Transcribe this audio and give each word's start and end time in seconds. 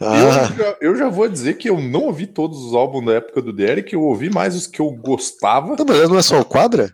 Ah. 0.00 0.18
Eu, 0.18 0.32
já, 0.32 0.76
eu, 0.80 0.96
já, 0.96 1.08
vou 1.08 1.28
dizer 1.28 1.54
que 1.54 1.68
eu 1.68 1.80
não 1.80 2.04
ouvi 2.04 2.26
todos 2.26 2.58
os 2.64 2.74
álbuns 2.74 3.06
da 3.06 3.14
época 3.14 3.40
do 3.40 3.52
Derek, 3.52 3.92
eu 3.92 4.02
ouvi 4.02 4.30
mais 4.30 4.56
os 4.56 4.66
que 4.66 4.80
eu 4.80 4.90
gostava. 4.90 5.76
Não, 5.76 5.84
mas 5.84 6.08
não 6.08 6.18
é 6.18 6.22
só 6.22 6.40
o 6.40 6.44
quadra? 6.44 6.90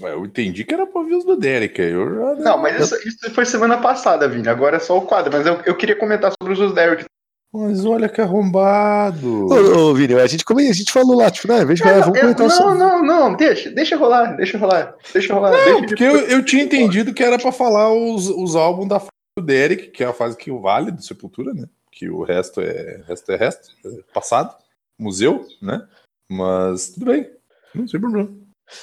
Eu 0.00 0.24
entendi 0.24 0.64
que 0.64 0.72
era 0.72 0.86
pra 0.86 1.00
ouvir 1.00 1.14
os 1.14 1.24
do 1.24 1.36
Derek. 1.36 1.80
Eu 1.80 2.14
já... 2.14 2.34
Não, 2.36 2.58
mas 2.58 2.80
isso, 2.80 3.08
isso, 3.08 3.34
foi 3.34 3.44
semana 3.44 3.78
passada, 3.78 4.28
Vini. 4.28 4.48
Agora 4.48 4.76
é 4.76 4.80
só 4.80 4.96
o 4.96 5.02
quadro. 5.02 5.32
Mas 5.32 5.46
eu, 5.46 5.60
eu 5.66 5.76
queria 5.76 5.96
comentar 5.96 6.32
sobre 6.40 6.52
os 6.52 6.58
do 6.58 6.72
Derek. 6.72 7.04
Mas 7.52 7.84
olha 7.84 8.08
que 8.08 8.20
arrombado. 8.20 9.46
Ô, 9.46 9.90
ô 9.90 9.94
Vini, 9.94 10.14
a 10.14 10.26
gente, 10.26 10.44
como 10.44 10.60
a 10.60 10.62
gente 10.62 10.92
falou 10.92 11.16
lá, 11.16 11.30
tipo, 11.30 11.48
né, 11.48 11.64
veja, 11.64 11.84
não, 11.84 12.02
vamos 12.02 12.20
comentar 12.20 12.48
Não, 12.48 12.74
não, 12.74 13.02
não, 13.02 13.34
deixa, 13.34 13.70
deixa 13.70 13.96
rolar, 13.96 14.36
deixa 14.36 14.58
rolar, 14.58 14.94
deixa 15.12 15.32
rolar. 15.32 15.52
Não, 15.52 15.64
deixa 15.64 15.86
porque 15.86 16.04
eu, 16.04 16.16
eu 16.28 16.44
tinha 16.44 16.62
entendido 16.62 17.14
que 17.14 17.24
era 17.24 17.38
pra 17.38 17.50
falar 17.50 17.90
os, 17.92 18.28
os 18.28 18.54
álbuns 18.54 18.88
da 18.88 19.00
fase 19.00 19.10
do 19.38 19.44
Derek, 19.44 19.90
que 19.90 20.04
é 20.04 20.06
a 20.06 20.12
fase 20.12 20.36
que 20.36 20.50
o 20.50 20.60
vale 20.60 20.92
do 20.92 21.02
Sepultura, 21.02 21.54
né? 21.54 21.64
Que 21.98 22.08
o 22.08 22.22
resto 22.22 22.60
é 22.60 23.02
resto 23.08 23.32
é 23.32 23.36
resto, 23.36 23.70
é 23.84 24.12
passado, 24.14 24.54
museu, 24.96 25.44
né? 25.60 25.84
Mas 26.30 26.90
tudo 26.90 27.06
bem, 27.06 27.28
não 27.74 27.88
sei 27.88 27.98
problema. 27.98 28.30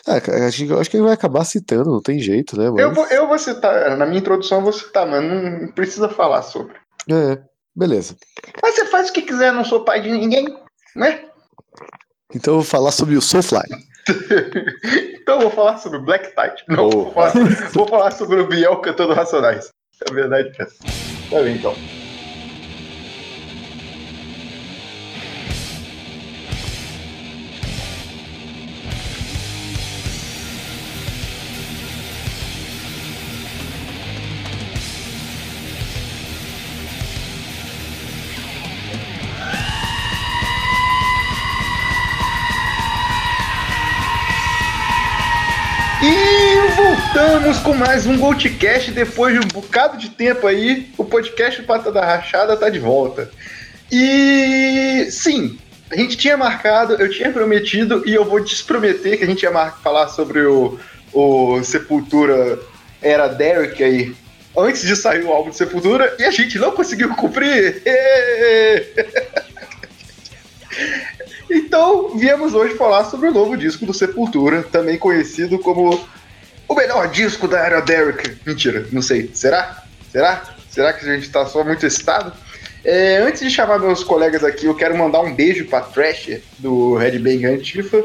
É, 0.06 0.46
a 0.46 0.50
gente, 0.50 0.70
eu 0.70 0.80
acho 0.80 0.90
que 0.90 0.98
ele 0.98 1.06
vai 1.06 1.14
acabar 1.14 1.46
citando, 1.46 1.92
não 1.92 2.02
tem 2.02 2.20
jeito, 2.20 2.60
né? 2.60 2.70
Mas... 2.70 2.82
Eu, 2.82 2.94
vou, 2.94 3.06
eu 3.08 3.26
vou 3.26 3.40
citar, 3.40 3.96
na 3.96 4.06
minha 4.06 4.20
introdução 4.20 4.58
eu 4.58 4.64
vou 4.66 4.74
citar, 4.74 5.08
mas 5.08 5.24
não 5.24 5.72
precisa 5.72 6.10
falar 6.10 6.42
sobre. 6.42 6.76
É, 7.10 7.42
beleza. 7.74 8.18
Mas 8.62 8.76
você 8.76 8.86
faz 8.88 9.10
o 9.10 9.14
que 9.14 9.22
quiser, 9.22 9.54
não 9.54 9.64
sou 9.64 9.86
pai 9.86 10.02
de 10.02 10.12
ninguém, 10.12 10.54
né? 10.94 11.24
Então 12.34 12.56
eu 12.56 12.60
vou 12.60 12.70
falar 12.70 12.92
sobre 12.92 13.16
o 13.16 13.22
Soulfly. 13.22 13.62
então 15.22 15.36
eu 15.36 15.42
vou 15.44 15.52
falar 15.52 15.78
sobre 15.78 16.00
o 16.00 16.04
Black 16.04 16.36
Tide. 16.36 16.66
Não, 16.68 16.88
oh, 16.88 16.90
vou, 16.90 17.14
falar, 17.14 17.32
vou 17.72 17.88
falar 17.88 18.12
sobre 18.12 18.42
o 18.42 18.48
Biel 18.48 18.76
cantando 18.82 19.14
Racionais. 19.14 19.70
É 20.06 20.14
verdade, 20.14 20.52
é. 20.60 20.66
Tá 21.30 21.42
bem, 21.42 21.56
então. 21.56 21.74
Mais 47.76 48.06
um 48.06 48.18
Goldcast 48.18 48.92
depois 48.92 49.34
de 49.34 49.40
um 49.40 49.48
bocado 49.50 49.98
de 49.98 50.10
tempo 50.10 50.48
aí. 50.48 50.90
O 50.98 51.04
podcast 51.04 51.62
Pata 51.64 51.92
da 51.92 52.06
Rachada 52.06 52.56
tá 52.56 52.70
de 52.70 52.80
volta. 52.80 53.30
E 53.92 55.08
sim, 55.12 55.60
a 55.92 55.98
gente 55.98 56.16
tinha 56.16 56.38
marcado, 56.38 56.94
eu 56.94 57.10
tinha 57.10 57.32
prometido 57.32 58.02
e 58.06 58.14
eu 58.14 58.24
vou 58.24 58.42
desprometer 58.42 59.18
que 59.18 59.26
a 59.26 59.28
gente 59.28 59.44
ia 59.44 59.52
falar 59.84 60.08
sobre 60.08 60.46
o, 60.46 60.80
o 61.12 61.62
Sepultura 61.64 62.58
Era 63.02 63.28
Derek 63.28 63.84
aí 63.84 64.16
antes 64.58 64.84
de 64.84 64.96
sair 64.96 65.26
o 65.26 65.32
álbum 65.32 65.50
de 65.50 65.58
Sepultura 65.58 66.16
e 66.18 66.24
a 66.24 66.32
gente 66.32 66.58
não 66.58 66.72
conseguiu 66.72 67.14
cumprir. 67.14 67.84
então, 71.52 72.18
viemos 72.18 72.54
hoje 72.54 72.76
falar 72.76 73.04
sobre 73.06 73.28
o 73.28 73.34
novo 73.34 73.58
disco 73.58 73.86
do 73.86 73.94
Sepultura, 73.94 74.64
também 74.64 74.98
conhecido 74.98 75.60
como 75.60 76.08
o 76.68 76.76
melhor 76.76 77.08
disco 77.10 77.48
da 77.48 77.60
era 77.60 77.82
Derek. 77.82 78.38
Mentira, 78.46 78.86
não 78.92 79.02
sei. 79.02 79.30
Será? 79.34 79.84
Será? 80.12 80.44
Será 80.70 80.94
que 80.94 81.10
a 81.10 81.16
gente 81.16 81.30
tá 81.30 81.46
só 81.46 81.64
muito 81.64 81.86
excitado? 81.86 82.34
É, 82.84 83.18
antes 83.18 83.42
de 83.42 83.50
chamar 83.50 83.80
meus 83.80 84.04
colegas 84.04 84.44
aqui, 84.44 84.66
eu 84.66 84.76
quero 84.76 84.96
mandar 84.96 85.22
um 85.22 85.34
beijo 85.34 85.66
pra 85.66 85.82
Trash 85.82 86.40
do 86.60 86.96
Red 86.96 87.18
Bang 87.18 87.46
Antifa, 87.46 88.04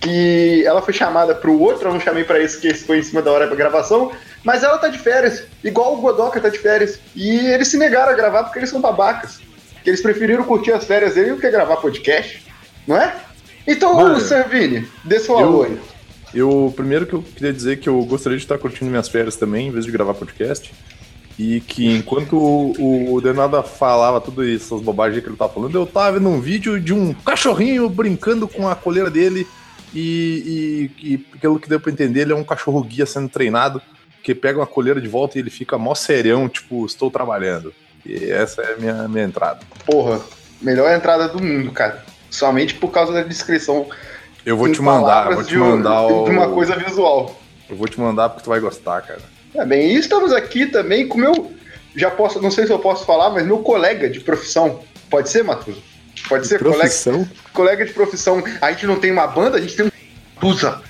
que 0.00 0.64
ela 0.66 0.82
foi 0.82 0.92
chamada 0.92 1.34
pro 1.34 1.58
outro, 1.60 1.88
eu 1.88 1.92
não 1.92 2.00
chamei 2.00 2.24
para 2.24 2.42
esse, 2.42 2.58
que 2.58 2.74
foi 2.74 2.98
em 2.98 3.02
cima 3.02 3.22
da 3.22 3.30
hora 3.30 3.46
da 3.46 3.54
gravação, 3.54 4.10
mas 4.42 4.62
ela 4.62 4.78
tá 4.78 4.88
de 4.88 4.98
férias, 4.98 5.44
igual 5.62 5.94
o 5.94 6.00
Godoka 6.00 6.40
tá 6.40 6.48
de 6.48 6.58
férias. 6.58 6.98
E 7.14 7.38
eles 7.46 7.68
se 7.68 7.76
negaram 7.76 8.12
a 8.12 8.16
gravar 8.16 8.44
porque 8.44 8.58
eles 8.58 8.70
são 8.70 8.80
babacas. 8.80 9.40
Que 9.84 9.90
eles 9.90 10.00
preferiram 10.00 10.42
curtir 10.42 10.72
as 10.72 10.84
férias 10.84 11.14
dele 11.14 11.30
do 11.30 11.40
que 11.40 11.50
gravar 11.50 11.76
podcast, 11.76 12.44
não 12.86 12.96
é? 12.96 13.14
Então, 13.66 13.94
Mano, 13.94 14.18
Servini, 14.20 14.88
dê 15.04 15.20
seu 15.20 15.38
apoio. 15.38 15.80
Eu, 16.38 16.72
primeiro 16.76 17.04
que 17.04 17.14
eu 17.14 17.22
queria 17.22 17.52
dizer 17.52 17.80
que 17.80 17.88
eu 17.88 18.00
gostaria 18.04 18.38
de 18.38 18.44
estar 18.44 18.56
curtindo 18.58 18.88
minhas 18.88 19.08
férias 19.08 19.34
também, 19.34 19.66
em 19.66 19.70
vez 19.72 19.84
de 19.84 19.90
gravar 19.90 20.14
podcast. 20.14 20.72
E 21.36 21.60
que 21.60 21.96
enquanto 21.96 22.36
o, 22.36 23.14
o 23.14 23.20
Denada 23.20 23.60
falava 23.62 24.20
tudo 24.20 24.44
isso, 24.44 24.66
essas 24.66 24.84
bobagens 24.84 25.20
que 25.20 25.28
ele 25.28 25.36
tava 25.36 25.52
falando, 25.52 25.76
eu 25.76 25.84
tava 25.84 26.12
vendo 26.12 26.28
um 26.28 26.40
vídeo 26.40 26.80
de 26.80 26.92
um 26.92 27.12
cachorrinho 27.12 27.88
brincando 27.88 28.46
com 28.46 28.68
a 28.68 28.76
coleira 28.76 29.10
dele. 29.10 29.48
E, 29.92 30.90
e, 31.00 31.12
e 31.14 31.18
pelo 31.18 31.58
que 31.58 31.68
deu 31.68 31.80
pra 31.80 31.90
entender, 31.90 32.20
ele 32.20 32.32
é 32.32 32.36
um 32.36 32.44
cachorro 32.44 32.82
guia 32.84 33.04
sendo 33.04 33.28
treinado, 33.28 33.82
que 34.22 34.32
pega 34.32 34.60
uma 34.60 34.66
coleira 34.66 35.00
de 35.00 35.08
volta 35.08 35.38
e 35.38 35.40
ele 35.40 35.50
fica 35.50 35.76
mó 35.76 35.92
serião, 35.92 36.48
tipo, 36.48 36.86
estou 36.86 37.10
trabalhando. 37.10 37.74
E 38.06 38.30
essa 38.30 38.62
é 38.62 38.74
a 38.74 38.76
minha, 38.76 39.08
minha 39.08 39.24
entrada. 39.24 39.60
Porra, 39.84 40.20
melhor 40.62 40.94
entrada 40.94 41.26
do 41.28 41.42
mundo, 41.42 41.72
cara. 41.72 42.04
Somente 42.30 42.74
por 42.74 42.90
causa 42.92 43.12
da 43.12 43.22
descrição 43.22 43.88
eu 44.44 44.56
vou 44.56 44.70
te 44.70 44.80
mandar, 44.80 45.34
vou 45.34 45.44
te 45.44 45.50
de, 45.50 45.58
mandar 45.58 46.02
o... 46.02 46.24
de 46.28 46.30
uma 46.30 46.48
coisa 46.50 46.76
visual. 46.76 47.38
Eu 47.68 47.76
vou 47.76 47.86
te 47.86 48.00
mandar 48.00 48.28
porque 48.30 48.44
tu 48.44 48.50
vai 48.50 48.60
gostar, 48.60 49.02
cara. 49.02 49.20
É 49.54 49.64
bem, 49.64 49.92
e 49.92 49.96
estamos 49.96 50.32
aqui 50.32 50.66
também 50.66 51.06
com 51.06 51.18
meu. 51.18 51.52
Já 51.94 52.10
posso, 52.10 52.40
não 52.40 52.50
sei 52.50 52.66
se 52.66 52.72
eu 52.72 52.78
posso 52.78 53.04
falar, 53.04 53.30
mas 53.30 53.46
meu 53.46 53.58
colega 53.58 54.08
de 54.08 54.20
profissão. 54.20 54.80
Pode 55.10 55.30
ser, 55.30 55.42
Matuso? 55.42 55.82
Pode 56.28 56.42
de 56.42 56.48
ser, 56.48 56.58
profissão? 56.58 57.12
colega. 57.12 57.30
Colega 57.52 57.86
de 57.86 57.92
profissão. 57.92 58.42
A 58.60 58.70
gente 58.72 58.86
não 58.86 59.00
tem 59.00 59.10
uma 59.10 59.26
banda, 59.26 59.58
a 59.58 59.60
gente 59.60 59.76
tem 59.76 59.86
um. 59.86 59.90
Tusa. 60.40 60.80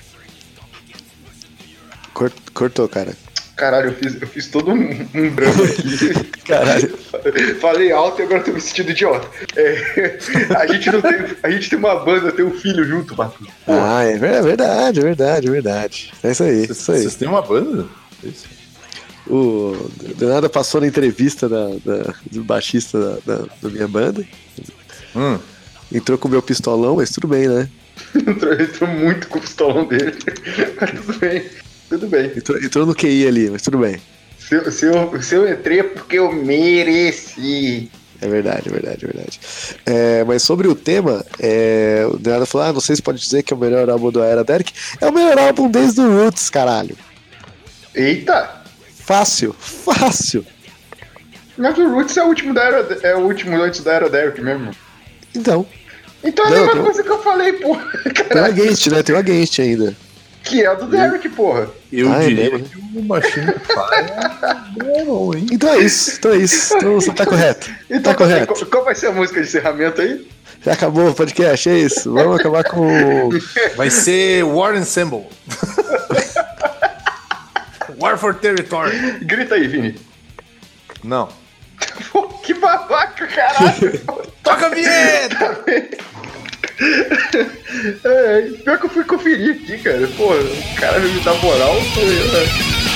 Cortou, 2.53 2.87
cara. 2.89 3.15
Caralho, 3.59 3.89
eu 3.89 3.93
fiz, 3.93 4.21
eu 4.21 4.27
fiz 4.27 4.47
todo 4.47 4.71
um, 4.71 5.07
um 5.13 5.29
branco 5.31 5.63
aqui. 5.63 6.31
Caralho. 6.47 6.97
Falei 7.59 7.91
alto 7.91 8.21
e 8.21 8.23
agora 8.23 8.41
tô 8.41 8.53
me 8.53 8.61
sentindo 8.61 8.91
idiota. 8.91 9.27
É, 9.53 10.17
a, 10.57 10.65
gente 10.65 10.89
não 10.89 11.01
tem, 11.01 11.25
a 11.43 11.51
gente 11.51 11.69
tem 11.69 11.77
uma 11.77 11.99
banda, 11.99 12.31
tem 12.31 12.45
um 12.45 12.57
filho 12.57 12.85
junto, 12.85 13.13
Batu. 13.15 13.45
Ah, 13.67 14.03
é 14.03 14.17
verdade, 14.17 15.01
é 15.01 15.03
verdade, 15.03 15.47
é 15.49 15.51
verdade. 15.51 16.13
É 16.23 16.31
isso 16.31 16.43
aí. 16.43 16.67
Isso 16.71 16.89
aí. 16.89 17.01
Vocês 17.01 17.15
têm 17.15 17.27
uma 17.27 17.41
banda? 17.41 17.85
Isso. 18.23 18.47
O 19.27 19.91
Leonardo 20.17 20.49
passou 20.49 20.79
na 20.79 20.87
entrevista 20.87 21.49
da, 21.49 21.67
da 21.83 22.13
do 22.31 22.45
baixista 22.45 22.97
da, 22.97 23.35
da, 23.35 23.45
da 23.61 23.69
minha 23.69 23.89
banda. 23.89 24.25
Hum. 25.13 25.37
Entrou 25.93 26.17
com 26.17 26.29
o 26.29 26.31
meu 26.31 26.41
pistolão, 26.41 26.95
mas 26.95 27.09
tudo 27.09 27.27
bem, 27.27 27.49
né? 27.49 27.67
entrou, 28.15 28.53
entrou 28.53 28.89
muito 28.89 29.27
com 29.27 29.37
o 29.37 29.41
pistolão 29.41 29.85
dele. 29.85 30.17
Mas 30.79 30.91
tudo 30.91 31.19
bem. 31.19 31.43
Tudo 31.89 32.07
bem. 32.07 32.31
Entrou, 32.35 32.57
entrou 32.63 32.85
no 32.85 32.95
QI 32.95 33.27
ali, 33.27 33.49
mas 33.49 33.63
tudo 33.63 33.79
bem. 33.79 33.99
Se, 34.37 34.55
eu, 34.55 34.71
se, 34.71 34.85
eu, 34.85 35.21
se 35.21 35.35
eu 35.35 35.51
entrei 35.51 35.79
é 35.79 35.83
porque 35.83 36.19
eu 36.19 36.31
mereci. 36.31 37.89
É 38.21 38.27
verdade, 38.27 38.69
é 38.69 38.71
verdade, 38.71 39.05
é 39.05 39.07
verdade. 39.07 39.39
É, 39.85 40.23
mas 40.23 40.43
sobre 40.43 40.67
o 40.67 40.75
tema, 40.75 41.25
é, 41.39 42.05
o 42.05 42.19
Leonardo 42.23 42.45
falou: 42.45 42.67
ah, 42.67 42.73
não 42.73 42.81
sei 42.81 42.95
se 42.95 43.01
pode 43.01 43.19
dizer 43.19 43.43
que 43.43 43.53
é 43.53 43.57
o 43.57 43.59
melhor 43.59 43.89
álbum 43.89 44.11
da 44.11 44.25
era 44.25 44.43
Derek. 44.43 44.71
É 45.01 45.07
o 45.07 45.13
melhor 45.13 45.37
álbum 45.39 45.69
desde 45.69 46.01
o 46.01 46.23
Roots, 46.23 46.49
caralho. 46.49 46.95
Eita! 47.95 48.61
Fácil, 49.05 49.53
fácil. 49.59 50.45
Mas 51.57 51.77
o 51.77 51.89
Roots 51.89 52.15
é 52.15 52.23
o 52.23 52.27
último 52.27 52.53
da 52.53 52.63
era, 52.63 52.99
é 53.03 53.15
o 53.15 53.19
último 53.21 53.61
antes 53.61 53.83
da 53.83 53.93
era 53.93 54.09
Derek 54.09 54.41
mesmo. 54.41 54.71
Então. 55.35 55.65
Então 56.23 56.45
é 56.45 56.47
a 56.47 56.51
mesma 56.51 56.83
coisa 56.83 57.03
que 57.03 57.09
eu 57.09 57.21
falei, 57.23 57.53
pô. 57.53 57.75
Tem 58.29 58.41
o 58.41 58.45
Against, 58.45 58.87
né? 58.87 59.03
Tem 59.03 59.15
o 59.15 59.17
Against 59.17 59.59
ainda. 59.59 59.95
Que 60.49 60.63
é 60.63 60.71
o 60.71 60.75
do 60.75 60.87
Derek, 60.87 61.29
porra. 61.29 61.69
Eu 61.93 62.11
ah, 62.11 62.19
diria 62.19 62.55
é 62.55 62.59
que 62.59 62.77
o 62.77 63.03
Machine 63.03 63.53
Fire 63.53 64.97
é 64.99 65.05
bom, 65.05 65.31
hein? 65.35 65.45
Então 65.51 65.71
é 65.71 65.77
isso, 65.77 66.17
então 66.17 66.31
é 66.31 66.37
isso. 66.37 66.75
Então 66.75 66.95
você 66.95 67.13
tá 67.13 67.23
correto. 67.25 67.69
Então, 67.87 68.13
tá 68.13 68.15
correto. 68.15 68.47
Qual, 68.53 68.65
qual 68.65 68.83
vai 68.85 68.95
ser 68.95 69.07
a 69.07 69.11
música 69.11 69.41
de 69.41 69.47
encerramento 69.47 70.01
aí? 70.01 70.27
Já 70.63 70.73
acabou 70.73 71.09
o 71.09 71.13
podcast, 71.13 71.69
é 71.69 71.77
isso. 71.77 72.11
Vamos 72.11 72.39
acabar 72.39 72.63
com. 72.63 73.29
Vai 73.77 73.89
ser 73.89 74.43
War 74.43 74.75
Ensemble. 74.75 75.25
War 77.97 78.17
for 78.17 78.35
Territory. 78.35 79.19
Grita 79.21 79.55
aí, 79.55 79.67
Vini. 79.67 79.95
Não. 81.03 81.29
que 82.43 82.53
babaca, 82.55 83.25
caralho. 83.27 83.99
Toca 84.43 84.65
a 84.65 84.69
vinheta! 84.69 85.63
É, 86.81 88.41
pior 88.63 88.79
que 88.79 88.85
eu 88.85 88.89
fui 88.89 89.03
conferir 89.03 89.55
aqui, 89.55 89.77
cara. 89.79 90.07
Pô, 90.15 90.33
o 90.33 90.75
cara 90.79 90.99
me 90.99 91.19
dá 91.21 91.33
moral. 91.35 91.75
Foi, 91.93 92.88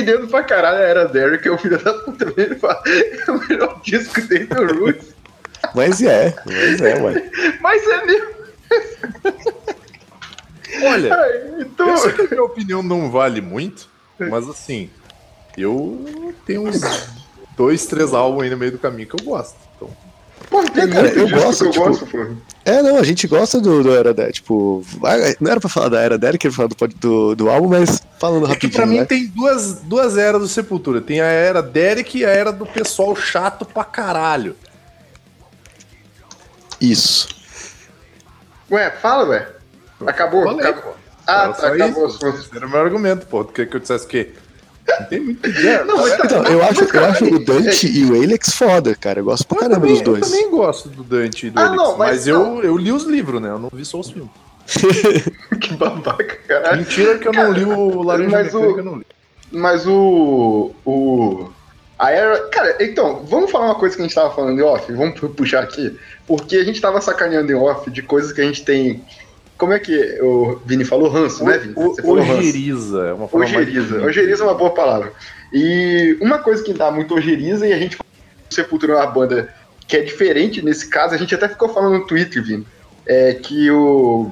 defendendo 0.00 0.28
pra 0.28 0.42
caralho 0.42 0.78
a 0.78 0.82
era 0.82 1.06
Derek, 1.06 1.46
é 1.46 1.50
o 1.50 1.58
filho 1.58 1.82
da 1.82 1.92
puta 1.94 2.26
fala, 2.58 2.82
É 2.86 3.30
o 3.30 3.48
melhor 3.48 3.80
disco 3.82 4.20
dele 4.22 4.46
do 4.46 4.78
Roots. 4.78 5.14
Mas 5.74 6.02
é, 6.02 6.34
mas 6.46 6.80
é, 6.80 7.02
ué. 7.02 7.30
Mas 7.60 7.86
é 7.86 8.06
mesmo. 8.06 8.30
Olha, 10.82 11.14
Ai, 11.14 11.54
Então, 11.60 11.88
eu 11.88 11.96
sei 11.98 12.12
que 12.12 12.22
a 12.22 12.28
minha 12.28 12.42
opinião 12.42 12.82
não 12.82 13.10
vale 13.10 13.40
muito, 13.40 13.88
mas 14.18 14.48
assim, 14.48 14.88
eu 15.56 16.34
tenho 16.46 16.66
uns 16.66 16.80
dois, 17.56 17.86
três 17.86 18.14
álbuns 18.14 18.44
aí 18.44 18.50
no 18.50 18.56
meio 18.56 18.72
do 18.72 18.78
caminho 18.78 19.08
que 19.08 19.20
eu 19.20 19.24
gosto. 19.24 19.58
É, 20.52 20.86
cara, 20.88 21.08
eu 21.08 21.28
gosto, 21.28 21.60
que 21.62 21.68
eu 21.68 21.72
tipo, 21.72 21.84
gosto, 21.86 22.06
pô. 22.06 22.26
É, 22.64 22.82
não, 22.82 22.96
a 22.98 23.02
gente 23.04 23.26
gosta 23.28 23.60
do, 23.60 23.82
do 23.82 23.94
Era 23.94 24.12
Derek, 24.12 24.34
tipo, 24.34 24.84
não 25.40 25.50
era 25.50 25.60
pra 25.60 25.68
falar 25.68 25.88
da 25.88 26.00
Era 26.00 26.18
Derek, 26.18 26.44
era 26.46 26.54
pra 26.54 26.68
falar 26.68 26.88
do, 26.88 26.98
do, 26.98 27.34
do 27.36 27.50
álbum, 27.50 27.68
mas 27.68 28.02
falando 28.18 28.44
é 28.44 28.48
que 28.48 28.52
rapidinho, 28.54 28.72
pra 28.72 28.86
mim 28.86 28.98
né? 28.98 29.04
tem 29.04 29.26
duas, 29.28 29.74
duas 29.82 30.18
eras 30.18 30.40
do 30.40 30.48
Sepultura. 30.48 31.00
Tem 31.00 31.20
a 31.20 31.26
era 31.26 31.62
Derek 31.62 32.18
e 32.18 32.24
a 32.24 32.30
era 32.30 32.52
do 32.52 32.66
pessoal 32.66 33.14
chato 33.14 33.64
pra 33.64 33.84
caralho. 33.84 34.56
Isso. 36.80 37.28
Ué, 38.70 38.90
fala, 38.90 39.28
ué. 39.28 39.48
Acabou? 40.06 40.44
Falei, 40.44 40.66
acabou. 40.66 40.92
pô. 40.92 40.98
Ah, 41.26 41.44
Era 41.44 41.52
tá, 41.52 41.68
acabou. 41.68 42.08
isso. 42.08 42.26
Esse 42.26 42.56
era 42.56 42.66
o 42.66 42.70
meu 42.70 42.80
argumento, 42.80 43.26
pô. 43.26 43.44
Tu 43.44 43.52
quer 43.52 43.66
que 43.68 43.76
eu 43.76 43.80
dissesse 43.80 44.06
que 44.06 44.32
não 44.98 45.06
tem 45.06 45.20
muito 45.20 45.38
o 45.38 45.42
que 45.42 45.52
dizer. 45.52 45.84
Não, 45.84 45.96
mas 45.98 46.16
tá- 46.16 46.24
Então, 46.24 46.44
eu 46.44 46.62
acho, 46.62 46.72
mas, 46.74 46.80
eu 46.80 46.88
cara, 46.88 47.08
acho 47.12 47.24
o 47.24 47.38
Dante 47.44 47.86
é- 47.86 47.90
e 47.90 48.04
o 48.06 48.14
Alex 48.22 48.50
foda, 48.54 48.94
cara. 48.94 49.20
Eu 49.20 49.24
gosto 49.24 49.46
pra 49.46 49.56
Eu 49.56 49.60
caramba 49.60 49.76
também, 49.80 49.94
dos 49.94 50.02
dois. 50.02 50.22
eu 50.22 50.28
também 50.30 50.50
gosto 50.50 50.88
do 50.88 51.02
Dante 51.04 51.46
e 51.46 51.50
do 51.50 51.58
Ah, 51.60 51.64
Elix, 51.66 51.76
não, 51.76 51.96
mas 51.98 52.10
mas, 52.10 52.26
não. 52.26 52.56
eu, 52.58 52.64
eu 52.64 52.76
li 52.76 52.90
os 52.92 53.04
livros, 53.04 53.40
né? 53.40 53.48
Eu 53.50 53.58
não 53.58 53.70
vi 53.72 53.84
só 53.84 54.00
os 54.00 54.10
filmes. 54.10 54.30
Que 55.60 55.74
babaca, 55.74 56.36
caralho. 56.46 56.78
Mentira 56.78 57.18
que 57.18 57.28
eu 57.28 57.32
não 57.32 57.52
li 57.52 57.64
o 57.64 58.02
Laranja 58.02 58.30
mas 58.30 58.54
o- 58.54 58.78
eu 58.78 58.84
não 58.84 58.96
li. 58.98 59.06
Mas 59.52 59.86
o. 59.86 60.70
O. 60.84 61.50
A 61.98 62.10
era. 62.12 62.38
Cara, 62.48 62.76
então, 62.80 63.24
vamos 63.28 63.50
falar 63.50 63.66
uma 63.66 63.74
coisa 63.74 63.94
que 63.96 64.00
a 64.02 64.06
gente 64.06 64.14
tava 64.14 64.32
falando 64.34 64.58
em 64.58 64.62
off? 64.62 64.90
Vamos 64.92 65.18
pu- 65.18 65.28
puxar 65.30 65.62
aqui. 65.62 65.98
Porque 66.26 66.56
a 66.56 66.64
gente 66.64 66.80
tava 66.80 67.00
sacaneando 67.00 67.50
em 67.50 67.54
off 67.54 67.90
de 67.90 68.00
coisas 68.02 68.32
que 68.32 68.40
a 68.40 68.44
gente 68.44 68.64
tem. 68.64 69.02
Como 69.60 69.72
é 69.74 69.78
que 69.78 70.18
o 70.22 70.58
Vini 70.64 70.84
falou? 70.86 71.08
Ranço, 71.10 71.44
né, 71.44 71.58
Vini? 71.58 71.74
O, 71.76 71.94
Você 71.94 72.02
ojeriza 72.06 73.06
é 73.08 73.12
uma 73.12 73.28
forma 73.28 73.46
mais 73.46 73.56
Ojeriza. 73.56 73.88
bonita. 73.88 74.06
Ojeriza 74.06 74.42
é 74.42 74.46
uma 74.46 74.54
boa 74.54 74.70
palavra. 74.70 75.12
E 75.52 76.16
uma 76.20 76.38
coisa 76.38 76.64
que 76.64 76.72
dá 76.72 76.90
muito 76.90 77.14
ojeriza, 77.14 77.66
e 77.66 77.72
a 77.72 77.78
gente 77.78 77.96
o 77.96 78.54
Sepultura 78.54 78.94
é 78.94 78.96
uma 78.96 79.06
banda 79.06 79.52
que 79.86 79.96
é 79.96 80.00
diferente 80.00 80.64
nesse 80.64 80.88
caso, 80.88 81.14
a 81.14 81.18
gente 81.18 81.34
até 81.34 81.46
ficou 81.48 81.68
falando 81.68 81.98
no 81.98 82.06
Twitter, 82.06 82.42
Vini, 82.42 82.66
é 83.06 83.34
que 83.34 83.70
o. 83.70 84.30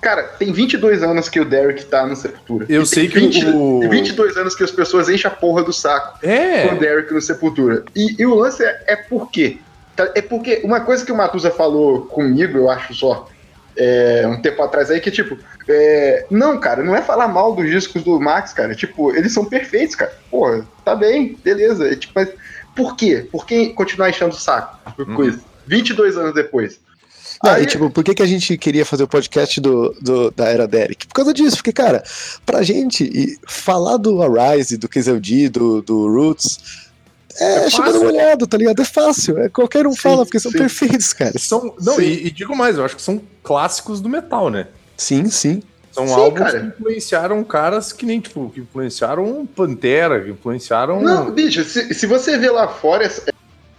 Cara, 0.00 0.22
tem 0.24 0.52
22 0.52 1.02
anos 1.02 1.28
que 1.28 1.40
o 1.40 1.44
Derek 1.44 1.84
tá 1.86 2.04
no 2.06 2.14
Sepultura. 2.16 2.66
Eu 2.68 2.84
sei 2.84 3.08
que 3.08 3.18
o- 3.18 3.80
Tem 3.80 3.88
22 3.88 4.36
anos 4.36 4.54
que 4.54 4.62
as 4.64 4.70
pessoas 4.70 5.08
enchem 5.08 5.28
a 5.30 5.34
porra 5.34 5.62
do 5.62 5.72
saco 5.72 6.18
com 6.20 6.26
o 6.26 6.30
É, 6.30 6.74
Derek 6.74 7.12
no 7.14 7.20
Sepultura. 7.20 7.84
E, 7.94 8.14
e 8.20 8.26
o 8.26 8.34
lance 8.34 8.62
é, 8.64 8.84
é 8.88 8.96
por 8.96 9.30
quê? 9.30 9.58
Tá? 9.96 10.10
É 10.14 10.20
porque 10.22 10.60
uma 10.64 10.80
coisa 10.80 11.04
que 11.04 11.10
o 11.10 11.16
Matusa 11.16 11.50
falou 11.50 12.02
comigo, 12.02 12.58
eu 12.58 12.70
acho 12.70 12.92
só, 12.94 13.28
é, 13.76 14.26
um 14.26 14.40
tempo 14.40 14.62
atrás 14.62 14.90
aí, 14.90 15.00
que 15.00 15.10
tipo, 15.10 15.36
é, 15.68 16.26
não, 16.30 16.58
cara, 16.58 16.82
não 16.82 16.94
é 16.96 17.02
falar 17.02 17.28
mal 17.28 17.54
dos 17.54 17.68
discos 17.70 18.02
do 18.02 18.20
Max, 18.20 18.52
cara. 18.52 18.74
Tipo, 18.74 19.14
eles 19.14 19.32
são 19.32 19.44
perfeitos, 19.44 19.94
cara. 19.94 20.12
Pô, 20.30 20.62
tá 20.84 20.94
bem, 20.94 21.36
beleza. 21.44 21.86
É, 21.88 21.94
tipo, 21.96 22.12
mas 22.14 22.28
por 22.74 22.96
quê? 22.96 23.26
Por 23.30 23.46
que 23.46 23.70
continuar 23.70 24.10
enchendo 24.10 24.34
o 24.34 24.38
saco 24.38 24.78
por 24.96 25.08
Uhum. 25.08 25.14
coisa? 25.14 25.40
22 25.66 26.16
anos 26.16 26.34
depois. 26.34 26.78
Não, 27.44 27.52
Aí- 27.52 27.64
e 27.64 27.66
tipo, 27.66 27.90
por 27.90 28.02
que, 28.02 28.14
que 28.14 28.22
a 28.22 28.26
gente 28.26 28.56
queria 28.56 28.86
fazer 28.86 29.02
o 29.02 29.08
podcast 29.08 29.60
do, 29.60 29.94
do- 30.00 30.30
da 30.30 30.46
Era 30.46 30.66
Derek? 30.66 31.06
Por 31.06 31.12
causa 31.14 31.34
disso, 31.34 31.56
porque, 31.56 31.72
cara, 31.72 32.02
pra 32.46 32.62
gente 32.62 33.38
falar 33.46 33.98
do 33.98 34.22
Arise, 34.22 34.78
do 34.78 34.88
KZLD, 34.88 35.50
do, 35.50 35.82
do 35.82 36.06
Roots, 36.08 36.85
é, 37.38 37.66
É 37.66 37.70
chamando 37.70 37.94
fácil. 37.94 38.06
molhado, 38.06 38.46
tá 38.46 38.56
ligado? 38.56 38.80
É 38.82 38.84
fácil, 38.84 39.38
é, 39.38 39.48
qualquer 39.48 39.86
um 39.86 39.92
Sim, 39.92 39.98
fala, 39.98 40.24
porque 40.24 40.40
são 40.40 40.52
sim. 40.52 40.58
perfeitos, 40.58 41.12
cara. 41.12 41.38
são. 41.38 41.74
Não, 41.80 42.00
e, 42.00 42.26
e 42.26 42.30
digo 42.30 42.56
mais, 42.56 42.76
eu 42.78 42.84
acho 42.84 42.96
que 42.96 43.02
são 43.02 43.20
clássicos 43.42 44.00
do 44.00 44.08
metal, 44.08 44.50
né? 44.50 44.68
Sim, 44.96 45.26
sim. 45.28 45.62
São 45.92 46.06
Sim, 46.08 46.14
álbuns 46.14 46.50
cara. 46.50 46.60
que 46.60 46.66
influenciaram 46.66 47.42
caras 47.42 47.90
que 47.90 48.04
nem, 48.04 48.20
tipo, 48.20 48.50
que 48.50 48.60
influenciaram 48.60 49.46
Pantera, 49.46 50.22
que 50.22 50.30
influenciaram. 50.30 51.00
Não, 51.00 51.30
bicho, 51.30 51.64
se, 51.64 51.94
se 51.94 52.06
você 52.06 52.36
vê 52.36 52.50
lá 52.50 52.68
fora, 52.68 53.10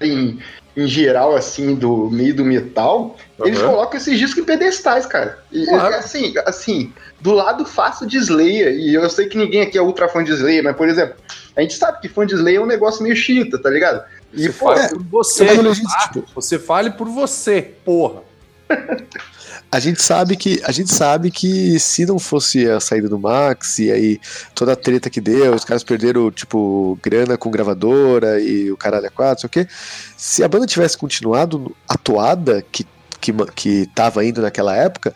em, 0.02 0.40
em 0.76 0.88
geral, 0.88 1.36
assim, 1.36 1.76
do 1.76 2.10
meio 2.10 2.34
do 2.36 2.44
metal, 2.44 3.16
eles 3.44 3.60
Aham. 3.60 3.70
colocam 3.70 3.98
esses 4.00 4.18
discos 4.18 4.42
em 4.42 4.46
pedestais, 4.46 5.06
cara. 5.06 5.38
E, 5.52 5.66
Claro. 5.66 5.94
assim, 5.96 6.34
assim, 6.46 6.92
do 7.22 7.34
lado 7.34 7.66
fácil 7.66 8.08
de 8.08 8.18
Slayer, 8.18 8.74
e 8.74 8.96
eu 8.96 9.08
sei 9.12 9.28
que 9.28 9.38
ninguém 9.38 9.62
aqui 9.62 9.78
é 9.78 9.82
ultra 9.82 10.08
fã 10.10 10.24
de 10.24 10.32
Slayer, 10.32 10.64
mas, 10.64 10.76
por 10.76 10.90
exemplo, 10.90 11.16
a 11.58 11.62
gente 11.62 11.74
sabe 11.74 12.00
que 12.00 12.08
fã 12.08 12.24
de 12.24 12.36
Slayer 12.36 12.60
é 12.60 12.64
um 12.64 12.68
negócio 12.68 13.02
meio 13.02 13.16
chita, 13.16 13.58
tá 13.58 13.68
ligado? 13.68 14.04
E, 14.32 14.44
Você 14.44 14.54
pô, 14.54 14.66
fale 14.68 14.80
é, 14.82 14.90
por 14.90 15.04
você. 15.04 15.48
Gente, 15.48 15.84
tá? 15.84 16.10
tipo, 16.14 16.24
Você 16.36 16.60
fale 16.60 16.92
por 16.92 17.10
você, 17.10 17.74
porra. 17.84 18.22
a 19.72 19.80
gente 19.80 20.02
sabe 20.02 20.36
que 20.36 20.62
a 20.64 20.72
gente 20.72 20.94
sabe 20.94 21.32
que 21.32 21.80
se 21.80 22.06
não 22.06 22.20
fosse 22.20 22.70
a 22.70 22.80
saída 22.80 23.10
do 23.10 23.18
Max 23.18 23.80
e 23.80 23.92
aí 23.92 24.20
toda 24.54 24.74
a 24.74 24.76
treta 24.76 25.10
que 25.10 25.20
deu, 25.20 25.56
os 25.56 25.66
caras 25.66 25.84
perderam 25.84 26.30
tipo 26.30 27.00
grana 27.02 27.38
com 27.38 27.50
gravadora 27.50 28.40
e 28.40 28.72
o 28.72 28.78
caralho 28.78 29.08
é 29.08 29.10
quatro, 29.10 29.42
sei 29.42 29.48
o 29.48 29.50
quê. 29.50 29.68
Se 30.16 30.44
a 30.44 30.48
banda 30.48 30.68
tivesse 30.68 30.96
continuado 30.96 31.76
atuada 31.88 32.64
que 32.72 32.86
que 33.20 33.34
que 33.56 33.90
tava 33.96 34.24
indo 34.24 34.44
naquela 34.44 34.76
época, 34.76 35.12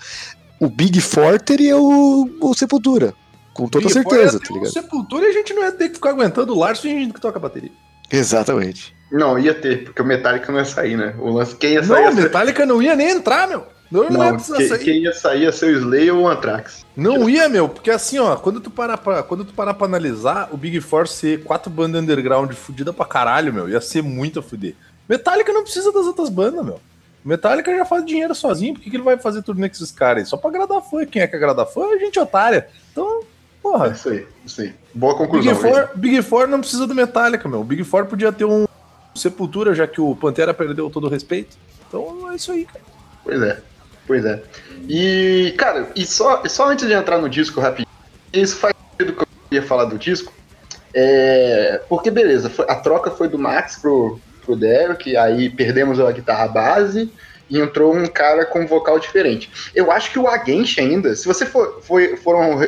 o 0.60 0.70
Big 0.70 1.00
Four 1.02 1.40
teria 1.40 1.78
o, 1.78 2.30
o 2.42 2.54
Sepultura, 2.56 3.14
com 3.54 3.68
toda 3.68 3.90
certeza, 3.90 4.40
tá 4.40 4.46
ter 4.46 4.54
um 4.54 4.56
ligado? 4.58 4.74
Sepultura 4.74 5.26
e 5.26 5.30
a 5.30 5.34
gente 5.34 5.54
não 5.54 5.64
ia 5.64 5.72
ter 5.72 5.90
que 5.90 5.96
ficar 5.96 6.12
aguentando 6.12 6.54
o 6.54 6.60
Lars 6.60 6.80
fingindo 6.80 7.14
que 7.14 7.22
toca 7.22 7.40
bateria. 7.40 7.72
Exatamente. 8.12 8.96
Não, 9.12 9.38
ia 9.38 9.54
ter, 9.54 9.84
porque 9.84 10.02
o 10.02 10.06
Metallica 10.06 10.52
não 10.52 10.60
ia 10.60 10.66
sair, 10.66 10.98
né? 10.98 11.16
O 11.20 11.30
lance, 11.32 11.56
quem 11.56 11.74
ia 11.74 11.84
sair 11.84 12.02
Não, 12.02 12.08
a 12.10 12.12
ser... 12.14 12.22
Metallica 12.22 12.66
não 12.66 12.82
ia 12.82 12.96
nem 12.96 13.10
entrar, 13.10 13.48
meu. 13.48 13.66
Não, 13.92 14.10
não, 14.10 14.24
ia 14.24 14.38
quem, 14.38 14.68
sair. 14.68 14.80
quem 14.80 14.98
ia 15.04 15.14
sair 15.14 15.42
ia 15.44 15.52
ser 15.52 15.76
o 15.76 15.80
Slayer 15.80 16.16
ou 16.16 16.24
o 16.24 16.28
Anthrax. 16.30 16.86
Não 16.96 17.30
ia, 17.30 17.50
meu, 17.50 17.68
porque 17.68 17.92
assim, 17.92 18.20
ó, 18.20 18.38
quando 18.38 18.62
tu 18.62 18.72
parar 18.72 18.98
pra, 18.98 19.22
quando 19.22 19.44
tu 19.44 19.54
parar 19.54 19.74
pra 19.74 19.86
analisar, 19.86 20.48
o 20.52 20.58
Big 20.58 20.80
Four 20.80 21.08
ser 21.08 21.44
quatro 21.44 21.70
bandas 21.70 22.02
underground 22.02 22.54
fudida 22.54 22.94
pra 22.94 23.06
caralho, 23.06 23.54
meu, 23.54 23.68
ia 23.68 23.82
ser 23.82 24.02
muito 24.02 24.40
a 24.40 24.44
fuder. 24.44 24.76
Metallica 25.10 25.52
não 25.52 25.64
precisa 25.64 25.92
das 25.92 26.06
outras 26.06 26.30
bandas, 26.30 26.64
meu. 26.64 26.80
Metallica 27.24 27.76
já 27.76 27.86
faz 27.86 28.06
dinheiro 28.06 28.34
sozinho, 28.34 28.74
por 28.74 28.82
que, 28.82 28.90
que 28.90 28.96
ele 28.96 29.04
vai 29.04 29.18
fazer 29.18 29.42
tudo 29.44 29.60
nesses 29.60 29.92
caras 29.92 30.24
aí? 30.24 30.30
Só 30.30 30.38
pra 30.38 30.50
agradar 30.50 30.82
fã. 30.82 31.06
Quem 31.06 31.22
é 31.22 31.28
que 31.28 31.36
agrada 31.36 31.66
fã 31.66 31.94
é 31.94 32.00
gente 32.00 32.20
otária. 32.20 32.68
Então, 32.92 33.22
É 33.62 33.70
porra. 33.72 33.88
isso 33.90 34.10
aí, 34.10 34.28
isso 34.46 34.62
aí. 34.62 34.74
Boa 34.94 35.14
Big 35.14 35.24
conclusão, 35.24 35.54
gente. 35.54 35.62
Four, 35.62 35.90
Big 35.96 36.22
Four 36.22 36.48
não 36.48 36.60
precisa 36.60 36.88
do 36.88 36.96
Metallica, 36.96 37.48
meu. 37.48 37.62
O 37.62 37.64
Big 37.64 37.84
Four 37.84 38.06
podia 38.06 38.32
ter 38.32 38.46
um 38.46 38.66
Sepultura, 39.16 39.74
já 39.74 39.86
que 39.86 40.00
o 40.00 40.16
Pantera 40.16 40.54
perdeu 40.54 40.90
todo 40.90 41.08
o 41.08 41.10
respeito. 41.10 41.58
Então 41.88 42.32
é 42.32 42.36
isso 42.36 42.52
aí, 42.52 42.66
cara. 42.66 42.84
Pois 43.24 43.42
é, 43.42 43.60
pois 44.08 44.26
é. 44.26 44.42
E, 44.88 45.54
cara, 45.58 45.90
e 45.96 46.06
só, 46.06 46.44
só 46.48 46.70
antes 46.70 46.88
de 46.88 46.94
entrar 46.94 47.18
no 47.20 47.30
disco 47.30 47.60
rapidinho, 47.60 47.88
isso 48.34 48.56
faz 48.58 48.74
sentido 48.92 49.14
que 49.14 49.22
eu 49.22 49.28
ia 49.52 49.64
falar 49.64 49.86
do 49.86 49.98
disco. 49.98 50.34
É, 50.94 51.82
porque, 51.88 52.10
beleza, 52.10 52.52
a 52.68 52.76
troca 52.76 53.12
foi 53.12 53.28
do 53.28 53.38
Max 53.38 53.78
pro, 53.78 54.20
pro 54.44 54.56
Derek, 54.56 55.16
aí 55.16 55.50
perdemos 55.50 56.00
a 56.00 56.12
guitarra 56.12 56.48
base 56.48 57.12
e 57.50 57.60
entrou 57.60 57.96
um 57.96 58.08
cara 58.08 58.46
com 58.46 58.66
vocal 58.66 58.98
diferente. 58.98 59.52
Eu 59.76 59.92
acho 59.92 60.12
que 60.12 60.20
o 60.20 60.28
Against 60.28 60.78
ainda, 60.80 61.16
se 61.16 61.28
você 61.28 61.46
for, 61.46 61.82
foi, 61.82 62.16
foram. 62.18 62.60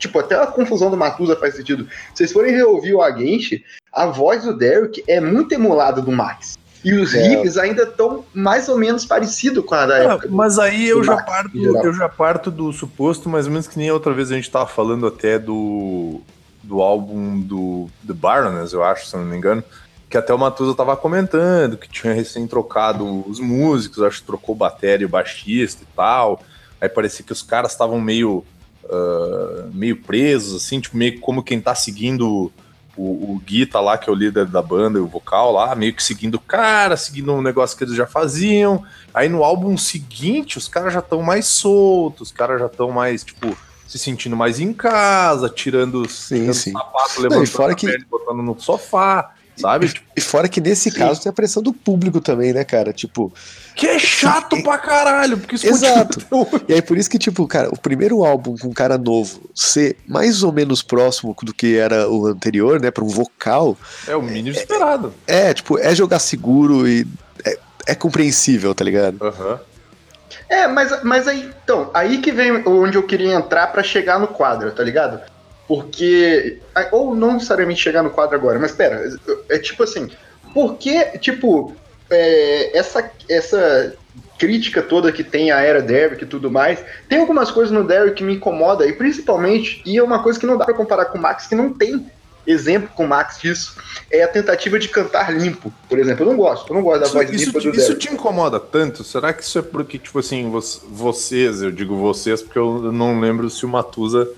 Tipo, 0.00 0.18
até 0.18 0.34
a 0.34 0.46
confusão 0.46 0.90
do 0.90 0.96
Matusa 0.96 1.36
faz 1.36 1.54
sentido. 1.54 1.84
Se 2.08 2.16
vocês 2.16 2.32
forem 2.32 2.52
reouvir 2.54 2.94
o 2.94 3.02
Against, 3.02 3.60
a 3.92 4.06
voz 4.06 4.42
do 4.44 4.56
Derek 4.56 5.04
é 5.06 5.20
muito 5.20 5.52
emulada 5.52 6.00
do 6.02 6.10
Max. 6.10 6.58
E 6.82 6.94
os 6.94 7.14
É. 7.14 7.28
riffs 7.28 7.58
ainda 7.58 7.82
estão 7.82 8.24
mais 8.32 8.66
ou 8.68 8.78
menos 8.78 9.04
parecidos 9.04 9.64
com 9.64 9.74
a 9.74 9.84
da 9.86 9.94
Ah, 9.94 9.98
época. 10.14 10.28
mas 10.30 10.58
aí 10.58 10.88
eu 10.88 10.98
do 11.00 11.04
já, 11.04 11.14
Max, 11.16 11.26
parto, 11.26 11.58
eu 11.58 11.92
já 11.92 12.08
parto 12.08 12.50
do 12.50 12.72
suposto, 12.72 13.28
mais 13.28 13.44
ou 13.44 13.52
menos 13.52 13.68
que 13.68 13.78
nem 13.78 13.90
a 13.90 13.94
outra 13.94 14.14
vez 14.14 14.32
a 14.32 14.34
gente 14.34 14.50
tava 14.50 14.66
falando 14.66 15.06
até 15.06 15.38
do, 15.38 16.22
do 16.62 16.80
álbum 16.80 17.38
do 17.38 17.90
The 18.06 18.14
Baroness, 18.14 18.72
eu 18.72 18.82
acho, 18.82 19.06
se 19.06 19.14
eu 19.14 19.20
não 19.20 19.26
me 19.26 19.36
engano, 19.36 19.62
que 20.08 20.16
até 20.16 20.32
o 20.32 20.38
Matusa 20.38 20.74
tava 20.74 20.96
comentando 20.96 21.76
que 21.76 21.86
tinha 21.88 22.14
recém 22.14 22.46
trocado 22.46 23.28
os 23.28 23.38
músicos, 23.38 24.02
acho 24.02 24.20
que 24.20 24.26
trocou 24.26 24.54
bateria 24.54 25.02
e 25.02 25.06
o 25.06 25.08
baixista 25.10 25.82
e 25.84 25.86
tal. 25.94 26.42
Aí 26.80 26.88
parecia 26.88 27.22
que 27.24 27.32
os 27.32 27.42
caras 27.42 27.72
estavam 27.72 28.00
meio, 28.00 28.42
ah, 28.88 29.68
meio 29.72 29.96
presos, 29.96 30.62
assim, 30.62 30.80
tipo, 30.80 30.96
meio 30.96 31.18
como 31.20 31.42
quem 31.42 31.60
tá 31.60 31.74
seguindo 31.74 32.52
o, 32.96 33.32
o 33.34 33.42
Guita 33.44 33.80
lá, 33.80 33.96
que 33.96 34.10
é 34.10 34.12
o 34.12 34.16
líder 34.16 34.46
da 34.46 34.60
banda, 34.60 34.98
e 34.98 35.02
o 35.02 35.06
vocal 35.06 35.52
lá, 35.52 35.74
meio 35.74 35.94
que 35.94 36.02
seguindo 36.02 36.34
o 36.34 36.40
cara, 36.40 36.96
seguindo 36.96 37.32
um 37.32 37.40
negócio 37.42 37.76
que 37.76 37.84
eles 37.84 37.94
já 37.94 38.06
faziam. 38.06 38.84
Aí 39.14 39.28
no 39.28 39.42
álbum 39.44 39.76
seguinte, 39.76 40.58
os 40.58 40.68
caras 40.68 40.92
já 40.92 41.00
estão 41.00 41.22
mais 41.22 41.46
soltos, 41.46 42.28
os 42.28 42.32
caras 42.32 42.60
já 42.60 42.66
estão 42.66 42.90
mais, 42.90 43.24
tipo, 43.24 43.56
se 43.88 43.98
sentindo 43.98 44.36
mais 44.36 44.60
em 44.60 44.72
casa, 44.72 45.48
tirando, 45.48 46.08
Sim, 46.08 46.40
tirando 46.40 46.54
sim. 46.54 46.70
o 46.70 46.78
sapato, 46.78 47.14
Não, 47.16 47.22
levantando 47.22 47.46
fora 47.48 47.72
a 47.72 47.74
que- 47.74 47.86
perna 47.86 48.06
botando 48.10 48.42
no 48.42 48.60
sofá. 48.60 49.34
Sabe? 49.60 49.92
E, 50.16 50.20
fora 50.20 50.48
que 50.48 50.60
nesse 50.60 50.90
Sim. 50.90 50.98
caso 50.98 51.22
tem 51.22 51.30
a 51.30 51.32
pressão 51.32 51.62
do 51.62 51.72
público 51.72 52.20
também, 52.20 52.52
né, 52.52 52.64
cara? 52.64 52.92
Tipo. 52.92 53.32
Que 53.74 53.86
é 53.86 53.98
chato 53.98 54.56
Sim, 54.56 54.62
pra 54.64 54.78
caralho, 54.78 55.38
porque 55.38 55.56
isso 55.56 55.66
Exato. 55.66 56.20
E 56.68 56.74
aí 56.74 56.82
por 56.82 56.98
isso 56.98 57.08
que, 57.08 57.18
tipo, 57.18 57.46
cara, 57.46 57.68
o 57.70 57.78
primeiro 57.78 58.24
álbum 58.24 58.56
com 58.56 58.68
um 58.68 58.72
cara 58.72 58.98
novo 58.98 59.40
ser 59.54 59.96
mais 60.06 60.42
ou 60.42 60.52
menos 60.52 60.82
próximo 60.82 61.36
do 61.42 61.54
que 61.54 61.76
era 61.76 62.08
o 62.08 62.26
anterior, 62.26 62.80
né, 62.80 62.90
pra 62.90 63.04
um 63.04 63.08
vocal. 63.08 63.76
É 64.06 64.16
o 64.16 64.22
mínimo 64.22 64.56
é, 64.56 64.60
esperado. 64.60 65.14
É, 65.26 65.50
é, 65.50 65.54
tipo, 65.54 65.78
é 65.78 65.94
jogar 65.94 66.18
seguro 66.18 66.86
e 66.88 67.06
é, 67.44 67.58
é 67.86 67.94
compreensível, 67.94 68.74
tá 68.74 68.84
ligado? 68.84 69.16
Aham. 69.24 69.52
Uhum. 69.52 69.70
É, 70.48 70.66
mas, 70.66 71.02
mas 71.04 71.28
aí, 71.28 71.48
então, 71.62 71.90
aí 71.94 72.18
que 72.18 72.32
vem 72.32 72.66
onde 72.66 72.96
eu 72.96 73.04
queria 73.04 73.34
entrar 73.34 73.68
para 73.68 73.84
chegar 73.84 74.18
no 74.18 74.26
quadro, 74.26 74.72
tá 74.72 74.82
ligado? 74.82 75.20
Porque. 75.70 76.58
Ou 76.90 77.14
não 77.14 77.34
necessariamente 77.34 77.80
chegar 77.80 78.02
no 78.02 78.10
quadro 78.10 78.34
agora, 78.34 78.58
mas 78.58 78.72
pera, 78.72 79.08
é 79.48 79.56
tipo 79.56 79.84
assim, 79.84 80.10
porque, 80.52 81.04
tipo, 81.18 81.76
é, 82.10 82.76
essa, 82.76 83.08
essa 83.28 83.94
crítica 84.36 84.82
toda 84.82 85.12
que 85.12 85.22
tem 85.22 85.52
a 85.52 85.60
era 85.60 85.80
Derrick 85.80 86.24
e 86.24 86.26
tudo 86.26 86.50
mais, 86.50 86.84
tem 87.08 87.20
algumas 87.20 87.52
coisas 87.52 87.70
no 87.70 87.84
Derrick 87.84 88.16
que 88.16 88.24
me 88.24 88.34
incomoda, 88.34 88.84
e 88.84 88.92
principalmente, 88.92 89.80
e 89.86 89.96
é 89.96 90.02
uma 90.02 90.20
coisa 90.24 90.40
que 90.40 90.44
não 90.44 90.58
dá 90.58 90.64
pra 90.64 90.74
comparar 90.74 91.04
com 91.04 91.18
o 91.18 91.20
Max, 91.20 91.46
que 91.46 91.54
não 91.54 91.72
tem 91.72 92.04
exemplo 92.44 92.88
com 92.96 93.04
o 93.04 93.08
Max 93.08 93.38
disso, 93.40 93.76
é 94.10 94.24
a 94.24 94.28
tentativa 94.28 94.76
de 94.76 94.88
cantar 94.88 95.32
limpo, 95.32 95.72
por 95.88 96.00
exemplo. 96.00 96.24
Eu 96.24 96.30
não 96.30 96.36
gosto, 96.36 96.72
eu 96.72 96.74
não 96.74 96.82
gosto 96.82 97.02
da 97.02 97.06
isso, 97.06 97.14
voz 97.14 97.30
isso 97.30 97.44
limpa 97.44 97.60
te, 97.60 97.70
do 97.70 97.78
Isso 97.78 97.94
te 97.94 98.12
incomoda 98.12 98.58
tanto? 98.58 99.04
Será 99.04 99.32
que 99.32 99.44
isso 99.44 99.56
é 99.56 99.62
porque, 99.62 100.00
tipo 100.00 100.18
assim, 100.18 100.50
vocês, 100.88 101.62
eu 101.62 101.70
digo 101.70 101.94
vocês, 101.94 102.42
porque 102.42 102.58
eu 102.58 102.90
não 102.90 103.20
lembro 103.20 103.48
se 103.48 103.64
o 103.64 103.68
Matusa 103.68 104.28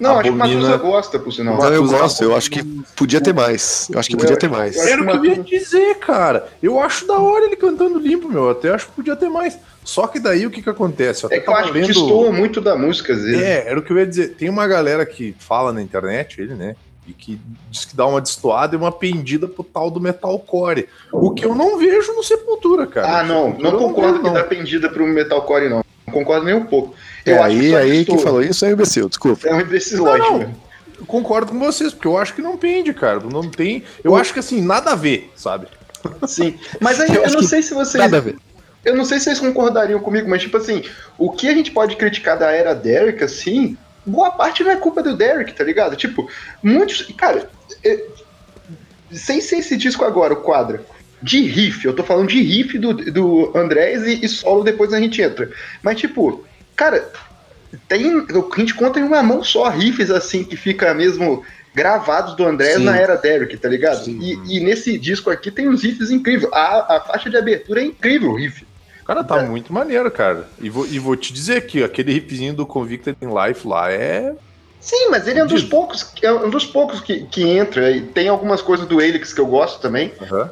não, 0.00 0.18
abomina... 0.18 0.44
acho 0.44 0.52
que 0.52 0.58
o 0.58 0.60
Matusa 0.60 0.76
gosta, 0.78 1.18
por 1.18 1.32
sinal. 1.32 1.58
Não, 1.58 1.72
eu 1.72 1.86
gosto, 1.86 2.24
eu 2.24 2.34
acho 2.34 2.50
que 2.50 2.64
podia 2.96 3.20
ter 3.20 3.34
mais. 3.34 3.88
Eu 3.90 4.00
acho 4.00 4.08
que 4.08 4.16
podia 4.16 4.36
ter 4.36 4.48
mais. 4.48 4.76
Era 4.76 5.02
o 5.02 5.06
que 5.06 5.16
eu 5.16 5.24
ia 5.24 5.42
dizer, 5.42 5.96
cara. 5.96 6.48
Eu 6.62 6.80
acho 6.80 7.06
da 7.06 7.18
hora 7.18 7.44
ele 7.44 7.56
cantando 7.56 7.98
limpo, 7.98 8.28
meu. 8.28 8.44
Eu 8.44 8.50
até 8.50 8.70
acho 8.70 8.86
que 8.86 8.92
podia 8.92 9.14
ter 9.14 9.28
mais. 9.28 9.58
Só 9.84 10.06
que 10.06 10.18
daí 10.18 10.46
o 10.46 10.50
que 10.50 10.62
que 10.62 10.70
acontece? 10.70 11.24
Eu 11.24 11.30
é 11.30 11.38
que 11.38 11.48
eu 11.48 11.54
acho 11.54 11.72
lendo... 11.72 11.86
que 11.86 11.92
destoa 11.92 12.32
muito 12.32 12.60
da 12.60 12.76
música, 12.76 13.12
às 13.12 13.22
vezes. 13.22 13.42
É, 13.42 13.68
era 13.68 13.78
o 13.78 13.82
que 13.82 13.92
eu 13.92 13.98
ia 13.98 14.06
dizer. 14.06 14.34
Tem 14.34 14.48
uma 14.48 14.66
galera 14.66 15.04
que 15.04 15.34
fala 15.38 15.72
na 15.72 15.82
internet, 15.82 16.40
ele, 16.40 16.54
né? 16.54 16.76
E 17.06 17.12
que 17.12 17.40
diz 17.70 17.84
que 17.84 17.96
dá 17.96 18.06
uma 18.06 18.20
destoada 18.20 18.74
e 18.74 18.78
uma 18.78 18.92
pendida 18.92 19.48
pro 19.48 19.64
tal 19.64 19.90
do 19.90 20.00
metalcore. 20.00 20.88
O 21.12 21.32
que 21.32 21.44
eu 21.44 21.54
não 21.54 21.78
vejo 21.78 22.12
no 22.12 22.22
Sepultura, 22.22 22.86
cara. 22.86 23.20
Ah, 23.20 23.24
não. 23.24 23.50
Não 23.58 23.76
concordo 23.78 24.22
não 24.22 24.24
que 24.24 24.30
dá 24.30 24.44
pendida 24.44 24.88
pro 24.88 25.06
metalcore, 25.06 25.68
não. 25.68 25.84
Não 26.06 26.14
concordo 26.14 26.46
nem 26.46 26.54
um 26.54 26.66
pouco. 26.66 26.94
Eu 27.24 27.36
é, 27.36 27.42
aí, 27.42 27.74
aí 27.76 28.04
quem 28.04 28.18
falou 28.18 28.42
isso 28.42 28.64
é 28.64 28.68
um 28.68 28.72
imbecil, 28.72 29.08
desculpa. 29.08 29.48
É 29.48 29.54
um 29.54 29.60
imbecil, 29.60 30.04
lógico. 30.04 30.38
Não, 30.38 30.54
concordo 31.06 31.52
com 31.52 31.58
vocês, 31.58 31.92
porque 31.92 32.08
eu 32.08 32.18
acho 32.18 32.34
que 32.34 32.42
não 32.42 32.56
pende, 32.56 32.92
cara. 32.92 33.20
Não 33.20 33.48
tem. 33.48 33.84
Eu 34.02 34.14
acho 34.16 34.32
que 34.32 34.38
assim, 34.38 34.60
nada 34.60 34.92
a 34.92 34.94
ver, 34.94 35.30
sabe? 35.36 35.66
Sim. 36.26 36.58
Mas 36.80 37.00
aí 37.00 37.14
eu, 37.14 37.22
eu 37.22 37.32
não 37.32 37.42
sei 37.42 37.62
se 37.62 37.74
vocês. 37.74 38.02
Nada 38.02 38.18
a 38.18 38.20
ver. 38.20 38.36
Eu 38.84 38.96
não 38.96 39.04
sei 39.04 39.18
se 39.18 39.24
vocês 39.24 39.38
concordariam 39.38 40.00
comigo, 40.00 40.28
mas 40.28 40.42
tipo 40.42 40.56
assim, 40.56 40.82
o 41.18 41.30
que 41.30 41.48
a 41.48 41.54
gente 41.54 41.70
pode 41.70 41.96
criticar 41.96 42.38
da 42.38 42.50
era 42.50 42.74
Derek, 42.74 43.22
assim, 43.22 43.76
boa 44.06 44.30
parte 44.30 44.64
não 44.64 44.70
é 44.70 44.76
culpa 44.76 45.02
do 45.02 45.16
Derek, 45.16 45.52
tá 45.52 45.64
ligado? 45.64 45.96
Tipo, 45.96 46.28
muitos. 46.62 47.02
Cara, 47.16 47.50
é, 47.84 48.04
sem 49.12 49.40
ser 49.40 49.58
esse 49.58 49.76
disco 49.76 50.04
agora, 50.04 50.34
o 50.34 50.38
quadro. 50.42 50.80
De 51.22 51.42
riff, 51.42 51.84
eu 51.84 51.92
tô 51.94 52.02
falando 52.02 52.28
de 52.28 52.40
riff 52.40 52.78
do, 52.78 52.94
do 52.94 53.52
Andrés 53.54 54.02
e, 54.04 54.24
e 54.24 54.28
solo, 54.28 54.64
depois 54.64 54.94
a 54.94 54.98
gente 54.98 55.20
entra. 55.20 55.50
Mas, 55.82 56.00
tipo, 56.00 56.42
Cara, 56.80 57.06
tem. 57.86 58.26
A 58.26 58.58
gente 58.58 58.72
conta 58.72 58.98
em 58.98 59.02
uma 59.02 59.22
mão 59.22 59.44
só 59.44 59.68
riffs 59.68 60.10
assim 60.10 60.42
que 60.42 60.56
fica 60.56 60.94
mesmo 60.94 61.44
gravados 61.74 62.34
do 62.34 62.46
André 62.46 62.78
na 62.78 62.96
era 62.96 63.16
Derek, 63.16 63.54
tá 63.58 63.68
ligado? 63.68 64.08
E, 64.08 64.38
e, 64.48 64.60
nesse 64.60 64.98
disco 64.98 65.28
aqui 65.28 65.50
tem 65.50 65.68
uns 65.68 65.82
riffs 65.82 66.10
incríveis. 66.10 66.50
A, 66.54 66.96
a 66.96 67.00
faixa 67.02 67.28
de 67.28 67.36
abertura 67.36 67.82
é 67.82 67.84
incrível, 67.84 68.30
o 68.30 68.34
riff. 68.34 68.66
Cara, 69.06 69.22
tá 69.22 69.42
é. 69.42 69.46
muito 69.46 69.74
maneiro, 69.74 70.10
cara. 70.10 70.48
E 70.58 70.70
vou, 70.70 70.86
e 70.86 70.98
vou 70.98 71.14
te 71.16 71.34
dizer 71.34 71.66
que 71.66 71.84
aquele 71.84 72.14
riffzinho 72.14 72.54
do 72.54 72.64
Convicted 72.64 73.14
in 73.20 73.26
Life 73.26 73.68
lá 73.68 73.92
é. 73.92 74.34
Sim, 74.80 75.10
mas 75.10 75.28
ele 75.28 75.38
é 75.38 75.44
um 75.44 75.48
dos 75.48 75.62
poucos, 75.62 76.14
é 76.22 76.32
um 76.32 76.48
dos 76.48 76.64
poucos 76.64 77.02
que, 77.02 77.26
que 77.26 77.42
entra. 77.46 77.90
E 77.90 78.00
tem 78.00 78.28
algumas 78.28 78.62
coisas 78.62 78.86
do 78.86 79.02
Elix 79.02 79.34
que 79.34 79.40
eu 79.40 79.46
gosto 79.46 79.82
também. 79.82 80.14
Uhum. 80.18 80.48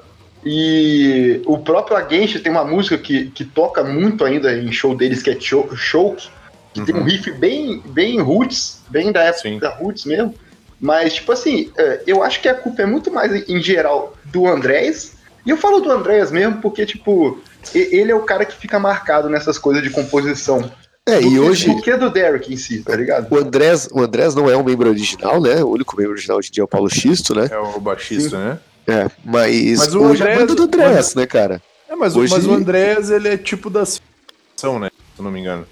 E 0.50 1.42
o 1.44 1.58
próprio 1.58 1.94
Against 1.94 2.40
tem 2.42 2.50
uma 2.50 2.64
música 2.64 2.96
que, 2.96 3.26
que 3.32 3.44
toca 3.44 3.84
muito 3.84 4.24
ainda 4.24 4.50
em 4.56 4.72
show 4.72 4.96
deles, 4.96 5.22
que 5.22 5.28
é 5.28 5.36
Choke, 5.38 6.30
que 6.72 6.80
uhum. 6.80 6.86
tem 6.86 6.94
um 6.94 6.98
uhum. 7.00 7.04
riff 7.04 7.30
bem, 7.32 7.82
bem 7.84 8.18
roots, 8.18 8.80
bem 8.88 9.12
da 9.12 9.24
época 9.24 9.42
Sim. 9.42 9.58
da 9.58 9.68
roots 9.68 10.06
mesmo. 10.06 10.34
Mas, 10.80 11.16
tipo 11.16 11.32
assim, 11.32 11.70
é, 11.76 12.02
eu 12.06 12.22
acho 12.22 12.40
que 12.40 12.48
a 12.48 12.54
culpa 12.54 12.80
é 12.80 12.86
muito 12.86 13.10
mais, 13.10 13.46
em 13.46 13.60
geral, 13.60 14.16
do 14.24 14.46
Andrés. 14.46 15.18
E 15.44 15.50
eu 15.50 15.58
falo 15.58 15.80
do 15.80 15.90
Andrés 15.90 16.30
mesmo 16.30 16.62
porque, 16.62 16.86
tipo, 16.86 17.38
ele 17.74 18.10
é 18.10 18.14
o 18.14 18.22
cara 18.22 18.46
que 18.46 18.56
fica 18.56 18.78
marcado 18.78 19.28
nessas 19.28 19.58
coisas 19.58 19.82
de 19.82 19.90
composição. 19.90 20.70
É, 21.06 21.20
e 21.20 21.38
hoje. 21.38 21.68
O 21.68 21.82
que 21.82 21.90
é 21.90 21.98
do 21.98 22.08
Derek 22.08 22.50
em 22.50 22.56
si, 22.56 22.82
tá 22.82 22.96
ligado? 22.96 23.30
O 23.30 23.36
Andrés, 23.36 23.86
o 23.92 24.00
Andrés 24.00 24.34
não 24.34 24.48
é 24.48 24.56
um 24.56 24.64
membro 24.64 24.88
original, 24.88 25.42
né? 25.42 25.62
O 25.62 25.68
único 25.68 25.94
membro 25.94 26.12
original 26.12 26.38
hoje 26.38 26.48
em 26.48 26.52
dia 26.52 26.62
é 26.62 26.64
o 26.64 26.68
Paulo 26.68 26.88
Xisto, 26.88 27.34
né? 27.34 27.48
É 27.50 27.58
o 27.58 27.78
baixista, 27.78 28.30
Sim. 28.30 28.36
né? 28.36 28.58
É, 28.88 29.10
mas, 29.22 29.78
mas 29.78 29.94
o 29.94 30.02
hoje 30.02 30.22
Andrés, 30.22 30.40
é 30.40 30.46
do 30.46 30.62
Andrés, 30.62 31.14
né, 31.14 31.26
cara? 31.26 31.62
É, 31.88 31.94
mas, 31.94 32.16
hoje... 32.16 32.32
mas 32.32 32.46
o 32.46 32.52
Andrés, 32.54 33.10
ele 33.10 33.28
é 33.28 33.36
tipo 33.36 33.68
da 33.68 33.84
sessão, 33.84 34.78
né? 34.78 34.90
Se 35.14 35.20
eu 35.20 35.24
não 35.24 35.30
me 35.30 35.38
engano. 35.38 35.66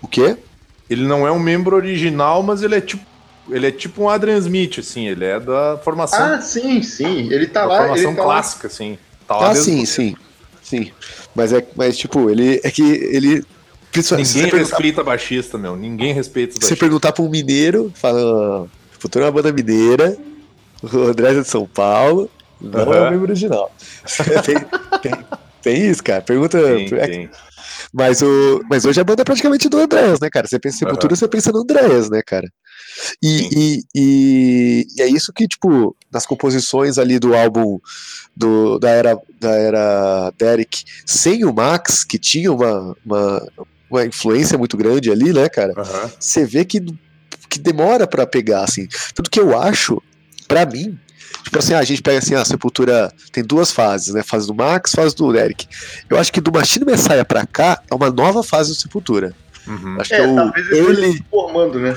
O 0.00 0.06
quê? 0.06 0.36
Ele 0.88 1.06
não 1.06 1.26
é 1.26 1.32
um 1.32 1.38
membro 1.38 1.74
original, 1.74 2.42
mas 2.42 2.62
ele 2.62 2.76
é 2.76 2.80
tipo 2.80 3.10
ele 3.48 3.66
é 3.66 3.72
tipo 3.72 4.04
um 4.04 4.08
Adrian 4.08 4.38
Smith, 4.38 4.78
assim, 4.78 5.08
ele 5.08 5.24
é 5.24 5.40
da 5.40 5.78
formação. 5.82 6.22
Ah, 6.22 6.40
sim, 6.40 6.82
sim. 6.82 7.32
Ele 7.32 7.46
tá 7.46 7.64
lá. 7.64 7.78
Formação 7.78 8.14
tá 8.14 8.22
clássica, 8.22 8.68
lá. 8.68 8.72
assim. 8.72 8.98
Tá 9.26 9.36
lá 9.36 9.50
ah, 9.50 9.54
sim, 9.54 9.84
sim. 9.84 10.16
Sim. 10.62 10.92
Mas 11.34 11.52
é 11.52 11.66
mas, 11.74 11.98
tipo, 11.98 12.30
ele 12.30 12.60
é 12.62 12.70
que 12.70 12.82
ele. 12.82 13.44
Ninguém 13.92 14.50
respeita 14.50 15.02
baixista, 15.02 15.58
meu. 15.58 15.74
Ninguém 15.74 16.12
respeita 16.12 16.52
baixista. 16.52 16.74
Você 16.74 16.76
perguntar 16.76 17.12
pra 17.12 17.24
um 17.24 17.28
mineiro, 17.28 17.92
fala. 17.94 18.68
Futuro 19.00 19.24
é 19.24 19.26
uma 19.26 19.32
banda 19.32 19.50
mineira, 19.50 20.16
o 20.82 20.98
André 20.98 21.30
é 21.30 21.40
de 21.40 21.48
São 21.48 21.66
Paulo, 21.66 22.30
não 22.60 22.84
uhum. 22.84 22.94
é 22.94 23.00
o 23.00 23.10
membro 23.10 23.26
original. 23.26 23.72
tem, 24.44 24.56
tem, 25.00 25.24
tem, 25.62 25.90
isso, 25.90 26.02
cara. 26.02 26.22
Pergunta. 26.22 26.58
É. 26.58 27.28
Mas, 27.92 28.22
o, 28.22 28.62
mas 28.70 28.84
hoje 28.84 29.00
a 29.00 29.04
banda 29.04 29.22
é 29.22 29.24
praticamente 29.24 29.68
do 29.68 29.78
Andréas, 29.78 30.20
né, 30.20 30.28
cara? 30.30 30.46
Você 30.46 30.58
pensa 30.58 30.76
em 30.76 30.78
Sepultura, 30.80 31.12
uhum. 31.12 31.16
você 31.16 31.28
pensa 31.28 31.52
no 31.52 31.60
Andréas, 31.60 32.08
né, 32.08 32.22
cara? 32.24 32.48
E, 33.22 33.48
e, 33.52 33.82
e, 33.94 34.86
e, 34.96 35.02
é 35.02 35.06
isso 35.06 35.32
que, 35.32 35.46
tipo, 35.48 35.96
nas 36.12 36.26
composições 36.26 36.98
ali 36.98 37.18
do 37.18 37.34
álbum 37.34 37.78
do, 38.36 38.78
da, 38.78 38.90
era, 38.90 39.18
da 39.40 39.50
era 39.50 40.32
Derek, 40.38 40.84
sem 41.04 41.44
o 41.44 41.52
Max, 41.52 42.04
que 42.04 42.18
tinha 42.18 42.52
uma, 42.52 42.96
uma, 43.04 43.48
uma 43.90 44.06
influência 44.06 44.56
muito 44.56 44.76
grande 44.76 45.10
ali, 45.10 45.32
né, 45.32 45.48
cara? 45.48 45.72
Uhum. 45.76 46.10
Você 46.18 46.44
vê 46.44 46.64
que, 46.64 46.80
que 47.48 47.58
demora 47.58 48.06
para 48.06 48.26
pegar, 48.26 48.64
assim. 48.64 48.86
Tudo 49.14 49.30
que 49.30 49.40
eu 49.40 49.58
acho, 49.58 50.00
para 50.46 50.64
mim, 50.64 50.98
Tipo 51.44 51.58
assim, 51.58 51.74
a 51.74 51.82
gente 51.82 52.02
pega 52.02 52.18
assim, 52.18 52.34
a 52.34 52.44
Sepultura 52.44 53.12
tem 53.32 53.42
duas 53.42 53.72
fases, 53.72 54.14
né? 54.14 54.22
Fase 54.22 54.46
do 54.46 54.54
Max, 54.54 54.92
fase 54.92 55.14
do 55.16 55.36
Eric. 55.36 55.66
Eu 56.08 56.18
acho 56.18 56.32
que 56.32 56.40
do 56.40 56.52
Machine 56.52 56.84
Messiah 56.84 57.24
pra 57.24 57.46
cá 57.46 57.80
é 57.90 57.94
uma 57.94 58.10
nova 58.10 58.42
fase 58.42 58.70
do 58.70 58.76
Sepultura. 58.76 59.34
Uhum. 59.66 60.00
Acho 60.00 60.14
é, 60.14 60.16
que 60.16 60.22
é 60.22 60.28
o 60.28 60.52
early, 60.74 61.24
formando, 61.30 61.78
né? 61.78 61.96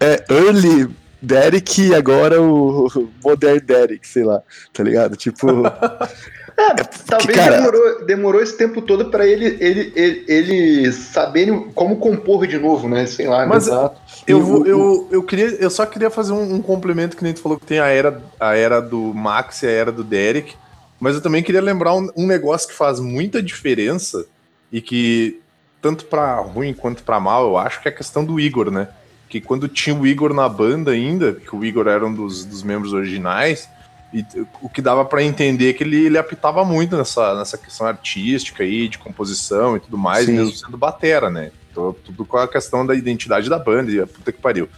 É, 0.00 0.24
early 0.30 0.88
Derek 1.20 1.82
e 1.82 1.94
agora 1.94 2.40
o 2.40 2.88
Modern 3.22 3.60
Derek, 3.64 4.06
sei 4.06 4.24
lá, 4.24 4.42
tá 4.72 4.82
ligado? 4.82 5.16
Tipo. 5.16 5.46
É, 6.58 6.74
talvez 7.06 7.38
cara... 7.38 7.56
demorou, 7.56 8.04
demorou 8.04 8.42
esse 8.42 8.56
tempo 8.56 8.82
todo 8.82 9.10
para 9.12 9.24
ele, 9.24 9.56
ele, 9.60 9.92
ele, 9.94 10.24
ele 10.26 10.92
saberem 10.92 11.70
como 11.72 11.98
compor 11.98 12.48
de 12.48 12.58
novo, 12.58 12.88
né? 12.88 13.06
Sei 13.06 13.28
lá. 13.28 13.46
Mas 13.46 13.68
né? 13.68 13.90
eu, 14.26 14.42
vou, 14.42 14.66
eu, 14.66 15.08
eu, 15.12 15.22
queria, 15.22 15.50
eu 15.50 15.70
só 15.70 15.86
queria 15.86 16.10
fazer 16.10 16.32
um, 16.32 16.56
um, 16.56 16.60
complemento 16.60 17.16
que 17.16 17.22
nem 17.22 17.32
tu 17.32 17.40
falou 17.40 17.60
que 17.60 17.64
tem 17.64 17.78
a 17.78 17.86
era, 17.86 18.20
a 18.40 18.56
era 18.56 18.80
do 18.80 19.14
Max 19.14 19.62
e 19.62 19.68
a 19.68 19.70
era 19.70 19.92
do 19.92 20.02
Derek. 20.02 20.56
Mas 20.98 21.14
eu 21.14 21.20
também 21.20 21.44
queria 21.44 21.62
lembrar 21.62 21.94
um, 21.94 22.10
um 22.16 22.26
negócio 22.26 22.66
que 22.66 22.74
faz 22.74 22.98
muita 22.98 23.40
diferença 23.40 24.26
e 24.72 24.80
que, 24.80 25.40
tanto 25.80 26.06
para 26.06 26.40
ruim 26.40 26.74
quanto 26.74 27.04
para 27.04 27.20
mal, 27.20 27.46
eu 27.46 27.56
acho 27.56 27.80
que 27.80 27.86
é 27.86 27.92
a 27.92 27.94
questão 27.94 28.24
do 28.24 28.40
Igor, 28.40 28.68
né? 28.68 28.88
Que 29.28 29.40
quando 29.40 29.68
tinha 29.68 29.94
o 29.94 30.04
Igor 30.04 30.34
na 30.34 30.48
banda 30.48 30.90
ainda, 30.90 31.34
que 31.34 31.54
o 31.54 31.64
Igor 31.64 31.86
era 31.86 32.04
um 32.04 32.12
dos, 32.12 32.44
dos 32.44 32.64
membros 32.64 32.92
originais, 32.92 33.68
e 34.12 34.24
o 34.62 34.68
que 34.68 34.80
dava 34.80 35.04
para 35.04 35.22
entender 35.22 35.70
é 35.70 35.72
que 35.72 35.84
ele, 35.84 36.06
ele 36.06 36.18
apitava 36.18 36.64
muito 36.64 36.96
nessa, 36.96 37.34
nessa 37.34 37.58
questão 37.58 37.86
artística 37.86 38.62
aí, 38.62 38.88
de 38.88 38.98
composição 38.98 39.76
e 39.76 39.80
tudo 39.80 39.98
mais, 39.98 40.26
Sim. 40.26 40.32
mesmo 40.32 40.54
sendo 40.54 40.78
batera, 40.78 41.28
né? 41.28 41.50
Então, 41.70 41.94
tudo 42.04 42.24
com 42.24 42.38
a 42.38 42.48
questão 42.48 42.86
da 42.86 42.94
identidade 42.94 43.50
da 43.50 43.58
banda, 43.58 43.90
e 43.90 44.00
a 44.00 44.06
puta 44.06 44.32
que 44.32 44.40
pariu. 44.40 44.68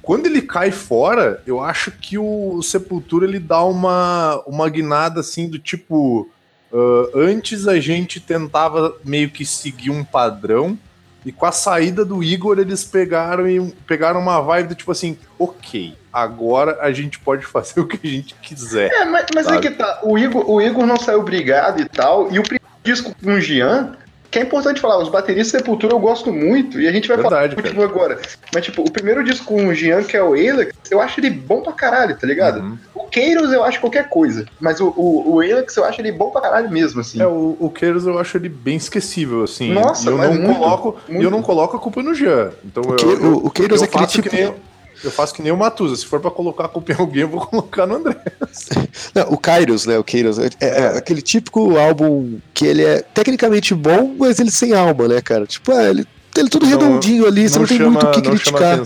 Quando 0.00 0.26
ele 0.26 0.42
cai 0.42 0.70
fora, 0.70 1.42
eu 1.46 1.60
acho 1.60 1.92
que 1.92 2.18
o, 2.18 2.54
o 2.54 2.62
Sepultura 2.62 3.26
ele 3.26 3.38
dá 3.38 3.62
uma, 3.64 4.42
uma 4.46 4.68
guinada 4.68 5.20
assim 5.20 5.48
do 5.48 5.58
tipo. 5.58 6.28
Uh, 6.72 7.10
antes 7.14 7.68
a 7.68 7.78
gente 7.78 8.18
tentava 8.18 8.96
meio 9.04 9.30
que 9.30 9.44
seguir 9.44 9.90
um 9.90 10.02
padrão, 10.02 10.78
E 11.24 11.32
com 11.32 11.46
a 11.46 11.52
saída 11.52 12.04
do 12.04 12.22
Igor, 12.22 12.58
eles 12.58 12.84
pegaram 12.84 13.48
e 13.48 13.72
pegaram 13.86 14.20
uma 14.20 14.40
vibe 14.40 14.70
do 14.70 14.74
tipo 14.74 14.90
assim, 14.90 15.16
ok, 15.38 15.96
agora 16.12 16.78
a 16.80 16.92
gente 16.92 17.18
pode 17.18 17.46
fazer 17.46 17.78
o 17.80 17.86
que 17.86 18.06
a 18.06 18.10
gente 18.10 18.34
quiser. 18.42 18.90
É, 18.92 19.04
mas, 19.04 19.26
mas 19.34 19.46
é 19.46 19.60
que 19.60 19.70
tá. 19.70 20.00
O 20.02 20.18
Igor, 20.18 20.50
o 20.50 20.60
Igor 20.60 20.86
não 20.86 20.96
saiu 20.96 21.22
brigado 21.22 21.80
e 21.80 21.88
tal. 21.88 22.32
E 22.32 22.38
o 22.38 22.42
primeiro 22.42 22.64
disco 22.82 23.14
com 23.22 23.34
o 23.34 23.40
Jean, 23.40 23.96
que 24.32 24.38
é 24.38 24.42
importante 24.42 24.80
falar, 24.80 24.98
os 24.98 25.10
bateristas 25.10 25.60
Sepultura 25.60 25.92
eu 25.92 25.98
gosto 25.98 26.32
muito, 26.32 26.80
e 26.80 26.88
a 26.88 26.92
gente 26.92 27.06
vai 27.06 27.18
Verdade, 27.18 27.54
falar 27.54 27.74
muito 27.74 27.82
agora. 27.82 28.18
Mas, 28.52 28.64
tipo, 28.64 28.80
o 28.80 28.90
primeiro 28.90 29.22
disco 29.22 29.44
com 29.44 29.66
o 29.66 29.74
Jean, 29.74 30.02
que 30.02 30.16
é 30.16 30.22
o 30.22 30.32
Alex, 30.32 30.74
eu 30.90 31.02
acho 31.02 31.20
ele 31.20 31.28
bom 31.28 31.60
pra 31.60 31.74
caralho, 31.74 32.16
tá 32.16 32.26
ligado? 32.26 32.60
Uhum. 32.60 32.78
O 32.94 33.04
Keiros 33.08 33.52
eu 33.52 33.62
acho 33.62 33.78
qualquer 33.78 34.08
coisa, 34.08 34.46
mas 34.58 34.80
o, 34.80 34.88
o, 34.96 35.34
o 35.34 35.40
Alex 35.40 35.76
eu 35.76 35.84
acho 35.84 36.00
ele 36.00 36.10
bom 36.10 36.30
pra 36.30 36.40
caralho 36.40 36.70
mesmo, 36.70 37.02
assim. 37.02 37.20
É, 37.20 37.26
o, 37.26 37.58
o 37.60 37.68
Keiros 37.68 38.06
eu 38.06 38.18
acho 38.18 38.38
ele 38.38 38.48
bem 38.48 38.76
esquecível, 38.76 39.44
assim. 39.44 39.70
Nossa, 39.70 40.08
e 40.08 40.12
eu 40.12 40.16
mas 40.16 40.30
não 40.30 40.42
muito, 40.42 40.58
coloco 40.58 40.96
E 41.06 41.12
muito. 41.12 41.24
eu 41.26 41.30
não 41.30 41.42
coloco 41.42 41.76
a 41.76 41.78
culpa 41.78 42.02
no 42.02 42.14
Jean. 42.14 42.52
Então 42.64 42.82
O, 42.86 42.92
eu, 42.92 42.96
que, 42.96 43.04
eu, 43.04 43.32
o, 43.34 43.46
o 43.46 43.50
Keiros 43.50 43.82
é 43.82 43.84
aquele 43.84 44.06
tipo. 44.06 44.30
que 44.30 44.34
nem, 44.34 44.54
eu 45.04 45.10
faço 45.10 45.34
que 45.34 45.42
nem 45.42 45.52
o 45.52 45.56
Matusa. 45.56 45.96
Se 45.96 46.06
for 46.06 46.20
pra 46.20 46.30
colocar 46.30 46.64
a 46.64 46.68
culpa 46.68 46.92
em 46.92 46.96
alguém, 46.98 47.22
eu 47.22 47.28
vou 47.28 47.40
colocar 47.46 47.86
no 47.86 47.96
André. 47.96 48.16
Não, 49.14 49.24
o 49.32 49.36
Kairos, 49.38 49.86
né? 49.86 49.98
O 49.98 50.04
Kairos 50.04 50.38
é, 50.38 50.46
é- 50.60 50.66
é 50.82 50.86
aquele 50.98 51.22
típico 51.22 51.76
álbum 51.78 52.38
que 52.54 52.66
ele 52.66 52.84
é 52.84 53.00
tecnicamente 53.02 53.74
bom, 53.74 54.14
mas 54.18 54.38
ele 54.38 54.50
sem 54.50 54.72
alma, 54.72 55.08
né, 55.08 55.20
cara? 55.20 55.46
Tipo, 55.46 55.72
é, 55.72 55.90
ele, 55.90 56.06
ele 56.36 56.48
tudo 56.48 56.64
Não- 56.66 56.70
redondinho 56.78 57.26
ali, 57.26 57.48
você 57.48 57.58
não, 57.58 57.66
tem 57.66 57.78
muito 57.80 58.06
o 58.06 58.10
que 58.10 58.22
criticar. 58.22 58.80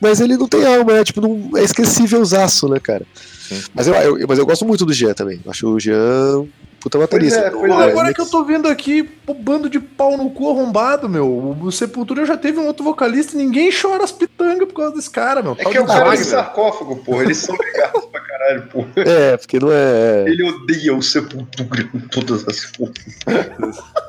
Mas 0.00 0.20
ele 0.20 0.36
não 0.36 0.46
tem 0.48 0.66
alma, 0.66 0.92
é 0.98 1.04
tipo, 1.04 1.20
não, 1.20 1.56
é 1.58 1.62
esquecível 1.64 2.20
usaço, 2.20 2.68
né, 2.68 2.78
cara? 2.78 3.06
Sim. 3.48 3.62
Mas 3.74 3.86
eu, 3.86 3.94
eu- 3.94 4.26
mas 4.28 4.38
eu 4.38 4.44
gosto 4.46 4.64
muito 4.66 4.84
do 4.84 4.92
Jean 4.92 5.14
também. 5.14 5.40
Eu 5.44 5.50
Acho 5.50 5.68
o 5.68 5.78
Jean 5.80 6.44
puta 6.86 6.98
baterista. 6.98 7.40
é, 7.40 7.46
é, 7.46 7.90
agora 7.90 8.14
que 8.14 8.20
eu 8.20 8.26
tô 8.26 8.44
vendo 8.44 8.68
aqui, 8.68 9.02
pô, 9.02 9.34
bando 9.34 9.68
de 9.68 9.80
pau 9.80 10.16
no 10.16 10.30
cu 10.30 10.50
arrombado, 10.50 11.08
meu. 11.08 11.26
O, 11.26 11.64
o 11.64 11.72
Sepultura 11.72 12.24
já 12.24 12.36
teve 12.36 12.60
um 12.60 12.66
outro 12.66 12.84
vocalista 12.84 13.34
e 13.34 13.38
ninguém 13.38 13.70
chora 13.72 14.04
as 14.04 14.12
pitangas 14.12 14.68
por 14.68 14.74
causa 14.74 14.94
desse 14.94 15.10
cara, 15.10 15.42
meu. 15.42 15.56
É 15.58 15.64
Tal 15.64 15.72
que 15.72 15.78
é 15.78 15.80
de 15.80 15.84
o 15.84 15.88
cara 15.88 16.04
Wagner. 16.04 16.24
sarcófago, 16.24 16.96
porra. 16.98 17.24
Eles 17.24 17.38
são 17.38 17.56
brigados 17.56 18.04
pra 18.04 18.20
caralho, 18.20 18.62
porra. 18.68 18.88
É, 18.98 19.36
porque 19.36 19.58
não 19.58 19.72
é. 19.72 20.24
Ele 20.28 20.44
odeia 20.44 20.94
o 20.94 21.02
Sepultura 21.02 21.84
com 21.90 21.98
todas 21.98 22.46
as 22.46 22.62
forças. 22.62 23.18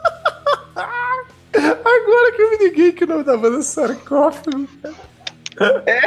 Agora 1.58 2.32
que 2.36 2.42
eu 2.44 2.52
me 2.52 2.58
liguei 2.58 2.92
que 2.92 3.06
o 3.06 3.08
nome 3.08 3.24
da 3.24 3.36
banda 3.36 3.58
é 3.58 3.62
sarcófago, 3.64 4.68
cara. 4.84 5.08
É. 5.88 6.00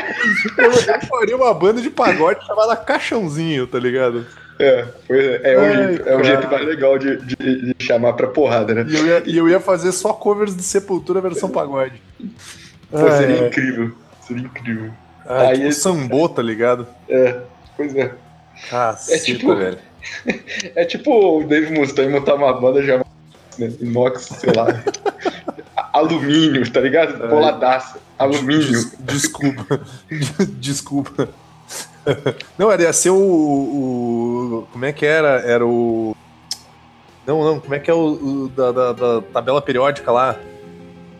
Eu, 0.56 0.70
eu 0.70 1.00
faria 1.08 1.36
uma 1.36 1.52
banda 1.52 1.82
de 1.82 1.90
pagode 1.90 2.46
chamada 2.46 2.76
Caixãozinho, 2.76 3.66
tá 3.66 3.80
ligado? 3.80 4.24
É, 4.62 4.84
pois 5.06 5.24
é. 5.24 5.40
É, 5.54 5.58
um, 5.58 5.62
Ai, 5.64 5.86
jeito, 5.86 6.08
é 6.08 6.16
um 6.16 6.24
jeito 6.24 6.48
mais 6.50 6.66
legal 6.66 6.98
de, 6.98 7.16
de, 7.16 7.74
de 7.74 7.84
chamar 7.84 8.12
pra 8.12 8.26
porrada, 8.28 8.74
né? 8.74 8.84
E 8.88 8.94
eu, 8.96 9.06
ia, 9.06 9.22
e 9.26 9.36
eu 9.38 9.48
ia 9.48 9.58
fazer 9.60 9.90
só 9.92 10.12
covers 10.12 10.54
de 10.54 10.62
Sepultura 10.62 11.20
versão 11.20 11.48
pagode. 11.48 12.00
Pô, 12.90 12.98
seria 13.12 13.40
Ai, 13.42 13.46
incrível. 13.48 13.92
Seria 14.20 14.42
incrível. 14.44 14.90
ai, 15.26 15.46
Aí 15.46 15.54
tipo 15.56 15.68
esse- 15.68 15.80
sambô, 15.80 16.28
tá 16.28 16.42
ligado? 16.42 16.86
É, 17.08 17.38
pois 17.76 17.94
é. 17.96 18.12
Caceta, 18.68 19.16
É 19.16 19.20
tipo- 19.20 19.56
velho. 19.56 19.78
É 20.76 20.84
tipo 20.84 21.38
o 21.38 21.44
Dave 21.46 21.72
Mustaine 21.78 22.10
montar 22.12 22.34
uma 22.34 22.52
banda 22.58 22.82
já 22.82 22.98
né? 23.58 23.72
inox, 23.80 24.22
sei 24.38 24.52
lá. 24.54 24.66
Alumínio, 25.92 26.70
tá 26.70 26.80
ligado? 26.80 27.22
É. 27.24 27.28
Boladaça. 27.28 27.98
Alumínio. 28.18 28.66
Des- 28.72 28.96
desculpa. 29.00 29.80
desculpa. 30.58 31.28
Não, 32.58 32.70
era 32.72 32.82
ia 32.82 32.92
ser 32.92 33.10
o, 33.10 33.16
o- 33.16 34.66
Como 34.72 34.84
é 34.84 34.92
que 34.92 35.04
era? 35.06 35.40
Era 35.40 35.66
o. 35.66 36.16
Não, 37.26 37.44
não, 37.44 37.60
como 37.60 37.74
é 37.74 37.78
que 37.78 37.90
é 37.90 37.94
o, 37.94 37.98
o 38.44 38.48
da, 38.48 38.72
da- 38.72 38.92
da 38.92 39.20
tabela 39.22 39.60
periódica 39.62 40.10
lá? 40.10 40.36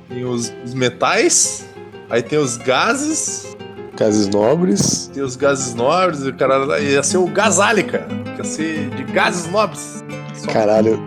Tem 0.09 0.25
os, 0.25 0.53
os 0.65 0.75
metais, 0.75 1.67
aí 2.09 2.21
tem 2.23 2.39
os 2.39 2.57
gases, 2.57 3.57
Casos 3.97 4.27
nobres. 4.29 5.09
tem 5.15 5.23
os 5.23 5.37
gases 5.37 5.73
nobres, 5.75 6.23
e 6.23 6.31
o 6.31 6.35
cara 6.37 6.81
ia 6.81 7.03
ser 7.03 7.19
o 7.19 7.27
gasálica, 7.27 8.07
que 8.35 8.39
ia 8.39 8.45
ser 8.45 8.89
de 8.91 9.05
gases 9.05 9.49
nobres. 9.53 10.03
Só- 10.35 10.51
Caralho, 10.51 11.01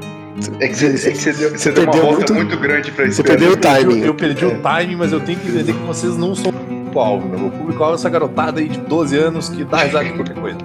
É 0.62 0.67
que 0.69 0.75
você, 0.75 0.86
é 1.09 1.12
que 1.12 1.17
você 1.17 1.33
deu, 1.33 1.49
você 1.57 1.71
deu 1.71 1.83
uma 1.83 1.91
perdeu 1.91 2.09
volta 2.12 2.33
muito- 2.33 2.33
muito, 2.36 2.57
grande 2.62 2.91
pra 2.91 3.05
isso. 3.05 3.17
você 3.17 3.23
perdeu 3.23 3.49
o 3.49 3.53
Eu 3.53 3.57
perdi, 3.57 3.79
timing. 3.86 3.99
eu 4.05 4.13
perdi 4.15 4.45
É. 4.45 4.47
o 4.47 4.62
timing, 4.62 4.95
mas 4.95 5.12
eu 5.12 5.19
tenho 5.19 5.38
que 5.39 5.49
entender 5.49 5.73
que 5.73 5.79
vocês 5.86 6.15
não 6.15 6.33
são 6.33 6.53
público-alvo. 6.93 7.27
né? 7.27 7.38
Meu 7.39 7.49
público-alvo 7.51 7.95
é 7.95 7.99
essa 7.99 8.10
garotada 8.10 8.60
aí 8.60 8.69
de 8.69 8.79
12 8.79 9.17
anos 9.17 9.49
que 9.49 9.63
dá 9.63 9.77
risada 9.84 10.06
de 10.06 10.13
qualquer 10.13 10.36
coisa. 10.36 10.58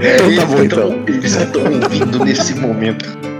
É, 0.00 0.16
Então 0.16 0.18
tá 0.18 0.26
eles 0.26 0.44
bom, 0.44 0.56
que 0.56 0.64
então. 0.64 0.90
tão- 0.90 1.04
Eles 1.14 1.34
estão 1.36 1.62
ouvindo 1.82 2.24
nesse 2.24 2.54
momento. 2.54 3.33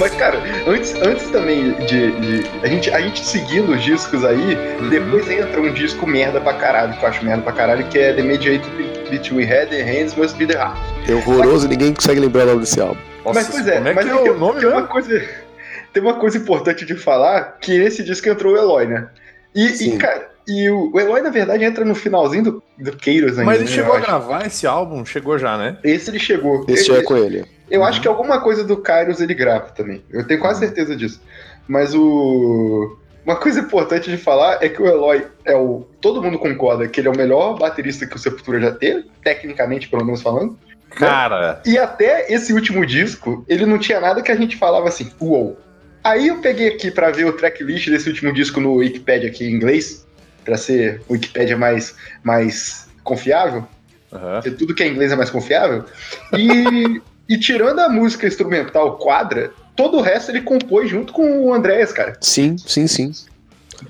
Mas, 0.00 0.14
cara, 0.14 0.38
antes, 0.66 0.94
antes 0.94 1.28
também 1.28 1.72
de, 1.86 2.10
de- 2.12 2.50
a, 2.62 2.66
gente, 2.66 2.90
a 2.90 3.00
gente 3.00 3.24
seguindo 3.24 3.72
os 3.72 3.82
discos 3.84 4.24
aí, 4.24 4.56
depois 4.88 5.30
entra 5.30 5.60
um 5.60 5.72
disco 5.72 6.06
merda 6.06 6.40
pra 6.40 6.54
caralho, 6.54 6.94
que 6.94 7.04
eu 7.04 7.08
acho 7.08 7.24
merda 7.24 7.42
pra 7.42 7.52
caralho, 7.52 7.84
que 7.88 7.98
é 7.98 8.12
The 8.14 8.22
Mediator 8.22 8.70
Between 9.10 9.44
Head 9.44 9.76
and 9.76 9.84
Hands 9.84 10.14
Must 10.16 10.36
Be 10.38 10.46
the 10.46 10.54
Heart. 10.54 10.78
É 11.08 11.12
horroroso, 11.14 11.68
ninguém 11.68 11.92
consegue 11.92 12.18
lembrar 12.20 12.44
o 12.44 12.46
nome 12.46 12.60
desse 12.60 12.80
álbum. 12.80 12.98
Nossa, 13.24 13.40
mas, 13.40 13.48
pois 13.50 13.66
é, 13.68 13.76
como 13.76 13.88
é 13.88 13.92
mas 13.94 14.04
que 14.06 14.10
é 14.10 14.14
é 14.14 14.22
que 14.22 14.30
o 14.30 14.38
nome 14.38 14.60
tem, 14.60 14.68
uma 14.68 14.74
mesmo? 14.76 14.88
coisa, 14.88 15.28
tem 15.92 16.02
uma 16.02 16.14
coisa 16.14 16.38
importante 16.38 16.84
de 16.86 16.94
falar, 16.94 17.58
que 17.60 17.78
nesse 17.78 18.02
disco 18.02 18.28
entrou 18.28 18.54
o 18.54 18.56
Eloy, 18.56 18.86
né? 18.86 19.08
E, 19.54 19.66
e, 19.66 19.76
Sim. 19.76 19.98
cara, 19.98 20.30
e 20.48 20.70
o, 20.70 20.90
o 20.94 20.98
Eloy, 20.98 21.20
na 21.20 21.28
verdade, 21.30 21.62
entra 21.64 21.84
no 21.84 21.94
finalzinho 21.94 22.42
do, 22.44 22.62
do 22.78 22.92
Keiros 22.96 23.32
ainda. 23.32 23.44
Mas 23.44 23.60
ele 23.60 23.68
né, 23.68 23.76
chegou 23.76 23.92
a 23.92 23.98
acho. 23.98 24.06
gravar 24.06 24.46
esse 24.46 24.66
álbum? 24.66 25.04
Chegou 25.04 25.38
já, 25.38 25.58
né? 25.58 25.76
Esse 25.84 26.10
ele 26.10 26.18
chegou. 26.18 26.64
Esse 26.66 26.90
Ele- 26.90 27.00
é 27.00 27.02
com 27.02 27.16
ele. 27.16 27.44
Eu 27.70 27.80
Uhum. 27.80 27.86
acho 27.86 28.00
que 28.00 28.08
alguma 28.08 28.40
coisa 28.40 28.64
do 28.64 28.76
Kairos 28.76 29.20
ele 29.20 29.34
grava 29.34 29.66
também. 29.70 30.02
Eu 30.10 30.26
tenho 30.26 30.40
quase 30.40 30.60
certeza 30.60 30.96
disso. 30.96 31.20
Mas 31.68 31.94
o. 31.94 32.96
Uma 33.24 33.36
coisa 33.36 33.60
importante 33.60 34.10
de 34.10 34.16
falar 34.16 34.58
é 34.62 34.68
que 34.68 34.80
o 34.82 34.86
Eloy 34.86 35.26
é 35.44 35.54
o. 35.54 35.86
Todo 36.00 36.22
mundo 36.22 36.38
concorda 36.38 36.88
que 36.88 37.00
ele 37.00 37.08
é 37.08 37.10
o 37.10 37.16
melhor 37.16 37.58
baterista 37.58 38.06
que 38.06 38.16
o 38.16 38.18
Sepultura 38.18 38.58
já 38.60 38.72
teve, 38.72 39.08
tecnicamente, 39.22 39.88
pelo 39.88 40.04
menos 40.04 40.22
falando. 40.22 40.58
Cara, 40.90 41.60
E 41.64 41.78
até 41.78 42.32
esse 42.32 42.52
último 42.52 42.84
disco, 42.84 43.44
ele 43.46 43.64
não 43.66 43.78
tinha 43.78 44.00
nada 44.00 44.22
que 44.22 44.32
a 44.32 44.34
gente 44.34 44.56
falava 44.56 44.88
assim, 44.88 45.12
uou. 45.20 45.56
Aí 46.02 46.28
eu 46.28 46.38
peguei 46.40 46.68
aqui 46.68 46.90
pra 46.90 47.10
ver 47.12 47.26
o 47.26 47.32
tracklist 47.34 47.88
desse 47.90 48.08
último 48.08 48.32
disco 48.32 48.58
no 48.60 48.74
Wikipedia 48.76 49.28
aqui 49.28 49.44
em 49.44 49.54
inglês, 49.54 50.04
pra 50.44 50.56
ser 50.56 51.00
o 51.08 51.12
Wikipedia 51.12 51.56
mais, 51.56 51.94
mais 52.24 52.88
confiável. 53.04 53.64
porque 54.10 54.50
tudo 54.50 54.74
que 54.74 54.82
é 54.82 54.88
inglês 54.88 55.12
é 55.12 55.16
mais 55.16 55.30
confiável. 55.30 55.84
E, 56.36 57.00
e 57.30 57.38
tirando 57.38 57.78
a 57.78 57.88
música 57.88 58.26
instrumental 58.26 58.98
quadra, 58.98 59.52
todo 59.76 59.96
o 59.98 60.02
resto 60.02 60.30
ele 60.32 60.42
compôs 60.42 60.90
junto 60.90 61.12
com 61.12 61.46
o 61.46 61.54
Andréas, 61.54 61.92
cara. 61.92 62.16
Sim, 62.20 62.56
sim, 62.58 62.86
sim. 62.86 63.12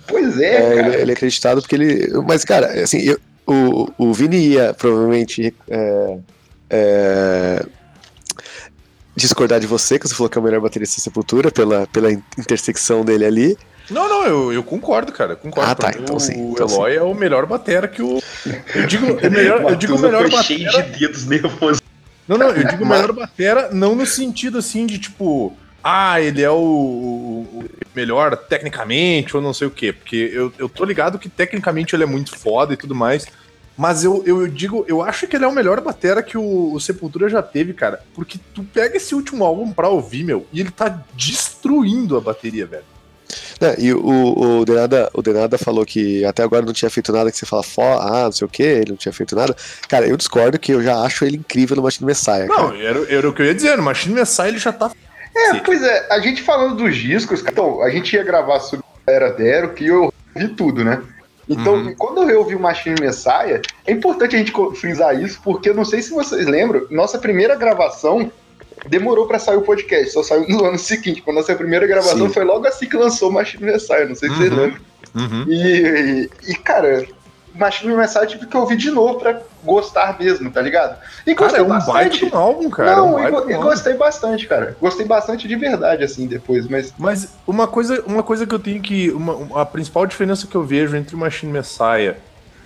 Pois 0.07 0.39
é, 0.39 0.55
É, 0.57 0.75
cara. 0.77 0.89
ele, 0.89 0.97
ele 1.03 1.11
é 1.11 1.15
acreditado 1.15 1.61
porque 1.63 1.75
ele. 1.75 2.09
Mas, 2.27 2.45
cara, 2.45 2.67
assim, 2.83 3.01
eu- 3.01 3.19
o, 3.47 3.89
o 3.99 4.13
Vini 4.13 4.37
ia 4.37 4.73
provavelmente 4.75 5.53
é, 5.69 6.19
é, 6.71 7.67
discordar 9.17 9.59
de 9.59 9.67
você, 9.67 9.99
que 9.99 10.07
você 10.07 10.15
falou 10.15 10.29
que 10.31 10.39
é 10.39 10.41
o 10.41 10.45
melhor 10.45 10.61
baterista 10.61 11.01
da 11.01 11.03
Sepultura, 11.05 11.51
pela, 11.51 11.87
pela 11.89 12.13
intersecção 12.13 13.05
dele 13.05 13.25
ali. 13.25 13.59
Não, 13.91 14.09
não, 14.09 14.25
eu, 14.25 14.53
eu 14.53 14.63
concordo, 14.63 15.11
cara. 15.11 15.33
eu 15.33 15.37
Concordo. 15.37 15.69
Ah, 15.69 15.75
tá, 15.75 15.91
então 15.99 16.15
o, 16.17 16.21
sim, 16.21 16.41
O 16.41 16.53
então 16.53 16.69
Eloy 16.69 16.95
é 16.95 17.03
o 17.03 17.13
melhor 17.13 17.45
batera 17.47 17.89
que 17.89 18.01
o. 18.03 18.23
Eu 18.75 18.87
digo, 18.87 19.07
o 19.07 19.31
melhor, 19.31 19.63
eu 19.69 19.75
digo 19.75 19.97
o 19.97 19.99
melhor 19.99 20.31
foi 20.31 20.43
cheio 20.45 20.65
batera. 20.67 20.83
de 20.85 20.99
dedos 21.01 21.27
nervosos. 21.27 21.81
Não, 22.31 22.39
não, 22.39 22.51
eu 22.51 22.65
digo 22.65 22.85
o 22.85 22.87
Mas- 22.87 23.01
melhor 23.01 23.13
batera, 23.13 23.71
não 23.73 23.97
no 23.97 24.07
sentido 24.07 24.59
assim 24.59 24.87
de 24.87 25.01
tipo, 25.01 25.53
ah, 25.83 26.21
ele 26.21 26.41
é 26.41 26.49
o, 26.51 26.55
o- 26.55 27.65
melhor 27.93 28.37
tecnicamente 28.37 29.37
ou 29.37 29.43
não 29.43 29.53
sei 29.53 29.67
o 29.67 29.71
quê. 29.71 29.93
Porque 29.93 30.31
eu, 30.33 30.53
eu 30.57 30.69
tô 30.69 30.85
ligado 30.85 31.19
que 31.19 31.29
tecnicamente 31.29 31.93
ele 31.97 32.05
é 32.05 32.07
muito 32.07 32.39
foda 32.39 32.73
e 32.73 32.77
tudo 32.77 32.95
mais. 32.95 33.27
Mas 33.77 34.05
eu, 34.05 34.23
eu 34.25 34.47
digo, 34.47 34.85
eu 34.87 35.03
acho 35.03 35.27
que 35.27 35.35
ele 35.35 35.45
é 35.45 35.49
o 35.49 35.53
melhor 35.53 35.81
batera 35.81 36.23
que 36.23 36.39
o, 36.39 36.73
o 36.73 36.79
Sepultura 36.79 37.29
já 37.29 37.43
teve, 37.43 37.73
cara. 37.73 38.01
Porque 38.15 38.39
tu 38.55 38.63
pega 38.63 38.97
esse 38.97 39.13
último 39.13 39.45
álbum 39.45 39.73
pra 39.73 39.89
ouvir, 39.89 40.23
meu, 40.23 40.47
e 40.53 40.61
ele 40.61 40.71
tá 40.71 41.03
destruindo 41.17 42.17
a 42.17 42.21
bateria, 42.21 42.65
velho. 42.67 42.85
Não, 43.61 43.75
e 43.79 43.93
o, 43.93 44.61
o, 44.61 44.65
Denada, 44.65 45.11
o 45.13 45.23
Denada 45.23 45.59
falou 45.59 45.85
que 45.85 46.25
até 46.25 46.43
agora 46.43 46.65
não 46.65 46.73
tinha 46.73 46.91
feito 46.91 47.13
nada 47.13 47.31
que 47.31 47.37
você 47.37 47.47
fala, 47.47 47.63
Fó, 47.63 47.99
ah, 48.01 48.25
não 48.25 48.33
sei 48.33 48.47
o 48.47 48.51
que, 48.51 48.63
ele 48.63 48.91
não 48.91 48.97
tinha 48.97 49.13
feito 49.13 49.37
nada. 49.37 49.55
Cara, 49.89 50.07
eu 50.07 50.17
discordo 50.17 50.59
que 50.59 50.73
eu 50.73 50.83
já 50.83 51.01
acho 51.03 51.25
ele 51.25 51.37
incrível 51.37 51.77
no 51.77 51.83
Machine 51.83 52.07
Messiah. 52.07 52.47
Não, 52.47 52.75
era, 52.75 53.13
era, 53.13 53.29
o 53.29 53.33
que 53.33 53.43
eu 53.43 53.47
ia 53.47 53.55
dizer, 53.55 53.77
no 53.77 53.83
Machine 53.83 54.15
Messiah 54.15 54.49
ele 54.49 54.59
já 54.59 54.73
tá. 54.73 54.91
É, 55.35 55.53
Sim. 55.53 55.61
pois 55.65 55.83
é, 55.83 56.07
a 56.11 56.19
gente 56.21 56.43
falando 56.43 56.77
dos 56.77 56.97
discos, 56.97 57.43
então, 57.47 57.83
a 57.83 57.91
gente 57.91 58.15
ia 58.15 58.25
gravar 58.25 58.61
sobre 58.61 58.85
a 59.07 59.13
Era 59.13 59.31
Dero, 59.31 59.73
que 59.73 59.87
eu 59.87 60.13
vi 60.35 60.49
tudo, 60.49 60.85
né? 60.85 61.03
Então, 61.49 61.75
uhum. 61.75 61.95
quando 61.97 62.31
eu 62.31 62.39
ouvi 62.39 62.55
o 62.55 62.61
Machine 62.61 62.95
Messiah, 63.01 63.61
é 63.85 63.91
importante 63.93 64.37
a 64.37 64.39
gente 64.39 64.53
frisar 64.77 65.21
isso, 65.21 65.41
porque 65.43 65.71
eu 65.71 65.75
não 65.75 65.85
sei 65.85 66.01
se 66.01 66.11
vocês 66.11 66.47
lembram, 66.47 66.87
nossa 66.91 67.19
primeira 67.19 67.57
gravação 67.57 68.31
demorou 68.89 69.27
para 69.27 69.39
sair 69.39 69.57
o 69.57 69.63
podcast, 69.63 70.13
só 70.13 70.23
saiu 70.23 70.47
no 70.49 70.65
ano 70.65 70.79
seguinte. 70.79 71.23
Quando 71.23 71.39
a 71.39 71.41
nossa 71.41 71.55
primeira 71.55 71.87
gravação 71.87 72.29
Sim. 72.29 72.35
foi 72.35 72.45
logo 72.45 72.67
assim 72.67 72.87
que 72.87 72.97
lançou 72.97 73.31
o 73.31 73.33
Machine 73.33 73.65
Messiah, 73.65 74.07
não 74.07 74.15
sei 74.15 74.29
se 74.29 74.35
uhum. 74.35 74.41
vocês 74.41 74.53
lembram. 74.53 74.81
Uhum. 75.15 75.45
E, 75.49 75.57
e, 75.57 76.31
e, 76.51 76.55
cara, 76.55 77.07
Machine 77.55 77.95
Messiah 77.95 78.27
tive 78.27 78.47
que 78.47 78.57
ouvir 78.57 78.77
de 78.77 78.91
novo 78.91 79.19
pra 79.19 79.41
gostar 79.65 80.19
mesmo, 80.19 80.51
tá 80.51 80.63
ligado? 80.63 80.99
E 81.27 81.35
cara, 81.35 81.59
é 81.59 81.63
um 81.63 81.69
bastante. 81.69 82.21
baita 82.21 82.37
álbum, 82.37 82.71
cara. 82.71 82.97
Não, 82.97 83.19
é 83.19 83.31
um 83.31 83.51
eu, 83.51 83.61
gostei 83.61 83.95
bastante, 83.95 84.47
cara. 84.47 84.77
Gostei 84.81 85.05
bastante 85.05 85.49
de 85.49 85.57
verdade, 85.57 86.05
assim, 86.05 86.27
depois, 86.27 86.69
mas... 86.69 86.95
Mas 86.97 87.35
uma 87.47 87.67
coisa, 87.67 88.03
uma 88.07 88.23
coisa 88.23 88.47
que 88.47 88.55
eu 88.55 88.59
tenho 88.59 88.81
que... 88.81 89.11
Uma, 89.11 89.61
a 89.61 89.67
principal 89.67 90.07
diferença 90.07 90.47
que 90.47 90.55
eu 90.55 90.63
vejo 90.63 90.97
entre 90.97 91.15
o 91.15 91.19
Machine 91.19 91.53
Messiah 91.53 92.17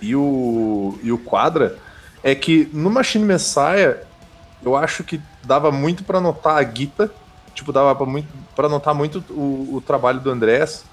e 0.01 0.15
o, 0.15 0.97
e 1.01 1.11
o 1.11 1.17
Quadra 1.17 1.77
é 2.23 2.35
que 2.35 2.69
no 2.73 2.89
Machine 2.89 3.25
Messiah 3.25 3.97
eu 4.65 4.75
acho 4.75 5.03
que 5.03 5.21
dava 5.43 5.71
muito 5.71 6.03
para 6.03 6.19
notar 6.19 6.57
a 6.57 6.63
Guita, 6.63 7.11
tipo, 7.53 7.71
dava 7.71 7.95
para 7.95 8.05
muito 8.05 8.27
para 8.55 8.67
notar 8.67 8.95
muito 8.95 9.23
o, 9.29 9.75
o, 9.75 9.83
trabalho 9.85 10.19
do 10.19 10.31
Andrés. 10.31 10.83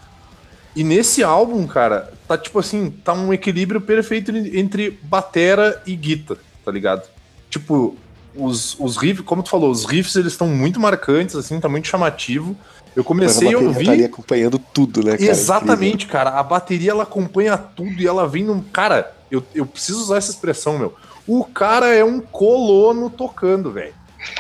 E 0.74 0.82
nesse 0.82 1.22
álbum, 1.22 1.66
cara, 1.66 2.12
tá 2.26 2.36
tipo 2.36 2.58
assim, 2.58 2.90
tá 2.90 3.12
um 3.12 3.32
equilíbrio 3.32 3.80
perfeito 3.80 4.30
entre 4.30 4.98
batera 5.02 5.80
e 5.86 5.94
guita, 5.94 6.36
tá 6.64 6.72
ligado? 6.72 7.08
Tipo, 7.48 7.96
os, 8.34 8.78
os 8.80 8.96
riffs, 8.96 9.24
como 9.24 9.42
tu 9.42 9.50
falou, 9.50 9.70
os 9.70 9.84
riffs 9.84 10.16
eles 10.16 10.32
estão 10.32 10.48
muito 10.48 10.80
marcantes, 10.80 11.36
assim, 11.36 11.60
tá 11.60 11.68
muito 11.68 11.86
chamativo. 11.88 12.56
Eu 12.96 13.04
comecei 13.04 13.54
a 13.54 13.58
ouvir. 13.58 13.86
Tá 13.86 14.06
acompanhando 14.06 14.58
tudo, 14.58 15.04
né, 15.04 15.16
cara? 15.16 15.30
Exatamente, 15.30 16.06
cara. 16.06 16.30
A 16.30 16.42
bateria 16.42 16.90
ela 16.90 17.04
acompanha 17.04 17.56
tudo 17.56 18.00
e 18.00 18.06
ela 18.06 18.26
vem 18.26 18.44
num. 18.44 18.60
Cara, 18.60 19.14
eu, 19.30 19.42
eu 19.54 19.64
preciso 19.64 20.00
usar 20.00 20.18
essa 20.18 20.30
expressão, 20.30 20.78
meu. 20.78 20.94
O 21.26 21.44
cara 21.44 21.94
é 21.94 22.04
um 22.04 22.20
colono 22.20 23.08
tocando, 23.10 23.70
velho. 23.70 23.94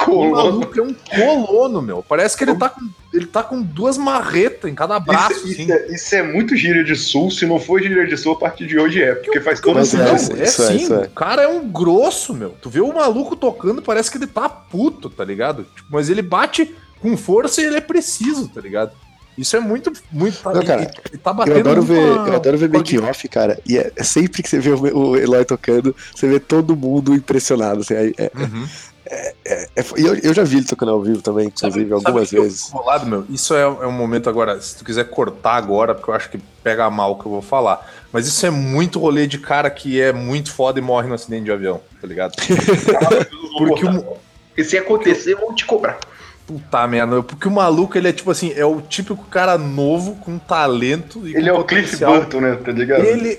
O 0.06 0.30
maluco 0.30 0.78
é 0.78 0.82
um 0.82 0.94
colono, 0.94 1.82
meu. 1.82 2.04
Parece 2.08 2.36
que 2.36 2.44
ele 2.44 2.54
tá 2.54 2.68
com, 2.68 2.80
ele 3.12 3.26
tá 3.26 3.42
com 3.42 3.60
duas 3.60 3.98
marretas 3.98 4.70
em 4.70 4.74
cada 4.74 4.98
braço. 5.00 5.32
Isso, 5.32 5.46
assim. 5.46 5.62
isso, 5.62 5.72
é, 5.72 5.86
isso 5.88 6.14
é 6.14 6.22
muito 6.22 6.56
gíria 6.56 6.84
de 6.84 6.94
sul. 6.94 7.30
Se 7.30 7.46
não 7.46 7.58
for 7.58 7.82
gíria 7.82 8.06
de 8.06 8.16
sul, 8.16 8.32
a 8.32 8.36
partir 8.36 8.66
de 8.66 8.78
hoje 8.78 9.02
é. 9.02 9.14
Porque 9.14 9.40
faz 9.40 9.60
todo 9.60 9.84
sentido. 9.84 10.38
É, 10.38 10.42
é, 10.42 10.46
sim. 10.46 10.92
É. 10.92 11.06
O 11.06 11.10
cara 11.10 11.42
é 11.42 11.48
um 11.48 11.68
grosso, 11.68 12.32
meu. 12.32 12.50
Tu 12.62 12.70
vê 12.70 12.80
o 12.80 12.94
maluco 12.94 13.34
tocando, 13.34 13.82
parece 13.82 14.10
que 14.10 14.18
ele 14.18 14.26
tá 14.26 14.48
puto, 14.48 15.10
tá 15.10 15.24
ligado? 15.24 15.66
Tipo, 15.74 15.88
mas 15.90 16.08
ele 16.08 16.22
bate 16.22 16.74
com 17.00 17.16
força 17.16 17.60
e 17.60 17.64
ele 17.64 17.76
é 17.76 17.80
preciso, 17.80 18.48
tá 18.48 18.60
ligado? 18.60 18.92
Isso 19.36 19.56
é 19.56 19.60
muito, 19.60 19.92
muito. 20.10 20.38
Não, 20.44 20.62
cara, 20.62 20.82
e, 20.82 21.14
e 21.14 21.18
tá 21.18 21.32
batendo 21.32 21.56
eu 21.56 21.60
adoro 21.60 21.82
ver, 21.82 22.02
eu 22.02 22.34
adoro 22.34 22.58
ver 22.58 22.68
making 22.68 22.98
off, 22.98 23.26
cara. 23.28 23.58
E 23.66 23.78
é, 23.78 23.90
é, 23.96 24.02
sempre 24.02 24.42
que 24.42 24.48
você 24.48 24.58
vê 24.58 24.70
o, 24.70 24.98
o 24.98 25.16
Eloy 25.16 25.44
tocando, 25.44 25.96
você 26.14 26.28
vê 26.28 26.38
todo 26.38 26.76
mundo 26.76 27.14
impressionado. 27.14 27.80
Assim, 27.80 27.94
é, 27.94 28.30
uhum. 28.36 28.68
é, 29.06 29.34
é, 29.46 29.68
é 29.76 29.84
eu, 29.96 30.14
eu, 30.16 30.34
já 30.34 30.44
vi 30.44 30.58
ele 30.58 30.66
tocando 30.66 30.92
ao 30.92 31.00
vivo 31.00 31.22
também, 31.22 31.46
inclusive, 31.46 31.88
sabe, 31.88 31.92
algumas 31.94 32.28
sabe 32.28 32.42
vezes. 32.42 32.70
Bolado, 32.70 33.06
meu, 33.06 33.24
isso 33.30 33.54
é, 33.54 33.66
um 33.66 33.92
momento 33.92 34.28
agora. 34.28 34.60
Se 34.60 34.76
tu 34.76 34.84
quiser 34.84 35.08
cortar 35.08 35.54
agora, 35.54 35.94
porque 35.94 36.10
eu 36.10 36.14
acho 36.14 36.28
que 36.28 36.38
pega 36.62 36.90
mal 36.90 37.12
o 37.12 37.18
que 37.18 37.24
eu 37.24 37.32
vou 37.32 37.42
falar. 37.42 37.90
Mas 38.12 38.26
isso 38.26 38.44
é 38.44 38.50
muito 38.50 38.98
rolê 38.98 39.26
de 39.26 39.38
cara 39.38 39.70
que 39.70 39.98
é 39.98 40.12
muito 40.12 40.52
foda 40.52 40.78
e 40.78 40.82
morre 40.82 41.08
no 41.08 41.14
acidente 41.14 41.44
de 41.44 41.52
avião, 41.52 41.80
tá 42.00 42.06
ligado? 42.06 42.34
porque 43.56 43.86
o. 43.86 44.16
Se 44.62 44.76
acontecer, 44.76 45.34
vão 45.36 45.54
te 45.54 45.64
cobrar. 45.64 45.98
Puta 46.46 46.86
merda, 46.86 47.22
porque 47.22 47.46
o 47.46 47.50
maluco, 47.50 47.96
ele 47.96 48.08
é 48.08 48.12
tipo 48.12 48.30
assim, 48.30 48.52
é 48.54 48.64
o 48.64 48.80
típico 48.80 49.24
cara 49.26 49.56
novo, 49.56 50.16
com 50.16 50.38
talento 50.38 51.26
e 51.26 51.36
Ele 51.36 51.48
é 51.48 51.52
o 51.52 51.64
Cliff 51.64 51.96
Burton, 52.04 52.40
né, 52.40 52.56
tá 52.56 52.72
ligado? 52.72 53.04
Ele... 53.04 53.38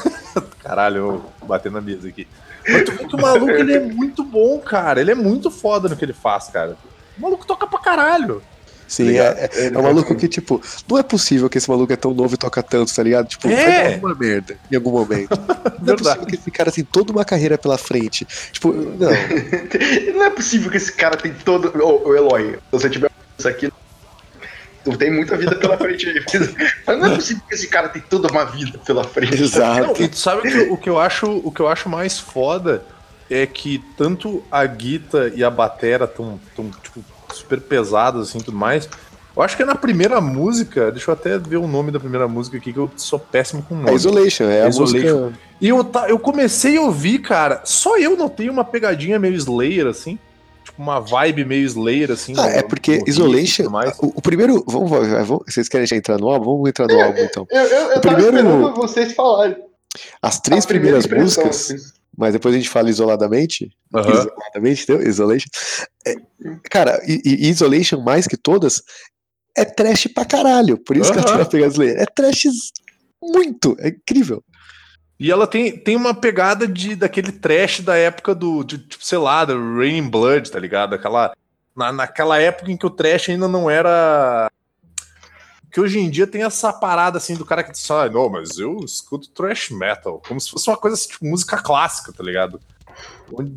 Caralho, 0.62 0.96
eu 0.96 1.24
batendo 1.46 1.74
na 1.74 1.80
mesa 1.80 2.08
aqui. 2.08 2.26
Mas 2.68 3.12
o 3.12 3.16
maluco, 3.18 3.50
ele 3.50 3.74
é 3.74 3.80
muito 3.80 4.24
bom, 4.24 4.58
cara. 4.58 5.00
Ele 5.00 5.10
é 5.10 5.14
muito 5.14 5.50
foda 5.50 5.88
no 5.88 5.96
que 5.96 6.04
ele 6.04 6.14
faz, 6.14 6.48
cara. 6.48 6.76
O 7.16 7.20
maluco 7.20 7.46
toca 7.46 7.66
pra 7.66 7.78
caralho. 7.78 8.42
Sim, 8.86 9.14
tá 9.14 9.22
é, 9.22 9.50
é, 9.52 9.66
é 9.66 9.78
um 9.78 9.82
maluco 9.82 10.14
que, 10.14 10.28
tipo, 10.28 10.60
não 10.88 10.98
é 10.98 11.02
possível 11.02 11.48
que 11.48 11.58
esse 11.58 11.68
maluco 11.68 11.92
é 11.92 11.96
tão 11.96 12.12
novo 12.12 12.34
e 12.34 12.36
toca 12.36 12.62
tanto, 12.62 12.94
tá 12.94 13.02
ligado? 13.02 13.28
Tipo, 13.28 13.48
é. 13.48 13.54
vai 13.54 13.72
dar 13.72 13.94
alguma 13.94 14.14
merda 14.14 14.56
em 14.70 14.76
algum 14.76 14.90
momento. 14.90 15.30
não 15.82 15.94
é 15.94 15.96
possível 15.96 16.26
que 16.26 16.34
esse 16.36 16.50
cara 16.50 16.70
tem 16.70 16.84
toda 16.84 17.12
uma 17.12 17.24
carreira 17.24 17.58
pela 17.58 17.78
frente. 17.78 18.26
Tipo, 18.52 18.72
não. 18.72 19.10
não 20.14 20.24
é 20.24 20.30
possível 20.30 20.70
que 20.70 20.76
esse 20.76 20.92
cara 20.92 21.16
tem 21.16 21.32
todo. 21.32 21.72
Ô, 21.82 22.08
ô 22.08 22.14
Eloy, 22.14 22.52
se 22.52 22.58
você 22.70 22.90
tiver 22.90 23.10
isso 23.38 23.48
aqui, 23.48 23.72
tu 24.84 24.96
tem 24.96 25.10
muita 25.10 25.36
vida 25.36 25.56
pela 25.56 25.76
frente 25.76 26.08
aí. 26.08 26.22
Mas 26.86 26.98
não 26.98 27.06
é 27.06 27.14
possível 27.14 27.42
que 27.48 27.54
esse 27.54 27.68
cara 27.68 27.88
tem 27.88 28.02
toda 28.02 28.30
uma 28.30 28.44
vida 28.44 28.78
pela 28.78 29.04
frente. 29.04 29.42
Exato. 29.42 29.98
Não, 29.98 30.04
e 30.04 30.08
tu 30.08 30.16
sabe 30.16 30.40
o 30.40 30.42
que, 30.42 30.58
o 30.72 30.76
que, 30.76 30.90
eu 30.90 30.98
acho, 30.98 31.26
o 31.44 31.50
que 31.50 31.60
eu 31.60 31.68
acho 31.68 31.88
mais 31.88 32.18
foda 32.18 32.84
é 33.30 33.46
que 33.46 33.82
tanto 33.96 34.44
a 34.50 34.64
Guita 34.66 35.32
e 35.34 35.42
a 35.42 35.50
Batera 35.50 36.04
estão, 36.04 36.38
tipo, 36.82 37.02
super 37.34 37.60
pesadas 37.60 38.28
assim 38.28 38.38
tudo 38.38 38.56
mais. 38.56 38.88
Eu 39.36 39.42
acho 39.42 39.56
que 39.56 39.64
é 39.64 39.66
na 39.66 39.74
primeira 39.74 40.20
música, 40.20 40.92
deixa 40.92 41.10
eu 41.10 41.14
até 41.14 41.36
ver 41.38 41.56
o 41.56 41.66
nome 41.66 41.90
da 41.90 41.98
primeira 41.98 42.28
música 42.28 42.56
aqui, 42.56 42.72
que 42.72 42.78
eu 42.78 42.88
sou 42.96 43.18
péssimo 43.18 43.62
com 43.62 43.74
nome. 43.74 43.90
É 43.90 43.94
Isolation, 43.94 44.44
é 44.44 44.62
a 44.62 44.68
Isolation. 44.68 45.20
música... 45.22 45.40
E 45.60 45.68
eu, 45.68 45.82
tá, 45.82 46.08
eu 46.08 46.18
comecei 46.20 46.76
a 46.76 46.82
ouvir, 46.82 47.18
cara, 47.18 47.60
só 47.64 47.98
eu 47.98 48.16
notei 48.16 48.48
uma 48.48 48.64
pegadinha 48.64 49.18
meio 49.18 49.34
Slayer, 49.34 49.88
assim, 49.88 50.20
tipo 50.64 50.80
uma 50.80 51.00
vibe 51.00 51.44
meio 51.44 51.66
Slayer, 51.66 52.12
assim. 52.12 52.32
Ah, 52.38 52.46
é 52.46 52.62
porque 52.62 53.02
Isolation, 53.08 53.64
o, 54.00 54.18
o, 54.18 54.22
primeiro, 54.22 54.62
vamos, 54.68 54.88
vamos, 54.88 55.42
vocês 55.48 55.68
querem 55.68 55.86
já 55.86 55.96
entrar 55.96 56.16
no 56.18 56.28
álbum? 56.28 56.52
Vamos 56.52 56.68
entrar 56.68 56.86
no 56.86 57.00
álbum, 57.00 57.20
então. 57.20 57.46
Eu, 57.50 57.62
eu, 57.62 57.90
eu 57.90 57.98
o 57.98 58.00
primeiro, 58.00 58.74
vocês 58.74 59.14
falarem. 59.14 59.56
As 60.22 60.38
três 60.38 60.64
primeiras 60.64 61.06
músicas... 61.08 61.72
Assim 61.72 62.03
mas 62.16 62.32
depois 62.32 62.54
a 62.54 62.58
gente 62.58 62.68
fala 62.68 62.90
isoladamente. 62.90 63.70
Uhum. 63.92 64.00
Isoladamente, 64.00 64.82
entendeu? 64.82 65.08
Isolation. 65.08 65.48
É, 66.06 66.14
cara, 66.70 67.00
e, 67.06 67.20
e, 67.24 67.48
Isolation, 67.48 68.00
mais 68.00 68.26
que 68.26 68.36
todas, 68.36 68.82
é 69.56 69.64
trash 69.64 70.08
pra 70.14 70.24
caralho. 70.24 70.78
Por 70.78 70.96
isso 70.96 71.12
uhum. 71.12 71.22
que 71.22 71.28
ela 71.28 71.44
tem 71.44 71.64
a 71.64 71.70
pegar 71.70 72.02
É 72.02 72.06
trash 72.06 72.46
muito. 73.22 73.76
É 73.78 73.88
incrível. 73.88 74.42
E 75.18 75.30
ela 75.30 75.46
tem, 75.46 75.76
tem 75.76 75.96
uma 75.96 76.12
pegada 76.12 76.66
de 76.66 76.96
daquele 76.96 77.32
trash 77.32 77.80
da 77.80 77.96
época 77.96 78.34
do, 78.34 78.64
de, 78.64 78.78
tipo, 78.78 79.04
sei 79.04 79.18
lá, 79.18 79.44
do 79.44 79.76
Raining 79.76 80.08
Blood, 80.08 80.50
tá 80.50 80.58
ligado? 80.58 80.94
Aquela, 80.94 81.32
na, 81.74 81.92
naquela 81.92 82.38
época 82.38 82.70
em 82.70 82.76
que 82.76 82.86
o 82.86 82.90
trash 82.90 83.30
ainda 83.30 83.46
não 83.46 83.70
era 83.70 84.50
que 85.74 85.80
hoje 85.80 85.98
em 85.98 86.08
dia 86.08 86.24
tem 86.24 86.44
essa 86.44 86.72
parada 86.72 87.18
assim 87.18 87.34
do 87.34 87.44
cara 87.44 87.64
que 87.64 87.72
diz, 87.72 87.90
ah, 87.90 88.08
não, 88.08 88.28
mas 88.28 88.60
eu 88.60 88.76
escuto 88.84 89.28
thrash 89.30 89.70
metal, 89.70 90.22
como 90.24 90.40
se 90.40 90.48
fosse 90.48 90.70
uma 90.70 90.76
coisa 90.76 90.94
assim, 90.94 91.08
tipo 91.08 91.26
música 91.26 91.60
clássica, 91.60 92.12
tá 92.12 92.22
ligado? 92.22 92.60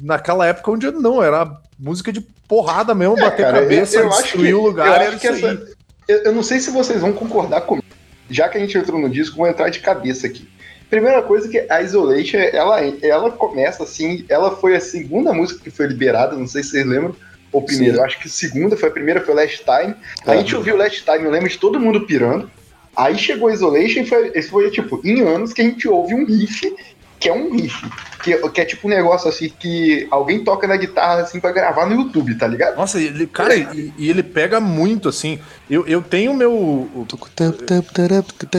Naquela 0.01 0.47
época 0.47 0.71
onde 0.71 0.89
não, 0.89 1.21
era 1.21 1.61
música 1.77 2.11
de 2.11 2.21
porrada 2.47 2.95
mesmo, 2.95 3.19
é, 3.19 3.21
bater 3.21 3.45
cara, 3.45 3.61
cabeça, 3.61 3.97
eu, 3.97 4.05
eu 4.05 4.09
destruir 4.09 4.47
que, 4.47 4.53
o 4.55 4.61
lugar, 4.63 5.13
eu, 5.13 5.19
que 5.19 5.27
essa, 5.27 5.67
eu, 6.07 6.17
eu 6.23 6.33
não 6.33 6.41
sei 6.41 6.59
se 6.59 6.71
vocês 6.71 7.01
vão 7.01 7.13
concordar 7.13 7.61
comigo. 7.61 7.85
Já 8.31 8.49
que 8.49 8.57
a 8.57 8.61
gente 8.61 8.75
entrou 8.75 8.99
no 8.99 9.11
disco, 9.11 9.37
vou 9.37 9.47
entrar 9.47 9.69
de 9.69 9.79
cabeça 9.79 10.25
aqui. 10.25 10.49
Primeira 10.89 11.21
coisa 11.21 11.47
que 11.47 11.67
a 11.69 11.83
Isolation, 11.83 12.39
ela, 12.51 12.81
ela 12.81 13.29
começa 13.29 13.83
assim, 13.83 14.25
ela 14.27 14.55
foi 14.55 14.75
a 14.75 14.81
segunda 14.81 15.31
música 15.31 15.63
que 15.63 15.69
foi 15.69 15.85
liberada, 15.85 16.35
não 16.35 16.47
sei 16.47 16.63
se 16.63 16.71
vocês 16.71 16.85
lembram, 16.87 17.15
ou 17.57 17.63
primeiro, 17.63 18.03
acho 18.03 18.19
que 18.19 18.29
segunda 18.29 18.77
foi 18.77 18.89
a 18.89 18.91
primeira, 18.91 19.19
foi 19.19 19.33
Last 19.33 19.63
Time. 19.63 19.95
a 20.25 20.35
gente 20.35 20.55
ouviu 20.55 20.77
Last 20.77 21.03
Time, 21.03 21.25
eu 21.25 21.31
lembro 21.31 21.49
de 21.49 21.57
todo 21.57 21.79
mundo 21.79 22.05
pirando. 22.05 22.49
Aí 22.95 23.17
chegou 23.17 23.49
Isolation 23.49 24.01
e 24.01 24.05
foi, 24.05 24.41
foi, 24.43 24.69
tipo, 24.69 25.01
em 25.03 25.21
anos 25.21 25.53
que 25.53 25.61
a 25.61 25.63
gente 25.63 25.87
ouve 25.87 26.13
um 26.13 26.23
riff, 26.23 26.75
que 27.19 27.29
é 27.29 27.33
um 27.33 27.51
riff. 27.51 27.83
Que, 28.23 28.37
que 28.49 28.61
é 28.61 28.65
tipo 28.65 28.87
um 28.87 28.91
negócio 28.91 29.27
assim 29.27 29.49
que 29.49 30.07
alguém 30.11 30.43
toca 30.43 30.67
na 30.67 30.75
guitarra 30.75 31.21
assim 31.21 31.39
pra 31.39 31.51
gravar 31.51 31.87
no 31.87 31.95
YouTube, 31.95 32.35
tá 32.35 32.45
ligado? 32.45 32.75
Nossa, 32.75 32.99
ele, 32.99 33.25
cara, 33.25 33.55
é. 33.55 33.67
e, 33.73 33.93
e, 33.97 34.09
ele 34.09 34.21
pega 34.21 34.59
muito, 34.59 35.09
assim. 35.09 35.39
Eu, 35.67 35.87
eu 35.87 36.01
tenho 36.01 36.33
meu. 36.35 36.87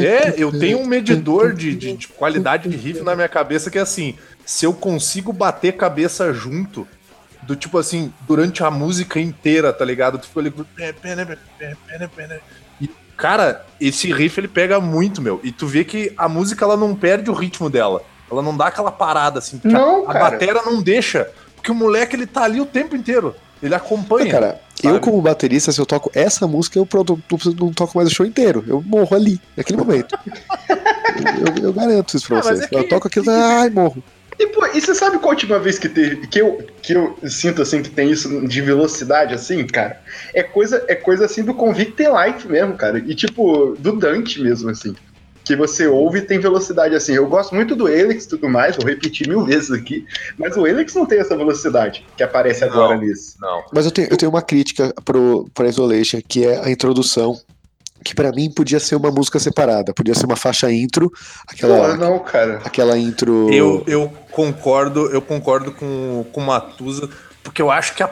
É, 0.04 0.34
eu 0.36 0.58
tenho 0.58 0.78
um 0.78 0.86
medidor 0.86 1.52
de, 1.52 1.74
de, 1.74 1.92
de 1.92 2.08
qualidade 2.08 2.68
de 2.68 2.76
riff 2.76 3.02
na 3.02 3.14
minha 3.14 3.28
cabeça 3.28 3.70
que 3.70 3.78
é 3.78 3.82
assim. 3.82 4.16
Se 4.44 4.64
eu 4.64 4.72
consigo 4.72 5.32
bater 5.32 5.76
cabeça 5.76 6.32
junto 6.32 6.86
do 7.42 7.56
tipo 7.56 7.78
assim, 7.78 8.12
durante 8.26 8.62
a 8.62 8.70
música 8.70 9.18
inteira, 9.20 9.72
tá 9.72 9.84
ligado? 9.84 10.18
Tu 10.18 10.26
ficou 10.26 10.40
ali. 10.40 10.52
E, 12.80 12.88
cara, 13.16 13.64
esse 13.80 14.12
riff 14.12 14.38
ele 14.38 14.48
pega 14.48 14.80
muito, 14.80 15.20
meu. 15.22 15.40
E 15.42 15.50
tu 15.52 15.66
vê 15.66 15.84
que 15.84 16.12
a 16.16 16.28
música 16.28 16.64
ela 16.64 16.76
não 16.76 16.94
perde 16.94 17.30
o 17.30 17.34
ritmo 17.34 17.68
dela. 17.70 18.02
Ela 18.30 18.42
não 18.42 18.56
dá 18.56 18.66
aquela 18.66 18.92
parada 18.92 19.38
assim. 19.38 19.60
Não, 19.64 20.08
a, 20.08 20.12
a 20.12 20.18
batera 20.18 20.62
não 20.64 20.82
deixa. 20.82 21.30
Porque 21.56 21.70
o 21.72 21.74
moleque 21.74 22.14
ele 22.14 22.26
tá 22.26 22.42
ali 22.44 22.60
o 22.60 22.66
tempo 22.66 22.94
inteiro. 22.94 23.34
Ele 23.62 23.74
acompanha. 23.74 24.30
Cara, 24.30 24.60
sabe? 24.80 24.94
eu 24.94 25.00
como 25.00 25.20
baterista, 25.20 25.72
se 25.72 25.80
eu 25.80 25.86
toco 25.86 26.10
essa 26.14 26.46
música, 26.46 26.78
eu 26.78 26.86
pronto, 26.86 27.20
não, 27.30 27.66
não 27.66 27.72
toco 27.72 27.96
mais 27.96 28.08
o 28.08 28.14
show 28.14 28.24
inteiro. 28.26 28.62
Eu 28.68 28.80
morro 28.86 29.16
ali, 29.16 29.40
naquele 29.56 29.78
momento. 29.78 30.16
eu, 31.58 31.64
eu 31.64 31.72
garanto 31.72 32.16
isso 32.16 32.26
pra 32.28 32.38
Ah, 32.38 32.42
vocês. 32.42 32.60
é 32.60 32.66
que- 32.68 32.76
Eu 32.76 32.88
toco 32.88 33.08
aquilo, 33.08 33.30
ai, 33.30 33.70
morro. 33.70 34.02
E, 34.38 34.46
pô, 34.46 34.64
e 34.66 34.80
você 34.80 34.94
sabe 34.94 35.18
qual 35.18 35.30
a 35.30 35.34
última 35.34 35.58
vez 35.58 35.78
que 35.78 35.88
teve, 35.88 36.26
que 36.28 36.40
eu, 36.40 36.64
que 36.80 36.92
eu 36.92 37.18
sinto 37.26 37.60
assim 37.60 37.82
que 37.82 37.90
tem 37.90 38.10
isso 38.10 38.46
de 38.46 38.62
velocidade 38.62 39.34
assim, 39.34 39.66
cara? 39.66 40.00
É 40.32 40.42
coisa, 40.42 40.84
é 40.86 40.94
coisa 40.94 41.24
assim 41.24 41.42
do 41.42 41.52
Convict 41.52 42.00
Life 42.00 42.46
mesmo, 42.46 42.76
cara. 42.76 42.98
E 42.98 43.14
tipo, 43.14 43.76
do 43.78 43.92
Dante 43.92 44.40
mesmo, 44.40 44.70
assim. 44.70 44.94
Que 45.44 45.56
você 45.56 45.86
ouve 45.86 46.18
e 46.18 46.22
tem 46.22 46.38
velocidade 46.38 46.94
assim. 46.94 47.14
Eu 47.14 47.26
gosto 47.26 47.54
muito 47.54 47.74
do 47.74 47.88
Helix 47.88 48.26
e 48.26 48.28
tudo 48.28 48.48
mais, 48.48 48.76
vou 48.76 48.86
repetir 48.86 49.26
mil 49.26 49.44
vezes 49.44 49.72
aqui. 49.72 50.06
Mas 50.38 50.56
o 50.56 50.66
Helix 50.66 50.94
não 50.94 51.06
tem 51.06 51.18
essa 51.18 51.36
velocidade 51.36 52.04
que 52.16 52.22
aparece 52.22 52.60
Não. 52.60 52.68
agora 52.68 52.96
nesse. 52.96 53.40
Não. 53.40 53.64
Mas 53.72 53.86
eu 53.86 53.90
tenho, 53.90 54.08
eu 54.08 54.16
tenho 54.16 54.30
uma 54.30 54.42
crítica 54.42 54.94
pro, 55.04 55.48
pro 55.52 55.66
Isolation, 55.66 56.20
que 56.28 56.46
é 56.46 56.64
a 56.64 56.70
introdução. 56.70 57.40
Que 58.08 58.14
pra 58.14 58.32
mim 58.32 58.50
podia 58.50 58.80
ser 58.80 58.96
uma 58.96 59.10
música 59.10 59.38
separada, 59.38 59.92
podia 59.92 60.14
ser 60.14 60.24
uma 60.24 60.34
faixa 60.34 60.72
intro, 60.72 61.12
aquela, 61.46 61.90
Pô, 61.90 61.94
não, 61.98 62.18
cara. 62.20 62.58
aquela 62.64 62.96
intro. 62.96 63.52
Eu, 63.52 63.84
eu 63.86 64.10
concordo, 64.30 65.10
eu 65.12 65.20
concordo 65.20 65.72
com, 65.72 66.24
com 66.32 66.40
o 66.40 66.46
Matusa, 66.46 67.06
porque 67.44 67.60
eu 67.60 67.70
acho 67.70 67.94
que 67.94 68.02
a 68.02 68.08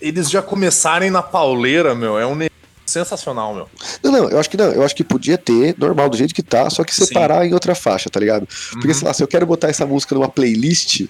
eles 0.00 0.30
já 0.30 0.40
começarem 0.40 1.10
na 1.10 1.22
pauleira, 1.22 1.94
meu, 1.94 2.18
é 2.18 2.24
um 2.24 2.34
negócio 2.34 2.50
sensacional, 2.86 3.54
meu. 3.54 3.68
Não, 4.02 4.10
não, 4.10 4.30
eu 4.30 4.40
acho 4.40 4.48
que 4.48 4.56
não. 4.56 4.72
Eu 4.72 4.82
acho 4.82 4.96
que 4.96 5.04
podia 5.04 5.36
ter, 5.36 5.74
normal, 5.76 6.08
do 6.08 6.16
jeito 6.16 6.34
que 6.34 6.42
tá, 6.42 6.70
só 6.70 6.82
que 6.82 6.94
Sim. 6.94 7.04
separar 7.04 7.46
em 7.46 7.52
outra 7.52 7.74
faixa, 7.74 8.08
tá 8.08 8.18
ligado? 8.18 8.48
Porque, 8.72 8.88
Uhum. 8.88 8.94
sei 8.94 9.06
lá, 9.06 9.12
se 9.12 9.22
eu 9.22 9.28
quero 9.28 9.44
botar 9.44 9.68
essa 9.68 9.84
música 9.84 10.14
numa 10.14 10.30
playlist, 10.30 11.02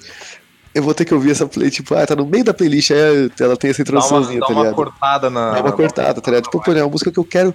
eu 0.74 0.83
vou 0.83 0.94
ter 0.94 1.04
que 1.04 1.12
ouvir 1.12 1.33
essa 1.33 1.46
playlist, 1.46 1.76
tipo, 1.76 1.94
ah, 1.94 2.06
tá 2.06 2.14
no 2.14 2.24
meio 2.24 2.44
da 2.44 2.54
playlist, 2.54 2.90
aí 2.92 3.30
ela 3.40 3.56
tem 3.56 3.70
essa 3.70 3.83
Dá 3.83 3.90
uma, 3.90 3.98
introduçãozinha, 3.98 4.40
dá 4.40 4.46
tá 4.46 4.52
uma 4.52 4.61
ligado? 4.62 4.74
cortada 4.76 5.30
na. 5.30 5.50
Dá 5.52 5.61
uma 5.62 5.72
cortada, 5.72 6.20
tá 6.20 6.30
ligado? 6.30 6.44
Tipo, 6.44 6.62
pô, 6.62 6.72
é 6.72 6.83
uma 6.83 6.90
música 6.90 7.11
que 7.11 7.18
eu 7.18 7.24
quero. 7.24 7.54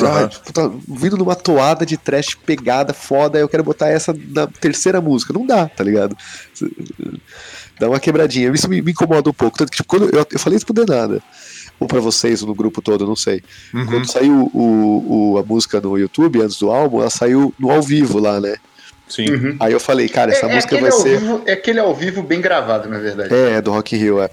Aham. 0.00 0.24
Ah, 0.24 0.28
tipo, 0.28 0.52
tá 0.52 0.70
vindo 0.88 1.16
numa 1.16 1.34
toada 1.34 1.86
de 1.86 1.96
trash 1.96 2.34
pegada, 2.34 2.92
foda, 2.92 3.38
eu 3.38 3.48
quero 3.48 3.64
botar 3.64 3.88
essa 3.88 4.14
na 4.28 4.46
terceira 4.46 5.00
música. 5.00 5.32
Não 5.32 5.46
dá, 5.46 5.68
tá 5.68 5.82
ligado? 5.82 6.16
Dá 7.78 7.88
uma 7.88 7.98
quebradinha. 8.00 8.50
Isso 8.52 8.68
me, 8.68 8.82
me 8.82 8.92
incomoda 8.92 9.30
um 9.30 9.32
pouco. 9.32 9.56
Tanto 9.56 9.70
que, 9.70 9.78
tipo, 9.78 9.88
quando 9.88 10.14
eu, 10.14 10.26
eu 10.30 10.38
falei 10.38 10.56
isso 10.56 10.66
pro 10.66 10.74
Denada. 10.74 11.22
Ou 11.78 11.86
pra 11.88 11.98
vocês, 11.98 12.42
ou 12.42 12.48
no 12.48 12.54
grupo 12.54 12.82
todo, 12.82 13.06
não 13.06 13.16
sei. 13.16 13.42
Uhum. 13.72 13.86
Quando 13.86 14.06
saiu 14.10 14.50
o, 14.52 15.32
o- 15.32 15.38
a 15.38 15.42
música 15.42 15.80
no 15.80 15.96
YouTube, 15.96 16.42
antes 16.42 16.58
do 16.58 16.70
álbum, 16.70 17.00
ela 17.00 17.08
saiu 17.08 17.54
no 17.58 17.70
ao 17.70 17.80
vivo 17.80 18.18
lá, 18.18 18.38
né? 18.38 18.56
Sim. 19.10 19.28
Uhum. 19.28 19.56
Aí 19.58 19.72
eu 19.72 19.80
falei, 19.80 20.08
cara, 20.08 20.30
essa 20.30 20.46
é, 20.46 20.50
é 20.50 20.54
música 20.54 20.76
aquele 20.76 20.90
vai 20.90 21.00
ser. 21.00 21.18
vivo, 21.18 21.42
é 21.44 21.52
aquele 21.52 21.80
ao 21.80 21.92
vivo 21.94 22.22
bem 22.22 22.40
gravado, 22.40 22.88
na 22.88 22.98
verdade. 22.98 23.34
É, 23.34 23.56
é 23.56 23.60
do 23.60 23.72
Rock 23.72 23.96
Rio, 23.96 24.22
é. 24.22 24.30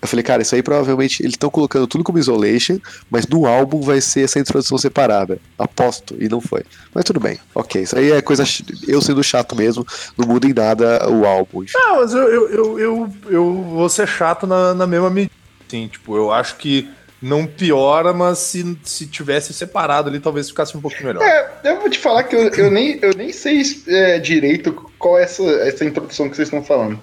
Eu 0.00 0.06
falei, 0.06 0.22
cara, 0.22 0.40
isso 0.40 0.54
aí 0.54 0.62
provavelmente 0.62 1.20
eles 1.20 1.34
estão 1.34 1.50
colocando 1.50 1.86
tudo 1.88 2.04
como 2.04 2.18
Isolation, 2.18 2.78
mas 3.10 3.26
no 3.26 3.44
álbum 3.44 3.80
vai 3.80 4.00
ser 4.00 4.22
essa 4.22 4.38
introdução 4.38 4.78
separada. 4.78 5.38
Aposto, 5.58 6.16
e 6.20 6.28
não 6.28 6.40
foi. 6.40 6.62
Mas 6.94 7.04
tudo 7.04 7.18
bem, 7.18 7.38
ok. 7.54 7.82
Isso 7.82 7.98
aí 7.98 8.12
é 8.12 8.22
coisa. 8.22 8.44
Eu 8.86 9.02
sendo 9.02 9.22
chato 9.24 9.56
mesmo, 9.56 9.84
não 10.16 10.28
muda 10.28 10.46
em 10.46 10.54
nada 10.54 11.10
o 11.10 11.26
álbum. 11.26 11.64
enfim. 11.64 11.72
Não, 11.74 11.96
mas 11.96 12.14
eu, 12.14 12.28
eu, 12.28 12.48
eu, 12.50 12.78
eu, 12.78 13.12
eu 13.28 13.52
vou 13.52 13.88
ser 13.88 14.06
chato 14.06 14.46
na, 14.46 14.74
na 14.74 14.86
mesma 14.86 15.10
medida. 15.10 15.34
Assim, 15.66 15.88
tipo, 15.88 16.16
eu 16.16 16.32
acho 16.32 16.56
que 16.56 16.88
não 17.20 17.46
piora, 17.46 18.12
mas 18.12 18.38
se, 18.38 18.78
se 18.84 19.06
tivesse 19.06 19.52
separado 19.52 20.08
ali, 20.08 20.18
talvez 20.20 20.48
ficasse 20.48 20.76
um 20.76 20.80
pouquinho 20.80 21.06
melhor. 21.06 21.22
É, 21.22 21.50
eu 21.64 21.80
vou 21.80 21.90
te 21.90 21.98
falar 21.98 22.24
que 22.24 22.34
eu, 22.34 22.48
eu, 22.48 22.70
nem, 22.70 22.98
eu 23.02 23.12
nem 23.14 23.32
sei 23.32 23.62
é, 23.88 24.18
direito 24.18 24.72
qual 24.98 25.18
é 25.18 25.24
essa, 25.24 25.42
essa 25.42 25.84
introdução 25.84 26.28
que 26.28 26.36
vocês 26.36 26.48
estão 26.48 26.62
falando. 26.62 26.98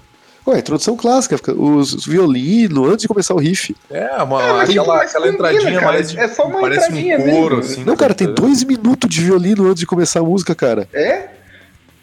Ué, 0.47 0.60
introdução 0.60 0.95
clássica, 0.95 1.36
os 1.53 2.06
violinos, 2.06 2.88
antes 2.88 3.01
de 3.01 3.08
começar 3.10 3.34
o 3.34 3.38
riff. 3.38 3.75
É, 3.91 4.23
uma, 4.23 4.41
É, 4.41 4.62
aquela, 4.62 4.95
mas 4.95 5.10
aquela 5.10 5.27
entradinha 5.27 5.80
cara, 5.80 5.91
mais. 5.91 6.15
é 6.15 6.27
só 6.30 6.47
uma 6.47 6.62
parece 6.62 6.88
entradinha 6.88 7.19
um 7.19 7.30
coro, 7.30 7.58
mesmo. 7.58 7.71
assim. 7.73 7.84
Não, 7.84 7.97
cara, 7.97 8.13
tem 8.13 8.34
dois 8.34 8.63
minutos 8.63 9.10
de 9.10 9.21
violino 9.21 9.67
antes 9.67 9.82
de 9.82 9.86
começar 9.86 10.21
a 10.21 10.23
música, 10.23 10.56
cara. 10.56 10.88
É? 10.93 11.27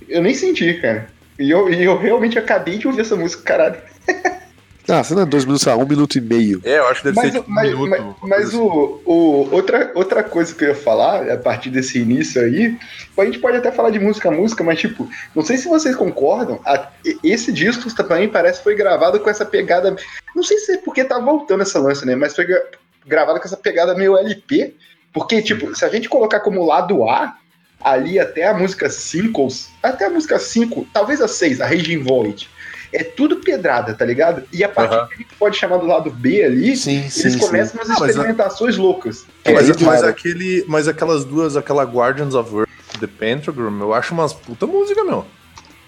Eu 0.06 0.22
nem 0.22 0.34
senti, 0.34 0.74
cara. 0.74 1.08
E 1.38 1.50
eu, 1.50 1.70
e 1.70 1.82
eu 1.82 1.98
realmente 1.98 2.38
acabei 2.38 2.76
de 2.76 2.86
ouvir 2.86 3.00
essa 3.00 3.16
música, 3.16 3.42
caralho. 3.42 3.76
Ah, 4.88 5.02
você 5.02 5.14
não 5.14 5.22
é 5.22 5.26
dois 5.26 5.44
minutos, 5.44 5.66
ah, 5.66 5.76
um 5.76 5.86
minuto 5.86 6.16
e 6.16 6.20
meio. 6.20 6.60
É, 6.64 6.78
eu 6.78 6.86
acho 6.88 7.00
que 7.02 7.10
deve 7.10 7.16
Mas, 7.16 7.32
ser 7.32 7.38
tipo 7.38 7.50
um 7.50 7.54
mas, 7.54 7.70
minuto. 7.70 7.88
mas, 7.90 8.28
mas 8.30 8.40
coisa 8.50 8.58
o, 8.58 9.02
o, 9.06 9.48
outra, 9.54 9.92
outra 9.94 10.22
coisa 10.22 10.54
que 10.54 10.64
eu 10.64 10.68
ia 10.68 10.74
falar, 10.74 11.30
a 11.30 11.36
partir 11.38 11.70
desse 11.70 11.98
início 11.98 12.40
aí, 12.42 12.76
a 13.16 13.24
gente 13.24 13.38
pode 13.38 13.56
até 13.56 13.72
falar 13.72 13.90
de 13.90 13.98
música 13.98 14.28
a 14.28 14.32
música, 14.32 14.62
mas 14.62 14.78
tipo, 14.78 15.08
não 15.34 15.42
sei 15.42 15.56
se 15.56 15.68
vocês 15.68 15.96
concordam, 15.96 16.60
a- 16.66 16.88
esse 17.22 17.50
disco 17.52 17.92
também 17.94 18.28
parece 18.28 18.58
que 18.58 18.64
foi 18.64 18.74
gravado 18.74 19.18
com 19.20 19.30
essa 19.30 19.44
pegada. 19.46 19.96
Não 20.36 20.42
sei 20.42 20.58
se 20.58 20.72
é 20.72 20.76
porque 20.78 21.02
tá 21.04 21.18
voltando 21.18 21.62
essa 21.62 21.78
lance, 21.78 22.04
né? 22.04 22.14
Mas 22.14 22.34
foi 22.34 22.44
gra- 22.44 22.62
gravado 23.06 23.38
com 23.40 23.46
essa 23.46 23.56
pegada 23.56 23.94
meio 23.94 24.16
LP. 24.18 24.74
Porque, 25.12 25.40
tipo, 25.40 25.72
se 25.76 25.84
a 25.84 25.88
gente 25.88 26.08
colocar 26.08 26.40
como 26.40 26.64
lado 26.66 27.08
A, 27.08 27.36
ali 27.80 28.18
até 28.18 28.48
a 28.48 28.52
música 28.54 28.90
5, 28.90 29.46
até 29.82 30.06
a 30.06 30.10
música 30.10 30.38
5, 30.40 30.86
talvez 30.92 31.20
a 31.20 31.28
6, 31.28 31.60
a 31.60 31.66
Raging 31.66 32.02
Void. 32.02 32.50
É 32.94 33.02
tudo 33.02 33.36
pedrada, 33.36 33.92
tá 33.92 34.04
ligado? 34.04 34.44
E 34.52 34.62
a 34.62 34.68
partir 34.68 34.94
Aham. 34.94 35.08
que 35.08 35.14
a 35.14 35.16
gente 35.18 35.34
pode 35.36 35.56
chamar 35.56 35.78
do 35.78 35.86
lado 35.86 36.10
B 36.10 36.44
ali, 36.44 36.76
Sim, 36.76 37.08
sim, 37.08 37.20
eles 37.22 37.32
sim. 37.34 37.38
começam 37.38 37.74
umas 37.74 37.90
Ah, 37.90 37.96
mas 37.98 38.02
a- 38.02 38.06
experimentações 38.12 38.76
loucas. 38.76 39.24
É, 39.44 39.52
mas, 39.52 39.68
aí, 39.70 39.76
mas 39.84 40.02
aquele, 40.04 40.64
mas 40.68 40.86
aquelas 40.86 41.24
duas, 41.24 41.56
aquela 41.56 41.82
Guardians 41.82 42.34
of 42.34 42.54
Earth, 42.54 42.68
The 43.00 43.08
Pentagram, 43.08 43.80
eu 43.80 43.92
acho 43.92 44.14
umas 44.14 44.32
puta 44.32 44.64
música, 44.66 45.02
meu. 45.02 45.24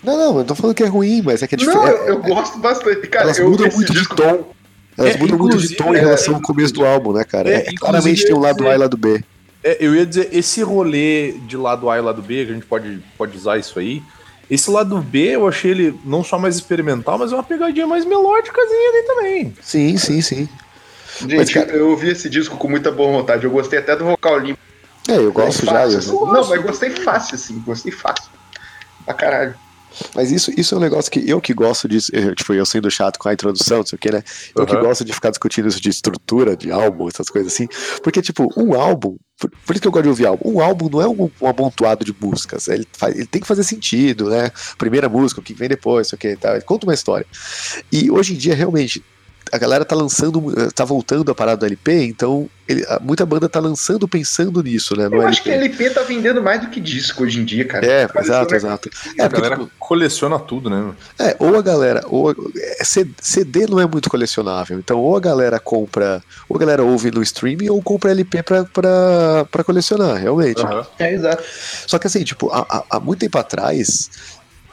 Não, 0.02 0.16
não, 0.16 0.26
eu 0.28 0.34
não 0.34 0.44
tô 0.44 0.54
falando 0.56 0.74
que 0.74 0.82
é 0.82 0.86
ruim, 0.86 1.22
mas 1.22 1.42
é 1.42 1.46
que 1.46 1.54
é 1.54 1.58
Não, 1.58 1.64
diferente. 1.64 2.00
eu, 2.00 2.06
eu 2.06 2.22
gosto 2.22 2.58
bastante. 2.58 3.06
Cara, 3.06 3.24
Elas 3.26 3.38
eu 3.38 3.48
mudam 3.50 3.68
muito 3.72 3.92
de 3.92 4.08
tom. 4.08 4.52
Elas 4.98 5.14
É, 5.14 5.18
mudam 5.18 5.38
muito 5.38 5.58
de 5.58 5.76
tom 5.76 5.94
em 5.94 5.98
é, 5.98 6.00
relação 6.00 6.34
ao 6.34 6.42
começo 6.42 6.72
do 6.74 6.84
álbum, 6.84 7.12
né, 7.12 7.22
cara? 7.24 7.48
É, 7.48 7.68
É, 7.68 7.74
claramente 7.78 8.24
tem 8.24 8.34
um 8.34 8.40
lado 8.40 8.64
ia 8.64 8.70
A 8.70 8.74
e 8.74 8.78
lado 8.78 8.96
B. 8.96 9.22
É, 9.62 9.76
eu 9.80 9.94
ia 9.94 10.06
dizer, 10.06 10.28
esse 10.32 10.62
rolê 10.62 11.32
de 11.46 11.56
lado 11.56 11.88
A 11.90 11.98
e 11.98 12.00
lado 12.00 12.22
B, 12.22 12.44
que 12.44 12.50
a 12.50 12.54
gente 12.54 12.66
pode, 12.66 13.00
pode 13.18 13.36
usar 13.36 13.58
isso 13.58 13.78
aí. 13.78 14.02
Esse 14.50 14.70
lado 14.70 14.98
B, 14.98 15.34
eu 15.34 15.48
achei 15.48 15.70
ele 15.72 16.00
não 16.04 16.22
só 16.22 16.38
mais 16.38 16.54
experimental, 16.54 17.18
mas 17.18 17.32
é 17.32 17.34
uma 17.34 17.42
pegadinha 17.42 17.86
mais 17.86 18.04
melódicazinha 18.04 18.90
ali 18.90 19.02
também. 19.06 19.54
Sim, 19.60 19.96
sim, 19.98 20.20
sim. 20.22 20.48
Gente, 21.20 21.36
Mas, 21.36 21.52
cara- 21.52 21.72
eu 21.72 21.90
ouvi 21.90 22.10
esse 22.10 22.28
disco 22.28 22.56
com 22.56 22.68
muita 22.68 22.92
boa 22.92 23.10
vontade. 23.10 23.44
Eu 23.44 23.50
gostei 23.50 23.78
até 23.78 23.96
do 23.96 24.04
vocal 24.04 24.38
limpo. 24.38 24.60
É, 25.08 25.16
eu 25.16 25.32
gosto 25.32 25.64
já. 25.64 25.72
fácil, 25.72 25.92
eu- 25.94 25.98
assim. 25.98 26.10
Não, 26.32 26.48
mas 26.48 26.62
gostei 26.62 26.90
fácil, 26.90 27.34
assim. 27.36 27.58
Gostei 27.66 27.90
fácil. 27.92 28.30
Pra 29.04 29.14
caralho. 29.14 29.54
Mas 30.14 30.30
isso, 30.30 30.52
isso 30.56 30.74
é 30.74 30.78
um 30.78 30.80
negócio 30.80 31.10
que 31.10 31.28
eu 31.28 31.40
que 31.40 31.54
gosto 31.54 31.88
disso, 31.88 32.10
eu, 32.14 32.34
tipo, 32.34 32.52
eu 32.54 32.66
sendo 32.66 32.90
chato 32.90 33.18
com 33.18 33.28
a 33.28 33.32
introdução, 33.32 33.78
não 33.78 33.86
sei 33.86 33.96
o 33.96 33.98
que, 33.98 34.10
né? 34.10 34.22
Eu 34.56 34.66
que 34.66 34.74
Uhum. 34.74 34.82
gosto 34.82 35.04
de 35.04 35.12
ficar 35.12 35.30
discutindo 35.30 35.68
isso 35.68 35.80
de 35.80 35.88
estrutura 35.88 36.56
de 36.56 36.70
álbum, 36.70 37.08
essas 37.08 37.28
coisas 37.28 37.52
assim. 37.52 37.66
Porque, 38.02 38.20
tipo, 38.22 38.48
um 38.56 38.74
álbum, 38.74 39.16
por, 39.38 39.50
por 39.50 39.72
isso 39.74 39.82
que 39.82 39.88
eu 39.88 39.92
gosto 39.92 40.04
de 40.04 40.08
ouvir 40.10 40.26
álbum, 40.26 40.50
um 40.50 40.60
álbum 40.60 40.88
não 40.88 41.00
é 41.02 41.08
um, 41.08 41.30
um 41.40 41.46
amontoado 41.46 42.04
de 42.04 42.14
músicas. 42.18 42.68
Ele, 42.68 42.86
faz, 42.92 43.14
ele 43.14 43.26
tem 43.26 43.40
que 43.40 43.46
fazer 43.46 43.64
sentido, 43.64 44.28
né? 44.30 44.50
Primeira 44.78 45.08
música, 45.08 45.40
o 45.40 45.44
que 45.44 45.54
vem 45.54 45.68
depois, 45.68 46.08
sei 46.08 46.16
o 46.16 46.18
que, 46.18 46.36
tá? 46.36 46.52
Ele 46.52 46.62
conta 46.62 46.86
uma 46.86 46.94
história. 46.94 47.26
E 47.92 48.10
hoje 48.10 48.34
em 48.34 48.36
dia, 48.36 48.54
realmente, 48.54 49.04
a 49.52 49.58
galera 49.58 49.84
tá 49.84 49.94
lançando, 49.94 50.42
tá 50.74 50.84
voltando 50.84 51.30
a 51.30 51.34
parada 51.34 51.58
do 51.58 51.66
LP, 51.66 52.04
então 52.04 52.48
ele- 52.68 52.84
muita 53.00 53.24
banda 53.24 53.48
tá 53.48 53.60
lançando 53.60 54.08
pensando 54.08 54.60
nisso, 54.62 54.96
né? 54.96 55.08
No 55.08 55.16
Eu 55.16 55.22
LP. 55.22 55.28
acho 55.30 55.42
que 55.44 55.50
LP 55.50 55.90
tá 55.90 56.02
vendendo 56.02 56.42
mais 56.42 56.60
do 56.60 56.66
que 56.68 56.80
disco 56.80 57.22
hoje 57.22 57.38
em 57.40 57.44
dia, 57.44 57.64
cara. 57.64 57.86
É, 57.86 58.08
Mas 58.12 58.24
exato, 58.26 58.50
né? 58.50 58.56
exato. 58.56 58.90
a 58.92 59.22
É, 59.24 59.28
porque, 59.28 59.40
galera 59.42 59.56
tipo, 59.56 59.70
coleciona 59.78 60.38
tudo, 60.38 60.68
né? 60.68 60.92
É, 61.18 61.36
ou 61.38 61.56
a 61.56 61.62
galera, 61.62 62.02
ou 62.08 62.30
a- 62.30 62.34
é, 62.56 62.84
CD 62.84 63.66
não 63.68 63.78
é 63.78 63.86
muito 63.86 64.10
colecionável, 64.10 64.78
então 64.78 64.98
ou 64.98 65.16
a 65.16 65.20
galera 65.20 65.60
compra, 65.60 66.20
ou 66.48 66.56
a 66.56 66.60
galera 66.60 66.82
ouve 66.82 67.10
no 67.12 67.22
streaming 67.22 67.68
ou 67.70 67.80
compra 67.80 68.10
LP 68.10 68.42
pra, 68.42 68.64
pra, 68.64 69.46
pra 69.50 69.62
colecionar, 69.64 70.16
realmente. 70.16 70.60
Aham. 70.60 70.84
É, 70.98 71.12
exato. 71.14 71.44
Só 71.86 71.98
que 72.00 72.08
assim, 72.08 72.24
tipo, 72.24 72.50
há, 72.50 72.84
há- 72.90 73.00
muito 73.00 73.20
tempo 73.20 73.38
atrás, 73.38 74.10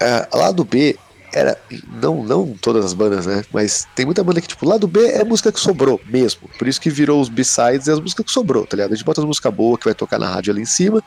é, 0.02 0.28
lado 0.36 0.64
B 0.64 0.98
era, 1.34 1.60
não, 2.02 2.24
não 2.24 2.54
todas 2.62 2.86
as 2.86 2.94
bandas, 2.94 3.26
né, 3.26 3.44
mas 3.52 3.88
tem 3.96 4.06
muita 4.06 4.24
banda 4.24 4.40
que, 4.40 4.48
tipo, 4.48 4.68
lado 4.68 4.88
B 4.88 5.06
é 5.08 5.24
música 5.24 5.52
que 5.52 5.60
sobrou 5.60 6.00
mesmo, 6.06 6.50
por 6.58 6.68
isso 6.68 6.80
que 6.80 6.90
virou 6.90 7.20
os 7.20 7.30
B-sides 7.30 7.88
e 7.88 7.92
as 7.92 8.00
músicas 8.00 8.26
que 8.26 8.32
sobrou, 8.32 8.66
tá 8.66 8.78
ligado? 8.78 8.94
A 8.94 8.96
gente 8.96 9.06
bota 9.06 9.22
as 9.22 9.28
músicas 9.28 9.54
boas 9.54 9.80
que 9.80 9.86
vai 9.86 9.96
tocar 9.96 10.20
na 10.20 10.30
rádio 10.30 10.54
ali 10.54 10.62
em 10.62 10.66
cima, 10.66 11.04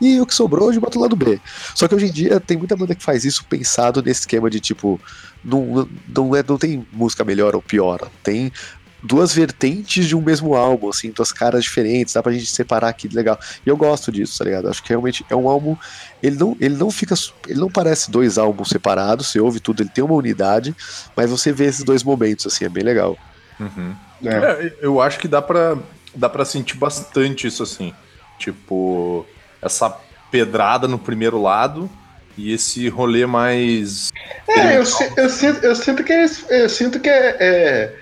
e 0.00 0.20
o 0.20 0.26
que 0.26 0.34
sobrou 0.34 0.68
a 0.68 0.72
gente 0.72 0.80
bota 0.80 0.98
o 0.98 1.00
lado 1.00 1.16
B. 1.16 1.40
Só 1.74 1.88
que 1.88 1.94
hoje 1.94 2.06
em 2.06 2.12
dia 2.12 2.38
tem 2.38 2.56
muita 2.56 2.76
banda 2.76 2.94
que 2.94 3.02
faz 3.02 3.24
isso 3.24 3.44
pensado 3.46 4.02
nesse 4.02 4.20
esquema 4.20 4.50
de 4.50 4.60
tipo, 4.60 5.00
não, 5.44 5.88
não, 6.08 6.36
é, 6.36 6.44
não 6.46 6.58
tem 6.58 6.86
música 6.92 7.24
melhor 7.24 7.54
ou 7.54 7.62
pior, 7.62 8.10
tem 8.22 8.52
duas 9.02 9.34
vertentes 9.34 10.06
de 10.06 10.16
um 10.16 10.20
mesmo 10.20 10.54
álbum, 10.54 10.88
assim, 10.88 11.10
duas 11.10 11.32
caras 11.32 11.64
diferentes, 11.64 12.14
dá 12.14 12.22
pra 12.22 12.32
gente 12.32 12.46
separar 12.46 12.88
aqui, 12.88 13.08
legal. 13.08 13.38
E 13.64 13.68
eu 13.68 13.76
gosto 13.76 14.12
disso, 14.12 14.38
tá 14.38 14.44
ligado? 14.44 14.68
Acho 14.68 14.82
que 14.82 14.90
realmente 14.90 15.24
é 15.28 15.36
um 15.36 15.48
álbum, 15.48 15.76
ele 16.22 16.36
não, 16.36 16.56
ele 16.60 16.76
não 16.76 16.90
fica, 16.90 17.14
ele 17.46 17.58
não 17.58 17.70
parece 17.70 18.10
dois 18.10 18.38
álbuns 18.38 18.68
separados, 18.68 19.28
você 19.28 19.40
ouve 19.40 19.60
tudo, 19.60 19.82
ele 19.82 19.90
tem 19.90 20.04
uma 20.04 20.14
unidade, 20.14 20.74
mas 21.16 21.30
você 21.30 21.52
vê 21.52 21.66
esses 21.66 21.84
dois 21.84 22.02
momentos, 22.02 22.46
assim, 22.46 22.64
é 22.64 22.68
bem 22.68 22.84
legal. 22.84 23.16
Uhum. 23.58 23.94
É. 24.24 24.28
É, 24.28 24.74
eu 24.82 25.00
acho 25.00 25.18
que 25.18 25.28
dá 25.28 25.40
pra, 25.40 25.76
dá 26.14 26.28
pra 26.28 26.44
sentir 26.44 26.76
bastante 26.76 27.46
isso 27.46 27.62
assim. 27.62 27.94
Tipo, 28.38 29.26
essa 29.60 29.94
pedrada 30.30 30.88
no 30.88 30.98
primeiro 30.98 31.40
lado 31.40 31.90
e 32.36 32.52
esse 32.52 32.88
rolê 32.88 33.26
mais. 33.26 34.10
É, 34.48 34.76
eu, 34.76 34.84
eu 35.16 35.28
sinto, 35.28 35.64
eu 35.64 35.76
sinto 35.76 36.04
que 36.04 36.12
é, 36.12 36.26
eu 36.50 36.68
sinto 36.68 37.00
que 37.00 37.08
é, 37.08 37.36
é 37.40 38.00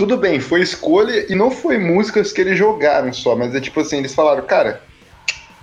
tudo 0.00 0.16
bem, 0.16 0.40
foi 0.40 0.62
escolha 0.62 1.26
e 1.30 1.34
não 1.34 1.50
foi 1.50 1.76
músicas 1.76 2.32
que 2.32 2.40
eles 2.40 2.56
jogaram 2.56 3.12
só, 3.12 3.36
mas 3.36 3.54
é 3.54 3.60
tipo 3.60 3.80
assim, 3.80 3.98
eles 3.98 4.14
falaram, 4.14 4.42
cara, 4.46 4.82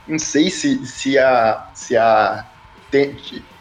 não 0.07 0.19
sei 0.19 0.51
se, 0.51 0.85
se 0.85 1.17
a. 1.17 1.67
se 1.73 1.97
a. 1.97 2.45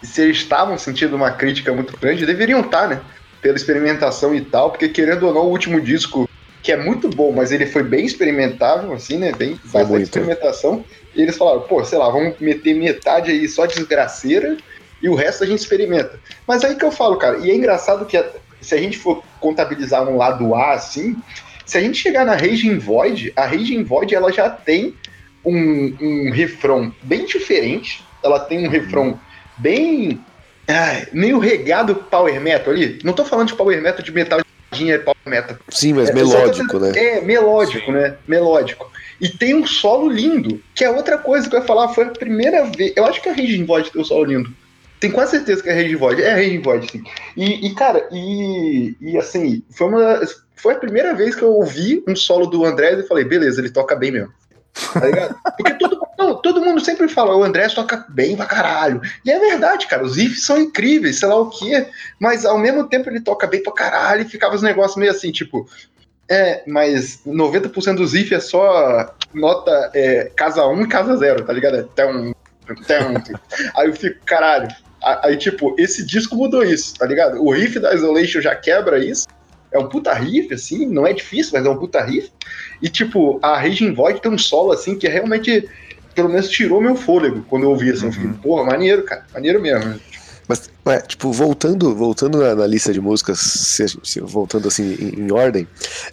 se 0.03 0.21
eles 0.21 0.37
estavam 0.37 0.77
sentindo 0.77 1.17
uma 1.17 1.31
crítica 1.31 1.73
muito 1.73 1.97
grande, 1.97 2.27
deveriam 2.27 2.61
estar, 2.61 2.89
né? 2.89 3.01
Pela 3.41 3.57
experimentação 3.57 4.35
e 4.35 4.43
tal, 4.43 4.71
porque 4.71 4.91
querendo 4.91 5.27
ou 5.27 5.33
não, 5.33 5.47
o 5.47 5.51
último 5.51 5.81
disco, 5.81 6.29
que 6.63 6.71
é 6.71 6.77
muito 6.77 7.09
bom, 7.09 7.33
mas 7.33 7.53
ele 7.53 7.65
foi 7.65 7.83
bem 7.83 8.05
experimentável, 8.05 8.93
assim, 8.93 9.17
né? 9.17 9.33
Bem 9.33 9.57
Foi 9.57 9.81
bastante 9.81 9.89
muito. 9.89 10.03
experimentação. 10.03 10.85
E 11.15 11.23
eles 11.23 11.39
falaram, 11.39 11.63
pô, 11.63 11.83
sei 11.87 11.97
lá, 11.97 12.11
vamos 12.11 12.39
meter 12.39 12.75
metade 12.75 13.31
aí 13.31 13.49
só 13.49 13.65
desgraceira 13.65 14.59
e 15.01 15.09
o 15.09 15.15
resto 15.15 15.43
a 15.43 15.47
gente 15.47 15.61
experimenta. 15.61 16.21
Mas 16.47 16.63
aí 16.63 16.75
que 16.75 16.85
eu 16.85 16.93
falo, 16.93 17.17
cara, 17.17 17.39
e 17.39 17.51
é 17.51 17.55
engraçado 17.55 18.05
que 18.05 18.23
se 18.61 18.75
a 18.75 18.79
gente 18.79 18.99
for 18.99 19.23
contabilizar 19.41 20.09
um 20.09 20.17
lado 20.17 20.55
A 20.55 20.75
assim, 20.75 21.17
se 21.65 21.77
a 21.79 21.81
gente 21.81 21.99
chegar 21.99 22.25
na 22.25 22.35
Raging 22.35 22.79
Void, 22.79 23.33
a 23.37 23.47
Raging 23.47 23.85
Void 23.85 24.15
ela 24.15 24.33
já 24.33 24.49
tem 24.49 24.95
um, 25.45 25.97
um 26.01 26.31
refrão 26.31 26.93
bem 27.03 27.25
diferente, 27.25 28.05
ela 28.23 28.41
tem 28.41 28.67
um 28.67 28.71
refrão 28.71 29.19
bem 29.57 30.21
ai, 30.69 31.07
meio 31.13 31.39
regado 31.39 31.95
power 31.95 32.41
metal 32.41 32.73
ali. 32.73 32.99
Não 33.05 33.13
tô 33.13 33.25
falando 33.25 33.49
de 33.49 33.55
power 33.55 33.81
metal 33.81 34.03
de 34.05 34.13
metal 34.13 34.41
de 34.73 34.91
é 34.91 34.99
power 34.99 35.17
metal. 35.25 35.57
Sim, 35.69 35.95
mas 35.95 36.11
É, 36.11 36.13
melódico, 36.13 36.79
né? 36.79 36.93
É, 36.95 37.21
melódico, 37.21 37.93
né? 37.93 38.17
Melódico. 38.27 38.91
E 39.21 39.29
tem 39.29 39.55
um 39.55 39.67
solo 39.67 40.11
lindo, 40.11 40.63
que 40.75 40.85
é 40.85 40.91
outra 40.91 41.17
coisa 41.17 41.49
que 41.49 41.57
eu 41.57 41.61
ia 41.61 41.67
falar, 41.67 41.89
foi 41.89 42.05
a 42.05 42.11
primeira 42.11 42.65
vez. 42.65 42.93
Eu 42.95 43.07
acho 43.07 43.23
que 43.23 43.29
a 43.29 43.33
Raging 43.33 43.65
Void 43.65 43.91
tem 43.91 44.01
um 44.01 44.05
solo 44.05 44.25
lindo. 44.25 44.53
Tenho 45.01 45.13
quase 45.13 45.33
certeza 45.33 45.63
que 45.63 45.69
é 45.69 45.75
Raging 45.75 45.97
Void. 45.97 46.23
É 46.23 46.35
Raging 46.35 46.63
Void, 46.63 46.91
sim. 46.91 47.05
E, 47.37 47.67
e, 47.67 47.75
cara, 47.75 48.09
e, 48.11 48.97
e 49.01 49.19
assim, 49.19 49.63
foi, 49.71 49.89
uma, 49.89 50.21
foi 50.55 50.75
a 50.75 50.79
primeira 50.79 51.15
vez 51.15 51.35
que 51.35 51.43
eu 51.43 51.53
ouvi 51.53 52.03
um 52.09 52.17
solo 52.17 52.47
do 52.47 52.65
Andrés 52.65 52.99
e 52.99 53.07
falei, 53.07 53.25
beleza, 53.25 53.61
ele 53.61 53.71
toca 53.71 53.95
bem 53.95 54.13
mesmo. 54.13 54.33
Tá 54.93 55.07
ligado? 55.07 55.37
Porque 55.57 55.75
todo, 55.75 56.01
não, 56.19 56.41
todo 56.41 56.63
mundo 56.63 56.81
sempre 56.81 57.09
fala, 57.09 57.37
o 57.37 57.45
Andrés 57.45 57.75
toca 57.75 58.07
bem 58.09 58.37
pra 58.37 58.47
caralho. 58.47 59.01
E 59.25 59.31
é 59.31 59.39
verdade, 59.39 59.87
cara, 59.87 60.05
os 60.05 60.17
riffs 60.17 60.45
são 60.45 60.59
incríveis, 60.59 61.19
sei 61.19 61.29
lá 61.29 61.37
o 61.37 61.51
quê. 61.51 61.87
Mas 62.19 62.45
ao 62.45 62.59
mesmo 62.59 62.89
tempo 62.89 63.11
ele 63.11 63.21
toca 63.21 63.47
bem 63.47 63.63
pra 63.63 63.73
caralho 63.73 64.23
e 64.23 64.29
ficava 64.29 64.55
os 64.55 64.63
negócios 64.63 64.97
meio 64.97 65.13
assim, 65.13 65.31
tipo, 65.31 65.69
é, 66.29 66.63
mas 66.67 67.21
90% 67.27 67.97
dos 67.97 68.13
riffs 68.13 68.33
é 68.33 68.41
só 68.41 69.15
nota 69.33 69.91
é, 69.95 70.31
casa 70.37 70.67
1 70.67 70.83
e 70.83 70.89
casa 70.89 71.17
0, 71.17 71.45
tá 71.45 71.53
ligado? 71.53 71.77
É 71.77 71.83
tão, 71.95 72.35
tão. 72.87 73.15
Aí 73.77 73.89
eu 73.89 73.95
fico, 73.95 74.25
caralho. 74.25 74.69
Aí, 75.23 75.37
tipo, 75.37 75.75
esse 75.79 76.05
disco 76.05 76.35
mudou 76.35 76.65
isso, 76.65 76.95
tá 76.95 77.07
ligado? 77.07 77.41
O 77.43 77.51
riff 77.53 77.79
da 77.79 77.95
Isolation 77.95 78.41
já 78.41 78.55
quebra 78.57 78.99
isso. 78.99 79.27
É 79.73 79.79
um 79.79 79.89
puta 79.89 80.13
riff, 80.15 80.53
assim, 80.55 80.87
não 80.87 81.07
é 81.07 81.13
difícil, 81.13 81.53
mas 81.55 81.65
é 81.67 81.69
um 81.71 81.77
puta 81.77 82.03
riff. 82.03 82.31
E, 82.83 82.89
tipo, 82.89 83.39
a 83.43 83.57
Raging 83.59 83.95
Void 83.95 84.21
tem 84.21 84.33
um 84.33 84.39
solo, 84.39 84.73
assim, 84.73 84.97
que 84.97 85.07
realmente, 85.09 85.69
pelo 86.15 86.29
menos, 86.29 86.49
tirou 86.49 86.81
meu 86.81 86.97
fôlego 86.97 87.45
quando 87.49 87.65
eu 87.65 87.71
ouvi, 87.71 87.91
assim. 87.91 88.07
Eu 88.07 88.13
fiquei, 88.13 88.31
porra, 88.43 88.65
maneiro, 88.65 89.03
cara, 89.05 89.25
maneiro 89.35 89.61
mesmo. 89.61 90.01
Mas, 90.49 90.71
ué, 90.87 91.01
tipo, 91.01 91.33
voltando, 91.33 91.95
voltando 91.95 92.39
na, 92.39 92.55
na 92.55 92.67
lista 92.67 92.93
de 92.93 93.01
músicas, 93.01 93.39
se 93.41 93.85
se- 94.03 94.21
voltando 94.21 94.69
assim 94.69 94.95
em, 94.95 95.21
em 95.21 95.33
ordem, 95.33 95.67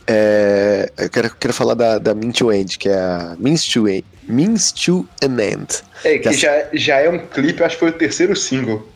é, 0.07 0.91
eu 0.97 1.09
quero, 1.09 1.35
quero 1.35 1.53
falar 1.53 1.75
da, 1.75 1.99
da 1.99 2.15
Mean 2.15 2.31
to 2.31 2.51
End, 2.51 2.77
que 2.79 2.89
é 2.89 2.95
a 2.97 3.35
Means 3.39 3.63
to, 3.67 3.87
End, 3.87 4.03
Means 4.27 4.71
to 4.71 5.07
an 5.21 5.39
End. 5.39 5.67
É, 6.03 6.17
que 6.17 6.29
Essa- 6.29 6.37
já, 6.37 6.65
já 6.73 6.99
é 6.99 7.09
um 7.09 7.19
clipe, 7.27 7.63
acho 7.63 7.75
que 7.75 7.79
foi 7.79 7.89
o 7.89 7.93
terceiro 7.93 8.35
single. 8.35 8.87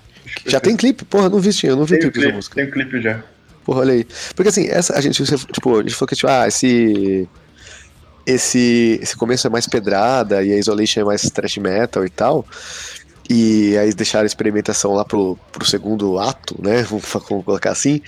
Já 0.46 0.60
tem 0.60 0.76
clipe? 0.76 1.06
Porra, 1.06 1.30
não 1.30 1.40
vi, 1.40 1.50
eu 1.64 1.76
não 1.76 1.86
vi 1.86 1.92
tem 1.92 2.02
clipe 2.02 2.20
dessa 2.20 2.36
música. 2.36 2.56
tem 2.56 2.66
um 2.66 2.72
clipe 2.72 3.02
já. 3.02 3.24
Porra, 3.64 3.82
olha 3.82 3.94
aí. 3.94 4.08
Porque 4.36 4.50
assim, 4.50 4.68
essa, 4.68 4.96
a 4.98 5.02
gente, 5.02 5.24
tipo, 5.24 5.80
a 5.80 5.82
gente 5.82 5.96
falou 5.96 6.08
que, 6.08 6.16
tipo, 6.16 6.28
ah, 6.28 6.48
esse. 6.48 7.28
Esse, 8.26 9.00
esse 9.02 9.16
começo 9.16 9.48
é 9.48 9.50
mais 9.50 9.68
pedrada 9.68 10.44
e 10.44 10.52
a 10.52 10.58
Isolation 10.58 11.00
é 11.00 11.04
mais 11.06 11.22
thrash 11.30 11.58
metal 11.60 12.06
e 12.06 12.10
tal. 12.10 12.46
E 13.30 13.78
aí 13.78 13.94
deixaram 13.94 14.24
a 14.24 14.28
experimentação 14.28 14.94
lá 14.94 15.06
pro, 15.06 15.38
pro 15.52 15.66
segundo 15.66 16.20
ato, 16.20 16.56
né? 16.62 16.84
Vamos, 16.90 17.06
colocar 17.06 17.72
assim. 17.72 18.02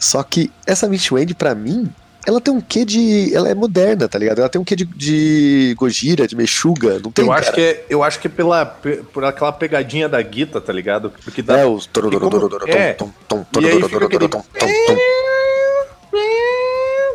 Só 0.00 0.22
que 0.22 0.50
essa 0.66 0.88
Mitch 0.88 1.10
Wendy, 1.12 1.34
pra 1.34 1.54
mim, 1.54 1.90
ela 2.26 2.40
tem 2.40 2.52
um 2.52 2.60
quê 2.60 2.84
de. 2.84 3.34
Ela 3.34 3.48
é 3.48 3.54
moderna, 3.54 4.08
tá 4.08 4.18
ligado? 4.18 4.40
Ela 4.40 4.48
tem 4.48 4.60
um 4.60 4.64
quê 4.64 4.74
de, 4.74 4.84
de 4.84 5.74
Gojira, 5.78 6.26
de 6.26 6.34
Meshuga, 6.36 6.98
não 6.98 7.10
tem? 7.12 7.24
eu, 7.24 7.32
acho 7.32 7.44
cara? 7.44 7.54
que 7.54 7.60
é, 7.62 7.84
eu 7.88 8.02
acho 8.02 8.18
que 8.18 8.26
é 8.26 8.30
pela, 8.30 8.66
pe- 8.66 9.02
por 9.12 9.24
aquela 9.24 9.52
pegadinha 9.52 10.08
da 10.08 10.20
guita, 10.20 10.60
tá 10.60 10.72
ligado? 10.72 11.12
Porque 11.24 11.40
dá. 11.40 11.58
É, 11.58 11.64
os. 11.66 11.86
como- 11.86 12.10
é. 12.66 12.96
E 13.60 13.66
aí 13.66 13.82
fica 13.82 14.04
aquele- 14.04 14.28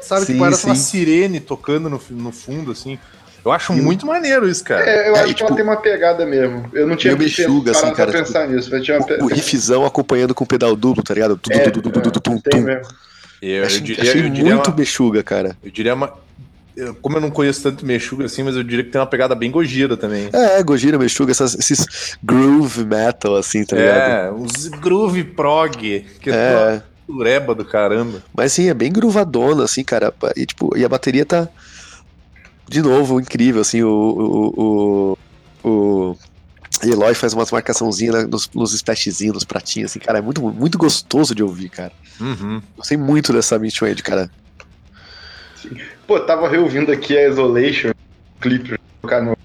Sabe 0.01 0.25
Sim, 0.25 0.33
que 0.33 0.39
parece 0.39 0.65
uma 0.65 0.75
sim. 0.75 0.81
sirene 0.81 1.39
tocando 1.39 1.89
no, 1.89 2.01
no 2.09 2.31
fundo, 2.31 2.71
assim. 2.71 2.97
Eu 3.43 3.51
acho 3.51 3.71
o- 3.73 3.75
muito 3.75 4.05
maneiro 4.05 4.47
isso, 4.47 4.63
cara. 4.63 4.83
É, 4.87 5.09
eu 5.09 5.15
É, 5.15 5.19
acho 5.21 5.31
e, 5.31 5.33
que 5.33 5.41
ela 5.41 5.49
tipo, 5.49 5.55
tem 5.55 5.63
uma 5.63 5.77
pegada 5.77 6.25
mesmo. 6.25 6.69
Eu 6.73 6.85
não 6.87 6.95
tinha 6.95 7.15
parado 7.15 7.69
assim, 7.71 7.93
cara, 7.93 8.11
pensar 8.11 8.47
nisso, 8.47 8.69
mas 8.71 8.83
tinha 8.83 8.97
uma 8.99 9.23
O, 9.23 9.27
riffzão 9.27 9.85
acompanhando 9.85 10.35
com 10.35 10.43
o 10.43 10.47
pedal 10.47 10.75
duplo, 10.75 11.03
tá 11.03 11.13
ligado? 11.13 11.37
Tum, 11.37 11.51
É, 11.53 11.69
tum, 11.69 11.81
tum, 11.81 11.89
tum, 11.91 12.01
tum, 12.01 12.37
tum, 12.39 12.65
Eu, 13.41 13.49
eu 13.49 13.65
Achei, 13.65 13.81
diria, 13.81 14.03
achei 14.03 14.21
eu 14.25 14.29
diria 14.29 14.53
muito 14.55 14.67
uma, 14.69 14.75
Meshuga, 14.77 15.23
cara. 15.23 15.57
eu 15.63 15.71
diria 15.71 15.93
uma. 15.95 16.13
eu- 16.77 16.93
Como 16.95 17.17
eu 17.17 17.21
não 17.21 17.31
conheço 17.31 17.63
tanto 17.63 17.85
Meshuga 17.85 18.25
assim, 18.25 18.43
mas 18.43 18.55
eu 18.55 18.63
diria 18.63 18.83
que 18.83 18.91
tem 18.91 19.01
uma 19.01 19.07
pegada 19.07 19.33
bem 19.33 19.49
Gojira 19.49 19.97
também. 19.97 20.29
É, 20.31 20.61
Gojira, 20.63 20.97
Meshuga, 20.99 21.31
essas- 21.31 21.55
esses 21.55 22.15
groove 22.23 22.85
metal, 22.85 23.35
assim, 23.35 23.65
tá 23.65 23.75
ligado? 23.75 24.09
É, 24.09 24.31
uns 24.31 24.67
groove 24.67 25.23
prog, 25.23 25.75
que 26.21 26.29
é, 26.29 26.33
É, 26.33 26.81
tureba 27.07 27.55
do 27.55 27.65
caramba. 27.65 28.21
mas 28.35 28.53
sim, 28.53 28.69
é 28.69 28.73
bem 28.73 28.91
groovadona, 28.91 29.63
assim, 29.63 29.83
cara. 29.83 30.13
E, 30.37 30.45
tipo, 30.45 30.77
e 30.77 30.85
a 30.85 30.89
bateria 30.89 31.25
tá, 31.25 31.49
de 32.69 32.81
novo, 32.81 33.19
incrível, 33.19 33.61
assim, 33.61 33.81
o... 33.83 33.89
o, 33.89 35.17
o, 35.63 36.09
o 36.11 36.17
Eloy 36.83 37.13
faz 37.13 37.33
umas 37.33 37.51
marcaçãozinhas 37.51 38.15
né, 38.15 38.27
nos, 38.29 38.49
nos 38.53 38.73
splashzinhos, 38.73 39.33
nos 39.33 39.43
pratinhos, 39.43 39.91
assim, 39.91 39.99
cara, 39.99 40.19
é 40.19 40.21
muito, 40.21 40.41
muito 40.41 40.77
gostoso 40.77 41.35
de 41.35 41.43
ouvir, 41.43 41.69
cara. 41.69 41.91
Uhum. 42.19 42.61
Gostei 42.75 42.97
muito 42.97 43.33
dessa 43.33 43.57
Mitch 43.57 43.79
Wade, 43.79 44.03
cara. 44.03 44.29
Pô, 46.07 46.19
tava 46.19 46.49
reouvindo 46.49 46.91
aqui 46.91 47.17
a 47.17 47.27
Isolation, 47.27 47.91
clipe, 48.39 48.69
pra 48.69 48.79
colocar 49.01 49.21
no. 49.21 49.37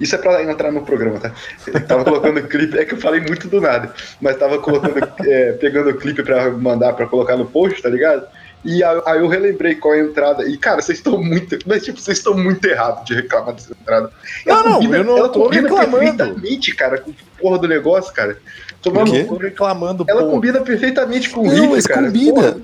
Isso 0.00 0.14
é 0.14 0.18
pra 0.18 0.42
entrar 0.44 0.70
no 0.70 0.84
programa, 0.84 1.18
tá? 1.18 1.32
Eu 1.66 1.86
tava 1.86 2.04
colocando 2.04 2.42
clipe, 2.48 2.78
é 2.78 2.84
que 2.84 2.94
eu 2.94 2.98
falei 2.98 3.20
muito 3.20 3.48
do 3.48 3.60
nada, 3.60 3.92
mas 4.20 4.36
tava 4.36 4.58
colocando, 4.58 4.98
é, 5.26 5.52
pegando 5.52 5.90
o 5.90 5.96
clipe 5.96 6.22
pra 6.22 6.50
mandar 6.50 6.92
pra 6.92 7.06
colocar 7.06 7.36
no 7.36 7.46
post, 7.46 7.82
tá 7.82 7.88
ligado? 7.88 8.26
E 8.64 8.82
aí 8.82 9.18
eu 9.18 9.28
relembrei 9.28 9.76
qual 9.76 9.94
é 9.94 10.00
a 10.00 10.04
entrada. 10.04 10.48
E, 10.48 10.56
cara, 10.58 10.82
vocês 10.82 10.98
estão 10.98 11.22
muito. 11.22 11.56
Mas, 11.66 11.84
tipo, 11.84 12.00
vocês 12.00 12.18
estão 12.18 12.34
muito 12.34 12.64
errados 12.66 13.04
de 13.04 13.14
reclamar 13.14 13.54
dessa 13.54 13.72
entrada. 13.72 14.10
Não, 14.44 14.64
não, 14.64 14.94
eu 14.94 15.04
não 15.04 15.16
ela 15.18 15.28
tô 15.28 15.44
combina 15.44 15.62
reclamando. 15.68 15.98
perfeitamente, 15.98 16.74
cara, 16.74 16.98
com 16.98 17.12
porra 17.40 17.58
do 17.58 17.68
negócio, 17.68 18.12
cara. 18.12 18.36
Tomando 18.82 19.12
reclamando, 19.38 20.04
Ela 20.08 20.22
pô. 20.22 20.30
combina 20.30 20.60
perfeitamente 20.60 21.30
com 21.30 21.40
o 21.40 21.44
Não, 21.46 21.52
riff, 21.52 21.68
mas 21.68 21.86
cara. 21.86 22.06
combina. 22.06 22.56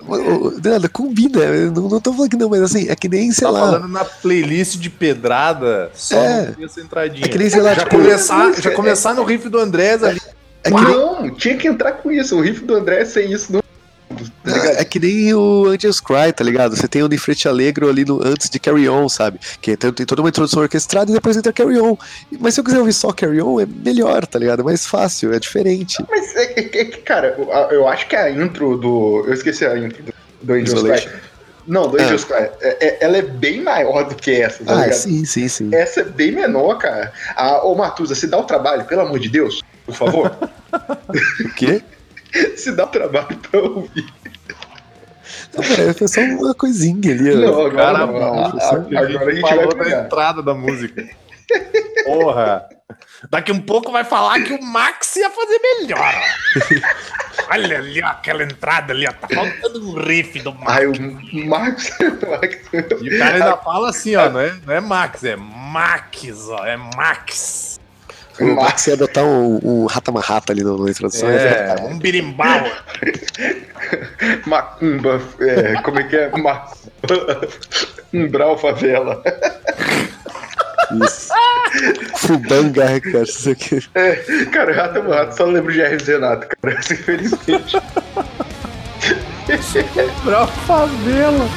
Nada, 0.65 0.89
combina. 0.89 1.41
Eu 1.41 1.73
não, 1.73 1.89
não 1.89 2.01
tô 2.01 2.13
falando 2.13 2.31
que 2.31 2.37
não, 2.37 2.49
mas 2.49 2.63
assim, 2.63 2.89
é 2.89 2.95
que 2.95 3.09
nem, 3.09 3.33
sei 3.33 3.47
Tá 3.47 3.51
lá. 3.53 3.61
falando 3.61 3.89
na 3.89 4.05
playlist 4.05 4.77
de 4.79 4.89
pedrada, 4.91 5.91
só 5.95 6.17
É. 6.17 6.55
essa 6.63 6.81
entradinha. 6.81 7.27
É 7.27 7.29
que 7.29 7.39
nem, 7.39 7.51
sei 7.51 7.61
lá, 7.61 7.75
já, 7.75 7.83
tipo, 7.85 7.97
começar, 7.97 8.47
música, 8.47 8.63
já 8.63 8.71
começar 8.73 9.15
no 9.15 9.25
riff 9.25 9.49
do 9.49 9.59
Andrés 9.59 10.03
ali. 10.05 10.21
É 10.63 10.71
que, 10.71 10.75
nem, 10.85 10.97
Não, 10.97 11.31
tinha 11.35 11.57
que 11.57 11.67
entrar 11.69 11.93
com 11.93 12.11
isso. 12.13 12.37
O 12.37 12.41
riff 12.41 12.65
do 12.65 12.75
André 12.77 13.05
sem 13.05 13.33
isso 13.33 13.53
não. 13.53 13.63
Tá 14.45 14.81
é 14.81 14.85
que 14.85 14.99
nem 15.01 15.33
o 15.35 15.67
Angels 15.67 16.01
Cry, 16.01 16.33
tá 16.35 16.45
ligado? 16.45 16.77
Você 16.77 16.87
tem 16.89 17.03
o 17.03 17.09
Nifrete 17.09 17.49
Allegro 17.49 17.89
ali 17.89 18.05
no, 18.05 18.21
antes 18.27 18.49
de 18.51 18.59
Carry 18.59 18.89
On, 18.89 19.09
sabe? 19.09 19.39
Que 19.61 19.77
tem, 19.77 19.93
tem 19.93 20.07
toda 20.07 20.23
uma 20.23 20.29
introdução 20.29 20.63
orquestrada 20.63 21.11
e 21.11 21.15
depois 21.15 21.37
entra 21.37 21.53
Carry 21.53 21.79
On. 21.81 21.97
Mas 22.41 22.55
se 22.55 22.61
eu 22.61 22.65
quiser 22.65 22.79
ouvir 22.79 22.93
só 22.93 23.13
Carry 23.13 23.41
On, 23.41 23.61
é 23.61 23.67
melhor, 23.67 24.27
tá 24.27 24.39
ligado? 24.39 24.61
É 24.61 24.65
mais 24.65 24.87
fácil, 24.87 25.33
é 25.33 25.39
diferente. 25.39 26.05
Mas 26.09 26.35
é, 26.37 26.47
que- 26.47 26.79
é 26.79 26.85
cara, 26.85 27.37
eu, 27.71 27.87
acho 27.89 28.07
que 28.09 28.17
a 28.17 28.31
intro 28.31 28.77
do. 28.77 29.25
Eu 29.27 29.33
esqueci 29.35 29.65
a 29.65 29.77
intro 29.79 30.03
do, 30.03 30.13
do 30.43 30.53
Angels. 30.53 30.83
Cry. 30.83 31.09
Não, 31.67 31.89
do 31.89 31.99
Ah. 31.99 32.03
Angels 32.05 32.25
Cry. 32.25 32.51
É- 32.61 32.87
é- 32.89 32.99
ela 33.01 33.17
é 33.17 33.23
bem 33.23 33.63
maior 33.63 34.05
do 34.09 34.15
que 34.15 34.31
essa, 34.33 34.63
tá 34.65 34.73
Ah, 34.73 34.83
ligado? 34.85 34.99
sim, 34.99 35.25
sim, 35.25 35.49
sim. 35.49 35.71
Essa 35.75 36.01
é 36.01 36.05
bem 36.05 36.33
menor, 36.33 36.77
cara. 36.77 37.13
A, 37.35 37.65
ô, 37.67 37.75
Matusa, 37.75 38.15
se 38.15 38.27
dá 38.27 38.39
o 38.39 38.45
trabalho, 38.45 38.85
pelo 38.85 39.01
amor 39.01 39.19
de 39.19 39.29
Deus, 39.29 39.63
por 39.87 39.95
favor. 39.95 40.37
O 41.45 41.55
quê? 41.55 41.83
se 42.57 42.73
dá 42.73 42.85
o 42.85 42.89
trabalho 42.89 43.37
pra 43.51 43.61
ouvir. 43.61 44.07
Não, 45.57 45.63
cara, 45.63 45.95
foi 45.95 46.09
só 46.09 46.21
uma 46.21 46.55
coisinha 46.55 47.13
ali. 47.13 47.33
ó. 47.33 47.37
Não, 47.39 47.67
agora, 47.67 47.71
Cara, 47.77 48.07
não, 48.07 48.35
a- 48.45 48.47
a- 48.49 48.75
agora 48.75 49.31
a 49.31 49.31
gente 49.35 49.41
falou 49.41 49.77
vai 49.77 49.91
da 49.91 50.01
entrada 50.03 50.43
da 50.43 50.55
música. 50.55 51.09
Porra. 52.05 52.69
Daqui 53.31 53.53
um 53.53 53.61
pouco 53.61 53.91
vai 53.91 54.05
falar 54.05 54.43
que 54.43 54.53
o 54.53 54.63
Max 54.63 55.17
ia 55.17 55.31
fazer 55.31 55.59
melhor. 55.59 56.15
Olha 57.51 57.79
ali, 57.79 58.03
ó, 58.03 58.07
aquela 58.09 58.43
entrada 58.43 58.93
ali, 58.93 59.07
ó. 59.07 59.13
Tá 59.13 59.29
faltando 59.29 59.89
um 59.91 59.95
riff 60.05 60.39
do 60.41 60.53
Max. 60.55 60.67
Ai, 60.73 60.87
o 60.87 61.47
Marcos. 61.47 61.91
Marcos- 62.29 63.03
E 63.03 63.15
o 63.15 63.19
cara 63.19 63.35
ainda 63.35 63.57
fala 63.59 63.89
assim, 63.91 64.15
ó. 64.17 64.29
Não 64.29 64.41
é, 64.41 64.55
não 64.67 64.75
é 64.75 64.81
Max, 64.81 65.25
é 65.25 65.37
Max, 65.37 66.49
ó. 66.49 66.65
É 66.67 66.77
Max. 66.77 67.74
O 68.41 68.55
Max 68.57 68.87
ia 68.87 68.95
adotar 68.95 69.25
um, 69.25 69.61
um 69.63 69.87
rata-marrata 69.87 70.53
ali 70.53 70.65
na 70.65 70.91
introdução. 70.91 71.29
É, 71.29 71.77
um 71.83 71.99
birimbau. 71.99 72.65
Macumba, 74.47 75.21
é, 75.41 75.81
como 75.83 76.01
é 76.01 76.05
que 76.05 76.17
é? 76.17 76.31
Ma... 76.39 76.67
Umbral 78.13 78.59
favela. 78.59 79.23
Isso. 81.03 81.33
Fubanga, 82.17 83.01
cara, 83.01 83.25
isso 83.25 83.51
aqui. 83.51 83.83
É, 83.95 84.15
cara, 84.53 84.73
Rato 84.73 84.99
é 84.99 85.17
Rato, 85.17 85.37
só 85.37 85.45
lembro 85.45 85.73
de 85.73 85.81
R. 85.81 85.97
Renato, 85.97 86.47
cara, 86.63 86.79
infelizmente. 86.91 87.77
Pra 90.25 90.47
favela. 90.47 91.49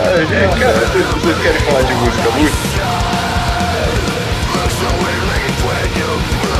Ai, 0.00 0.58
cara, 0.60 0.78
vocês, 0.78 1.06
vocês 1.06 1.38
querem 1.42 1.60
falar 1.60 1.82
de 1.82 1.94
música 1.94 2.30
muito? 2.30 3.17
Tem 4.80 4.86
música 4.86 5.88
que 5.88 6.57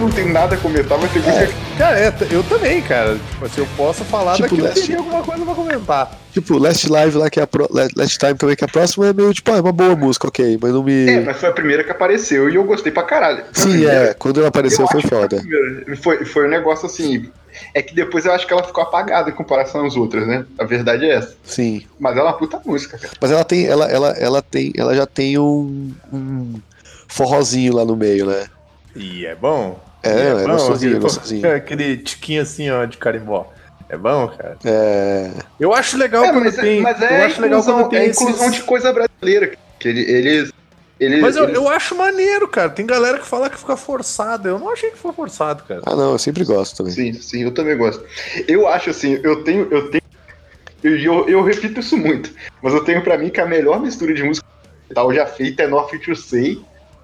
eu 0.00 0.06
não 0.06 0.10
tenho 0.10 0.32
nada 0.32 0.54
a 0.54 0.58
comentar, 0.58 0.98
mas 0.98 1.12
tem 1.12 1.22
música 1.22 1.46
que. 1.46 1.76
Cara, 1.76 1.98
é, 2.00 2.14
eu 2.30 2.42
também, 2.44 2.80
cara. 2.82 3.18
Tipo 3.32 3.44
assim, 3.44 3.60
eu 3.60 3.68
posso 3.76 4.04
falar 4.04 4.34
Tipo, 4.36 4.48
daqui 4.48 4.58
eu 4.60 4.64
Last- 4.64 4.80
teria 4.80 4.98
alguma 4.98 5.22
coisa 5.22 5.44
pra 5.44 5.54
comentar. 5.54 6.18
Tipo, 6.32 6.58
Last 6.58 6.88
Live 6.90 7.16
lá, 7.18 7.30
que 7.30 7.40
é 7.40 7.42
a 7.42 7.46
pro... 7.46 7.68
Last 7.70 8.18
Time 8.18 8.34
também, 8.34 8.56
que 8.56 8.64
é 8.64 8.66
a 8.66 8.70
próxima, 8.70 9.06
é 9.08 9.12
meio 9.12 9.32
tipo, 9.34 9.50
ah, 9.52 9.58
é 9.58 9.60
uma 9.60 9.72
boa 9.72 9.94
música, 9.96 10.28
ok, 10.28 10.58
mas 10.60 10.72
não 10.72 10.82
me. 10.82 11.08
É, 11.08 11.20
mas 11.20 11.36
foi 11.36 11.48
a 11.48 11.52
primeira 11.52 11.84
que 11.84 11.90
apareceu 11.90 12.48
e 12.48 12.54
eu 12.54 12.64
gostei 12.64 12.90
pra 12.92 13.02
caralho. 13.02 13.44
Foi 13.52 13.72
Sim, 13.72 13.86
é. 13.86 14.14
Quando 14.14 14.38
ela 14.40 14.48
apareceu 14.48 14.84
Eu 14.84 14.88
foi 14.88 15.02
foda. 15.02 15.42
Foi, 16.02 16.24
foi 16.24 16.46
um 16.46 16.50
negócio 16.50 16.86
assim. 16.86 17.30
É 17.74 17.82
que 17.82 17.94
depois 17.94 18.24
eu 18.24 18.32
acho 18.32 18.46
que 18.46 18.52
ela 18.52 18.62
ficou 18.62 18.82
apagada 18.82 19.28
em 19.28 19.32
comparação 19.34 19.84
às 19.84 19.96
outras, 19.96 20.26
né? 20.26 20.46
A 20.58 20.64
verdade 20.64 21.04
é 21.04 21.16
essa. 21.16 21.34
Sim. 21.44 21.82
Mas 21.98 22.16
ela 22.16 22.30
é 22.30 22.32
uma 22.32 22.38
puta 22.38 22.60
música, 22.64 22.96
cara. 22.96 23.12
Mas 23.20 23.30
ela 23.30 23.44
tem, 23.44 23.66
ela, 23.66 23.86
ela, 23.90 24.10
ela 24.12 24.40
tem, 24.40 24.72
ela 24.76 24.94
já 24.94 25.04
tem 25.04 25.36
um, 25.36 25.92
um 26.12 26.54
forrozinho 27.08 27.74
lá 27.74 27.84
no 27.84 27.96
meio, 27.96 28.24
né? 28.26 28.46
E 28.94 29.26
é 29.26 29.34
bom. 29.34 29.78
É, 30.02 30.08
E 30.10 30.20
é 30.26 30.34
bom, 30.46 30.52
gostosinho, 30.52 30.96
aquele-. 30.96 31.48
Aquele 31.56 31.96
tiquinho 31.98 32.42
assim, 32.42 32.70
ó, 32.70 32.84
de 32.84 32.96
carimbó. 32.96 33.52
É 33.88 33.96
bom, 33.96 34.28
cara. 34.28 34.56
É, 34.64 35.30
Eu 35.58 35.74
acho 35.74 35.96
legal 35.98 36.24
É, 36.24 36.30
quando 36.32 36.44
mas, 36.44 36.58
é- 36.58 36.62
tem. 36.62 36.80
mas 36.80 37.00
eu 37.02 37.08
é, 37.08 37.24
acho 37.24 37.40
legal 37.40 37.62
quando 37.62 37.88
tem 37.88 37.98
é 37.98 38.06
inclusão 38.06 38.46
esses... 38.46 38.54
de 38.56 38.62
coisa 38.62 38.92
brasileira. 38.92 39.52
Que 39.78 39.88
ele, 39.88 40.00
eles. 40.02 40.52
Eles, 41.00 41.20
Mas 41.22 41.34
eu, 41.34 41.44
eles- 41.44 41.56
eu 41.56 41.66
acho 41.68 41.96
maneiro, 41.96 42.46
cara. 42.46 42.68
Tem 42.68 42.84
galera 42.86 43.18
que 43.18 43.26
fala 43.26 43.48
que 43.50 43.58
fica 43.58 43.76
forçado. 43.76 44.46
Eu 44.48 44.58
não 44.58 44.70
achei 44.70 44.90
que 44.90 44.98
foi 44.98 45.12
forçado, 45.12 45.64
cara. 45.64 45.80
ah 45.86 45.96
não, 45.96 46.12
eu 46.12 46.18
sempre 46.18 46.44
gosto 46.44 46.76
também. 46.76 46.92
Sim, 46.92 47.12
sim, 47.14 47.42
eu 47.42 47.52
também 47.52 47.76
gosto. 47.76 48.04
Eu 48.46 48.68
acho 48.68 48.90
assim, 48.90 49.18
eu 49.22 49.42
tenho. 49.42 49.66
Eu 49.70 49.90
tenho. 49.90 50.02
Eu, 50.84 50.96
eu, 50.98 51.28
eu 51.28 51.42
repito 51.42 51.80
isso 51.80 51.96
muito, 51.96 52.30
mas 52.62 52.72
eu 52.72 52.84
tenho 52.84 53.02
pra 53.02 53.18
mim 53.18 53.28
que 53.28 53.40
a 53.40 53.46
melhor 53.46 53.80
mistura 53.80 54.14
de 54.14 54.22
música 54.22 54.46
tal 54.94 55.12
já 55.12 55.26
feita 55.26 55.62
é 55.62 55.66
North 55.66 55.90
to 56.04 56.14
Say. 56.14 56.60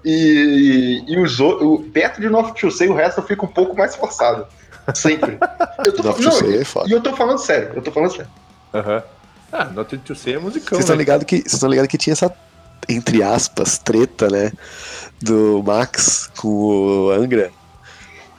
E, 0.09 1.03
e 1.05 1.19
os 1.19 1.37
o- 1.41 1.79
perto 1.93 2.21
de 2.21 2.29
North 2.29 2.57
to 2.57 2.71
Say, 2.71 2.87
o 2.87 2.93
resto 2.95 3.19
eu 3.19 3.25
fico 3.25 3.45
um 3.45 3.49
pouco 3.49 3.75
mais 3.75 3.93
forçado. 3.95 4.47
Sempre. 4.95 5.37
Eu 5.85 5.91
tô, 5.93 6.03
North 6.03 6.17
to 6.17 6.23
não, 6.23 6.31
Say 6.31 6.57
é 6.59 6.63
foda. 6.63 6.87
E 6.89 6.93
eu 6.93 7.01
tô 7.01 7.13
falando 7.13 7.37
sério, 7.39 7.71
eu 7.75 7.81
tô 7.81 7.91
falando 7.91 8.11
sério. 8.11 8.27
Aham. 8.73 9.03
Ah, 9.51 9.65
Not 9.65 9.97
to 9.97 10.15
Say 10.15 10.35
é 10.35 10.39
musicão, 10.39 10.69
Vocês 10.77 10.81
estão 10.81 10.95
né? 10.95 10.99
ligados 11.01 11.25
que, 11.25 11.37
vocês 11.39 11.53
estão 11.53 11.69
ligados 11.69 11.89
que 11.89 11.97
tinha 11.97 12.13
essa, 12.13 12.33
entre 12.87 13.21
aspas, 13.21 13.77
treta, 13.77 14.29
né? 14.29 14.51
Do 15.21 15.61
Max 15.63 16.29
com 16.37 16.47
o 16.47 17.11
Angra. 17.11 17.51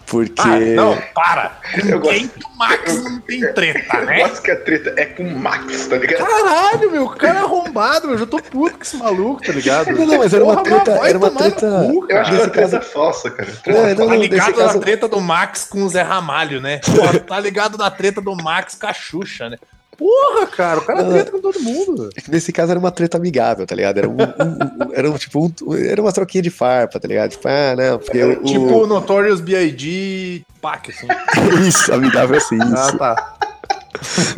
Porque. 0.08 0.40
Ah, 0.40 0.58
não, 0.74 0.96
para. 1.14 1.58
Eu 1.86 2.00
Com 2.00 2.08
quem 2.08 2.28
que 2.28 2.44
o 2.44 2.56
Max 2.56 3.02
não 3.04 3.20
tem 3.20 3.40
treta, 3.52 3.96
Eu 3.98 4.06
né? 4.06 4.20
gosto 4.20 4.42
que 4.42 4.50
a 4.50 4.56
treta 4.56 4.94
é 4.96 5.04
com 5.04 5.22
o 5.22 5.38
Max, 5.38 5.86
tá 5.86 5.96
ligado? 5.96 6.26
Caralho, 6.26 6.90
meu, 6.90 7.04
o 7.04 7.10
cara 7.10 7.40
é 7.40 7.42
arrombado, 7.42 8.06
meu. 8.06 8.14
Eu 8.14 8.18
já 8.20 8.26
tô 8.26 8.38
puto 8.42 8.76
com 8.76 8.82
esse 8.82 8.96
maluco, 8.96 9.42
tá 9.42 9.52
ligado? 9.52 9.92
Não, 9.92 10.06
não, 10.06 10.18
mas 10.18 10.32
era 10.32 10.42
uma 10.44 10.62
Porra, 10.62 10.80
treta- 10.84 11.06
era 11.08 11.18
uma 11.18 11.30
treta- 11.30 11.84
cu, 11.86 12.06
Eu 12.08 12.20
acho 12.20 12.30
que 12.30 12.36
é 12.36 12.38
cara. 12.38 12.44
uma 12.44 12.48
treta 12.50 12.80
falsa, 12.80 13.30
cara. 13.30 13.48
Treta 13.62 13.94
Não, 14.00 14.08
Tá 14.08 14.16
ligado 14.16 14.46
nesse 14.46 14.58
na 14.60 14.66
caso- 14.66 14.80
treta 14.80 15.08
do 15.08 15.20
Max 15.20 15.64
com 15.64 15.82
o 15.82 15.88
Zé 15.88 16.02
Ramalho, 16.02 16.60
né? 16.60 16.78
Porra, 16.78 17.20
tá 17.20 17.38
ligado 17.40 17.76
na 17.76 17.90
treta 17.90 18.20
do 18.20 18.34
Max 18.34 18.74
com 18.74 18.86
a 18.86 18.92
Xuxa, 18.94 19.48
né? 19.50 19.56
Porra, 19.98 20.46
cara, 20.46 20.78
o 20.78 20.84
cara 20.84 21.02
Não, 21.02 21.10
treta 21.10 21.30
com 21.32 21.40
todo 21.40 21.58
mundo. 21.60 22.08
É 22.16 22.20
que 22.20 22.30
Nesse 22.30 22.52
caso 22.52 22.70
era 22.70 22.78
uma 22.78 22.92
treta 22.92 23.16
amigável, 23.18 23.66
tá 23.66 23.74
ligado? 23.74 23.98
Era 23.98 24.08
um, 24.08 24.12
um- 24.12 24.86
um- 24.86 24.92
era 24.94 25.10
um 25.10 25.16
tipo 25.18 25.44
um- 25.44 25.74
era 25.74 26.00
uma 26.00 26.12
troquinha 26.12 26.40
de 26.40 26.50
farpa, 26.50 27.00
tá 27.00 27.08
ligado? 27.08 27.30
Tipo, 27.32 27.48
ah, 27.48 27.74
não, 27.76 27.98
porque 27.98 28.22
o, 28.22 28.42
Tipo 28.44 28.82
o 28.84 28.86
Notorious 28.86 29.40
B.I.G. 29.40 30.44
Pac, 30.62 30.88
assim. 30.90 31.06
isso, 31.68 31.92
amigável 31.92 32.36
assim, 32.36 32.56
isso. 32.56 32.76
Ah, 32.76 32.92
tá. 32.96 33.34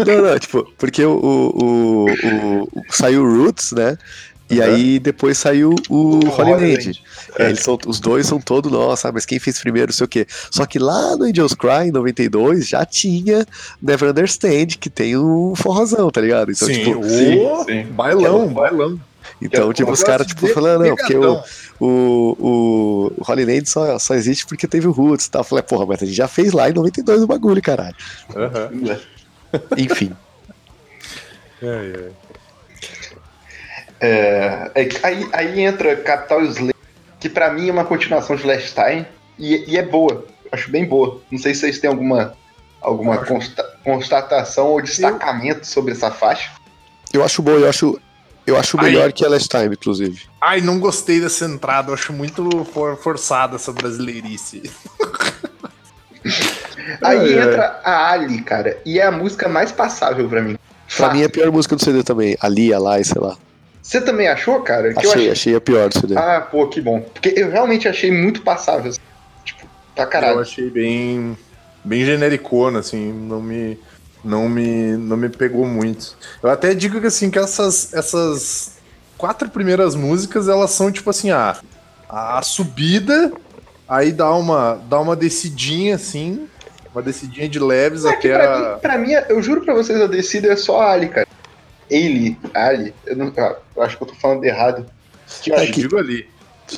Não, 0.06 0.22
não, 0.22 0.38
tipo, 0.38 0.66
porque 0.78 1.04
o, 1.04 1.12
o, 1.12 1.64
o- 1.64 2.04
o- 2.06 2.62
o- 2.62 2.82
saiu 2.90 3.22
o 3.22 3.42
Roots, 3.44 3.72
né? 3.72 3.98
E 4.50 4.58
Uhum. 4.58 4.64
aí 4.64 4.98
depois 4.98 5.38
saiu 5.38 5.74
o 5.88 5.94
O 5.96 6.28
Holy 6.28 6.52
Holy 6.52 6.72
Land. 6.72 6.86
Land. 6.86 7.02
É, 7.38 7.46
eles 7.46 7.60
são, 7.60 7.78
os 7.86 8.00
dois 8.00 8.26
são 8.26 8.40
todos, 8.40 8.70
nossa, 8.72 9.12
mas 9.12 9.24
quem 9.24 9.38
fez 9.38 9.60
primeiro, 9.60 9.88
não 9.88 9.94
sei 9.96 10.04
o 10.04 10.08
quê. 10.08 10.26
Só 10.50 10.66
que 10.66 10.78
lá 10.78 11.16
no 11.16 11.24
Angels 11.24 11.54
Cry, 11.54 11.86
em 11.88 11.92
92, 11.92 12.68
já 12.68 12.84
tinha 12.84 13.46
Never 13.80 14.10
Understand, 14.10 14.66
que 14.80 14.90
tem 14.90 15.16
um 15.16 15.54
forrozão, 15.54 16.10
tá 16.10 16.20
ligado? 16.20 16.50
Então, 16.50 16.66
sim, 16.66 16.74
tipo, 16.74 16.98
o 16.98 17.04
sim, 17.08 17.64
sim. 17.66 17.84
bailão, 17.92 18.48
bailão. 18.48 19.00
então, 19.40 19.60
Quero 19.62 19.72
tipo, 19.72 19.92
os 19.92 20.02
caras, 20.02 20.26
tipo, 20.26 20.48
falando, 20.48 20.84
não, 20.84 20.96
porque 20.96 21.16
o, 21.16 21.40
o, 21.78 21.86
o, 22.38 23.12
o 23.18 23.30
Holy 23.30 23.44
Land 23.44 23.70
só, 23.70 23.98
só 24.00 24.14
existe 24.14 24.44
porque 24.46 24.66
teve 24.66 24.88
o 24.88 24.90
Roots 24.90 25.26
e 25.26 25.30
tal. 25.30 25.40
Eu 25.42 25.44
falei, 25.44 25.62
porra, 25.62 25.86
mas 25.86 26.02
a 26.02 26.06
gente 26.06 26.16
já 26.16 26.26
fez 26.26 26.52
lá 26.52 26.68
em 26.68 26.72
92 26.72 27.22
o 27.22 27.26
bagulho, 27.28 27.62
caralho. 27.62 27.94
Aham. 28.34 28.98
Enfim. 29.78 30.10
É, 31.62 31.66
é. 31.66 32.10
É, 34.00 34.70
é, 34.74 34.88
aí, 35.02 35.28
aí 35.32 35.60
entra 35.60 35.94
Capital 35.96 36.42
Slave, 36.42 36.74
que 37.18 37.28
pra 37.28 37.50
mim 37.52 37.68
é 37.68 37.72
uma 37.72 37.84
continuação 37.84 38.34
de 38.36 38.46
Last 38.46 38.74
Time, 38.74 39.06
e, 39.38 39.72
e 39.72 39.76
é 39.78 39.82
boa. 39.82 40.24
Acho 40.50 40.70
bem 40.70 40.84
boa. 40.84 41.20
Não 41.30 41.38
sei 41.38 41.54
se 41.54 41.60
vocês 41.60 41.78
têm 41.78 41.88
alguma, 41.90 42.34
alguma 42.80 43.16
Eu 43.16 43.24
consta- 43.26 43.64
constatação 43.84 44.66
ou 44.68 44.80
destacamento 44.82 45.66
sobre 45.66 45.92
essa 45.92 46.10
faixa. 46.10 46.50
Eu 47.12 47.22
acho 47.24 47.42
bom, 47.42 47.52
eu 47.52 47.68
acho, 47.68 48.00
eu 48.46 48.56
acho 48.56 48.78
Aí- 48.80 48.86
melhor 48.86 49.12
que 49.12 49.24
a 49.24 49.28
Last 49.28 49.48
Time, 49.48 49.74
inclusive. 49.74 50.22
Ai, 50.40 50.60
não 50.60 50.78
gostei 50.80 51.20
dessa 51.20 51.44
entrada. 51.44 51.90
Eu 51.90 51.94
acho 51.94 52.12
muito 52.12 52.64
for- 52.72 52.96
forçada 52.96 53.56
essa 53.56 53.72
brasileirice. 53.72 54.62
Aí 57.02 57.18
Ai, 57.18 57.38
ai. 57.38 57.48
entra 57.48 57.80
a 57.84 58.10
Ali, 58.12 58.42
cara, 58.42 58.78
e 58.84 58.98
é 58.98 59.04
a 59.06 59.10
música 59.12 59.48
mais 59.48 59.72
passável 59.72 60.28
pra 60.28 60.42
mim. 60.42 60.54
Pra 60.54 61.06
Fácil. 61.06 61.14
mim 61.16 61.22
é 61.22 61.26
a 61.26 61.30
pior 61.30 61.50
música 61.52 61.76
do 61.76 61.82
CD 61.82 62.02
também. 62.02 62.36
Ali, 62.40 62.74
Alai, 62.74 63.04
sei 63.04 63.20
lá. 63.20 63.36
Você 63.90 64.00
também 64.00 64.28
achou, 64.28 64.60
cara? 64.62 64.94
Que 64.94 65.04
eu 65.04 65.10
Achei, 65.10 65.22
achei- 65.22 65.30
achei 65.32 65.54
a 65.56 65.60
pior 65.60 65.92
CD. 65.92 66.16
Ah, 66.16 66.40
pô, 66.40 66.68
que 66.68 66.80
bom. 66.80 67.00
Porque 67.00 67.34
eu 67.36 67.50
realmente 67.50 67.88
achei 67.88 68.12
muito 68.12 68.40
passável. 68.42 68.88
assim. 68.90 69.00
Tipo, 69.44 69.66
pra 69.96 70.04
Eu 70.04 70.08
caralho. 70.08 70.38
achei 70.38 70.70
bem, 70.70 71.36
bem 71.82 72.04
genericona, 72.04 72.78
assim, 72.78 73.12
não 73.12 73.42
me, 73.42 73.76
não 74.24 74.48
me, 74.48 74.96
não 74.96 75.16
me 75.16 75.28
pegou 75.28 75.66
muito. 75.66 76.16
Eu 76.40 76.50
até 76.50 76.72
digo 76.72 77.00
que 77.00 77.08
assim 77.08 77.32
que 77.32 77.38
essas, 77.40 77.92
essas 77.92 78.74
quatro 79.18 79.50
primeiras 79.50 79.96
músicas 79.96 80.48
elas 80.48 80.70
são 80.70 80.92
tipo 80.92 81.10
assim 81.10 81.32
a, 81.32 81.56
a 82.08 82.40
subida, 82.42 83.32
aí 83.88 84.12
dá 84.12 84.30
uma, 84.36 84.80
dá 84.88 85.00
uma 85.00 85.16
descidinha 85.16 85.96
assim, 85.96 86.46
uma 86.94 87.02
descidinha 87.02 87.48
de 87.48 87.58
leves 87.58 88.04
É 88.04 88.14
que 88.14 88.30
até 88.30 88.38
pra, 88.46 88.54
a, 88.54 88.74
mim, 88.74 88.80
pra 88.80 88.98
mim, 88.98 89.12
eu 89.28 89.42
juro 89.42 89.62
pra 89.62 89.74
vocês, 89.74 90.00
a 90.00 90.06
descida 90.06 90.52
é 90.52 90.54
só 90.54 90.80
a 90.80 90.92
Ali, 90.92 91.08
cara. 91.08 91.26
Ele, 91.90 92.38
Ali, 92.54 92.94
eu, 93.06 93.16
não, 93.16 93.32
eu 93.76 93.82
acho 93.82 93.96
que 93.96 94.02
eu 94.02 94.06
tô 94.08 94.14
falando 94.14 94.44
errado. 94.44 94.86
Que 95.42 95.50
eu, 95.50 95.56
É 95.56 95.62
acho, 95.62 95.96
ali. 95.96 96.28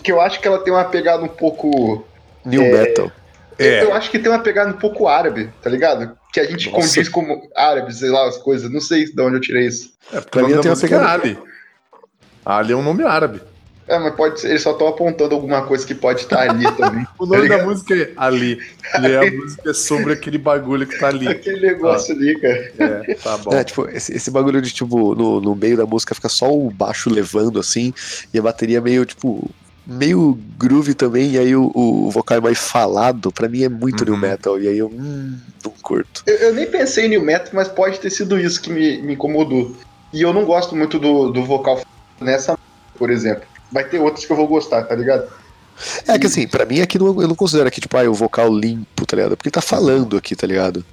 que 0.03 0.11
eu 0.13 0.21
acho 0.21 0.41
que 0.41 0.49
ela 0.49 0.59
tem 0.59 0.73
uma 0.73 0.85
pegada 0.85 1.23
um 1.23 1.29
pouco. 1.29 2.05
New 2.45 2.63
é, 2.63 2.71
Metal. 2.73 3.13
É. 3.59 3.83
Eu 3.85 3.93
acho 3.95 4.11
que 4.11 4.19
tem 4.19 4.31
uma 4.33 4.39
pegada 4.39 4.71
um 4.71 4.79
pouco 4.79 5.07
árabe, 5.07 5.51
tá 5.63 5.69
ligado? 5.71 6.17
Que 6.33 6.41
a 6.41 6.45
gente 6.45 6.71
Nossa. 6.71 6.87
condiz 6.89 7.09
como 7.09 7.49
árabe, 7.55 7.95
sei 7.95 8.09
lá, 8.11 8.27
as 8.27 8.39
coisas. 8.39 8.71
Não 8.71 8.81
sei 8.81 9.05
de 9.05 9.21
onde 9.23 9.37
eu 9.37 9.41
tirei 9.41 9.67
isso. 9.67 9.93
É, 10.13 10.17
porque 10.21 10.31
Pra 10.31 10.43
mim 10.43 10.51
nome 10.51 10.63
tem 10.63 10.71
uma 10.73 10.79
é 10.79 10.81
pegada- 10.81 11.09
Ali. 11.13 11.39
Ali 12.45 12.73
é 12.73 12.77
um 12.77 12.83
nome 12.83 13.05
árabe. 13.05 13.41
É, 13.93 13.99
mas 13.99 14.15
pode 14.15 14.41
ser, 14.41 14.49
eles 14.49 14.63
só 14.63 14.71
estão 14.71 14.89
apontando 14.89 15.35
alguma 15.35 15.67
coisa 15.67 15.87
que 15.87 15.95
pode 15.95 16.23
estar 16.23 16.49
ali 16.49 16.65
também. 16.77 17.07
o 17.21 17.27
nome 17.27 17.47
tá 17.47 17.59
da 17.59 17.65
música 17.65 17.95
é 17.95 18.11
Ali. 18.17 18.59
E 19.03 19.07
é 19.07 19.19
a 19.19 19.31
música 19.31 19.69
é 19.71 19.75
sobre 19.75 20.15
aquele 20.15 20.39
bagulho 20.39 20.87
que 20.87 20.99
tá 20.99 21.09
ali. 21.09 21.29
Aquele 21.29 21.61
negócio 21.61 22.15
ah. 22.15 22.19
ali, 22.19 22.41
cara. 22.41 22.73
É, 22.79 23.15
tá 23.17 23.37
bom. 23.37 23.53
É, 23.53 23.63
tipo, 23.63 23.87
esse, 23.91 24.17
esse 24.17 24.31
bagulho 24.31 24.63
de, 24.63 24.73
tipo, 24.73 25.15
no, 25.15 25.43
no 25.43 25.55
meio 25.55 25.77
da 25.77 25.85
música 25.85 26.15
fica 26.15 26.31
só 26.31 26.51
o 26.51 26.71
baixo 26.71 27.11
levando, 27.11 27.61
assim, 27.61 27.93
e 28.33 28.39
a 28.39 28.43
bateria 28.43 28.81
meio, 28.81 29.05
tipo, 29.05 29.51
meio 29.87 30.39
groove 30.57 30.95
também, 30.95 31.33
e 31.33 31.39
aí 31.39 31.55
o, 31.55 31.71
o 31.75 32.11
vocal 32.11 32.39
é 32.39 32.41
mais 32.41 32.59
falado, 32.59 33.31
pra 33.31 33.47
mim 33.47 33.63
é 33.63 33.69
muito 33.69 34.05
uhum. 34.05 34.13
new 34.13 34.17
metal, 34.17 34.59
e 34.59 34.69
aí 34.69 34.79
eu 34.79 34.87
hum, 34.87 35.39
não 35.63 35.75
curto. 35.83 36.23
Eu, 36.27 36.37
eu, 36.37 36.55
nem 36.55 36.67
pensei 36.67 37.05
em 37.05 37.11
new 37.11 37.23
metal, 37.23 37.51
mas 37.53 37.69
pode 37.69 38.01
ter 38.01 38.09
sido 38.09 38.41
isso 38.41 38.63
que 38.63 38.73
me, 38.73 39.03
me 39.03 39.13
incomodou. 39.13 39.77
E 40.15 40.23
eu 40.23 40.33
não 40.33 40.47
gosto 40.47 40.75
muito 40.75 40.99
do, 40.99 41.31
do 41.31 41.45
vocal 41.45 41.83
nessa, 42.19 42.59
por 42.97 43.11
exemplo. 43.11 43.52
Vai 43.73 43.85
ter 43.85 43.99
outras 43.99 44.25
que 44.25 44.33
eu 44.33 44.37
vou 44.37 44.47
gostar, 44.47 44.83
tá 44.85 44.95
ligado? 44.95 45.29
É 46.07 46.19
que 46.19 46.27
assim, 46.27 46.47
pra 46.47 46.65
mim 46.65 46.81
aqui 46.81 46.99
não, 46.99 47.21
eu 47.21 47.29
não 47.29 47.35
considero 47.35 47.67
aqui, 47.67 47.81
tipo, 47.81 47.97
ah, 47.97 48.09
o 48.09 48.15
vocal 48.15 48.53
limpo, 48.55 49.07
tá 49.07 49.17
ligado? 49.17 49.37
Porque 49.37 49.49
ele 49.49 49.55
tá 49.55 49.63
falando 49.63 50.17
aqui, 50.17 50.37
tá 50.37 50.47
ligado? 50.47 50.85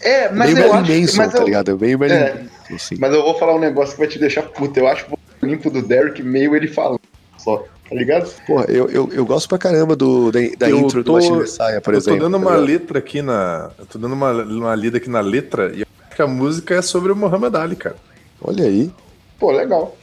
É, 0.00 0.30
mas 0.30 0.54
meio 0.54 0.66
eu 0.66 0.72
Marilyn 0.72 1.04
acho... 1.04 1.16
Manson, 1.16 1.30
tá 1.32 1.38
eu, 1.38 1.44
ligado? 1.44 1.78
Meio 1.78 1.98
Marilyn 1.98 2.20
é, 2.20 2.34
Manson, 2.34 2.74
assim. 2.74 2.96
Mas 2.98 3.12
eu 3.12 3.22
vou 3.22 3.36
falar 3.38 3.56
um 3.56 3.58
negócio 3.58 3.94
que 3.94 4.00
vai 4.00 4.08
te 4.08 4.18
deixar 4.18 4.42
puto. 4.42 4.78
Eu 4.78 4.86
acho 4.86 5.06
o 5.10 5.46
limpo 5.46 5.70
do 5.70 5.82
Derek 5.82 6.22
meio 6.22 6.54
ele 6.54 6.68
falando 6.68 7.00
só 7.36 7.64
tá 7.88 7.94
ligado? 7.94 8.30
Porra, 8.46 8.66
eu, 8.68 8.88
eu, 8.90 9.08
eu 9.12 9.24
gosto 9.24 9.48
pra 9.48 9.58
caramba 9.58 9.96
do, 9.96 10.30
da, 10.30 10.40
da 10.58 10.70
intro 10.70 11.02
tô, 11.02 11.12
do 11.12 11.12
Machine 11.14 11.38
Messiah, 11.38 11.80
por 11.80 11.94
eu 11.94 11.98
exemplo. 11.98 12.16
Eu 12.16 12.20
tô 12.20 12.30
dando 12.30 12.44
tá 12.44 12.50
uma 12.50 12.56
letra 12.56 12.98
aqui 12.98 13.22
na. 13.22 13.70
Eu 13.78 13.86
tô 13.86 13.98
dando 13.98 14.12
uma, 14.12 14.30
uma 14.30 14.74
lida 14.74 14.98
aqui 14.98 15.08
na 15.08 15.20
letra 15.20 15.72
e 15.74 15.82
acho 15.82 16.16
que 16.16 16.22
a 16.22 16.26
música 16.26 16.74
é 16.74 16.82
sobre 16.82 17.10
o 17.10 17.16
Muhammad 17.16 17.54
Ali, 17.54 17.76
cara. 17.76 17.96
Olha 18.42 18.64
aí. 18.64 18.92
Pô, 19.38 19.50
legal. 19.50 19.96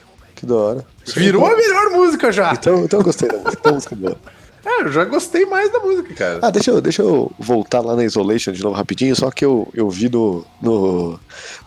Que 0.46 0.50
da 0.50 0.56
hora. 0.56 0.86
Virou 1.16 1.46
a 1.46 1.58
melhor 1.58 1.90
música 1.90 2.32
já! 2.32 2.54
Então, 2.54 2.84
então 2.84 3.00
eu 3.00 3.04
gostei 3.04 3.28
da 3.28 3.38
música. 3.38 3.58
Então, 3.60 3.74
música 3.74 3.96
boa. 3.96 4.18
É, 4.64 4.82
eu 4.82 4.92
já 4.92 5.06
gostei 5.06 5.46
mais 5.46 5.72
da 5.72 5.80
música, 5.80 6.14
cara. 6.14 6.40
Ah, 6.42 6.50
deixa 6.50 6.72
eu, 6.72 6.82
deixa 6.82 7.02
eu 7.02 7.32
voltar 7.38 7.82
lá 7.82 7.96
na 7.96 8.04
Isolation 8.04 8.52
de 8.52 8.64
novo 8.64 8.76
rapidinho, 8.76 9.16
só 9.16 9.30
que 9.30 9.46
eu, 9.46 9.68
eu 9.76 9.90
vi 9.90 10.10
no, 10.10 10.44
no, 10.62 11.20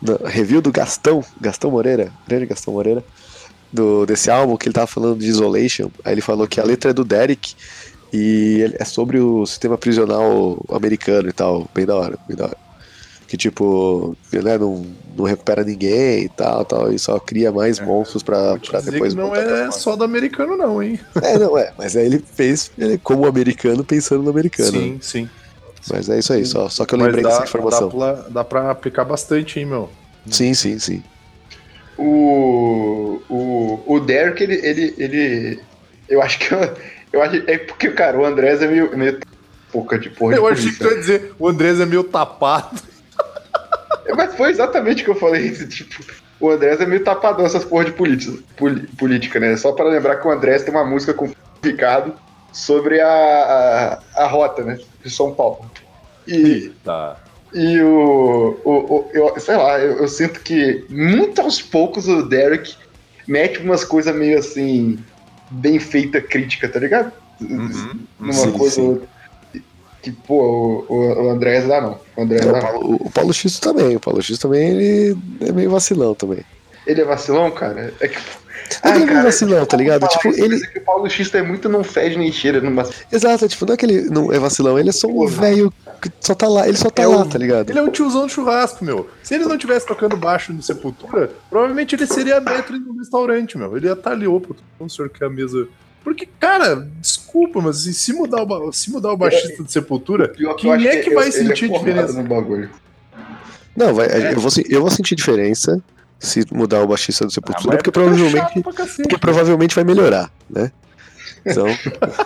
no 0.03 0.17
review 0.25 0.61
do 0.61 0.73
Gastão, 0.73 1.25
Gastão 1.41 1.71
Moreira, 1.71 2.11
grande 2.27 2.47
Gastão 2.47 2.75
Moreira, 2.75 3.05
do, 3.73 4.05
desse 4.05 4.31
álbum 4.31 4.57
que 4.57 4.67
ele 4.67 4.75
tava 4.75 4.89
falando 4.89 5.19
de 5.19 5.27
Isolation. 5.27 5.91
Aí 6.05 6.15
ele 6.15 6.21
falou 6.21 6.49
que 6.49 6.61
a 6.61 6.65
letra 6.65 6.91
é 6.91 6.95
do 6.95 7.05
Derek 7.05 7.55
e 8.13 8.75
é 8.79 8.85
sobre 8.85 9.21
o 9.21 9.47
sistema 9.47 9.79
prisional 9.79 10.59
americano 10.71 11.29
e 11.29 11.33
tal. 11.33 11.69
Bem 11.73 11.87
da 11.87 11.95
hora, 11.95 12.19
bem 12.27 12.37
da 12.37 12.47
hora. 12.47 12.57
Que 13.29 13.37
tipo, 13.37 14.17
né, 14.33 14.59
não, 14.59 14.85
não 15.19 15.25
recupera 15.25 15.65
ninguém 15.65 16.25
e 16.25 16.29
tal, 16.29 16.65
tal, 16.65 16.93
e 16.93 16.99
só 16.99 17.19
cria 17.19 17.53
mais 17.53 17.79
é, 17.79 17.85
monstros 17.85 18.23
pra, 18.23 18.57
pra 18.59 18.81
depois. 18.81 19.15
não 19.15 19.35
é 19.35 19.71
só 19.71 19.97
do 19.97 20.05
americano, 20.05 20.57
não, 20.57 20.83
hein? 20.83 20.99
É, 21.23 21.39
não 21.39 21.59
é, 21.59 21.73
mas 21.77 21.97
aí 21.97 22.07
ele 22.07 22.25
fez 22.35 22.71
ele, 22.79 22.97
como 22.99 23.27
americano 23.27 23.85
pensando 23.85 24.23
no 24.23 24.31
americano. 24.31 24.73
Sim, 24.73 24.99
sim. 25.03 25.29
Mas 25.91 26.09
é 26.09 26.19
isso 26.19 26.33
aí, 26.33 26.45
só, 26.45 26.69
só 26.69 26.85
que 26.85 26.95
eu 26.95 26.99
lembrei 26.99 27.23
dá, 27.23 27.31
dessa 27.31 27.45
informação. 27.45 27.89
Dá 27.89 27.95
pra, 27.95 28.13
dá 28.29 28.45
pra 28.45 28.71
aplicar 28.71 29.05
bastante, 29.05 29.59
hein, 29.59 29.67
meu? 29.67 29.91
Sim, 30.27 30.55
sim, 30.55 30.79
sim 30.79 31.03
o, 31.99 33.21
o, 33.29 33.83
o 33.87 34.01
Derek, 34.01 34.43
ele, 34.43 34.55
ele, 34.55 34.95
ele. 34.97 35.61
Eu 36.09 36.23
acho 36.23 36.39
que. 36.39 36.55
Eu, 36.55 36.61
eu 37.13 37.23
acho, 37.23 37.37
é 37.47 37.59
porque, 37.59 37.91
cara, 37.91 38.19
o 38.19 38.25
Andrés 38.25 38.63
é 38.63 38.69
meio, 38.69 38.97
meio 38.97 39.19
pouca 39.73 39.99
de 39.99 40.09
porra. 40.09 40.37
Eu 40.37 40.47
achei 40.47 40.71
que 40.71 40.79
tu 40.79 40.87
ia 40.87 40.97
dizer, 40.97 41.35
o 41.39 41.49
Andrés 41.49 41.81
é 41.81 41.87
meio 41.87 42.05
tapado. 42.05 42.81
É, 44.09 44.15
mas 44.15 44.35
foi 44.35 44.51
exatamente 44.51 45.03
o 45.03 45.05
que 45.05 45.11
eu 45.11 45.15
falei. 45.15 45.51
Tipo, 45.69 46.03
o 46.41 46.51
Andrés 46.51 46.81
é 46.81 46.87
meio 46.87 47.05
tapadão 47.05 47.45
essas 47.45 47.65
porra 47.65 47.85
de 47.85 47.93
política, 47.93 48.39
política, 48.97 49.39
né? 49.39 49.57
Só 49.57 49.73
para 49.73 49.89
lembrar 49.89 50.17
que 50.17 50.27
o 50.27 50.31
Andrés 50.31 50.63
tem 50.63 50.75
uma 50.75 50.85
música 50.85 51.13
com 51.13 51.27
o 51.27 51.35
Ricardo 51.63 52.15
sobre 52.53 53.01
a, 53.01 54.01
a, 54.17 54.25
a 54.25 54.27
rota, 54.27 54.65
né? 54.65 54.79
De 55.05 55.11
São 55.11 55.35
Paulo. 55.35 55.71
E, 56.27 56.73
tá. 56.85 57.17
E 57.53 57.81
o. 57.81 58.59
o, 58.65 58.71
o 58.71 59.11
eu, 59.13 59.39
sei 59.39 59.57
lá, 59.57 59.79
eu, 59.79 59.99
eu, 59.99 60.09
sinto 60.09 60.41
que 60.41 60.85
muito 60.89 61.41
aos 61.41 61.61
poucos 61.61 62.09
o 62.09 62.23
Derek 62.23 62.75
mete 63.27 63.59
umas 63.59 63.85
coisas 63.85 64.15
meio 64.15 64.39
assim. 64.39 64.99
bem 65.51 65.79
feita 65.79 66.21
crítica, 66.21 66.69
tá 66.69 66.79
ligado? 66.79 67.13
Uhum, 67.41 68.01
Numa 68.19 68.33
sim, 68.33 68.53
coisa. 68.53 68.75
Sim. 68.75 69.03
Que, 70.03 70.13
pô, 70.13 70.85
o, 70.89 71.25
o 71.25 71.31
Andrés 71.31 71.67
dá 71.67 71.81
não. 71.81 72.01
O, 72.17 72.23
Andrés 72.23 72.43
é, 72.43 72.53
dá 72.53 72.59
o, 72.59 72.63
Paulo, 72.63 72.97
o 73.01 73.11
Paulo 73.11 73.33
X 73.33 73.59
também. 73.59 73.97
O 73.97 74.01
Paulo 74.01 74.23
X 74.23 74.39
também 74.39 74.71
ele 74.71 75.19
é 75.41 75.53
meio 75.53 75.71
vacilão 75.71 76.15
também. 76.15 76.45
Ele 76.87 77.01
é 77.01 77.05
vacilão, 77.05 77.51
cara? 77.51 77.93
É 78.01 78.09
que 78.09 78.19
não 78.85 78.93
é 78.93 79.07
cara, 79.07 79.23
vacilão, 79.23 79.67
tá 79.67 79.77
ligado? 79.77 80.07
Tipo, 80.09 80.29
ele. 80.29 80.57
É 80.57 80.67
que 80.67 80.79
o 80.79 80.85
Paulo 80.85 81.09
X 81.09 81.35
é 81.35 81.43
muito 81.43 81.69
não 81.69 81.83
fede 81.83 82.19
nem 82.19 82.31
cheira. 82.31 82.61
Não... 82.61 82.85
Exato, 83.11 83.49
tipo, 83.49 83.67
não 83.67 83.75
é 83.75 83.77
que 83.77 83.87
ele 83.87 84.03
não 84.11 84.33
é 84.33 84.39
vacilão, 84.39 84.79
ele 84.79 84.91
é 84.91 84.93
só 84.93 85.09
um 85.09 85.27
velho 85.27 85.73
que 86.01 86.11
só 86.21 86.35
tá 86.35 86.47
lá, 86.47 86.69
ele 86.69 86.77
só 86.77 86.91
tá 86.91 87.03
é 87.03 87.07
lá, 87.07 87.19
um, 87.19 87.29
tá 87.29 87.39
ligado? 87.39 87.71
Ele 87.71 87.79
é 87.79 87.83
um 87.83 87.91
tiozão 87.91 88.27
de 88.27 88.33
churrasco, 88.33 88.85
meu. 88.85 89.09
Se 89.23 89.35
ele 89.35 89.45
não 89.45 89.59
tivesse 89.59 89.87
tocando 89.87 90.17
baixo 90.17 90.53
no 90.53 90.63
Sepultura, 90.63 91.31
provavelmente 91.49 91.95
ele 91.95 92.07
seria 92.07 92.41
metro 92.41 92.79
no 92.79 92.99
restaurante, 92.99 93.57
meu. 93.57 93.77
Ele 93.77 93.87
ia 93.87 93.93
estar 93.93 94.11
tá 94.11 94.11
ali, 94.11 94.27
opa, 94.27 94.55
o 94.79 94.89
senhor 94.89 95.09
quer 95.09 95.27
a 95.27 95.31
mesa. 95.31 95.67
Porque, 96.03 96.29
cara, 96.39 96.89
desculpa, 97.01 97.61
mas 97.61 97.81
assim, 97.81 97.93
se 97.93 98.13
mudar 98.13 98.43
o, 98.43 98.73
se 98.73 98.91
mudar 98.91 99.13
o 99.13 99.17
baixista 99.17 99.63
do 99.63 99.71
Sepultura, 99.71 100.33
quem 100.57 100.87
é 100.87 100.97
que, 101.03 101.11
vai 101.11 101.31
sentir 101.31 101.67
é 101.67 101.69
diferença? 101.69 102.23
No 102.23 102.29
bagulho. 102.29 102.71
Não, 103.77 103.95
vai, 103.95 104.07
eu, 104.33 104.41
vou, 104.41 104.51
eu 104.69 104.81
vou 104.81 104.91
sentir 104.91 105.15
diferença 105.15 105.83
se 106.19 106.45
mudar 106.51 106.83
o 106.83 106.87
baixista 106.87 107.25
do 107.25 107.33
Sepultura, 107.33 107.75
ah, 107.75 107.77
porque, 107.77 107.93
provavelmente, 107.93 108.63
porque 109.03 109.19
provavelmente 109.19 109.75
vai 109.75 109.85
melhorar, 109.85 110.31
né? 110.51 110.73
Então, 111.47 111.67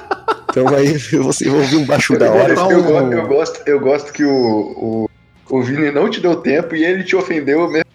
então 0.50 0.68
aí 0.74 0.96
eu 1.12 1.22
vou, 1.22 1.32
eu 1.40 1.50
vou 1.50 1.60
ouvir 1.60 1.76
um 1.76 1.84
baixo 1.84 2.18
da 2.18 2.30
hora. 2.30 2.54
Eu, 2.54 2.70
eu, 2.70 3.12
eu, 3.12 3.26
gosto, 3.26 3.62
eu 3.66 3.80
gosto 3.80 4.12
que 4.12 4.24
o, 4.24 4.30
o, 4.30 5.10
o 5.50 5.62
Vini 5.62 5.90
não 5.90 6.08
te 6.08 6.20
deu 6.20 6.36
tempo 6.36 6.74
e 6.74 6.84
ele 6.84 7.04
te 7.04 7.14
ofendeu 7.14 7.68
mesmo. 7.68 7.91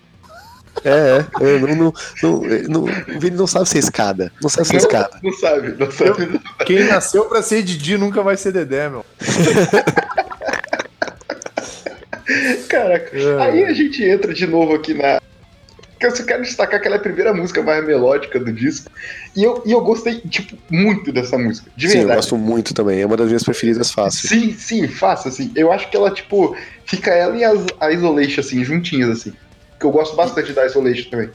É, 0.84 1.26
é 1.42 1.60
não, 1.60 1.76
não, 1.76 1.94
não, 2.24 2.42
não, 2.68 2.84
o 2.84 3.20
Vini 3.20 3.36
não 3.36 3.48
sabe 3.48 3.68
ser 3.68 3.80
escada. 3.80 4.32
Não 4.42 4.50
sabe 4.50 4.68
ser 4.68 4.74
não, 4.74 4.80
escada. 4.80 5.20
Não 5.24 5.34
sabe, 5.34 5.76
não 5.78 5.92
sabe. 5.92 6.40
quem 6.66 6.84
nasceu 6.86 7.26
pra 7.26 7.42
ser 7.42 7.64
Didi 7.64 7.98
nunca 7.98 8.22
vai 8.22 8.38
ser 8.38 8.52
Dedé, 8.52 8.90
meu. 8.90 9.04
Caraca, 12.68 13.18
é. 13.18 13.42
aí 13.42 13.64
a 13.64 13.74
gente 13.74 14.04
entra 14.04 14.34
de 14.34 14.46
novo 14.46 14.76
aqui 14.76 14.94
na, 14.94 15.22
eu 16.00 16.16
só 16.16 16.24
quero 16.24 16.44
destacar 16.44 16.80
aquela 16.80 17.00
primeira 17.00 17.34
música 17.34 17.62
mais 17.64 17.86
melódica 17.86 18.40
do 18.40 18.54
disco. 18.54 18.92
E 19.36 19.44
eu, 19.44 19.64
e 19.66 19.72
eu 19.72 19.82
gostei, 19.82 20.20
tipo, 20.22 20.56
muito 20.70 21.12
dessa 21.12 21.38
música. 21.38 21.72
De 21.76 21.88
sim, 21.88 22.00
verdade. 22.00 22.14
eu 22.14 22.16
gosto 22.18 22.38
muito 22.38 22.74
também. 22.74 23.02
É 23.02 23.06
uma 23.06 23.18
das 23.18 23.28
minhas 23.28 23.44
preferidas 23.44 23.92
fácil. 23.92 24.30
Sim, 24.30 24.54
sim, 24.54 24.88
fácil, 24.88 25.30
assim. 25.30 25.52
Eu 25.56 25.72
acho 25.72 25.90
que 25.90 25.98
ela, 25.98 26.12
tipo, 26.12 26.56
fica 26.86 27.12
ela 27.12 27.36
e 27.36 27.44
a, 27.44 27.52
a 27.80 27.92
Isolation, 27.92 28.42
assim, 28.42 28.64
juntinhas, 28.64 29.10
assim. 29.10 29.34
Que 29.80 29.86
eu 29.86 29.92
gosto 29.92 30.16
bastante 30.16 30.54
da 30.54 30.66
Isolation 30.66 31.10
também. 31.10 31.30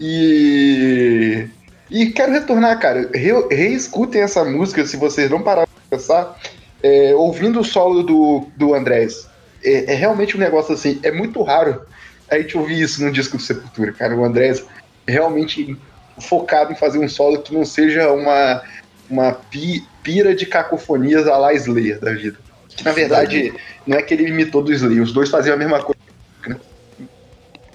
E. 0.00 1.46
E 1.90 2.06
quero 2.06 2.32
retornar, 2.32 2.78
cara. 2.78 3.10
Re, 3.12 3.32
reescutem 3.50 4.22
essa 4.22 4.44
música 4.44 4.86
se 4.86 4.96
vocês 4.96 5.30
não 5.30 5.42
pararam 5.42 5.68
pra 5.68 5.98
pensar. 5.98 6.38
É, 6.82 7.14
ouvindo 7.14 7.60
o 7.60 7.64
solo 7.64 8.02
do, 8.02 8.46
do 8.56 8.74
Andrés. 8.74 9.28
É, 9.62 9.92
é 9.92 9.94
realmente 9.94 10.36
um 10.36 10.40
negócio 10.40 10.72
assim. 10.72 11.00
É 11.02 11.10
muito 11.10 11.42
raro 11.42 11.82
a 12.30 12.38
gente 12.38 12.56
ouvir 12.56 12.80
isso 12.80 13.04
no 13.04 13.10
disco 13.10 13.36
do 13.36 13.42
Sepultura, 13.42 13.92
cara. 13.92 14.16
O 14.16 14.24
Andrés 14.24 14.64
realmente 15.06 15.76
focado 16.20 16.72
em 16.72 16.76
fazer 16.76 16.98
um 16.98 17.08
solo 17.08 17.42
que 17.42 17.52
não 17.52 17.64
seja 17.64 18.12
uma, 18.12 18.62
uma 19.08 19.32
pi, 19.32 19.84
pira 20.02 20.34
de 20.34 20.46
cacofonias 20.46 21.26
a 21.26 21.36
la 21.36 21.52
Slayer 21.54 21.98
da 21.98 22.12
vida. 22.12 22.38
Que 22.68 22.84
na 22.84 22.92
verdade 22.92 23.52
não 23.86 23.98
é 23.98 24.02
que 24.02 24.14
ele 24.14 24.28
imitou 24.28 24.62
do 24.62 24.72
Slayer, 24.72 25.02
os 25.02 25.12
dois 25.12 25.28
faziam 25.28 25.54
a 25.54 25.58
mesma 25.58 25.82
coisa. 25.82 25.99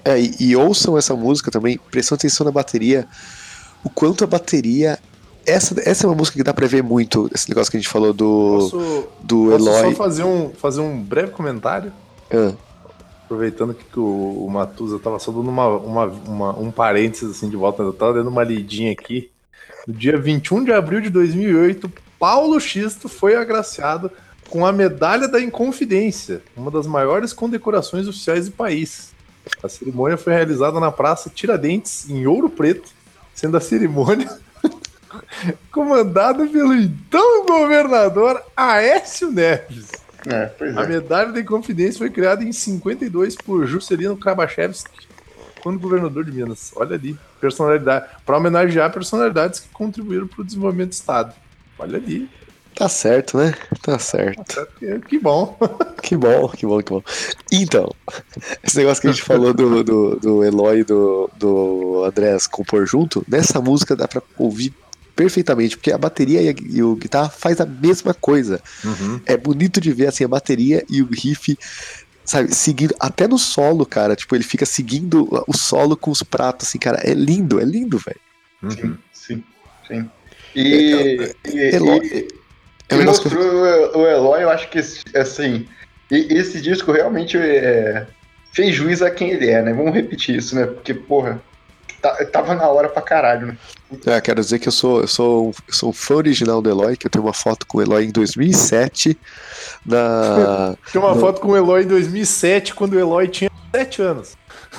É, 0.06 0.20
e, 0.20 0.34
e, 0.38 0.56
ouçam 0.56 0.96
essa 0.96 1.16
música 1.16 1.50
também, 1.50 1.80
prestem 1.90 2.14
atenção 2.14 2.44
na 2.44 2.52
bateria, 2.52 3.08
o 3.82 3.90
quanto 3.90 4.22
a 4.22 4.26
bateria. 4.26 5.00
Essa, 5.44 5.74
essa 5.84 6.06
é 6.06 6.08
uma 6.08 6.16
música 6.16 6.38
que 6.38 6.44
dá 6.44 6.54
pra 6.54 6.66
ver 6.66 6.82
muito, 6.82 7.28
esse 7.34 7.48
negócio 7.48 7.70
que 7.70 7.76
a 7.76 7.80
gente 7.80 7.88
falou 7.88 8.12
do, 8.12 8.58
posso, 8.58 9.08
do 9.20 9.46
posso 9.50 9.68
Eloy. 9.68 9.90
só 9.90 9.96
fazer 9.96 10.24
um, 10.24 10.50
fazer 10.50 10.80
um 10.80 11.02
breve 11.02 11.32
comentário? 11.32 11.92
Ah. 12.32 12.52
Aproveitando 13.24 13.74
que 13.74 13.98
o, 13.98 14.44
o 14.44 14.50
Matusa 14.50 15.00
tava 15.00 15.18
só 15.18 15.32
dando 15.32 15.48
uma, 15.48 15.68
uma, 15.68 16.04
uma, 16.04 16.58
um 16.58 16.70
parênteses 16.70 17.36
assim 17.36 17.48
de 17.48 17.56
volta, 17.56 17.82
eu 17.82 17.92
tava 17.92 18.14
dando 18.14 18.28
uma 18.28 18.44
lidinha 18.44 18.92
aqui. 18.92 19.30
No 19.86 19.94
dia 19.94 20.16
21 20.16 20.64
de 20.64 20.72
abril 20.72 21.00
de 21.00 21.10
2008, 21.10 21.90
Paulo 22.18 22.60
Xisto 22.60 23.08
foi 23.08 23.36
agraciado 23.36 24.10
com 24.48 24.64
a 24.64 24.72
Medalha 24.72 25.26
da 25.26 25.40
Inconfidência, 25.40 26.42
uma 26.56 26.70
das 26.70 26.86
maiores 26.86 27.32
condecorações 27.32 28.06
oficiais 28.06 28.46
do 28.46 28.52
país. 28.52 29.15
A 29.62 29.68
cerimônia 29.68 30.16
foi 30.16 30.32
realizada 30.32 30.78
na 30.80 30.90
Praça 30.90 31.30
Tiradentes, 31.30 32.08
em 32.10 32.26
Ouro 32.26 32.48
Preto, 32.48 32.90
sendo 33.34 33.56
a 33.56 33.60
cerimônia 33.60 34.28
comandada 35.70 36.46
pelo 36.46 36.74
então 36.74 37.46
governador 37.46 38.42
Aécio 38.56 39.30
Neves. 39.30 39.90
É, 40.26 40.50
é. 40.60 40.70
A 40.70 40.86
medalha 40.86 41.32
da 41.32 41.40
Inconfidência 41.40 41.98
foi 41.98 42.10
criada 42.10 42.42
em 42.42 42.52
52 42.52 43.36
por 43.36 43.66
Juscelino 43.66 44.16
Krabachevski, 44.16 45.06
quando 45.62 45.78
governador 45.78 46.24
de 46.24 46.32
Minas. 46.32 46.72
Olha 46.74 46.96
ali. 46.96 47.16
personalidade, 47.40 48.06
para 48.24 48.36
homenagear 48.36 48.92
personalidades 48.92 49.60
que 49.60 49.68
contribuíram 49.68 50.26
para 50.26 50.40
o 50.40 50.44
desenvolvimento 50.44 50.90
do 50.90 50.94
Estado. 50.94 51.32
Olha 51.78 51.98
ali. 51.98 52.28
Tá 52.76 52.88
certo, 52.90 53.38
né? 53.38 53.54
Tá 53.82 53.98
certo. 53.98 54.68
Que 55.08 55.18
bom. 55.18 55.58
Que 56.02 56.14
bom, 56.16 56.48
que 56.50 56.64
bom, 56.66 56.80
que 56.82 56.90
bom. 56.92 57.02
Então, 57.50 57.90
esse 58.62 58.76
negócio 58.76 59.00
que 59.00 59.08
a 59.08 59.10
gente 59.10 59.22
falou 59.24 59.52
do, 59.52 59.82
do, 59.82 60.16
do 60.16 60.44
Eloy 60.44 60.80
e 60.80 60.84
do, 60.84 61.28
do 61.36 62.04
Andrés 62.04 62.46
compor 62.46 62.86
junto, 62.86 63.24
nessa 63.26 63.60
música 63.60 63.96
dá 63.96 64.06
pra 64.06 64.22
ouvir 64.38 64.72
perfeitamente, 65.16 65.76
porque 65.76 65.90
a 65.90 65.98
bateria 65.98 66.42
e, 66.42 66.48
a, 66.50 66.54
e 66.70 66.82
o 66.82 66.94
guitarra 66.94 67.28
faz 67.30 67.60
a 67.60 67.66
mesma 67.66 68.14
coisa. 68.14 68.62
Uhum. 68.84 69.20
É 69.26 69.36
bonito 69.36 69.80
de 69.80 69.90
ver 69.92 70.06
assim 70.08 70.22
a 70.22 70.28
bateria 70.28 70.84
e 70.88 71.02
o 71.02 71.08
riff, 71.10 71.58
sabe, 72.24 72.54
seguindo 72.54 72.94
até 73.00 73.26
no 73.26 73.38
solo, 73.38 73.84
cara. 73.84 74.14
Tipo, 74.14 74.36
ele 74.36 74.44
fica 74.44 74.66
seguindo 74.66 75.26
o 75.48 75.56
solo 75.56 75.96
com 75.96 76.10
os 76.12 76.22
pratos, 76.22 76.68
assim, 76.68 76.78
cara. 76.78 77.00
É 77.02 77.14
lindo, 77.14 77.58
é 77.58 77.64
lindo, 77.64 77.98
velho. 77.98 78.20
Uhum. 78.62 78.96
Sim, 79.12 79.42
sim. 79.88 80.08
E, 80.54 81.34
e, 81.46 81.74
Eloy, 81.74 81.74
e- 81.74 81.74
é 81.74 81.80
um 81.80 82.04
e 82.04 82.28
que 82.88 82.94
eu- 82.94 83.04
mostrou 83.04 83.42
o 83.94 84.06
Eloy, 84.06 84.42
eu 84.42 84.50
acho 84.50 84.68
que 84.68 84.78
esse- 84.78 85.02
assim, 85.16 85.66
esse 86.10 86.60
disco 86.60 86.92
realmente 86.92 87.36
é, 87.36 88.06
fez 88.52 88.74
juiz 88.74 89.02
a 89.02 89.10
quem 89.10 89.30
ele 89.30 89.48
é, 89.50 89.62
né? 89.62 89.72
Vamos 89.72 89.92
repetir 89.94 90.36
isso, 90.36 90.54
né? 90.54 90.66
Porque, 90.66 90.94
porra, 90.94 91.40
tá- 92.00 92.24
tava 92.26 92.54
na 92.54 92.68
hora 92.68 92.88
pra 92.88 93.02
caralho, 93.02 93.48
né? 93.48 93.56
É, 94.06 94.20
quero 94.20 94.40
dizer 94.40 94.58
que 94.58 94.68
eu 94.68 94.72
sou, 94.72 95.00
eu 95.02 95.06
sou, 95.08 95.48
um- 95.48 95.52
eu 95.68 95.74
sou 95.74 95.90
um 95.90 95.92
fã 95.92 96.14
original 96.16 96.60
do 96.62 96.68
Eloy, 96.70 96.96
que 96.96 97.06
eu 97.06 97.10
tenho 97.10 97.24
uma 97.24 97.32
foto 97.34 97.66
com 97.66 97.78
o 97.78 97.82
Eloy 97.82 98.04
em 98.06 98.10
2007 98.10 99.16
na. 99.84 100.76
Tem 100.92 101.00
uma 101.00 101.14
Não. 101.14 101.20
foto 101.20 101.40
com 101.40 101.48
o 101.48 101.56
Eloy 101.56 101.82
em 101.84 101.86
2007, 101.86 102.74
quando 102.74 102.94
o 102.94 102.98
Eloy 103.00 103.28
tinha 103.28 103.50
7 103.74 104.02
anos. 104.02 104.36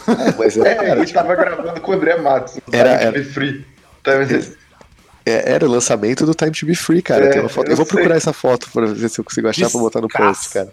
É, 0.08 0.34
mas 0.38 0.58
era, 0.58 0.70
É, 0.70 0.76
cara, 0.76 1.00
ele 1.02 1.12
tava 1.14 1.36
gravando 1.36 1.82
com 1.82 1.92
o 1.92 1.96
André 1.96 2.16
Matos. 2.18 2.56
no 2.56 2.76
Era- 2.76 2.90
era. 2.92 3.24
Free. 3.24 3.66
Tá, 4.04 4.18
mas- 4.18 4.52
é- 5.30 5.44
era 5.52 5.66
o 5.66 5.70
lançamento 5.72 6.26
do 6.26 6.34
Time 6.34 6.52
to 6.52 6.66
Be 6.66 6.76
Free, 6.76 7.02
cara. 7.02 7.26
É, 7.26 7.38
eu 7.40 7.50
Eu 7.68 7.76
vou 7.76 7.86
procurar 7.86 8.16
essa 8.16 8.34
foto 8.34 8.70
pra 8.72 8.86
ver 8.88 9.10
se 9.10 9.20
eu 9.20 9.24
consigo 9.26 9.48
achar 9.48 9.70
pra 9.70 9.80
botar 9.80 10.02
no 10.02 10.08
post, 10.08 10.50
cara. 10.50 10.70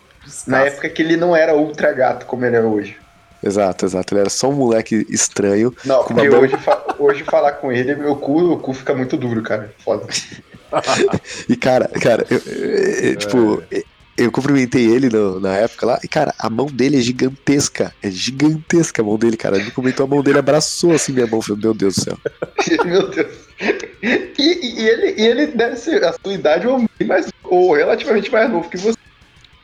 Na 0.46 0.60
época 0.60 0.88
que 0.88 1.02
ele 1.02 1.16
não 1.16 1.34
era 1.36 1.54
ultra 1.54 1.92
gato 1.92 2.24
como 2.26 2.44
ele 2.44 2.56
é 2.56 2.60
hoje. 2.62 2.96
Exato, 3.42 3.84
exato. 3.84 4.14
Ele 4.14 4.22
era 4.22 4.30
só 4.30 4.48
um 4.48 4.54
moleque 4.54 5.06
estranho. 5.10 5.74
Não, 5.84 6.02
porque 6.04 6.28
hoje, 6.30 6.56
fa- 6.56 6.82
hoje 6.98 7.22
falar 7.24 7.52
com 7.52 7.70
ele, 7.70 7.94
meu 7.94 8.16
cu, 8.16 8.52
o 8.52 8.58
cu 8.58 8.72
fica 8.72 8.94
muito 8.94 9.16
duro, 9.18 9.42
cara. 9.42 9.70
Foda. 9.84 10.06
E, 11.48 11.54
cara, 11.56 11.88
cara, 12.00 12.26
eu, 12.30 12.38
eu- 12.46 13.10
eu, 13.10 13.16
tipo, 13.16 13.62
eu 14.16 14.30
cumprimentei 14.30 14.86
ele 14.86 15.08
no- 15.08 15.40
na 15.40 15.54
época 15.56 15.86
lá, 15.86 16.00
e, 16.04 16.08
cara, 16.08 16.32
a 16.38 16.48
mão 16.48 16.66
dele 16.66 16.98
é 16.98 17.00
gigantesca. 17.00 17.92
É 18.02 18.10
gigantesca 18.10 19.02
a 19.02 19.04
mão 19.04 19.18
dele, 19.18 19.36
cara. 19.36 19.56
Ele 19.56 19.66
me 19.66 19.70
comentou 19.70 20.04
a 20.04 20.08
mão 20.08 20.22
dele, 20.22 20.38
abraçou 20.38 20.92
assim 20.92 21.12
minha 21.12 21.26
mão. 21.26 21.40
Falei, 21.42 21.62
meu 21.62 21.74
Deus 21.74 21.94
do 21.96 22.00
céu. 22.02 22.18
Meu 22.84 23.08
Deus. 23.10 23.32
E, 24.02 24.82
e- 24.82 24.88
ele, 24.88 25.14
e 25.20 25.26
ele 25.26 25.46
deve 25.48 25.76
ser 25.76 26.04
a 26.04 26.12
sua 26.12 26.32
idade 26.34 26.66
ou, 26.66 26.78
bem 26.98 27.06
mais, 27.08 27.30
ou 27.44 27.74
relativamente 27.74 28.30
mais 28.30 28.50
novo 28.50 28.68
que 28.68 28.76
você. 28.76 28.96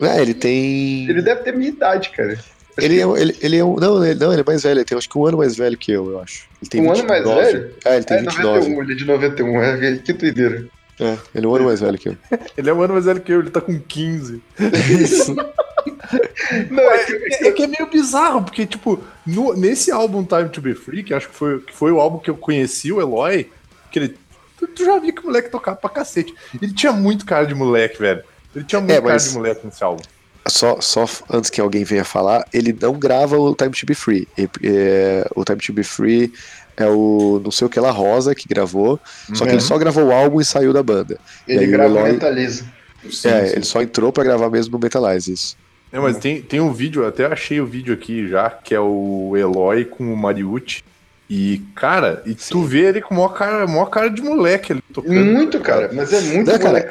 É, 0.01 0.20
ele 0.22 0.34
tem. 0.34 1.09
Ele 1.09 1.20
deve 1.22 1.42
ter 1.42 1.55
minha 1.55 1.68
idade, 1.70 2.11
cara. 2.11 2.32
Acho 2.32 2.51
Ele 2.86 2.94
que 2.96 3.01
é, 3.01 3.07
um- 3.07 3.16
ele, 3.16 3.36
ele 3.40 3.57
é 3.59 3.64
um. 3.64 3.76
Não, 3.76 4.05
ele, 4.05 4.18
não, 4.18 4.32
ele 4.32 4.40
é 4.40 4.44
mais 4.46 4.62
velho. 4.62 4.78
Ele 4.78 4.84
tem 4.84 4.96
acho 4.96 5.09
que 5.09 5.18
um 5.18 5.26
ano 5.26 5.38
mais 5.38 5.57
velho 5.57 5.76
que 5.76 5.92
eu, 5.92 6.11
eu 6.12 6.20
acho. 6.20 6.44
Ele 6.62 6.70
tem 6.70 6.80
Um 6.80 6.92
ano 6.92 7.05
mais 7.07 7.22
29. 7.24 7.53
velho? 7.53 7.70
É, 7.84 7.96
ele 7.96 8.05
tem 8.05 8.16
É 8.16 8.20
29. 8.20 8.48
91, 8.70 8.82
ele 8.82 8.92
é 8.92 8.96
de 8.96 9.05
91. 9.05 9.62
É, 9.62 9.96
que 9.98 10.12
doideira. 10.12 10.64
É, 11.01 11.16
ele 11.34 11.46
é 11.46 11.48
um 11.48 11.55
ano 11.55 11.64
mais 11.64 11.80
velho 11.80 11.98
que 11.98 12.09
eu. 12.11 12.16
Ele 12.57 12.68
é 12.70 12.74
um 12.74 12.82
ano 12.82 12.92
mais 12.92 13.07
velho 13.07 13.20
que 13.20 13.32
eu, 13.32 13.40
ele 13.40 13.51
tá 13.51 13.61
com 13.61 13.78
15. 13.80 14.42
Isso. 15.03 15.34
Não, 16.70 16.82
é 16.90 17.05
que, 17.05 17.12
É, 17.44 17.48
é 17.48 17.53
que 17.53 17.62
é 17.62 17.66
meio 17.66 17.86
bizarro, 17.90 18.42
porque, 18.42 18.66
tipo, 18.66 19.03
no- 19.26 19.55
nesse 19.55 19.90
álbum 19.90 20.24
Time 20.24 20.48
to 20.48 20.61
Be 20.61 20.74
Free, 20.74 21.03
que 21.03 21.14
acho 21.14 21.28
que 21.28 21.34
foi, 21.34 21.61
que 21.61 21.72
foi 21.72 21.90
o 21.92 22.01
álbum 22.01 22.18
que 22.18 22.28
eu 22.30 22.36
conheci 22.36 22.92
o 22.92 23.01
Eloy, 23.01 23.51
que 23.90 23.98
ele. 23.98 24.16
Tu, 24.59 24.66
tu 24.68 24.84
já 24.84 24.98
viu 24.98 25.14
que 25.14 25.22
o 25.22 25.26
moleque 25.26 25.48
tocava 25.48 25.76
pra 25.76 25.88
cacete. 25.88 26.34
Ele 26.61 26.72
tinha 26.74 26.92
muito 26.92 27.24
cara 27.24 27.46
de 27.46 27.55
moleque, 27.55 27.98
velho. 27.98 28.22
Ele 28.55 28.64
tinha 28.64 28.80
muito 28.80 28.92
É, 28.92 29.01
cara 29.01 29.16
de 29.16 29.30
moleque 29.30 29.64
nesse 29.64 29.82
álbum. 29.82 30.03
Só, 30.48 30.80
só 30.80 31.05
antes 31.30 31.48
que 31.51 31.61
alguém 31.61 31.84
venha 31.84 32.05
falar, 32.05 32.46
ele 32.53 32.76
não 32.78 32.94
grava 32.98 33.38
o 33.38 33.55
Time 33.55 33.70
to 33.70 33.86
Be 33.86 33.94
Free. 33.94 34.26
É, 34.62 35.26
o 35.34 35.44
Time 35.44 35.59
to 35.61 35.72
Be 35.72 35.84
Free 35.84 36.32
é 36.76 36.86
o 36.86 37.40
não 37.42 37.50
sei 37.50 37.66
o 37.66 37.70
que 37.70 37.78
lá 37.80 37.90
Rosa 37.90 38.34
que 38.34 38.48
gravou. 38.48 38.98
Só 39.34 39.44
que 39.44 39.50
Uhum. 39.50 39.56
ele 39.56 39.60
só 39.60 39.76
gravou 39.78 40.04
o 40.06 40.12
álbum 40.12 40.40
e 40.40 40.44
saiu 40.44 40.72
da 40.72 40.82
banda. 40.82 41.18
Ele 41.46 41.66
grava 41.66 41.98
Eloy- 41.98 42.12
Mentaliza. 42.12 42.64
Sim, 43.10 43.28
é, 43.28 43.46
sim. 43.46 43.52
ele 43.56 43.64
só 43.64 43.80
entrou 43.82 44.12
pra 44.12 44.24
gravar 44.24 44.50
mesmo 44.50 44.72
no 44.72 44.78
Metalize, 44.78 45.32
isso. 45.32 45.56
É, 45.92 45.98
mas 45.98 46.18
tem, 46.18 46.40
tem 46.40 46.60
um 46.60 46.72
vídeo, 46.72 47.02
eu 47.02 47.08
até 47.08 47.24
achei 47.26 47.60
o 47.60 47.66
vídeo 47.66 47.92
aqui 47.94 48.28
já, 48.28 48.48
que 48.50 48.74
é 48.74 48.80
o 48.80 49.32
Eloy 49.36 49.84
com 49.84 50.12
o 50.12 50.16
Mariucci. 50.16 50.84
E, 51.28 51.62
cara, 51.76 52.22
e 52.26 52.34
tu 52.34 52.62
vê 52.64 52.86
ele 52.88 53.00
com 53.00 53.14
maior 53.14 53.28
cara, 53.28 53.66
maior 53.66 53.86
cara 53.86 54.08
de 54.10 54.20
moleque 54.20 54.72
ali 54.72 54.82
tocando. 54.92 55.24
Muito, 55.24 55.60
cara. 55.60 55.88
Mas 55.92 56.12
é 56.12 56.20
muito 56.20 56.50
Não, 56.50 56.58
cara. 56.58 56.88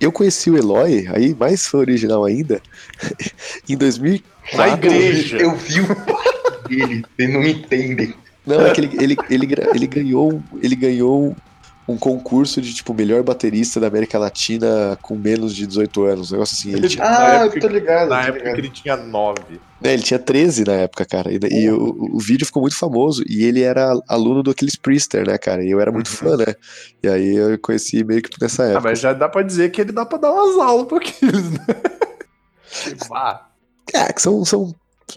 Eu 0.00 0.10
conheci 0.12 0.50
o 0.50 0.56
Eloy, 0.56 1.06
aí 1.12 1.34
mais 1.34 1.72
original 1.74 2.24
ainda, 2.24 2.60
em 3.68 3.76
2004. 3.76 4.56
Na 4.56 4.68
igreja. 4.74 5.36
Eu 5.38 5.54
vi 5.54 5.80
o 5.80 5.94
pai 5.94 6.24
dele. 6.68 7.04
Eles 7.18 7.32
não 7.34 7.42
entendem. 7.44 8.14
Não, 8.46 8.64
é 8.66 8.70
que 8.70 8.80
ele, 8.80 8.96
ele, 9.02 9.16
ele, 9.28 9.54
ele 9.74 9.86
ganhou, 9.86 10.32
um- 10.34 10.58
ele 10.58 10.74
ganhou 10.76 11.36
um 11.88 11.96
concurso 11.98 12.60
de 12.60 12.74
tipo 12.74 12.94
melhor 12.94 13.22
baterista 13.22 13.78
da 13.80 13.86
América 13.88 14.18
Latina 14.18 14.96
com 15.02 15.16
menos 15.18 15.54
de 15.54 15.66
18 15.66 16.04
anos, 16.04 16.30
um 16.30 16.34
negócio 16.34 16.54
assim. 16.58 16.70
Ele 16.76 16.88
tinha, 16.88 17.02
Na 17.04 17.08
Ah, 17.18 17.34
época 17.36 17.56
eu 17.56 17.60
tô 17.60 17.68
ligado. 17.68 18.08
Na 18.08 18.22
tô 18.22 18.28
época 18.28 18.38
ligado. 18.38 18.54
que 18.54 18.60
ele 18.60 18.70
tinha 18.70 18.96
nove. 18.96 19.60
né, 19.80 19.92
ele 19.94 20.02
tinha 20.02 20.18
13 20.18 20.64
na 20.64 20.74
época, 20.74 21.04
cara. 21.04 21.30
E, 21.32 21.38
e 21.50 21.70
o, 21.70 22.16
o 22.16 22.18
vídeo 22.20 22.46
ficou 22.46 22.62
muito 22.62 22.76
famoso 22.76 23.22
e 23.28 23.44
ele 23.44 23.62
era 23.62 23.92
aluno 24.08 24.42
do 24.42 24.50
Aquiles 24.52 24.76
Priester, 24.76 25.26
né, 25.26 25.36
cara? 25.38 25.64
E 25.64 25.70
eu 25.70 25.80
era 25.80 25.90
muito 25.92 26.08
Uhum. 26.08 26.16
fã, 26.16 26.36
né? 26.36 26.54
E 27.02 27.08
aí 27.08 27.34
eu 27.36 27.58
conheci 27.60 28.04
meio 28.04 28.22
que 28.22 28.30
nessa 28.40 28.62
Ah, 28.64 28.66
época. 28.74 28.88
mas 28.90 29.00
já 29.00 29.12
dá 29.12 29.28
pra 29.28 29.42
dizer 29.42 29.70
que 29.70 29.80
ele 29.80 29.92
dá 29.92 30.06
pra 30.06 30.18
dar 30.18 30.32
umas 30.32 30.56
aulas 30.58 30.86
pra 30.86 30.98
aqueles, 30.98 31.50
né? 31.50 31.58
Bah. 33.08 33.48
É, 33.94 34.12
que 34.12 34.22
são, 34.22 34.44
são 34.44 34.74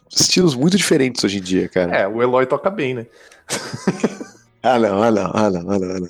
estilos 0.10 0.56
muito 0.56 0.78
diferentes 0.78 1.24
hoje 1.24 1.38
em 1.38 1.42
dia, 1.42 1.70
cara. 1.70 1.96
É, 1.96 2.08
o 2.08 2.22
Eloy 2.22 2.46
toca 2.46 2.70
bem, 2.70 2.94
né? 2.94 3.06
Ah, 4.68 4.80
não, 4.80 5.04
ah, 5.04 5.12
não, 5.12 5.32
ah, 5.32 5.50
não, 5.52 5.60
ah, 5.72 5.78
não, 5.80 5.96
ah, 5.96 6.00
não. 6.00 6.10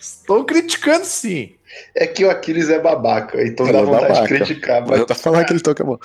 Estou 0.00 0.44
criticando 0.44 1.04
sim. 1.04 1.54
É 1.94 2.08
que 2.08 2.24
o 2.24 2.30
Aquiles 2.30 2.68
é 2.68 2.80
babaca, 2.80 3.40
então 3.40 3.70
dá 3.70 3.78
é 3.78 3.84
vontade 3.84 4.08
babaca. 4.08 4.22
de 4.22 4.28
criticar. 4.28 4.84
Mas 4.84 5.04
tô 5.04 5.14
falando 5.14 5.46
que 5.46 5.52
ele 5.52 5.60
toca 5.60 5.84
mal. 5.84 6.00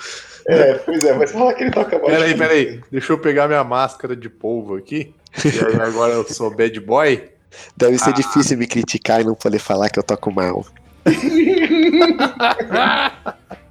é, 0.46 0.74
pois 0.74 1.04
é, 1.04 1.14
mas 1.14 1.32
fala 1.32 1.52
que 1.54 1.64
ele 1.64 1.72
toca 1.72 1.98
mal. 1.98 2.06
Peraí, 2.06 2.36
peraí. 2.38 2.80
Deixa 2.92 3.12
eu 3.12 3.18
pegar 3.18 3.48
minha 3.48 3.64
máscara 3.64 4.14
de 4.14 4.28
polvo 4.30 4.76
aqui. 4.76 5.12
E 5.44 5.48
aí 5.66 5.80
agora 5.82 6.12
eu 6.12 6.24
sou 6.32 6.48
bad 6.54 6.78
boy. 6.78 7.28
Deve 7.76 7.96
Ah. 7.96 8.04
ser 8.04 8.12
difícil 8.12 8.56
me 8.56 8.68
criticar 8.68 9.20
e 9.20 9.24
não 9.24 9.34
poder 9.34 9.58
falar 9.58 9.90
que 9.90 9.98
eu 9.98 10.04
toco 10.04 10.30
mal. 10.30 10.64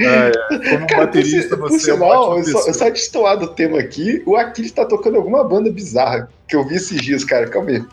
Ah, 0.00 0.30
é. 0.54 0.70
Como 0.70 0.86
Cara, 0.86 1.06
baterista, 1.06 1.56
por, 1.56 1.70
você 1.70 1.90
por 1.92 1.92
é 1.92 1.94
sinal, 1.96 2.38
eu 2.38 2.44
só, 2.44 2.66
eu 2.66 2.74
só 2.74 2.90
destoar 2.90 3.38
do 3.38 3.48
tema 3.48 3.78
aqui, 3.78 4.22
o 4.26 4.36
Aquiles 4.36 4.72
tá 4.72 4.84
tocando 4.84 5.16
alguma 5.16 5.44
banda 5.44 5.70
bizarra 5.70 6.28
que 6.48 6.56
eu 6.56 6.66
vi 6.66 6.76
esses 6.76 7.00
dias, 7.00 7.24
cara. 7.24 7.48
Calma 7.48 7.70
aí. 7.70 7.84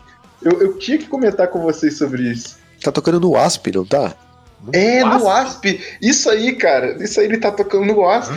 Eu, 0.42 0.60
eu 0.60 0.78
tinha 0.78 0.98
que 0.98 1.06
comentar 1.06 1.48
com 1.48 1.60
vocês 1.60 1.96
sobre 1.96 2.22
isso. 2.22 2.56
Tá 2.82 2.90
tocando 2.90 3.20
no 3.20 3.36
Asp, 3.36 3.68
não 3.72 3.84
tá? 3.84 4.14
É, 4.72 5.04
no 5.04 5.24
Wasp? 5.24 5.66
Asp. 5.68 5.80
Isso 6.00 6.28
aí, 6.30 6.54
cara. 6.54 7.02
Isso 7.02 7.18
aí 7.20 7.26
ele 7.26 7.38
tá 7.38 7.50
tocando 7.50 7.84
no 7.86 8.08
Asp. 8.08 8.34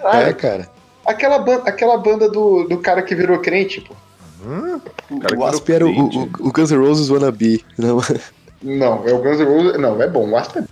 Caralho. 0.00 0.28
É, 0.28 0.32
cara. 0.34 0.68
Aquela, 1.06 1.38
ban 1.38 1.62
aquela 1.64 1.96
banda 1.96 2.28
do, 2.28 2.64
do 2.64 2.78
cara 2.78 3.02
que 3.02 3.14
virou 3.14 3.38
crente, 3.38 3.80
pô. 3.80 3.94
Hum? 4.44 4.80
O- 5.10 5.38
O 5.40 5.44
Asp 5.44 5.68
era 5.70 5.86
o, 5.86 5.90
o, 5.90 6.22
o 6.40 6.52
Guns 6.52 6.70
N' 6.70 6.78
Roses 6.78 7.10
Wannabe. 7.10 7.64
Não, 7.76 7.98
Não, 8.62 9.08
é 9.08 9.12
o 9.12 9.18
Guns 9.22 9.40
N' 9.40 9.44
Roses. 9.44 9.80
Não, 9.80 10.00
é 10.02 10.06
bom. 10.08 10.28
O 10.30 10.36
Asp 10.36 10.58
é 10.58 10.64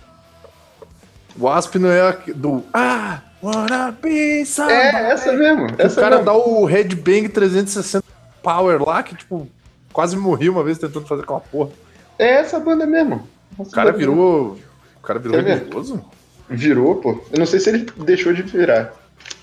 O 1.39 1.47
Asp 1.47 1.75
não 1.75 1.89
é 1.89 2.01
a 2.01 2.17
do. 2.35 2.63
Ah, 2.73 3.21
wanna 3.43 3.91
be 4.01 4.45
somebody. 4.45 4.77
É, 4.77 5.11
essa 5.11 5.33
mesmo. 5.33 5.67
Essa 5.77 5.99
o 5.99 6.03
cara 6.03 6.15
mesmo. 6.17 6.25
dá 6.25 6.33
o 6.33 6.65
Headbang 6.65 7.29
360 7.29 8.03
Power 8.41 8.81
lá, 8.87 9.03
que 9.03 9.15
tipo, 9.15 9.47
quase 9.91 10.15
morri 10.17 10.49
uma 10.49 10.63
vez 10.63 10.77
tentando 10.77 11.05
fazer 11.05 11.23
aquela 11.23 11.39
porra. 11.41 11.69
É 12.17 12.39
essa 12.39 12.59
banda 12.59 12.85
mesmo. 12.85 13.27
Essa 13.59 13.69
O 13.69 13.71
cara 13.71 13.91
virou. 13.91 14.57
O 14.97 15.01
cara 15.03 15.19
virou 15.19 15.37
É 15.37 15.41
mesmo? 15.41 15.59
religioso? 15.59 15.93
mesmo. 15.95 16.11
Virou, 16.49 16.95
pô. 16.95 17.21
Eu 17.31 17.39
não 17.39 17.45
sei 17.45 17.59
se 17.59 17.69
ele 17.69 17.85
deixou 17.97 18.33
de 18.33 18.41
virar. 18.41 18.93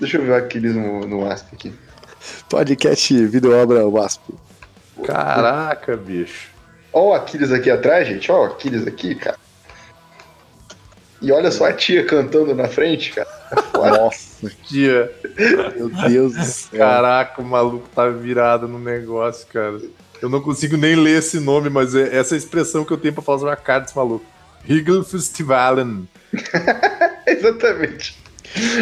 Deixa 0.01 0.16
eu 0.16 0.24
ver 0.24 0.34
Aquiles 0.34 0.74
no, 0.74 1.01
no 1.07 1.30
Asp 1.30 1.47
aqui. 1.53 1.72
podcast, 2.49 3.26
vídeo 3.26 3.55
obra 3.55 3.86
Wasp. 3.86 4.22
Caraca, 5.05 5.97
bicho. 5.97 6.49
Ó 6.92 7.11
o 7.11 7.14
Aquiles 7.14 7.53
aqui 7.53 7.70
atrás, 7.70 8.07
gente. 8.09 8.30
Ó 8.32 8.42
o 8.42 8.45
Aquiles 8.47 8.86
aqui, 8.86 9.14
cara. 9.14 9.36
E 11.25 11.33
olha 11.33 11.51
só 11.51 11.64
a 11.64 11.72
tia 11.72 12.05
cantando 12.05 12.55
na 12.55 12.68
frente, 12.68 13.12
cara. 13.12 13.27
Nossa, 13.72 14.53
Dia. 14.68 15.11
meu 15.75 15.89
Deus 15.89 16.35
do 16.35 16.45
céu. 16.45 16.79
Caraca, 16.79 17.41
o 17.41 17.45
maluco 17.45 17.89
tá 17.95 18.07
virado 18.11 18.68
no 18.68 18.79
negócio, 18.79 19.47
cara. 19.47 19.81
Eu 20.20 20.29
não 20.29 20.43
consigo 20.43 20.77
nem 20.77 20.95
ler 20.95 21.20
esse 21.20 21.41
nome, 21.41 21.70
mas 21.70 21.95
é 21.95 22.14
essa 22.14 22.37
expressão 22.37 22.85
que 22.85 22.93
eu 22.93 22.99
tenho 22.99 23.14
pra 23.14 23.22
fazer 23.22 23.47
uma 23.47 23.57
cara 23.57 23.81
desse 23.81 23.97
maluco. 23.97 24.27
Rigelfestivalen. 24.64 26.07
Exatamente. 27.27 28.18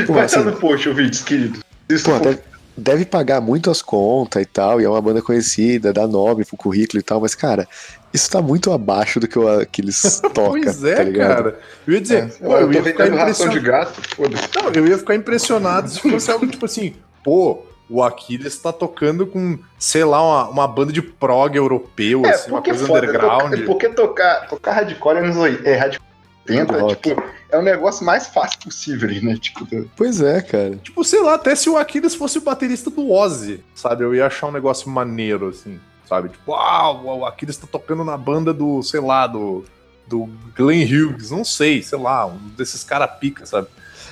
Pô, 0.08 0.14
Vai 0.14 0.24
assim, 0.24 0.38
estar 0.38 0.50
no 0.50 0.56
post, 0.56 0.88
ouvintes, 0.88 1.22
querido. 1.22 1.60
Isso 1.88 2.06
Pô, 2.06 2.16
até, 2.16 2.40
deve 2.76 3.04
pagar 3.04 3.40
muito 3.40 3.70
as 3.70 3.80
contas 3.80 4.42
e 4.42 4.46
tal, 4.46 4.80
e 4.80 4.84
é 4.84 4.88
uma 4.88 5.00
banda 5.00 5.22
conhecida, 5.22 5.92
dá 5.92 6.08
nome 6.08 6.44
pro 6.44 6.56
currículo 6.56 6.98
e 6.98 7.02
tal, 7.04 7.20
mas, 7.20 7.36
cara, 7.36 7.68
isso 8.12 8.30
tá 8.30 8.40
muito 8.42 8.70
abaixo 8.72 9.18
do 9.20 9.26
que, 9.28 9.38
o, 9.38 9.66
que 9.66 9.80
eles 9.82 10.20
tocam. 10.34 10.50
Pois 10.50 10.84
é, 10.84 11.04
tá 11.04 11.12
cara. 11.18 11.58
Eu 11.86 11.94
ia 11.94 12.00
dizer, 12.00 12.24
É, 12.24 12.26
pô, 12.46 12.52
eu, 12.56 12.60
eu 12.60 12.72
ia 12.72 12.82
ficar 12.82 13.08
ração 13.10 13.48
de 13.48 13.58
impressionado. 13.58 13.86
gato, 13.94 14.14
foda-se. 14.16 14.48
Não, 14.54 14.72
eu 14.72 14.86
ia 14.88 14.98
ficar 14.98 15.14
impressionado 15.14 15.88
se 15.90 16.00
fosse 16.00 16.30
algo 16.30 16.46
tipo 16.46 16.64
assim, 16.64 16.94
pô, 17.24 17.62
o 17.88 18.02
Aquiles 18.02 18.56
tá 18.58 18.72
tocando 18.72 19.26
com, 19.26 19.58
sei 19.78 20.04
lá, 20.04 20.22
uma, 20.22 20.48
uma 20.50 20.68
banda 20.68 20.92
de 20.92 21.02
prog 21.02 21.54
europeu, 21.56 22.24
É, 22.24 22.30
assim, 22.30 22.50
uma 22.50 22.62
coisa 22.62 22.86
foda, 22.86 23.06
underground. 23.06 23.50
tocar- 23.52 23.66
porque 23.66 23.88
tocar, 23.88 24.48
tocar 24.48 24.72
hardcore 24.72 25.18
é 25.18 25.70
é 25.72 25.76
hardcore 25.76 26.12
80, 26.48 26.78
Rock. 26.78 27.08
tipo, 27.10 27.22
é 27.50 27.56
o 27.58 27.62
negócio 27.62 28.04
mais 28.04 28.26
fácil 28.26 28.58
possível, 28.64 29.08
né? 29.22 29.36
Tipo, 29.40 29.64
Pois 29.96 30.20
é, 30.20 30.40
cara. 30.40 30.76
Tipo, 30.82 31.04
sei 31.04 31.20
lá, 31.22 31.34
até 31.34 31.54
se 31.54 31.68
o 31.70 31.76
Aquiles 31.76 32.14
fosse 32.16 32.38
o 32.38 32.40
baterista 32.40 32.90
do 32.90 33.10
Ozzy, 33.12 33.62
sabe? 33.74 34.02
Eu 34.04 34.12
ia 34.14 34.26
achar 34.26 34.48
um 34.48 34.52
negócio 34.52 34.88
maneiro, 34.90 35.48
assim, 35.48 35.78
sabe? 36.12 36.28
Tipo, 36.28 36.52
uau, 36.52 37.20
o 37.20 37.24
Aquiles 37.24 37.56
tá 37.56 37.66
tocando 37.70 38.04
na 38.04 38.18
banda 38.18 38.52
do, 38.52 38.82
sei 38.82 39.00
lá, 39.00 39.26
do, 39.26 39.64
do 40.06 40.28
Glenn 40.54 40.84
Hughes, 40.84 41.30
não 41.30 41.42
sei, 41.42 41.82
sei 41.82 41.98
lá, 41.98 42.26
um 42.26 42.36
desses 42.56 42.84
cara 42.84 43.08
pica, 43.08 43.46
sabe? 43.46 43.68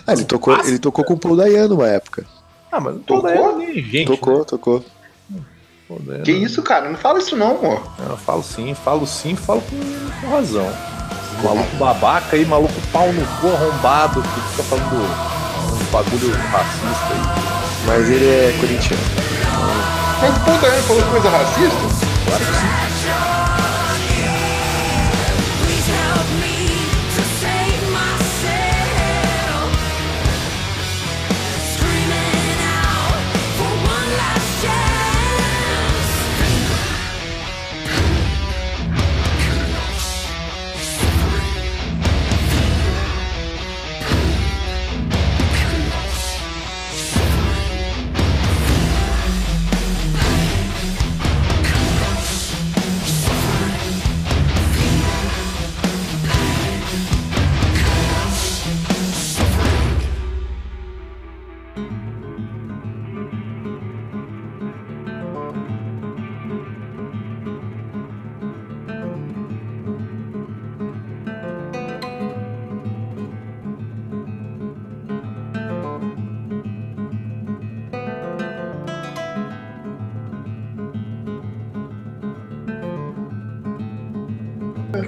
Ah, 0.07 0.14
ele 0.14 0.24
tocou, 0.24 0.59
ele 0.64 0.78
tocou 0.78 1.05
com 1.05 1.12
o 1.12 1.18
Paul 1.18 1.36
Dayano 1.36 1.74
uma 1.74 1.88
época. 1.88 2.24
Ah, 2.72 2.80
mas 2.80 2.96
Tocou? 3.05 3.59
nem 3.59 3.82
gente. 3.82 4.07
tocou, 4.07 4.44
tocou. 4.44 4.84
Né? 5.28 5.40
Pô, 5.86 5.98
daí 6.01 6.22
que 6.22 6.32
isso, 6.32 6.62
cara? 6.62 6.88
Não 6.88 6.96
fala 6.96 7.18
isso 7.18 7.36
não, 7.36 7.59
amor. 7.59 7.82
Eu 8.09 8.16
falo 8.16 8.42
sim, 8.42 8.72
falo 8.74 9.07
sim, 9.07 9.36
falo 9.36 9.61
com, 9.61 10.20
com 10.20 10.34
razão. 10.34 10.66
Esse 10.66 11.44
maluco 11.44 11.76
babaca 11.76 12.36
aí, 12.36 12.46
maluco 12.46 12.72
pau 12.92 13.12
no 13.12 13.26
cu 13.40 13.48
arrombado, 13.48 14.22
que 14.22 14.40
fica 14.51 14.62
falando 14.62 14.96
um 14.96 15.92
bagulho 15.92 16.30
racista 16.30 17.12
aí. 17.12 17.86
Mas 17.86 18.09
ele 18.09 18.26
é 18.26 18.57
corintiano. 18.59 20.09
Mas 20.21 20.37
Paul 20.39 20.59
Dayano 20.59 20.83
falou 20.83 21.03
coisa 21.05 21.31
racista? 21.31 22.11
Claro 22.27 22.45
que 22.45 22.53
sim. 22.53 22.89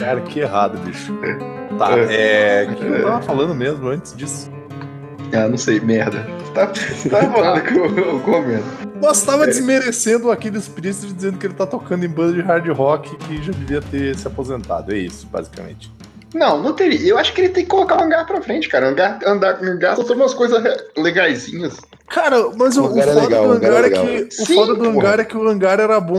Cara, 0.03 0.21
que 0.21 0.41
errado, 0.41 0.79
bicho. 0.79 1.15
Tá, 1.79 1.97
é. 1.97 2.67
O 2.69 2.75
que 2.75 2.85
eu 2.85 3.03
tava 3.05 3.23
falando 3.23 3.55
mesmo 3.55 3.87
antes 3.89 4.17
disso? 4.17 4.51
Ah, 5.33 5.49
não 5.49 5.57
sei, 5.57 5.79
merda. 5.79 6.27
Tá, 6.53 6.67
tá 6.67 7.23
falando 7.33 7.63
que 7.63 7.77
eu, 7.77 7.97
eu 7.97 8.21
comento. 8.21 8.65
Nós 9.01 9.23
tava 9.23 9.47
desmerecendo 9.47 10.27
o 10.27 10.33
Aquiles 10.33 10.69
Priest 10.69 11.07
dizendo 11.07 11.39
que 11.39 11.47
ele 11.47 11.55
tá 11.55 11.67
tocando 11.67 12.05
em 12.05 12.09
banda 12.09 12.33
de 12.33 12.41
hard 12.41 12.67
rock 12.71 13.17
que 13.17 13.43
já 13.43 13.53
devia 13.53 13.81
ter 13.81 14.17
se 14.17 14.27
aposentado. 14.27 14.93
É 14.93 14.99
isso, 14.99 15.25
basicamente. 15.27 15.91
Não, 16.35 16.61
não 16.61 16.73
teria. 16.73 17.09
Eu 17.09 17.17
acho 17.19 17.33
que 17.33 17.41
ele 17.41 17.51
tem 17.51 17.63
que 17.63 17.71
colocar 17.71 18.01
o 18.01 18.03
hangar 18.05 18.27
pra 18.27 18.43
frente, 18.43 18.69
cara. 18.69 18.89
Hangar, 18.89 19.21
andar, 19.25 19.63
hangar 19.63 19.97
só 19.97 20.15
umas 20.15 20.35
coisas 20.35 20.61
legaisinhas. 20.97 21.77
Cara, 22.09 22.51
mas 22.57 22.77
o, 22.77 22.85
O 22.87 22.95
o 22.95 22.99
é 22.99 23.03
foda 23.03 23.21
legal, 23.21 23.45
do 23.45 23.49
o 23.49 23.53
hangar 23.53 23.85
é 23.85 23.87
é 23.87 23.91
que. 23.91 24.43
O 24.43 24.47
foda 24.47 24.75
do 24.75 24.79
porra. 24.79 24.91
hangar 24.91 25.21
é 25.21 25.25
que 25.25 25.37
o 25.37 25.49
hangar 25.49 25.79
era 25.81 26.01
bom. 26.01 26.17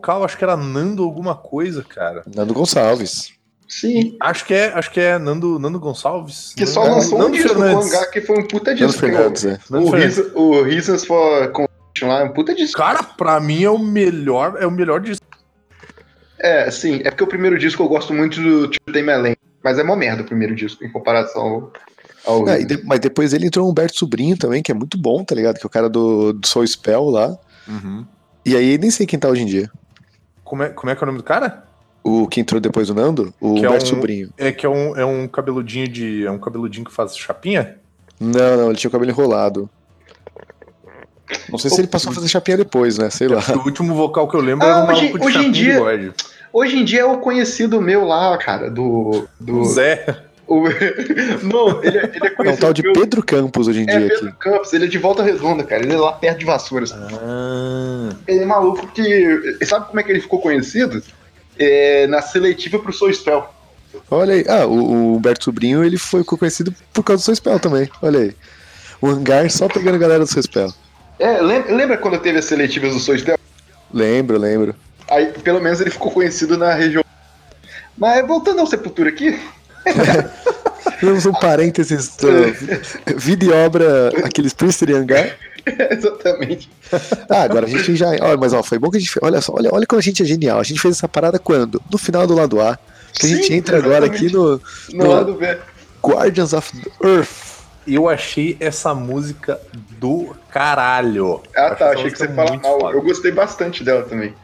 Vocal, 0.00 0.24
acho 0.24 0.36
que 0.38 0.44
era 0.44 0.56
Nando 0.56 1.02
alguma 1.04 1.34
coisa, 1.34 1.82
cara. 1.84 2.22
Nando 2.34 2.54
Gonçalves. 2.54 3.32
Sim. 3.68 4.16
Acho 4.20 4.44
que 4.46 4.54
é, 4.54 4.72
acho 4.72 4.90
que 4.90 4.98
é 4.98 5.18
Nando, 5.18 5.58
Nando 5.58 5.78
Gonçalves. 5.78 6.52
Que 6.56 6.66
só 6.66 6.82
Nando- 6.82 6.94
lançou 6.96 7.18
um 7.18 7.22
Nando 7.22 7.32
disco 7.36 7.54
com 7.54 7.60
o 7.60 7.62
Fernandes. 7.64 7.94
hangar 7.94 8.10
que 8.10 8.20
foi 8.22 8.38
um 8.40 8.48
puta 8.48 8.74
disco. 8.74 8.92
que 8.94 8.98
Fernandes, 8.98 9.44
é. 9.44 9.52
O, 9.68 9.72
Nando 9.72 9.86
o, 9.86 9.90
Fernandes. 9.90 10.16
Reason- 10.16 10.30
o 10.34 10.62
Reasons 10.62 11.04
for 11.04 11.48
Conviction 11.52 12.08
lá 12.08 12.20
é 12.20 12.24
um 12.24 12.32
puta 12.32 12.54
disco. 12.54 12.78
Cara, 12.78 13.02
pra 13.02 13.38
mim 13.40 13.62
é 13.62 13.70
o 13.70 13.78
melhor, 13.78 14.56
é 14.58 14.66
o 14.66 14.70
melhor 14.70 15.00
disco. 15.00 15.24
É, 16.38 16.70
sim. 16.70 17.00
É 17.04 17.10
porque 17.10 17.22
o 17.22 17.26
primeiro 17.28 17.58
disco 17.58 17.82
eu 17.82 17.88
gosto 17.88 18.12
muito 18.14 18.40
do 18.42 18.68
Tio 18.68 18.80
Tem 18.92 19.02
Melém. 19.04 19.36
Mas 19.62 19.78
é 19.78 19.82
uma 19.82 19.94
merda 19.94 20.22
o 20.22 20.26
primeiro 20.26 20.54
disco 20.54 20.82
em 20.82 20.90
comparação 20.90 21.42
ao. 22.24 22.38
ao 22.40 22.48
Ah, 22.48 22.58
e 22.58 22.64
de- 22.64 22.82
mas 22.84 22.98
depois 22.98 23.34
ele 23.34 23.46
entrou 23.46 23.66
o 23.66 23.70
Humberto 23.70 23.96
Sobrinho 23.98 24.36
também, 24.38 24.62
que 24.62 24.72
é 24.72 24.74
muito 24.74 24.96
bom, 24.98 25.22
tá 25.22 25.34
ligado? 25.34 25.58
Que 25.58 25.64
é 25.64 25.66
o 25.66 25.70
cara 25.70 25.88
do, 25.88 26.32
do 26.32 26.46
Soul 26.48 26.66
Spell 26.66 27.04
lá. 27.10 27.36
E 28.44 28.56
aí 28.56 28.78
nem 28.78 28.90
sei 28.90 29.06
quem 29.06 29.18
tá 29.18 29.28
hoje 29.28 29.42
em 29.42 29.46
dia. 29.46 29.70
Como, 30.50 30.64
é, 30.64 30.68
como 30.70 30.90
é 30.90 30.96
que 30.96 31.00
é 31.00 31.04
o 31.04 31.06
nome 31.06 31.18
do 31.18 31.22
cara? 31.22 31.62
O 32.02 32.26
que 32.26 32.40
entrou 32.40 32.60
depois 32.60 32.88
do 32.88 32.94
Nando? 32.94 33.32
O 33.40 33.54
Que 33.54 33.64
é 33.64 33.68
Humberto 33.68 33.84
um- 33.84 33.88
Sobrinho. 33.88 34.30
É 34.36 34.50
que 34.50 34.66
é 34.66 34.68
um, 34.68 34.96
é 34.96 35.04
um 35.04 35.28
cabeludinho 35.28 35.86
de. 35.86 36.26
É 36.26 36.30
um 36.30 36.40
cabeludinho 36.40 36.84
que 36.84 36.92
faz 36.92 37.16
chapinha? 37.16 37.76
Não, 38.18 38.56
não, 38.56 38.66
ele 38.70 38.76
tinha 38.76 38.88
o 38.88 38.90
cabelo 38.90 39.12
enrolado. 39.12 39.70
Não 41.48 41.56
sei 41.56 41.70
se 41.70 41.80
ele 41.80 41.86
passou 41.86 42.10
a 42.10 42.14
fazer 42.16 42.26
chapinha 42.26 42.56
depois, 42.56 42.98
né? 42.98 43.08
Sei 43.10 43.28
lá. 43.28 43.40
O 43.54 43.58
último 43.64 43.94
vocal 43.94 44.26
que 44.26 44.34
eu 44.34 44.40
lembro 44.40 44.66
Ah, 44.66 44.70
era 44.70 44.78
um 44.80 44.88
hoje- 44.90 45.02
maluco 45.02 45.18
de 45.20 45.24
hoje 45.24 45.38
em 45.38 45.42
chapinha 45.42 45.52
dia- 45.52 45.72
de 45.72 45.78
bigode. 45.78 46.12
Hoje 46.52 46.76
em 46.78 46.84
dia 46.84 47.00
é 47.02 47.04
o 47.04 47.18
conhecido 47.18 47.80
meu 47.80 48.04
lá, 48.04 48.36
cara, 48.38 48.68
do. 48.68 49.28
do 49.38 49.60
O 49.60 49.64
Zé. 49.66 50.04
O- 50.54 50.64
Não, 51.46 51.82
ele, 51.82 51.98
é- 51.98 52.04
ele 52.14 52.26
é 52.26 52.28
É 52.28 52.32
um 52.32 52.34
conhecido 52.36 52.60
tal 52.60 52.72
de 52.72 52.82
meu- 52.82 52.92
Pedro 52.92 53.22
Campos 53.22 53.68
hoje 53.68 53.80
em 53.80 53.88
É 53.90 53.98
dia 53.98 54.08
Pedro 54.08 54.28
aqui. 54.28 54.36
Campos, 54.38 54.72
ele 54.72 54.84
é 54.84 54.88
de 54.88 54.98
volta 54.98 55.22
redonda, 55.22 55.62
cara. 55.64 55.82
Ele 55.82 55.94
é 55.94 55.96
lá 55.98 56.12
perto 56.12 56.38
de 56.38 56.44
Vassouras. 56.44 56.92
Ah, 56.92 58.10
Ele 58.26 58.40
é 58.40 58.46
maluco 58.46 58.86
que. 58.88 59.58
Sabe 59.64 59.86
como 59.86 60.00
é 60.00 60.02
que 60.02 60.10
ele 60.12 60.20
ficou 60.20 60.40
conhecido? 60.40 61.02
É, 61.58 62.06
na 62.06 62.22
seletiva 62.22 62.78
pro 62.78 62.92
Soul 62.92 63.12
Spell. 63.12 63.44
Olha 64.10 64.34
aí. 64.34 64.44
Ah, 64.48 64.66
o, 64.66 64.72
o 64.72 65.16
Humberto 65.16 65.44
Sobrinho, 65.44 65.84
ele 65.84 65.98
foi 65.98 66.24
conhecido 66.24 66.74
por 66.92 67.02
causa 67.02 67.22
do 67.22 67.24
seu 67.24 67.34
spell 67.36 67.58
também. 67.60 67.88
Olha 68.02 68.20
aí. 68.20 68.34
O 69.00 69.08
hangar 69.08 69.50
só 69.50 69.68
pegando 69.68 69.94
a 69.96 69.98
galera 69.98 70.24
do 70.24 70.26
seu 70.30 70.42
spell. 70.42 70.72
É, 71.18 71.40
lembra, 71.40 71.74
lembra 71.74 71.98
quando 71.98 72.18
teve 72.18 72.38
as 72.38 72.44
seletivas 72.46 72.92
do 72.94 72.98
Soul 73.00 73.18
Spell? 73.18 73.38
Lembro, 73.92 74.38
lembro. 74.38 74.74
Aí, 75.10 75.26
pelo 75.26 75.60
menos, 75.60 75.80
ele 75.80 75.90
ficou 75.90 76.10
conhecido 76.10 76.56
na 76.56 76.72
região. 76.72 77.04
Mas 77.98 78.26
voltando 78.26 78.60
ao 78.60 78.66
Sepultura 78.66 79.10
aqui, 79.10 79.38
Temos 81.00 81.24
um 81.26 81.32
parênteses 81.32 82.16
do 82.16 82.28
vida 83.16 83.44
e 83.44 83.50
obra, 83.50 84.10
aqueles 84.24 84.52
Priester 84.52 84.90
e 84.90 84.94
hangar. 84.94 85.34
exatamente. 85.90 86.70
Ah, 87.28 87.42
agora 87.42 87.66
a 87.66 87.68
gente 87.68 87.96
já. 87.96 88.08
Olha, 88.08 88.36
mas 88.36 88.52
ó, 88.52 88.62
foi 88.62 88.78
bom 88.78 88.90
que 88.90 88.96
a 88.96 89.00
gente. 89.00 89.10
fez- 89.12 89.22
Olha 89.22 89.40
só, 89.40 89.54
olha, 89.54 89.70
olha 89.72 89.86
como 89.86 89.98
a 89.98 90.02
gente 90.02 90.22
é 90.22 90.26
genial. 90.26 90.58
A 90.58 90.62
gente 90.62 90.80
fez 90.80 90.96
essa 90.96 91.08
parada 91.08 91.38
quando? 91.38 91.80
No 91.90 91.98
final 91.98 92.26
do 92.26 92.34
lado 92.34 92.60
A. 92.60 92.78
Que 93.14 93.26
a 93.26 93.28
gente 93.28 93.46
Sim, 93.48 93.54
entra 93.54 93.78
agora 93.78 94.06
aqui 94.06 94.32
no 94.32 94.60
No 94.92 95.04
No- 95.04 95.12
lado 95.12 95.34
B. 95.34 95.58
Guardians 96.02 96.52
of 96.54 96.70
the 96.80 96.90
Earth. 97.06 97.28
eu 97.86 98.08
achei 98.08 98.56
essa 98.60 98.94
música 98.94 99.60
do 99.98 100.34
caralho. 100.50 101.42
Ah, 101.56 101.66
Acho 101.66 101.76
tá. 101.76 101.90
Achei 101.90 102.10
que 102.10 102.18
você 102.18 102.28
fala 102.28 102.56
mal. 102.56 102.80
foda. 102.80 102.96
Eu 102.96 103.02
gostei 103.02 103.30
bastante 103.32 103.84
dela 103.84 104.02
também. 104.04 104.34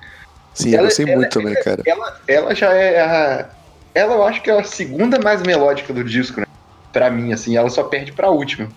Sim, 0.54 0.70
eu 0.70 0.78
Ela- 0.78 0.88
gostei 0.88 1.06
ela- 1.06 1.16
muito 1.16 1.32
também, 1.32 1.54
cara. 1.62 1.82
Ela, 1.86 2.20
ela 2.28 2.54
já 2.54 2.72
é 2.74 3.00
a. 3.00 3.48
Ela 3.96 4.14
eu 4.14 4.22
acho 4.24 4.42
que 4.42 4.50
é 4.50 4.60
a 4.60 4.62
segunda 4.64 5.18
mais 5.18 5.40
melódica 5.42 5.90
do 5.92 6.04
disco, 6.04 6.38
né? 6.40 6.46
Pra 6.92 7.10
mim, 7.10 7.32
assim, 7.32 7.56
ela 7.56 7.70
só 7.70 7.82
perde 7.82 8.12
pra 8.12 8.28
última. 8.30 8.68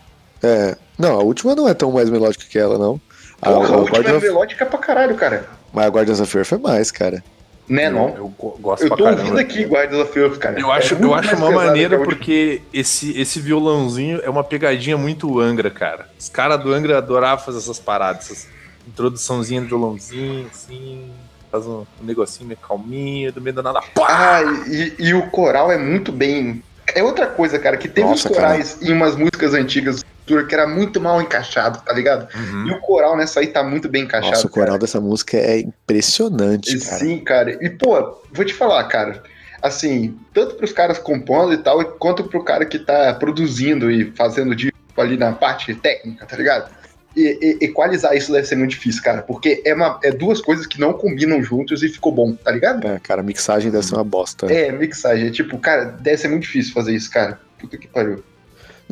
É. 0.41 0.77
Não, 0.97 1.19
a 1.19 1.23
última 1.23 1.53
não 1.55 1.67
é 1.67 1.73
tão 1.73 1.91
mais 1.91 2.09
melódica 2.09 2.45
que 2.49 2.57
ela, 2.57 2.77
não. 2.77 3.01
A, 3.41 3.51
Porra, 3.51 3.67
a, 3.67 3.73
a 3.73 3.77
última 3.79 3.97
Guardian 3.97 4.13
é 4.13 4.17
of- 4.17 4.25
melódica 4.25 4.65
pra 4.65 4.79
caralho, 4.79 5.15
cara. 5.15 5.49
Mas 5.73 5.85
a 5.85 5.89
Guardians 5.89 6.21
of 6.21 6.37
Earth 6.37 6.53
é 6.53 6.57
mais, 6.57 6.89
cara. 6.89 7.21
Né, 7.67 7.87
Eu, 7.87 7.91
não? 7.91 8.09
eu 8.15 8.27
go- 8.29 8.57
gosto 8.61 8.83
Eu 8.83 8.87
pra 8.87 8.97
tô 8.97 9.07
ouvindo 9.09 9.37
aqui 9.37 9.63
Guardians 9.65 10.01
of 10.01 10.17
Earth, 10.19 10.37
cara. 10.37 10.57
Eu 10.59 10.71
acho, 10.71 10.95
É 10.95 11.03
eu 11.03 11.13
acho 11.13 11.35
uma 11.35 11.51
maneira 11.51 11.97
a 11.97 11.99
porque 12.03 12.61
esse, 12.73 13.19
esse 13.19 13.39
violãozinho 13.41 14.21
é 14.23 14.29
uma 14.29 14.43
pegadinha 14.43 14.97
muito 14.97 15.39
Angra, 15.39 15.69
cara. 15.69 16.07
Os 16.17 16.29
caras 16.29 16.59
do 16.63 16.73
Angra 16.73 16.97
adoravam 16.97 17.43
fazer 17.45 17.57
essas 17.59 17.77
paradas, 17.77 18.25
essas 18.31 18.47
introduçãozinha 18.87 19.61
do 19.61 19.67
violãozinho, 19.67 20.47
assim, 20.51 21.11
faz 21.51 21.65
um, 21.65 21.85
um 22.01 22.05
negocinho 22.05 22.47
meio 22.47 22.59
calminho, 22.59 23.31
do 23.31 23.41
meio 23.41 23.55
do 23.55 23.63
nada. 23.63 23.81
Pá! 23.93 24.07
Ah, 24.09 24.41
e, 24.67 24.95
e 24.99 25.13
o 25.13 25.29
coral 25.29 25.71
é 25.71 25.77
muito 25.77 26.11
bem. 26.11 26.63
É 26.95 27.03
outra 27.03 27.27
coisa, 27.27 27.59
cara, 27.59 27.77
que 27.77 27.87
teve 27.87 28.07
Nossa, 28.07 28.27
uns 28.27 28.35
corais 28.35 28.81
em 28.81 28.91
umas 28.91 29.15
músicas 29.15 29.53
antigas 29.53 30.03
que 30.47 30.53
era 30.53 30.67
muito 30.67 31.01
mal 31.01 31.19
encaixado, 31.21 31.81
tá 31.83 31.91
ligado? 31.91 32.27
E 32.67 32.71
o 32.71 32.79
coral 32.81 33.17
nessa 33.17 33.39
aí 33.39 33.47
tá 33.47 33.63
muito 33.63 33.89
bem 33.89 34.03
encaixado. 34.03 34.35
Nossa, 34.35 34.47
o 34.47 34.49
coral 34.49 34.67
cara. 34.67 34.79
dessa 34.79 35.01
música 35.01 35.37
é 35.37 35.59
impressionante, 35.59 36.75
E 36.75 36.79
cara. 36.79 36.97
Sim, 36.97 37.19
cara. 37.19 37.65
E, 37.65 37.69
pô, 37.69 38.21
vou 38.31 38.45
te 38.45 38.53
falar, 38.53 38.83
cara. 38.85 39.23
Assim, 39.61 40.17
tanto 40.33 40.55
pros 40.55 40.71
caras 40.71 40.99
compondo 40.99 41.53
e 41.53 41.57
tal, 41.57 41.83
quanto 41.83 42.23
pro 42.23 42.43
cara 42.43 42.65
que 42.65 42.79
tá 42.79 43.13
produzindo 43.15 43.91
e 43.91 44.11
fazendo 44.11 44.55
disco 44.55 44.77
ali 44.97 45.17
na 45.17 45.31
parte 45.31 45.73
técnica, 45.73 46.25
tá 46.25 46.35
ligado? 46.37 46.71
E, 47.19 47.57
e- 47.61 47.65
equalizar 47.65 48.15
isso 48.15 48.31
deve 48.31 48.47
ser 48.47 48.55
muito 48.55 48.71
difícil, 48.71 49.03
cara. 49.03 49.21
Porque 49.21 49.61
é, 49.65 49.73
uma, 49.73 49.99
é 50.01 50.09
duas 50.09 50.39
coisas 50.39 50.65
que 50.65 50.79
não 50.79 50.93
combinam 50.93 51.43
juntos 51.43 51.83
e 51.83 51.89
ficou 51.89 52.13
bom, 52.13 52.33
tá 52.33 52.49
ligado? 52.49 52.87
É, 52.87 52.97
cara, 52.99 53.21
mixagem 53.21 53.69
deve 53.69 53.85
ser 53.85 53.95
uma 53.95 54.03
bosta. 54.05 54.45
É, 54.51 54.71
mixagem. 54.71 55.27
É 55.27 55.31
tipo, 55.31 55.57
cara, 55.57 55.83
deve 55.85 56.17
ser 56.17 56.29
muito 56.29 56.43
difícil 56.43 56.73
fazer 56.73 56.95
isso, 56.95 57.11
cara. 57.11 57.39
Puta 57.59 57.77
que 57.77 57.87
pariu. 57.87 58.23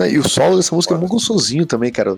E 0.10 0.20
o 0.20 0.28
solo 0.28 0.58
dessa 0.58 0.76
música 0.76 0.94
é 0.94 0.98
muito 0.98 1.10
gostosinho 1.10 1.66
também, 1.66 1.92
cara. 1.92 2.18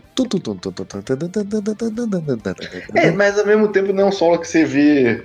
É, 2.95 3.11
mas 3.11 3.39
ao 3.39 3.45
mesmo 3.45 3.67
tempo 3.69 3.93
não 3.93 4.03
é 4.03 4.05
um 4.07 4.11
solo 4.11 4.39
que 4.39 4.47
você 4.47 4.65
vê. 4.65 5.23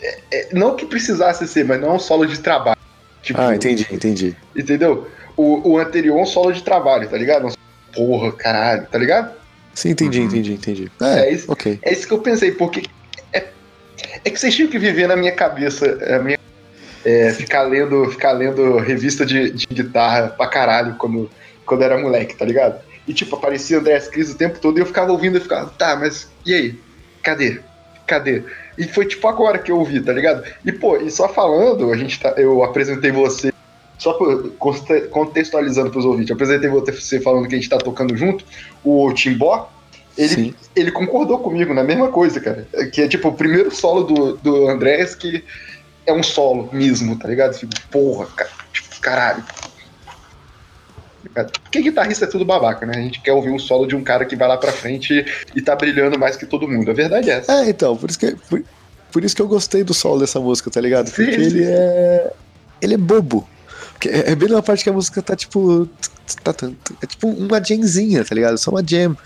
é- 0.00 0.18
é- 0.30 0.48
não 0.52 0.76
que 0.76 0.86
precisasse 0.86 1.48
ser, 1.48 1.64
mas 1.64 1.80
não 1.80 1.88
é 1.88 1.92
um 1.94 1.98
solo 1.98 2.26
de 2.26 2.38
trabalho. 2.38 2.78
Tipo, 3.22 3.40
Ah, 3.40 3.54
entendi, 3.56 3.86
entendi. 3.90 4.36
Entendeu? 4.54 5.08
O, 5.36 5.70
o 5.72 5.78
anterior 5.78 6.18
é 6.18 6.22
um 6.22 6.26
solo 6.26 6.52
de 6.52 6.62
trabalho, 6.62 7.08
tá 7.08 7.16
ligado? 7.16 7.46
Um 7.48 7.52
Porra, 7.92 8.30
caralho, 8.32 8.86
tá 8.86 8.96
ligado? 8.98 9.37
Sim, 9.78 9.90
entendi, 9.90 10.18
Uhum. 10.18 10.26
entendi, 10.26 10.52
entendi. 10.54 10.92
É 11.00 11.20
É, 11.20 11.32
isso. 11.32 11.52
ok. 11.52 11.78
É 11.84 11.92
isso 11.92 12.04
que 12.08 12.12
eu 12.12 12.18
pensei, 12.20 12.50
porque 12.50 12.82
é, 13.32 13.44
é 14.24 14.30
que 14.30 14.36
vocês 14.36 14.52
tinham 14.52 14.68
que 14.68 14.76
viver 14.78 15.06
na 15.06 15.14
minha 15.14 15.30
cabeça, 15.30 15.96
a 16.16 16.18
minha, 16.18 16.36
é, 17.04 17.32
ficar 17.32 17.62
lendo, 17.62 18.10
ficar 18.10 18.32
lendo 18.32 18.78
revista 18.78 19.24
de, 19.24 19.52
de 19.52 19.66
guitarra 19.72 20.30
pra 20.30 20.48
caralho 20.48 20.96
quando, 20.96 21.30
quando 21.64 21.84
era 21.84 21.96
moleque, 21.96 22.36
tá 22.36 22.44
ligado? 22.44 22.80
E 23.06 23.14
tipo, 23.14 23.36
aparecia 23.36 23.78
André 23.78 24.00
Cris 24.00 24.32
o 24.32 24.36
tempo 24.36 24.58
todo 24.58 24.78
e 24.78 24.82
eu 24.82 24.86
ficava 24.86 25.12
ouvindo 25.12 25.38
e 25.38 25.40
ficava, 25.40 25.70
tá, 25.70 25.94
mas 25.94 26.28
e 26.44 26.52
aí? 26.52 26.80
Cadê? 27.22 27.60
Cadê? 28.04 28.42
E 28.76 28.82
foi 28.88 29.06
tipo 29.06 29.28
agora 29.28 29.58
que 29.58 29.70
eu 29.70 29.78
ouvi, 29.78 30.00
tá 30.00 30.12
ligado? 30.12 30.42
E 30.64 30.72
pô, 30.72 30.96
e 30.96 31.08
só 31.08 31.28
falando, 31.28 31.92
a 31.92 31.96
gente 31.96 32.18
tá, 32.18 32.30
eu 32.36 32.64
apresentei 32.64 33.12
você, 33.12 33.52
só 33.98 34.16
contextualizando 35.10 35.90
pros 35.90 36.04
ouvintes, 36.04 36.30
eu 36.30 36.36
apresentei 36.36 36.70
você 36.70 37.20
falando 37.20 37.48
que 37.48 37.54
a 37.54 37.58
gente 37.58 37.68
tá 37.68 37.78
tocando 37.78 38.16
junto, 38.16 38.44
o 38.84 39.12
Timbó, 39.12 39.70
ele, 40.16 40.28
Sim. 40.28 40.54
ele 40.74 40.90
concordou 40.90 41.38
comigo 41.38 41.72
na 41.72 41.84
mesma 41.84 42.08
coisa, 42.08 42.40
cara. 42.40 42.66
Que 42.92 43.02
é 43.02 43.08
tipo 43.08 43.28
o 43.28 43.32
primeiro 43.32 43.72
solo 43.74 44.02
do, 44.02 44.36
do 44.36 44.68
Andrés 44.68 45.14
que 45.14 45.44
é 46.04 46.12
um 46.12 46.22
solo 46.22 46.68
mesmo, 46.72 47.16
tá 47.16 47.28
ligado? 47.28 47.56
Tipo, 47.56 47.72
porra, 47.90 48.26
cara, 48.26 48.50
tipo, 48.72 49.00
caralho. 49.00 49.44
Porque 51.62 51.82
guitarrista 51.82 52.24
é 52.24 52.28
tudo 52.28 52.44
babaca, 52.44 52.84
né? 52.84 52.94
A 52.96 53.00
gente 53.00 53.20
quer 53.20 53.32
ouvir 53.32 53.50
um 53.50 53.58
solo 53.58 53.86
de 53.86 53.94
um 53.94 54.02
cara 54.02 54.24
que 54.24 54.34
vai 54.34 54.48
lá 54.48 54.56
pra 54.56 54.72
frente 54.72 55.24
e, 55.54 55.60
tá 55.60 55.76
brilhando 55.76 56.18
mais 56.18 56.36
que 56.36 56.46
todo 56.46 56.66
mundo. 56.66 56.90
A 56.90 56.94
verdade 56.94 57.30
é 57.30 57.34
essa. 57.34 57.52
É, 57.52 57.68
então, 57.68 57.96
por 57.96 58.10
isso 58.10 58.18
que, 58.18 58.34
por, 58.48 58.64
por 59.12 59.24
isso 59.24 59.36
que 59.36 59.42
eu 59.42 59.46
gostei 59.46 59.84
do 59.84 59.94
solo 59.94 60.18
dessa 60.18 60.40
música, 60.40 60.70
tá 60.70 60.80
ligado? 60.80 61.08
Sim, 61.08 61.26
Porque 61.26 61.32
sim. 61.38 61.46
ele 61.46 61.64
é. 61.64 62.32
Ele 62.80 62.94
é 62.94 62.98
bobo. 62.98 63.48
É 64.06 64.32
é 64.32 64.34
bem 64.34 64.48
na 64.48 64.62
parte 64.62 64.84
que 64.84 64.90
a 64.90 64.92
música 64.92 65.20
tá 65.22 65.34
tipo. 65.34 65.88
tá- 66.44 66.52
tá- 66.52 66.70
é 67.02 67.06
tipo 67.06 67.28
uma 67.28 67.62
jamzinha, 67.62 68.24
tá 68.24 68.34
ligado? 68.34 68.58
Só 68.58 68.70
uma 68.70 68.82
jam. 68.86 69.16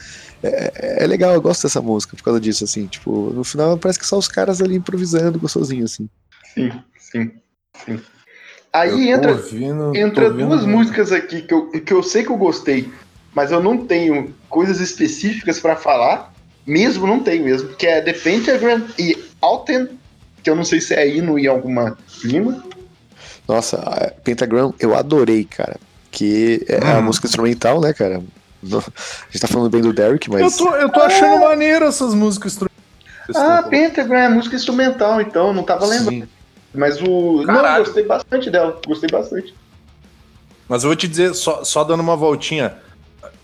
É, 0.43 0.73
é- 1.01 1.05
é 1.05 1.07
legal, 1.07 1.35
eu 1.35 1.41
gosto 1.43 1.63
dessa 1.65 1.81
música 1.83 2.17
por 2.17 2.23
causa 2.23 2.41
disso, 2.41 2.65
assim. 2.65 2.87
Tipo, 2.87 3.31
no 3.35 3.45
final 3.45 3.77
parece 3.79 3.99
que 3.99 4.07
só 4.07 4.19
os 4.19 4.29
caras 4.29 4.61
ali 4.63 4.75
improvisando 4.77 5.39
gostosinho, 5.39 5.85
assim. 5.85 6.09
Sim, 6.55 6.71
sim, 6.99 7.31
sim. 7.85 8.01
Aí 8.73 8.91
Eu 9.11 9.17
entra, 9.17 9.33
ouvindo- 9.33 9.95
entra 9.97 10.25
ouvindo- 10.29 10.49
duas 10.49 10.65
músicas 10.65 11.13
aqui 11.13 11.43
que 11.43 11.53
eu, 11.53 11.71
que 11.71 11.93
eu 11.93 12.03
sei 12.03 12.23
que 12.25 12.31
eu 12.31 12.37
gostei, 12.37 12.91
mas 13.35 13.53
eu 13.53 13.63
não 13.63 13.85
tenho 13.87 14.35
coisas 14.49 14.81
específicas 14.81 15.61
pra 15.61 15.77
falar, 15.77 16.33
mesmo 16.67 17.07
não 17.07 17.21
tenho 17.23 17.45
mesmo, 17.45 17.69
que 17.71 17.87
é 17.87 18.01
The 18.01 18.15
Pentagram 18.15 18.83
e 18.99 19.17
Alten, 19.43 19.89
que 20.43 20.49
eu 20.51 20.57
não 20.57 20.65
sei 20.65 20.81
se 20.81 20.95
é 20.95 21.07
hino 21.07 21.39
em 21.39 21.47
alguma 21.47 21.97
língua. 22.25 22.65
Nossa, 23.47 24.13
Pentagram 24.25 24.73
eu 24.79 24.95
adorei, 24.95 25.45
cara. 25.45 25.77
Que 26.11 26.65
é 26.69 26.79
a 26.93 26.99
Hum. 26.99 27.03
música 27.03 27.27
instrumental, 27.27 27.81
né, 27.81 27.93
cara? 27.93 28.23
No- 28.63 28.79
a 28.79 28.83
gente 29.31 29.41
tá 29.41 29.49
falando 29.49 29.71
bem 29.71 29.81
do 29.81 29.93
Derek, 29.93 30.31
mas. 30.31 30.59
Eu 30.59 30.67
tô, 30.67 30.77
eu 30.77 30.89
tô 30.91 31.01
achando 31.01 31.41
maneiro 31.41 31.87
essas 31.87 32.15
músicas 32.15 32.53
instrumentais. 32.53 32.73
Ah, 33.35 33.63
Pentagram 33.63 34.19
é 34.19 34.29
música 34.29 34.55
instrumental, 34.57 35.21
então, 35.21 35.53
não 35.53 35.63
tava 35.65 35.87
lembrando. 35.87 36.11
Sim. 36.25 36.29
Mas 36.75 37.01
o. 37.01 37.43
Não, 37.45 37.55
Caralho. 37.55 37.81
eu 37.81 37.85
gostei 37.87 38.05
bastante 38.05 38.51
dela, 38.51 38.81
gostei 38.87 39.09
bastante. 39.11 39.55
Mas 40.69 40.83
eu 40.85 40.91
vou 40.91 40.97
te 40.97 41.09
dizer, 41.09 41.35
só, 41.35 41.65
só 41.65 41.83
dando 41.85 42.01
uma 42.01 42.17
voltinha, 42.17 42.75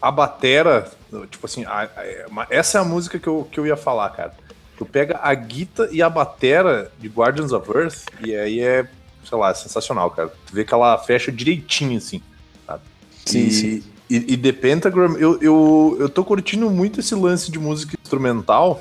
a 0.01 0.11
batera, 0.11 0.89
tipo 1.31 1.45
assim, 1.47 1.65
a- 1.65 1.89
a- 1.97 2.47
essa 2.49 2.79
é 2.79 2.81
a 2.81 2.85
música 2.85 3.19
que 3.19 3.27
eu, 3.27 3.47
que 3.51 3.59
eu 3.61 3.67
ia 3.67 3.77
falar, 3.77 4.09
cara. 4.11 4.33
Tu 4.79 4.85
pega 4.87 5.19
a 5.23 5.35
guita 5.35 5.89
e 5.91 6.01
a 6.01 6.09
batera 6.09 6.91
de 6.99 7.09
Guardians 7.09 7.53
of 7.53 7.69
Earth, 7.71 8.05
e 8.25 8.35
aí 8.35 8.61
é, 8.61 8.87
sei 9.29 9.39
lá, 9.39 9.55
sensacional, 9.55 10.11
cara. 10.11 10.33
Tu 10.47 10.55
vê 10.55 10.65
que 10.65 10.73
ela 10.73 10.97
fecha 10.99 11.31
direitinho, 11.31 11.99
assim. 11.99 12.23
sabe? 12.67 12.83
Sim, 13.27 13.47
e, 13.47 13.51
sim. 13.51 13.83
E, 14.11 14.17
e 14.35 14.37
The 14.37 14.53
Pentagram, 14.53 15.17
eu, 15.19 15.39
eu, 15.43 15.97
eu 16.01 16.09
tô 16.09 16.25
curtindo 16.25 16.71
muito 16.71 17.01
esse 17.01 17.15
lance 17.15 17.51
de 17.51 17.59
música 17.59 17.95
instrumental, 18.03 18.81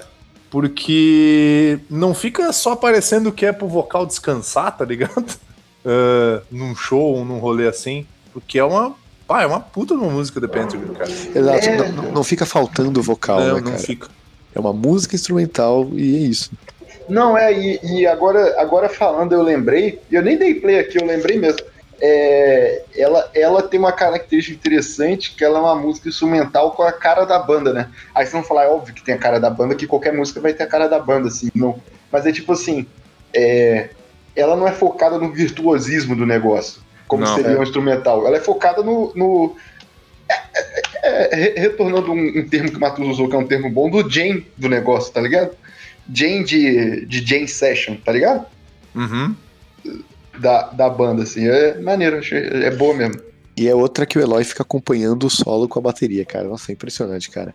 porque 0.49 1.79
não 1.89 2.13
fica 2.13 2.51
só 2.53 2.75
parecendo 2.75 3.31
que 3.31 3.45
é 3.45 3.51
pro 3.51 3.67
vocal 3.67 4.05
descansar, 4.05 4.75
tá 4.77 4.85
ligado? 4.85 5.25
Ah, 5.89 6.41
num 6.51 6.75
show, 6.75 7.23
num 7.23 7.37
rolê 7.39 7.65
assim. 7.65 8.05
Porque 8.33 8.59
é 8.59 8.63
uma. 8.63 8.93
Pá, 9.25 9.43
é 9.43 9.45
uma 9.45 9.61
puta 9.61 9.95
de 9.95 10.01
uma 10.01 10.11
música 10.11 10.41
The 10.41 10.47
Pentagram, 10.47 10.93
cara. 10.93 11.09
Exato, 11.09 11.65
É. 11.69 11.77
não, 11.77 12.03
não- 12.03 12.11
não 12.11 12.23
fica 12.25 12.45
faltando 12.45 13.01
vocal, 13.01 13.39
não, 13.39 13.45
né, 13.55 13.61
não 13.61 13.71
cara? 13.71 13.77
fica. 13.77 14.09
É 14.53 14.59
uma 14.59 14.73
música 14.73 15.15
instrumental 15.15 15.87
e 15.93 16.15
é 16.17 16.19
isso. 16.27 16.51
Não, 17.09 17.37
é, 17.37 17.53
e, 17.53 17.79
e 17.83 18.07
agora, 18.07 18.59
agora 18.59 18.89
falando, 18.89 19.33
eu 19.33 19.41
lembrei, 19.41 19.99
e 20.11 20.15
eu 20.15 20.21
nem 20.21 20.37
dei 20.37 20.55
play 20.55 20.79
aqui, 20.79 20.97
eu 20.97 21.05
lembrei 21.05 21.37
mesmo. 21.37 21.61
É, 21.99 22.83
ela, 22.95 23.29
ela 23.33 23.63
tem 23.63 23.79
uma 23.79 23.91
característica 23.91 24.55
interessante, 24.55 25.33
que 25.35 25.43
ela 25.43 25.57
é 25.57 25.61
uma 25.61 25.75
música 25.75 26.09
instrumental 26.09 26.71
com 26.71 26.83
a 26.83 26.91
cara 26.91 27.25
da 27.25 27.39
banda, 27.39 27.73
né? 27.73 27.89
Aí 28.13 28.23
vocês 28.23 28.33
vão 28.33 28.43
falar, 28.43 28.65
é 28.65 28.67
óbvio 28.67 28.93
que 28.93 29.03
tem 29.03 29.15
a 29.15 29.17
cara 29.17 29.39
da 29.39 29.49
banda, 29.49 29.73
que 29.73 29.87
qualquer 29.87 30.13
música 30.13 30.39
vai 30.39 30.53
ter 30.53 30.63
a 30.63 30.67
cara 30.67 30.87
da 30.87 30.99
banda, 30.99 31.27
assim, 31.27 31.49
não. 31.55 31.81
Mas 32.11 32.25
é 32.25 32.31
tipo 32.31 32.53
assim, 32.53 32.85
é, 33.33 33.89
ela 34.35 34.55
não 34.55 34.67
é 34.67 34.71
focada 34.71 35.17
no 35.17 35.31
virtuosismo 35.31 36.15
do 36.15 36.25
negócio, 36.25 36.81
como 37.07 37.23
Não, 37.23 37.35
seria 37.35 37.53
é. 37.53 37.57
um 37.57 37.63
instrumental. 37.63 38.27
Ela 38.27 38.37
é 38.37 38.41
focada 38.41 38.83
no. 38.83 39.11
no- 39.15 39.55
é, 40.29 40.35
é, 41.03 41.29
é, 41.31 41.35
re- 41.35 41.53
retornando 41.57 42.11
um, 42.11 42.39
um 42.39 42.47
termo 42.47 42.69
que 42.69 42.77
o 42.77 42.79
Matheus 42.79 43.07
usou, 43.09 43.27
que 43.29 43.35
é 43.35 43.39
um 43.39 43.47
termo 43.47 43.69
bom, 43.71 43.89
do 43.89 44.07
Jane 44.09 44.45
do 44.57 44.69
negócio, 44.69 45.11
tá 45.11 45.21
ligado? 45.21 45.51
Jane 46.13 46.43
de, 46.43 47.05
de 47.05 47.25
Jane 47.25 47.47
Session, 47.47 47.95
tá 48.03 48.11
ligado? 48.11 48.45
Uhum. 48.95 49.35
Da, 50.39 50.63
da 50.69 50.89
banda, 50.89 51.23
assim. 51.23 51.47
É 51.47 51.79
maneiro, 51.79 52.19
é 52.31 52.71
boa 52.71 52.93
mesmo. 52.93 53.21
E 53.55 53.67
é 53.67 53.73
outra 53.73 54.05
que 54.05 54.17
o 54.19 54.21
Eloy 54.21 54.43
fica 54.43 54.61
acompanhando 54.61 55.25
o 55.25 55.29
solo 55.29 55.67
com 55.67 55.79
a 55.79 55.81
bateria, 55.81 56.23
cara. 56.23 56.47
Nossa, 56.47 56.71
é 56.71 56.73
impressionante, 56.73 57.29
cara. 57.31 57.53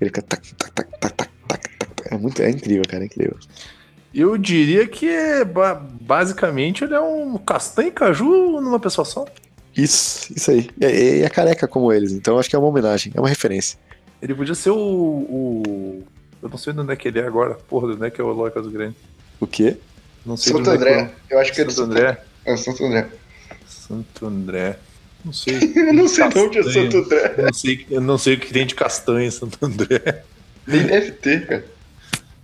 Ele 0.00 0.08
fica. 0.08 0.22
tac, 0.22 0.54
tac, 0.54 0.72
tac, 0.72 0.90
tac, 0.98 1.12
tac, 1.18 1.30
tac, 1.46 1.70
tac. 1.78 2.14
É, 2.14 2.16
muito, 2.16 2.40
é 2.42 2.50
incrível, 2.50 2.84
cara, 2.88 3.02
é 3.02 3.06
incrível. 3.06 3.36
Eu 4.14 4.38
diria 4.38 4.86
que 4.86 5.08
é, 5.08 5.44
ba- 5.44 5.74
basicamente 6.00 6.84
ele 6.84 6.94
é 6.94 7.00
um 7.00 7.36
castanho 7.36 7.88
e 7.88 7.92
caju 7.92 8.60
numa 8.60 8.78
pessoa 8.80 9.04
só. 9.04 9.24
Isso, 9.76 10.32
isso 10.34 10.50
aí. 10.50 10.70
E, 10.80 10.86
e- 10.86 11.18
e 11.18 11.22
é 11.22 11.28
careca 11.28 11.66
como 11.66 11.92
eles, 11.92 12.12
então 12.12 12.38
acho 12.38 12.48
que 12.48 12.54
é 12.54 12.58
uma 12.58 12.68
homenagem, 12.68 13.12
é 13.14 13.20
uma 13.20 13.28
referência. 13.28 13.76
Ele 14.22 14.34
podia 14.34 14.54
ser 14.54 14.70
o. 14.70 14.76
o- 14.78 16.04
Eu 16.44 16.50
não 16.50 16.58
sei 16.58 16.74
de 16.74 16.80
onde 16.80 16.92
é 16.92 16.96
que 16.96 17.08
ele 17.08 17.18
é 17.18 17.26
agora. 17.26 17.54
Porra, 17.54 17.88
de 17.88 17.94
onde 17.94 18.06
é 18.06 18.10
que 18.10 18.20
é 18.20 18.24
o 18.24 18.30
Eloy 18.30 18.50
Caso 18.50 18.70
Grande? 18.70 18.94
O 19.40 19.46
quê? 19.46 19.78
Não 20.26 20.36
sei 20.36 20.52
Santo 20.52 20.70
é 20.70 20.74
André. 20.74 21.14
Eu 21.30 21.38
acho 21.38 21.50
que 21.50 21.56
que 21.56 21.60
é 21.62 21.64
é. 21.64 21.66
do 21.66 21.72
Santo 21.72 21.90
André? 21.90 22.24
É 22.44 22.56
Santo 22.58 22.84
André. 22.84 23.08
Santo 23.66 24.26
André. 24.26 24.78
Não 25.24 25.32
sei. 25.32 25.72
Eu 25.74 25.94
não 25.94 26.06
sei 26.06 26.28
de 26.28 26.38
onde 26.38 26.58
é. 26.58 26.62
Santo 26.62 26.98
André. 26.98 27.34
Eu 27.38 27.44
não 27.44 27.52
sei, 27.54 27.86
eu 27.88 28.00
não 28.02 28.18
sei 28.18 28.34
o 28.34 28.40
que 28.40 28.52
tem 28.52 28.66
de 28.66 28.74
castanho 28.74 29.22
em 29.22 29.30
Santo 29.30 29.58
André. 29.64 30.22
Nem 30.66 30.86
deve 30.86 31.12
ter, 31.12 31.46
cara. 31.46 31.64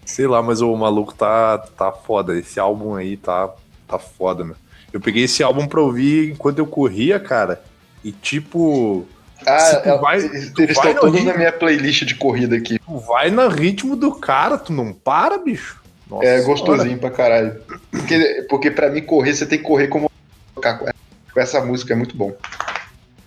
Sei 0.07 0.26
lá, 0.26 0.42
mas 0.42 0.62
o 0.62 0.74
maluco 0.74 1.14
tá, 1.14 1.59
tá 1.59 1.92
foda. 1.92 2.38
Esse 2.38 2.59
álbum 2.59 2.94
aí 2.94 3.18
tá, 3.18 3.55
tá 3.86 3.98
foda, 3.98 4.42
meu. 4.44 4.57
Eu 4.94 5.01
peguei 5.01 5.24
esse 5.24 5.42
álbum 5.42 5.68
pra 5.68 5.82
ouvir 5.82 6.30
enquanto 6.30 6.59
eu 6.59 6.66
corria, 6.66 7.20
cara. 7.20 7.62
E 8.03 8.12
tipo, 8.12 9.07
Ah, 9.47 9.76
tu 9.82 9.88
ela- 9.88 10.01
vai- 10.01 10.18
eles 10.18 10.51
tu 10.53 10.62
eles 10.62 10.76
estão 10.76 10.95
todos 10.95 11.14
ritmo. 11.14 11.30
na 11.32 11.36
minha 11.38 11.53
playlist 11.53 12.05
de 12.05 12.14
corrida 12.14 12.57
aqui. 12.57 12.78
tu 12.78 12.99
vai 12.99 13.30
no 13.30 13.49
ritmo 13.49 13.97
do 13.97 14.14
cara, 14.14 14.59
tu 14.59 14.72
não 14.72 14.93
para, 14.93 15.38
bicho. 15.38 15.80
Nossa 16.09 16.24
É 16.24 16.41
senhora. 16.41 16.47
gostosinho 16.47 16.99
pra 16.99 17.11
caralho. 17.11 17.61
Porque, 17.91 18.47
porque 18.49 18.70
pra 18.70 18.91
mim 18.91 19.01
correr, 19.03 19.34
você 19.34 19.47
tem 19.47 19.59
que 19.59 19.64
correr 19.64 19.86
como 19.88 20.11
tocar 20.55 20.78
com 20.78 21.41
essa 21.41 21.61
música, 21.64 21.93
é 21.93 21.97
muito 21.97 22.16
bom. 22.16 22.34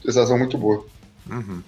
Sensação 0.05 0.37
muito 0.37 0.57
boa. 0.57 0.85
Uhum. 1.29 1.61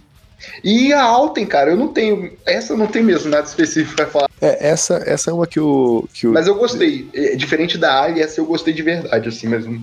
E 0.64 0.92
a 0.94 1.02
Alten, 1.02 1.46
cara, 1.46 1.72
eu 1.72 1.78
não 1.78 1.88
tenho. 1.88 2.34
Essa 2.46 2.74
eu 2.74 2.78
não 2.78 2.88
tenho 2.88 3.06
mesmo 3.06 3.30
nada 3.32 3.48
específico 3.48 3.96
pra 3.96 4.06
falar. 4.06 4.30
É, 4.42 4.68
essa, 4.70 5.02
essa 5.06 5.32
é 5.32 5.34
uma 5.34 5.48
que 5.48 5.60
o. 5.60 6.08
Que 6.14 6.28
o 6.28 6.34
Mas 6.34 6.46
eu 6.48 6.56
gostei. 6.56 7.10
É, 7.14 7.36
diferente 7.36 7.78
da 7.78 8.04
Ali, 8.04 8.22
essa 8.22 8.42
eu 8.42 8.46
gostei 8.46 8.74
de 8.74 8.82
verdade, 8.84 9.30
assim, 9.30 9.48
mas. 9.48 9.66
não- 9.66 9.82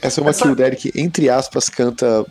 essa 0.00 0.20
é 0.20 0.22
uma 0.22 0.30
essa- 0.30 0.42
que 0.44 0.48
o 0.48 0.56
Derek, 0.56 0.90
entre 0.94 1.28
aspas, 1.28 1.68
canta 1.68 2.24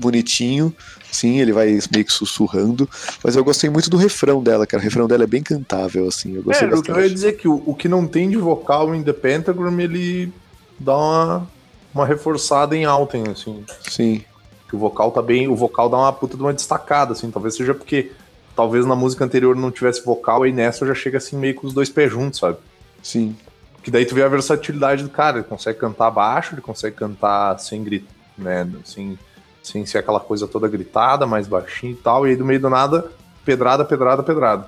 bonitinho, 0.00 0.74
sim, 1.12 1.38
ele 1.40 1.52
vai 1.52 1.78
meio 1.92 2.04
que 2.04 2.12
sussurrando, 2.12 2.88
mas 3.22 3.36
eu 3.36 3.44
gostei 3.44 3.68
muito 3.70 3.88
do 3.90 3.96
refrão 3.96 4.42
dela, 4.42 4.66
cara. 4.66 4.80
O 4.80 4.84
refrão 4.84 5.06
dela 5.06 5.24
é 5.24 5.26
bem 5.26 5.42
cantável, 5.42 6.08
assim. 6.08 6.34
Eu 6.36 6.42
gostei 6.42 6.68
É, 6.68 6.74
o 6.74 6.82
que 6.82 6.90
eu 6.90 6.94
ia 6.94 7.00
bastante. 7.02 7.14
dizer 7.14 7.32
que 7.36 7.46
o, 7.48 7.62
o 7.66 7.74
que 7.74 7.88
não 7.88 8.06
tem 8.06 8.28
de 8.30 8.36
vocal 8.36 8.94
em 8.94 9.02
The 9.02 9.12
Pentagram, 9.12 9.78
ele 9.80 10.32
dá 10.78 10.96
uma, 10.96 11.50
uma 11.94 12.06
reforçada 12.06 12.76
em 12.76 12.84
Alten, 12.84 13.24
assim. 13.30 13.64
Sim, 13.88 14.24
Que 14.68 14.74
o 14.76 14.78
vocal 14.78 15.10
tá 15.12 15.20
bem. 15.22 15.46
O 15.48 15.54
vocal 15.56 15.88
dá 15.88 15.96
uma 15.98 16.12
puta 16.12 16.36
de 16.36 16.42
uma 16.42 16.52
destacada, 16.54 17.12
assim. 17.12 17.30
Talvez 17.30 17.54
seja 17.56 17.74
porque. 17.74 18.12
Talvez 18.56 18.84
na 18.84 18.96
música 18.96 19.24
anterior 19.24 19.54
não 19.56 19.70
tivesse 19.70 20.04
vocal, 20.04 20.44
e 20.46 20.52
nessa 20.52 20.84
já 20.84 20.94
chega 20.94 21.16
assim 21.18 21.36
meio 21.36 21.54
com 21.54 21.66
os 21.66 21.72
dois 21.72 21.88
pés 21.88 22.10
juntos, 22.12 22.40
sabe? 22.40 22.58
sim. 23.02 23.34
Que 23.82 23.90
daí 23.90 24.04
tu 24.04 24.14
vê 24.14 24.22
a 24.22 24.28
versatilidade 24.28 25.02
do 25.02 25.08
cara. 25.08 25.38
Ele 25.38 25.46
consegue 25.46 25.78
cantar 25.78 26.10
baixo, 26.10 26.54
ele 26.54 26.60
consegue 26.60 26.94
cantar 26.96 27.58
sem 27.58 27.82
grito, 27.82 28.08
né? 28.36 28.68
Sem, 28.84 29.18
sem 29.62 29.84
ser 29.86 29.98
aquela 29.98 30.20
coisa 30.20 30.46
toda 30.48 30.68
gritada, 30.68 31.26
mais 31.26 31.46
baixinho 31.46 31.92
e 31.92 31.96
tal. 31.96 32.26
E 32.26 32.30
aí 32.30 32.36
do 32.36 32.44
meio 32.44 32.60
do 32.60 32.70
nada, 32.70 33.10
pedrada, 33.44 33.84
pedrada, 33.84 34.22
pedrada. 34.22 34.66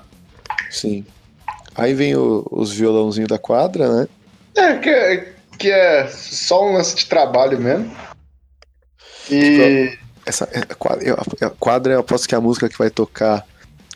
Sim. 0.69 1.05
Aí 1.75 1.93
vem 1.93 2.15
o- 2.15 2.45
os 2.51 2.71
violãozinhos 2.71 3.27
da 3.29 3.39
quadra, 3.39 3.87
né? 3.91 4.07
É, 4.55 4.77
que, 4.77 4.89
é, 4.89 5.33
que 5.57 5.71
é 5.71 6.07
só 6.07 6.67
um 6.67 6.73
lance 6.73 6.95
de 6.95 7.05
trabalho 7.07 7.59
mesmo. 7.59 7.91
E. 9.29 9.97
Essa 10.25 10.45
é, 10.53 10.59
a 10.59 10.75
quadra, 11.49 11.93
eu- 11.93 11.99
aposto 11.99 12.27
que 12.29 12.33
é 12.35 12.37
a 12.37 12.41
música 12.41 12.69
que 12.69 12.77
vai 12.77 12.89
tocar 12.89 13.45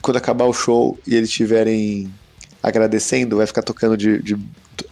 quando 0.02 0.18
acabar 0.18 0.44
o 0.46 0.54
show 0.54 0.98
e 1.08 1.16
eles 1.16 1.30
estiverem 1.30 2.14
agradecendo, 2.62 3.38
vai 3.38 3.48
ficar 3.48 3.62
tocando 3.62 3.96
de, 3.96 4.22
de- 4.22 4.38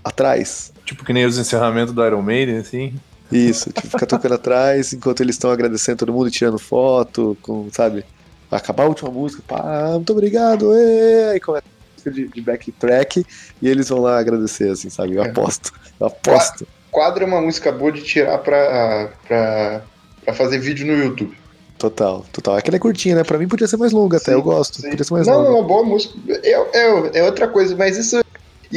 atrás. 0.04 0.72
Tipo 0.86 1.04
que 1.04 1.12
nem 1.12 1.26
os 1.26 1.38
encerramentos 1.38 1.94
do 1.94 2.06
Iron 2.06 2.22
Maiden, 2.22 2.58
assim. 2.58 2.94
Isso, 3.36 3.72
tipo, 3.72 3.88
fica 3.88 4.06
tocando 4.06 4.36
atrás 4.36 4.94
enquanto 4.94 5.22
eles 5.22 5.36
estão 5.36 5.52
agradecendo 5.52 5.98
todo 6.00 6.14
mundo 6.14 6.28
e 6.28 6.32
tirando 6.32 6.58
foto, 6.60 7.38
com, 7.42 7.68
sabe? 7.72 8.06
Acabar 8.52 8.84
a 8.84 8.88
última 8.88 9.10
música, 9.12 9.44
pá, 9.48 9.90
muito 9.94 10.12
obrigado, 10.14 10.74
ê! 10.74 11.30
aí 11.34 11.40
começa 11.40 11.66
a 11.68 11.94
música 11.94 12.12
de, 12.12 12.28
de 12.28 12.42
backtrack 12.42 13.26
e 13.62 13.68
eles 13.68 13.90
vão 13.90 14.00
lá 14.00 14.18
agradecer, 14.20 14.70
assim, 14.70 14.90
sabe? 14.90 15.16
Eu 15.16 15.24
É. 15.24 15.30
aposto, 15.30 15.74
eu 16.00 16.08
aposto. 16.08 16.68
Quadro 16.92 17.24
é 17.24 17.28
uma 17.28 17.42
música 17.42 17.72
boa 17.72 17.92
de 17.92 18.02
tirar 18.04 18.38
pra, 18.38 19.10
pra, 19.28 19.82
pra 20.24 20.34
fazer 20.34 20.60
vídeo 20.60 20.86
no 20.88 20.94
YouTube. 21.04 21.36
Total, 21.78 22.26
total. 22.32 22.56
Aquela 22.56 22.78
é 22.78 22.80
curtinha, 22.80 23.16
né? 23.16 23.24
Pra 23.26 23.38
mim 23.38 23.50
podia 23.50 23.68
ser 23.68 23.76
mais 23.76 23.92
longa 23.92 24.16
até, 24.16 24.28
Sim, 24.28 24.32
eu 24.32 24.42
gosto. 24.42 24.82
Sim. 24.82 24.92
Podia 24.92 25.04
ser 25.04 25.14
mais 25.14 25.28
Não, 25.28 25.34
é 25.34 25.38
longa. 25.40 25.50
uma 25.60 25.64
boa 25.68 25.84
música. 25.84 26.14
É, 26.30 26.52
é, 26.52 27.20
é 27.20 27.24
outra 27.24 27.50
coisa, 27.50 27.76
mas 27.76 27.98
isso, 27.98 28.24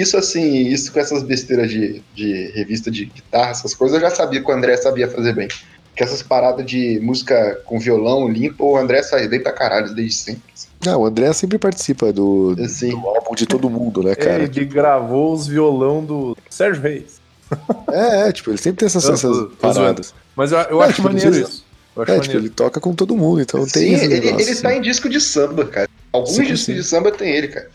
isso 0.00 0.16
assim, 0.16 0.66
isso 0.68 0.92
com 0.92 1.00
essas 1.00 1.22
besteiras 1.22 1.70
de, 1.70 2.02
de 2.14 2.52
revista 2.54 2.90
de 2.90 3.06
guitarra, 3.06 3.50
essas 3.50 3.74
coisas, 3.74 3.94
eu 3.96 4.00
já 4.08 4.14
sabia 4.14 4.42
que 4.42 4.50
o 4.50 4.54
André 4.54 4.76
sabia 4.76 5.08
fazer 5.08 5.34
bem. 5.34 5.48
Que 5.96 6.04
essas 6.04 6.22
paradas 6.22 6.64
de 6.64 7.00
música 7.00 7.60
com 7.64 7.78
violão 7.78 8.28
limpo, 8.28 8.64
o 8.64 8.76
André 8.76 9.02
faz 9.02 9.26
bem 9.28 9.40
pra 9.42 9.52
caralho 9.52 9.92
desde 9.94 10.14
sempre. 10.14 10.42
Não, 10.84 11.00
o 11.00 11.06
André 11.06 11.32
sempre 11.32 11.58
participa 11.58 12.12
do, 12.12 12.54
Assim, 12.64 12.90
do 12.90 12.98
álbum 13.08 13.34
de 13.34 13.46
todo 13.46 13.68
mundo, 13.68 14.02
né, 14.02 14.12
É, 14.12 14.14
cara? 14.14 14.42
ele 14.44 14.64
gravou 14.64 15.32
os 15.34 15.46
violão 15.48 16.04
do 16.04 16.36
Sérgio 16.48 16.82
Reis. 16.82 17.18
É, 17.90 18.28
é, 18.28 18.32
tipo, 18.32 18.50
ele 18.50 18.58
sempre 18.58 18.78
tem 18.80 18.86
essas, 18.86 19.08
essas 19.08 19.48
paradas. 19.60 20.14
Mas 20.36 20.52
eu, 20.52 20.58
eu 20.58 20.70
Não, 20.76 20.82
acho 20.82 20.94
tipo, 20.96 21.08
maneiro 21.08 21.34
isso. 21.36 21.64
Eu 21.96 22.02
acho 22.02 22.12
É, 22.12 22.20
tipo, 22.20 22.36
ele 22.36 22.50
toca 22.50 22.78
com 22.78 22.94
todo 22.94 23.16
mundo, 23.16 23.40
então 23.40 23.60
tem 23.66 23.88
sim, 23.88 23.94
esse 23.94 24.04
ele, 24.04 24.20
negócio. 24.20 24.48
ele 24.50 24.60
tá 24.60 24.74
em 24.74 24.80
disco 24.82 25.08
de 25.08 25.20
samba, 25.20 25.64
cara. 25.64 25.88
Alguns 26.12 26.30
Sim, 26.36 26.42
discos 26.42 26.60
sim. 26.60 26.74
de 26.74 26.84
samba 26.84 27.10
tem 27.10 27.30
ele, 27.34 27.48
cara. 27.48 27.68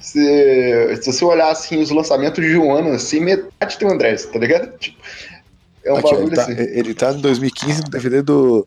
Se, 0.00 0.96
se 1.02 1.12
você 1.12 1.24
olhar 1.24 1.50
assim 1.50 1.80
os 1.80 1.90
lançamentos 1.90 2.44
de 2.44 2.56
um 2.56 2.72
ano, 2.72 2.90
assim, 2.90 3.20
metade 3.20 3.78
tem 3.78 3.88
o 3.88 3.92
André, 3.92 4.14
tá 4.14 4.38
ligado? 4.38 4.78
Tipo, 4.78 4.98
é 5.84 5.92
um 5.92 5.96
Aqui, 5.96 6.10
bagulho 6.10 6.28
ele, 6.28 6.36
tá, 6.36 6.42
assim. 6.42 6.52
ele 6.52 6.94
tá 6.94 7.12
em 7.12 7.20
2015 7.20 7.82
no 7.82 7.90
DVD 7.90 8.22
do, 8.22 8.66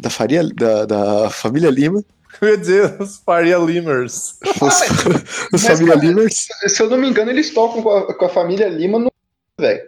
da, 0.00 0.10
Faria, 0.10 0.42
da, 0.44 0.84
da 0.84 1.30
Família 1.30 1.70
Lima. 1.70 2.04
Eu 2.40 2.48
ia 2.48 2.58
dizer 2.58 3.00
os 3.00 3.18
Faria 3.18 3.56
Limers. 3.58 4.36
Os, 4.60 4.80
os 5.52 5.62
mas, 5.64 5.66
Família 5.66 5.94
cara, 5.94 6.06
Limers. 6.06 6.48
Se 6.66 6.82
eu 6.82 6.90
não 6.90 6.98
me 6.98 7.08
engano, 7.08 7.30
eles 7.30 7.50
tocam 7.50 7.82
com 7.82 7.90
a, 7.90 8.14
com 8.14 8.24
a 8.24 8.28
família 8.28 8.68
Lima 8.68 8.98
no. 8.98 9.10
Velho. 9.58 9.82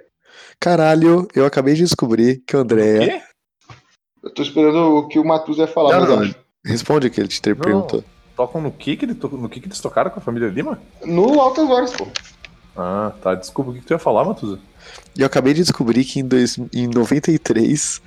Caralho, 0.58 1.28
eu 1.34 1.46
acabei 1.46 1.74
de 1.74 1.84
descobrir 1.84 2.42
que 2.46 2.56
o 2.56 2.60
André. 2.60 2.98
Quê? 2.98 3.22
Eu 4.22 4.30
tô 4.30 4.42
esperando 4.42 4.96
o 4.96 5.08
que 5.08 5.18
o 5.18 5.24
Matus 5.24 5.58
ia 5.58 5.66
falar, 5.66 6.00
Não, 6.00 6.16
mas 6.16 6.28
não, 6.28 6.34
responde 6.64 7.06
o 7.06 7.10
que 7.10 7.20
ele 7.20 7.28
te 7.28 7.40
perguntou. 7.40 8.04
Tocam 8.40 8.62
no 8.62 8.72
que 8.72 8.96
que, 8.96 9.04
ele 9.04 9.14
to... 9.14 9.28
no 9.28 9.50
que 9.50 9.60
que 9.60 9.66
eles 9.66 9.78
tocaram 9.80 10.10
com 10.10 10.18
a 10.18 10.22
família 10.22 10.48
Lima? 10.48 10.80
no 11.04 11.38
Altas 11.38 11.68
Horas, 11.68 11.92
pô. 11.92 12.08
Ah, 12.74 13.12
tá. 13.20 13.34
Desculpa, 13.34 13.70
o 13.70 13.74
que, 13.74 13.80
que 13.80 13.86
tu 13.86 13.92
ia 13.92 13.98
falar, 13.98 14.24
Matuza? 14.24 14.58
E 15.14 15.20
eu 15.20 15.26
acabei 15.26 15.52
de 15.52 15.60
descobrir 15.60 16.04
que 16.06 16.20
em, 16.20 16.26
dois, 16.26 16.56
em 16.72 16.86
93 16.86 18.00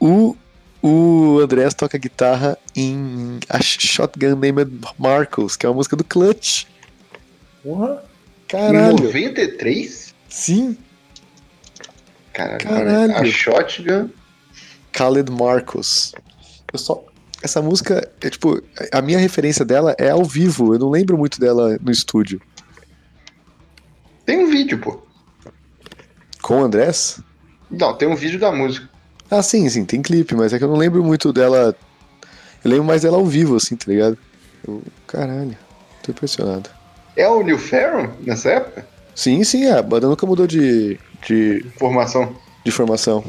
o, 0.00 0.36
o 0.82 1.38
Andrés 1.38 1.74
toca 1.74 1.96
guitarra 1.96 2.58
em 2.74 3.38
a 3.48 3.62
Shotgun 3.62 4.34
Named 4.34 4.80
Marcos, 4.98 5.54
que 5.54 5.64
é 5.64 5.68
uma 5.68 5.76
música 5.76 5.94
do 5.94 6.02
Clutch. 6.02 6.64
Porra. 7.62 8.02
Em 8.02 8.48
Caralho. 8.48 9.04
93? 9.04 10.12
Sim, 10.28 10.76
Caralho, 12.32 12.58
Caralho. 12.58 13.16
A 13.16 13.24
Shotgun. 13.24 14.10
Khaled 14.92 15.30
Marcos. 15.30 16.12
Eu 16.72 16.80
só. 16.80 17.04
Essa 17.42 17.60
música, 17.60 18.08
é 18.20 18.30
tipo, 18.30 18.62
a 18.92 19.02
minha 19.02 19.18
referência 19.18 19.64
dela 19.64 19.94
é 19.98 20.10
ao 20.10 20.24
vivo. 20.24 20.74
Eu 20.74 20.78
não 20.78 20.90
lembro 20.90 21.18
muito 21.18 21.40
dela 21.40 21.76
no 21.80 21.90
estúdio. 21.90 22.40
Tem 24.24 24.38
um 24.44 24.50
vídeo, 24.50 24.78
pô. 24.78 25.02
Com 26.40 26.60
o 26.60 26.64
Andrés? 26.64 27.20
Não, 27.70 27.94
tem 27.94 28.08
um 28.08 28.14
vídeo 28.14 28.38
da 28.38 28.52
música. 28.52 28.88
Ah, 29.30 29.42
sim, 29.42 29.68
sim, 29.68 29.84
tem 29.84 30.02
clipe, 30.02 30.34
mas 30.34 30.52
é 30.52 30.58
que 30.58 30.64
eu 30.64 30.68
não 30.68 30.76
lembro 30.76 31.02
muito 31.02 31.32
dela. 31.32 31.74
Eu 32.64 32.70
lembro 32.70 32.84
mais 32.84 33.02
dela 33.02 33.16
ao 33.16 33.26
vivo, 33.26 33.56
assim, 33.56 33.74
tá 33.76 33.86
ligado? 33.90 34.16
Eu- 34.66 34.82
caralho, 35.06 35.56
tô 36.02 36.12
impressionado. 36.12 36.70
É 37.16 37.28
o 37.28 37.42
Neil 37.42 37.58
Ferron 37.58 38.10
nessa 38.20 38.50
época? 38.50 38.86
Sim, 39.14 39.42
sim, 39.44 39.66
a 39.68 39.82
banda 39.82 40.06
nunca 40.06 40.24
mudou 40.26 40.46
de, 40.46 40.98
de, 41.26 41.64
Formação. 41.78 42.36
de 42.64 42.70
formação. 42.70 43.24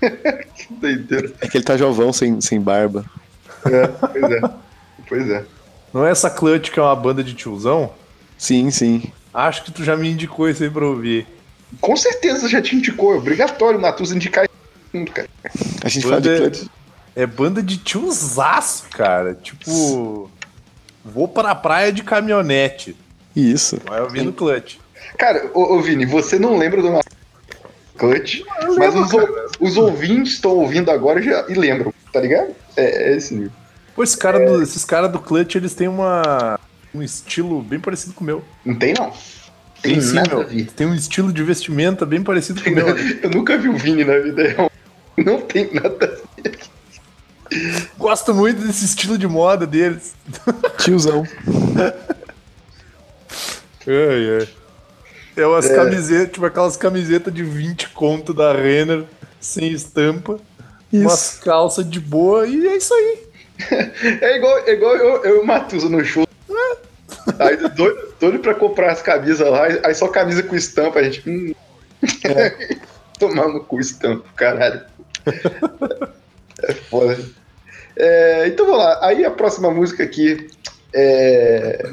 Que 0.54 0.72
doideira. 0.74 1.32
É 1.40 1.48
que 1.48 1.56
ele 1.56 1.64
tá 1.64 1.76
jovão, 1.76 2.12
sem, 2.12 2.38
sem 2.40 2.60
barba. 2.60 3.04
É, 3.66 3.86
pois 3.86 4.30
é. 4.30 4.40
Pois 5.08 5.30
é. 5.30 5.44
Não 5.92 6.06
é 6.06 6.10
essa 6.10 6.30
Clutch 6.30 6.70
que 6.70 6.78
é 6.78 6.82
uma 6.82 6.96
banda 6.96 7.22
de 7.22 7.34
tiozão? 7.34 7.92
Sim, 8.36 8.70
sim. 8.70 9.12
Acho 9.32 9.64
que 9.64 9.72
tu 9.72 9.84
já 9.84 9.96
me 9.96 10.10
indicou 10.10 10.48
isso 10.48 10.62
aí 10.62 10.70
pra 10.70 10.86
ouvir. 10.86 11.26
Com 11.80 11.96
certeza 11.96 12.48
já 12.48 12.60
te 12.60 12.76
indicou. 12.76 13.14
É 13.14 13.18
obrigatório 13.18 13.80
Matus 13.80 14.12
indicar 14.12 14.44
isso, 14.44 15.06
cara. 15.12 15.28
A 15.82 15.88
gente 15.88 16.02
fala 16.02 16.20
de 16.20 16.28
Banda- 16.28 16.50
clutch. 16.50 16.66
É 17.16 17.26
banda 17.26 17.62
de 17.62 17.76
tiozaço, 17.78 18.86
cara. 18.90 19.34
Tipo. 19.34 20.30
Vou 21.04 21.28
pra 21.28 21.54
praia 21.54 21.92
de 21.92 22.02
caminhonete. 22.02 22.96
Isso. 23.36 23.78
Vai 23.84 24.00
ouvindo 24.00 24.32
Clutch. 24.32 24.76
Cara, 25.18 25.50
ô, 25.54 25.74
ô 25.76 25.80
Vini, 25.80 26.06
você 26.06 26.38
não 26.38 26.56
lembra 26.56 26.82
do 26.82 27.00
Clutch, 27.96 28.40
mas 28.76 28.94
os, 28.94 29.10
os 29.60 29.76
ouvintes 29.76 30.34
estão 30.34 30.52
ouvindo 30.52 30.90
agora 30.90 31.22
já, 31.22 31.44
e 31.48 31.54
lembram, 31.54 31.93
tá 32.14 32.20
ligado? 32.20 32.54
É, 32.76 33.10
é 33.12 33.16
esse 33.16 33.34
nível. 33.34 33.50
Pô, 33.94 34.02
esse 34.02 34.16
cara 34.16 34.38
do- 34.38 34.62
esses 34.62 34.84
caras 34.84 35.12
do 35.12 35.18
Clutch, 35.18 35.54
eles 35.56 35.74
têm 35.74 35.88
uma, 35.88 36.58
um 36.94 37.02
estilo 37.02 37.60
bem 37.62 37.78
parecido 37.78 38.14
com 38.14 38.22
o 38.22 38.26
meu. 38.26 38.44
Não 38.64 38.74
tem, 38.76 38.94
não. 38.98 39.10
Tem, 39.82 39.92
Tem 39.92 40.00
sim, 40.00 40.14
meu. 40.30 40.66
Tem 40.74 40.86
um 40.86 40.94
estilo 40.94 41.30
de 41.32 41.42
vestimenta 41.42 42.06
bem 42.06 42.22
parecido 42.22 42.62
com 42.64 42.70
o 42.70 42.74
meu. 42.74 42.88
Eu 43.22 43.30
nunca 43.30 43.58
vi 43.58 43.68
o 43.68 43.76
Vini 43.76 44.02
na 44.04 44.18
vida 44.18 44.42
real. 44.48 44.70
Não 45.16 45.40
tem 45.42 45.72
nada 45.74 45.90
a 46.06 46.40
ver. 46.42 46.58
Gosto 47.98 48.34
muito 48.34 48.66
desse 48.66 48.84
estilo 48.86 49.16
de 49.18 49.28
moda 49.28 49.66
deles. 49.66 50.14
Tiozão. 50.78 51.24
Ai, 53.86 54.40
ai. 54.40 54.48
É 55.36 55.46
umas 55.46 55.68
camisetas, 55.68 56.32
tipo 56.32 56.46
aquelas 56.46 56.76
camisetas 56.76 57.32
de 57.34 57.42
20 57.42 57.88
conto 57.90 58.32
da 58.32 58.52
Renner, 58.52 59.04
sem 59.40 59.70
estampa. 59.72 60.38
Umas 61.00 61.32
Isso. 61.34 61.42
calças 61.42 61.88
de 61.88 61.98
boa 62.00 62.46
e 62.46 62.66
é 62.66 62.76
isso 62.76 62.92
aí. 62.94 63.18
É 64.20 64.36
igual, 64.36 64.58
é 64.66 64.72
igual 64.72 64.96
eu, 64.96 65.24
eu 65.24 65.36
e 65.36 65.38
o 65.40 65.46
Matuso 65.46 65.88
no 65.88 66.04
show. 66.04 66.26
Aí 67.38 67.56
doido, 67.56 68.14
doido 68.20 68.38
pra 68.40 68.54
comprar 68.54 68.90
as 68.92 69.00
camisas 69.00 69.48
lá, 69.48 69.66
aí 69.84 69.94
só 69.94 70.08
camisa 70.08 70.42
com 70.42 70.56
estampa, 70.56 70.98
a 70.98 71.02
gente. 71.04 71.28
Hum. 71.28 71.54
Tomar 73.18 73.48
no 73.48 73.62
cu 73.64 73.78
estampa, 73.80 74.24
caralho. 74.36 74.82
É 76.62 76.72
foda. 76.74 77.18
É, 77.96 78.48
então 78.48 78.66
vamos 78.66 78.80
lá. 78.82 78.98
Aí 79.06 79.24
a 79.24 79.30
próxima 79.30 79.70
música 79.70 80.02
aqui 80.02 80.48
é. 80.92 81.88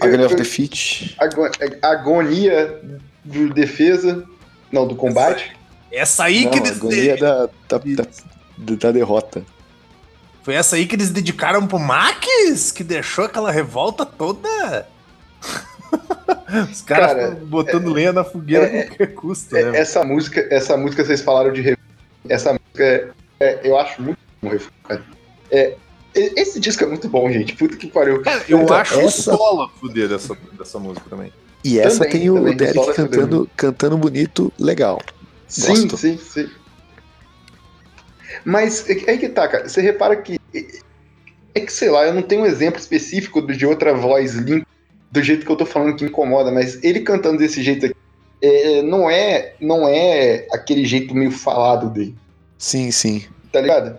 Agony 0.00 0.24
of 0.24 0.36
Defeat. 0.36 1.16
Ago- 1.18 1.50
Agonia 1.82 2.80
do 3.24 3.52
defesa. 3.52 4.24
Não, 4.70 4.86
do 4.86 4.94
combate. 4.94 5.52
Essa 5.92 6.24
aí 6.24 6.44
Não, 6.44 6.50
que 6.50 6.58
eles. 6.58 6.70
agonia 6.72 7.16
da, 7.16 7.46
da, 7.68 7.78
da, 7.78 8.74
da 8.76 8.90
derrota. 8.92 9.44
Foi 10.42 10.54
essa 10.54 10.74
aí 10.76 10.86
que 10.86 10.96
eles 10.96 11.10
dedicaram 11.10 11.66
pro 11.66 11.78
Max? 11.78 12.72
Que 12.72 12.82
deixou 12.82 13.24
aquela 13.26 13.50
revolta 13.52 14.04
toda? 14.06 14.88
Os 16.70 16.80
caras 16.82 17.12
Cara, 17.12 17.30
botando 17.44 17.92
lenha 17.92 18.12
na 18.12 18.24
fogueira 18.24 18.66
é- 18.66 18.80
a 18.82 18.86
qualquer 18.88 19.14
custo, 19.14 19.56
É, 19.56 19.70
né? 19.70 19.78
essa 19.78 20.02
música, 20.04 20.46
essa 20.50 20.76
música 20.76 21.04
vocês 21.04 21.20
falaram 21.20 21.52
de 21.52 21.60
re- 21.60 21.78
essa 22.28 22.52
música 22.52 22.82
é, 22.84 23.08
é- 23.40 23.60
eu 23.64 23.78
acho 23.78 24.00
muito 24.02 24.18
cara. 24.84 25.02
É, 25.50 25.76
esse 26.14 26.58
disco 26.60 26.82
é 26.84 26.86
muito 26.86 27.08
bom, 27.08 27.30
gente. 27.30 27.54
Puta 27.54 27.76
que 27.76 27.86
pariu. 27.86 28.22
Cara, 28.22 28.42
eu 28.48 28.60
Então, 28.62 28.76
acho 28.76 28.94
essa- 29.00 29.32
o 29.32 29.36
solo 29.36 29.68
fuder 29.80 30.08
dessa, 30.08 30.36
dessa 30.58 30.78
música 30.78 31.08
também. 31.08 31.32
E 31.64 31.78
essa 31.78 31.98
Também, 32.04 32.10
tem 32.12 32.30
o 32.30 32.34
também, 32.34 32.56
Derek 32.56 32.74
solo 32.78 32.90
é 32.90 32.94
cantando, 32.94 33.50
cantando 33.56 33.96
bonito, 33.98 34.52
legal. 34.58 35.00
Sim, 35.52 35.68
Gosto. 35.68 35.96
sim, 35.98 36.16
sim. 36.18 36.48
Mas 38.44 38.88
é 38.88 38.94
que- 38.94 39.10
aí 39.10 39.18
que 39.18 39.28
tá, 39.28 39.46
cara. 39.48 39.68
Você 39.68 39.80
repara 39.80 40.16
que. 40.16 40.40
É 41.54 41.60
que, 41.60 41.72
sei 41.72 41.90
lá, 41.90 42.06
eu 42.06 42.14
não 42.14 42.22
tenho 42.22 42.42
um 42.42 42.46
exemplo 42.46 42.80
específico 42.80 43.42
de 43.52 43.66
outra 43.66 43.92
voz 43.92 44.34
limpa 44.34 44.66
do 45.10 45.22
jeito 45.22 45.44
que 45.44 45.52
eu 45.52 45.56
tô 45.56 45.66
falando 45.66 45.94
que 45.94 46.04
incomoda, 46.04 46.50
mas 46.50 46.82
ele 46.82 47.00
cantando 47.00 47.36
desse 47.38 47.62
jeito 47.62 47.84
aqui 47.86 47.94
é, 48.40 48.80
não, 48.82 49.10
é, 49.10 49.52
não 49.60 49.86
é 49.86 50.46
aquele 50.50 50.86
jeito 50.86 51.14
meio 51.14 51.30
falado 51.30 51.90
dele, 51.90 52.16
Sim, 52.58 52.90
sim. 52.90 53.22
tá 53.52 53.60
ligado? 53.60 53.98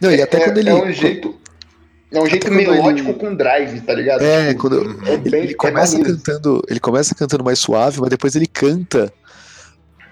Não, 0.00 0.12
e 0.12 0.20
até 0.20 0.36
é, 0.36 0.44
quando 0.44 0.58
ele. 0.58 0.68
é 0.68 0.74
um 0.74 0.92
jeito. 0.92 1.40
É 2.12 2.20
um 2.20 2.26
jeito 2.26 2.50
melódico 2.52 3.08
ele- 3.10 3.18
com 3.18 3.34
drive, 3.34 3.80
tá 3.80 3.94
ligado? 3.94 4.22
É, 4.22 4.48
Tipo, 4.48 4.60
quando 4.60 4.76
é 5.06 5.12
ele, 5.14 5.30
bem- 5.30 5.42
ele 5.44 5.52
é 5.52 5.56
começa 5.56 5.96
maneiro. 5.96 6.18
cantando, 6.18 6.62
ele 6.68 6.80
começa 6.80 7.14
cantando 7.14 7.42
mais 7.44 7.58
suave, 7.58 8.00
mas 8.00 8.10
depois 8.10 8.36
ele 8.36 8.46
canta 8.46 9.10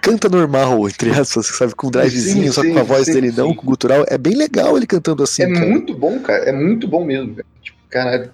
canta 0.01 0.29
normal, 0.29 0.89
entre 0.89 1.11
aspas, 1.11 1.47
sabe, 1.47 1.75
com 1.75 1.89
um 1.89 1.91
drivezinho, 1.91 2.47
Sim, 2.47 2.53
só 2.53 2.63
sim, 2.63 2.73
com 2.73 2.79
a 2.79 2.83
voz 2.83 3.07
sim, 3.07 3.13
dele 3.13 3.33
não, 3.33 3.55
com 3.55 3.67
gutural, 3.67 4.05
é 4.09 4.19
bem 4.19 4.35
legal 4.35 4.77
ele 4.77 4.87
cantando 4.87 5.23
assim, 5.23 5.43
é 5.43 5.53
cara. 5.53 5.67
muito 5.67 5.95
bom, 5.95 6.19
cara. 6.21 6.45
É 6.45 6.53
muito 6.53 6.87
bom 6.89 7.05
mesmo, 7.05 7.35
velho. 7.35 7.47
Tipo, 7.63 7.79
caralho. 7.91 8.31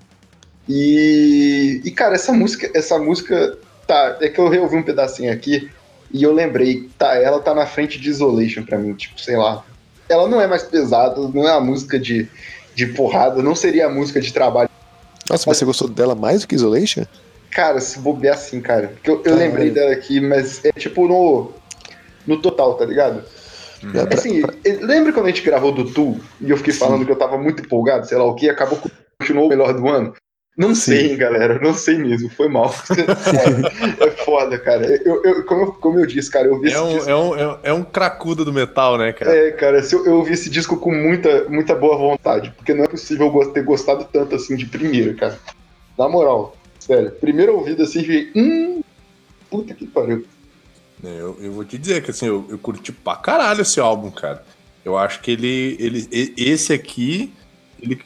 E, 0.69 1.81
e, 1.85 1.91
cara, 1.91 2.15
essa 2.15 2.33
música, 2.33 2.71
essa 2.75 2.99
música, 2.99 3.59
tá, 3.87 4.17
é 4.21 4.29
que 4.29 4.39
eu 4.39 4.49
reouvi 4.49 4.77
um 4.77 4.83
pedacinho 4.83 5.33
aqui 5.33 5.71
e 6.13 6.23
eu 6.23 6.33
lembrei, 6.33 6.89
tá, 6.97 7.15
ela 7.17 7.41
tá 7.41 7.55
na 7.55 7.67
frente 7.67 8.01
de 8.01 8.09
Isolation 8.09 8.63
pra 8.63 8.79
mim, 8.79 8.95
tipo, 8.95 9.21
sei 9.21 9.37
lá. 9.37 9.65
Ela 10.09 10.29
não 10.29 10.41
é 10.41 10.47
mais 10.47 10.63
pesada, 10.63 11.21
não 11.21 11.49
é 11.49 11.53
uma 11.53 11.61
música 11.61 11.99
de, 11.99 12.29
de 12.75 12.87
porrada, 12.87 13.43
não 13.43 13.55
seria 13.55 13.87
a 13.87 13.91
música 13.91 14.21
de 14.21 14.33
trabalho. 14.33 14.71
Nossa, 15.29 15.45
mas 15.47 15.57
você 15.57 15.65
gostou 15.65 15.89
dela 15.89 16.15
mais 16.15 16.43
do 16.43 16.49
que 16.49 16.55
Isolation? 16.55 17.05
Cara, 17.55 17.81
se 17.81 17.99
bobear 18.01 18.35
assim, 18.35 18.61
cara. 18.61 18.89
Porque 18.89 19.09
eu, 19.11 19.17
eu 19.17 19.23
Caralho. 19.23 19.39
lembrei 19.41 19.71
dela 19.71 19.93
aqui, 19.93 20.21
mas 20.21 20.65
é 20.65 20.71
tipo 20.79 21.07
no, 21.07 21.53
no 22.27 22.43
total, 22.43 22.75
tá 22.77 22.85
ligado? 22.85 23.25
É, 23.95 24.05
pra- 24.07 24.15
Assim, 24.15 24.43
lembra 24.83 25.13
quando 25.13 25.27
a 25.27 25.29
gente 25.31 25.43
gravou 25.43 25.71
do 25.73 25.93
Tu 25.93 26.17
e 26.41 26.51
eu 26.51 26.57
fiquei 26.57 26.73
falando 26.73 27.05
que 27.07 27.13
eu 27.13 27.17
tava 27.19 27.39
muito 27.39 27.63
empolgado, 27.63 28.07
sei 28.07 28.19
lá 28.19 28.25
o 28.25 28.35
que, 28.35 28.49
acabou 28.51 28.79
que 28.81 28.91
continuou 29.21 29.47
o 29.47 29.49
melhor 29.49 29.73
do 29.73 29.89
ano? 29.89 30.15
Não 30.57 30.73
Sim. 30.75 30.93
sei, 30.93 31.17
galera, 31.17 31.59
não 31.61 31.75
sei 31.75 31.99
mesmo, 31.99 32.29
foi 32.31 32.49
mal. 32.49 32.73
é, 34.01 34.07
é 34.07 34.11
foda, 34.25 34.59
cara. 34.59 34.87
Eu, 35.05 35.21
eu- 35.25 35.45
como, 35.45 35.63
eu, 35.63 35.73
como 35.75 35.99
eu 36.01 36.07
disse, 36.07 36.31
cara, 36.31 36.47
eu 36.49 36.61
vi 36.61 36.69
É 36.69 36.73
esse 36.73 36.81
um, 36.83 36.89
disco. 36.89 37.11
é, 37.11 37.15
um, 37.17 37.37
é 37.37 37.47
um- 37.49 37.59
é 37.65 37.73
um 37.73 37.83
cracudo 37.85 38.45
do 38.45 38.53
metal, 38.53 38.97
né, 38.97 39.13
cara? 39.13 39.35
É, 39.37 39.51
cara, 39.53 39.83
se 39.83 39.95
eu, 39.95 40.07
eu 40.07 40.15
ouvi 40.17 40.33
esse 40.33 40.49
disco 40.49 40.77
com 40.77 40.93
muita, 40.93 41.45
muita 41.49 41.75
boa 41.75 41.97
vontade, 41.97 42.53
porque 42.57 42.73
não 42.73 42.85
é 42.85 42.89
possível 42.89 43.31
ter 43.53 43.63
gostado 43.65 44.09
tanto 44.13 44.35
assim 44.37 44.55
de 44.57 44.67
primeira, 44.67 45.13
cara. 45.15 45.39
Na 45.99 46.09
moral, 46.09 46.57
sério. 46.87 47.11
Primeiro 47.13 47.57
ouvido 47.57 47.83
assim, 47.83 48.03
vi, 48.03 48.31
hum, 48.35 48.83
puta 49.51 49.75
que 49.75 49.87
pariu. 49.87 50.25
Eu, 51.03 51.37
eu 51.41 51.53
vou 51.53 51.65
te 51.65 51.77
dizer 51.77 52.03
que 52.03 52.11
assim, 52.11 52.27
eu, 52.27 52.47
eu 52.49 52.59
curti 52.59 52.91
pra 52.93 53.17
caralho 53.17 53.61
esse 53.63 53.79
álbum, 53.81 54.11
cara. 54.11 54.45
Eu 54.85 54.97
acho 54.97 55.21
que 55.21 55.31
ele. 55.31 55.77
ele 55.79 56.09
esse 56.37 56.73
aqui, 56.73 57.33
ele, 57.81 58.01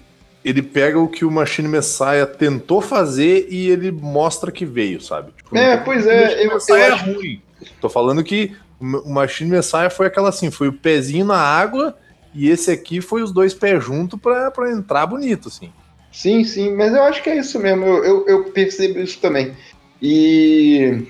ele 0.44 0.62
pega 0.62 0.98
o 0.98 1.08
que 1.08 1.24
o 1.24 1.30
Machine 1.30 1.68
Messiah 1.68 2.26
tentou 2.26 2.80
fazer 2.80 3.46
e 3.50 3.68
ele 3.68 3.90
mostra 3.92 4.50
que 4.50 4.64
veio, 4.64 5.00
sabe? 5.00 5.32
Tipo, 5.36 5.56
É, 5.56 5.76
pois 5.76 6.06
é, 6.06 6.44
eu- 6.46 6.58
eu 6.68 6.76
é 6.76 6.88
acho- 6.90 7.04
ruim. 7.12 7.40
Tô 7.80 7.88
falando 7.88 8.22
que 8.22 8.56
o 8.80 9.10
Machine 9.10 9.50
Messiah 9.50 9.90
foi 9.90 10.06
aquela 10.06 10.28
assim, 10.28 10.50
foi 10.50 10.68
o 10.68 10.72
pezinho 10.72 11.24
na 11.26 11.38
água 11.38 11.96
e 12.34 12.48
esse 12.48 12.70
aqui 12.70 13.00
foi 13.00 13.22
os 13.22 13.32
dois 13.32 13.52
pés 13.54 13.82
juntos 13.84 14.18
pra, 14.20 14.50
pra 14.50 14.70
entrar 14.70 15.06
bonito, 15.06 15.48
assim. 15.48 15.72
Sim, 16.18 16.42
sim, 16.42 16.74
mas 16.74 16.92
eu 16.92 17.04
acho 17.04 17.22
que 17.22 17.30
é 17.30 17.36
isso 17.36 17.60
mesmo. 17.60 17.86
Eu, 17.86 18.04
eu, 18.04 18.24
eu 18.26 18.44
percebo 18.46 18.98
isso 18.98 19.20
também. 19.20 19.56
E. 20.02 21.06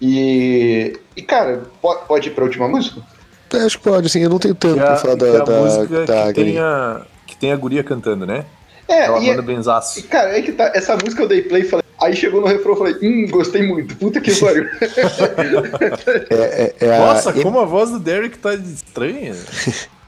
E. 0.00 0.98
E, 1.14 1.20
cara, 1.20 1.64
pode, 1.82 2.06
pode 2.06 2.28
ir 2.28 2.32
pra 2.32 2.44
última 2.44 2.66
música? 2.66 3.02
É, 3.52 3.58
acho 3.58 3.76
que 3.76 3.84
pode, 3.84 4.06
assim, 4.06 4.22
eu 4.22 4.30
não 4.30 4.38
tenho 4.38 4.54
tanto 4.54 4.76
Que 4.76 4.80
é 4.80 4.86
pra 4.86 4.96
falar 4.96 5.16
que 5.18 5.24
é 5.24 5.32
da, 5.32 5.42
a 5.42 5.44
da, 5.44 5.60
música 5.60 6.06
da 6.06 6.26
que, 6.28 6.42
tem 6.42 6.58
a, 6.58 7.02
que 7.26 7.36
tem 7.36 7.52
a 7.52 7.56
guria 7.56 7.84
cantando, 7.84 8.24
né? 8.24 8.46
É, 8.88 9.02
Aquela 9.02 9.22
e, 9.22 9.26
banda 9.26 9.42
benzaço. 9.42 10.00
e, 10.00 10.04
cara, 10.04 10.38
é 10.38 10.40
que 10.40 10.52
tá. 10.52 10.72
Essa 10.74 10.96
música 10.96 11.22
eu 11.22 11.28
dei 11.28 11.42
play 11.42 11.60
e 11.60 11.66
falei. 11.66 11.84
Aí 12.00 12.16
chegou 12.16 12.40
no 12.40 12.46
refrão 12.46 12.72
e 12.72 12.78
falei, 12.78 12.94
hum, 13.02 13.26
gostei 13.30 13.62
muito. 13.62 13.94
Puta 13.96 14.22
que 14.22 14.34
pariu. 14.40 14.64
É, 16.30 16.74
é, 16.80 16.86
é 16.86 16.98
Nossa, 16.98 17.30
como 17.34 17.60
a 17.60 17.66
voz 17.66 17.90
do 17.90 18.00
Derek 18.00 18.38
tá 18.38 18.54
estranha. 18.54 19.34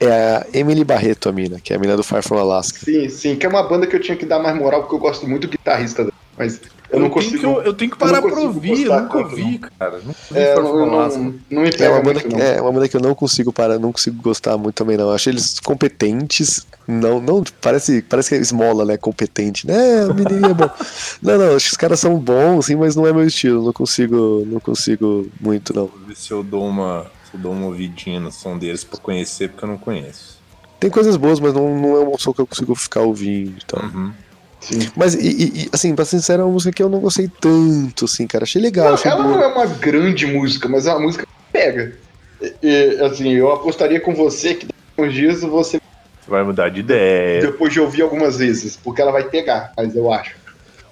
é 0.00 0.10
a 0.10 0.46
Emily 0.52 0.84
Barreto, 0.84 1.28
a 1.28 1.32
mina, 1.32 1.60
que 1.60 1.72
é 1.72 1.76
a 1.76 1.78
mina 1.78 1.96
do 1.96 2.02
Far 2.02 2.22
From 2.22 2.38
Alaska. 2.38 2.78
sim, 2.84 3.08
sim, 3.08 3.36
que 3.36 3.46
é 3.46 3.48
uma 3.48 3.62
banda 3.62 3.86
que 3.86 3.94
eu 3.96 4.00
tinha 4.00 4.16
que 4.16 4.26
dar 4.26 4.38
mais 4.38 4.56
moral, 4.56 4.82
porque 4.82 4.94
eu 4.94 4.98
gosto 5.00 5.26
muito 5.28 5.46
do 5.46 5.50
guitarrista 5.50 6.02
dela. 6.04 6.14
Mas 6.36 6.60
eu, 6.90 6.98
não 6.98 7.08
tenho 7.10 7.12
consigo. 7.12 7.38
que, 7.38 7.46
eu, 7.46 7.62
eu 7.62 7.74
tenho 7.74 7.90
que 7.92 8.02
eu 8.02 8.06
não 8.06 8.12
parar 8.12 8.20
pra 8.22 8.40
ouvir, 8.40 8.86
eu 8.86 9.00
nunca 9.00 9.18
ouvi, 9.18 9.58
cara. 9.78 9.98
Nunca 9.98 10.18
ouvi 10.30 10.40
é, 10.40 10.52
eu 10.52 10.62
não, 10.62 10.70
From 10.70 10.80
eu 10.80 10.86
não, 10.86 10.94
Alaska. 11.00 11.18
não 11.48 11.62
me 11.62 11.68
É 11.68 11.72
pega 11.72 11.90
uma, 11.92 12.00
banda 12.02 12.12
muito, 12.20 12.28
que, 12.28 12.34
não. 12.34 12.40
é 12.44 12.60
uma 12.60 12.72
banda 12.72 12.88
que 12.88 12.96
eu 12.96 13.00
não 13.00 13.14
consigo 13.14 13.52
parar, 13.52 13.78
não 13.78 13.92
consigo 13.92 14.20
gostar 14.20 14.56
muito 14.58 14.74
também, 14.74 14.96
não. 14.96 15.04
Eu 15.06 15.12
acho 15.14 15.28
eles 15.30 15.60
competentes. 15.60 16.66
Não, 16.88 17.20
não, 17.20 17.42
parece, 17.62 18.02
parece 18.02 18.30
que 18.30 18.34
é 18.34 18.38
esmola, 18.38 18.84
né? 18.84 18.96
Competente, 18.96 19.64
né? 19.66 20.06
O 20.06 20.12
menino 20.14 20.46
é 20.48 20.54
bom. 20.54 20.68
Não, 21.22 21.38
não, 21.38 21.56
acho 21.56 21.66
que 21.66 21.72
os 21.72 21.76
caras 21.78 22.00
são 22.00 22.16
bons, 22.18 22.66
sim, 22.66 22.74
mas 22.74 22.94
não 22.94 23.06
é 23.06 23.12
meu 23.12 23.24
estilo. 23.26 23.64
Não 23.64 23.72
consigo, 23.72 24.44
não 24.46 24.60
consigo 24.60 25.26
muito, 25.40 25.72
não. 25.74 25.86
Vou 25.86 26.00
ver 26.06 26.14
se 26.16 26.30
eu 26.30 26.42
dou 26.42 26.66
uma, 26.66 27.06
eu 27.34 27.40
dou 27.40 27.52
uma 27.52 27.66
ouvidinha 27.66 28.20
no 28.20 28.30
som 28.30 28.56
deles 28.56 28.84
pra 28.84 28.98
conhecer, 28.98 29.48
porque 29.50 29.64
eu 29.64 29.68
não 29.68 29.76
conheço. 29.78 30.38
Tem 30.78 30.90
coisas 30.90 31.16
boas, 31.16 31.40
mas 31.40 31.52
não, 31.52 31.76
não 31.76 31.96
é 31.96 32.00
um 32.08 32.16
som 32.18 32.32
que 32.32 32.40
eu 32.40 32.46
consigo 32.46 32.74
ficar 32.74 33.00
ouvindo 33.02 33.58
e 33.58 33.66
tal. 33.66 33.82
Uhum. 33.82 34.12
Sim. 34.60 34.78
Mas, 34.96 35.14
e, 35.14 35.26
e- 35.28 35.62
e, 35.64 35.68
assim, 35.72 35.94
pra 35.94 36.04
ser 36.04 36.18
sincero, 36.18 36.42
é 36.42 36.44
uma 36.44 36.52
música 36.52 36.72
que 36.72 36.82
eu 36.82 36.88
não 36.88 37.00
gostei 37.00 37.28
tanto, 37.40 38.04
assim, 38.06 38.26
cara. 38.26 38.44
Achei 38.44 38.62
legal, 38.62 38.86
Não, 38.86 38.94
achei 38.94 39.10
ela 39.10 39.22
boa. 39.22 39.36
não 39.36 39.42
é 39.42 39.46
uma 39.48 39.66
grande 39.66 40.26
música, 40.26 40.68
mas 40.68 40.86
é 40.86 40.90
uma 40.92 41.00
música 41.00 41.24
que 41.24 41.32
pega. 41.52 41.98
E, 42.40 42.54
e, 42.62 43.00
assim, 43.04 43.30
eu 43.32 43.52
apostaria 43.52 44.00
com 44.00 44.14
você 44.14 44.54
que 44.54 44.66
daqui 44.66 44.72
a 44.98 45.02
uns 45.02 45.12
dias 45.14 45.40
você, 45.42 45.78
Vai 46.26 46.42
mudar 46.42 46.70
de 46.70 46.80
ideia. 46.80 47.42
depois 47.42 47.72
de 47.72 47.80
ouvir 47.80 48.00
algumas 48.02 48.38
vezes, 48.38 48.76
porque 48.76 49.02
ela 49.02 49.12
vai 49.12 49.24
pegar, 49.24 49.72
mas 49.76 49.94
eu 49.94 50.10
acho. 50.10 50.36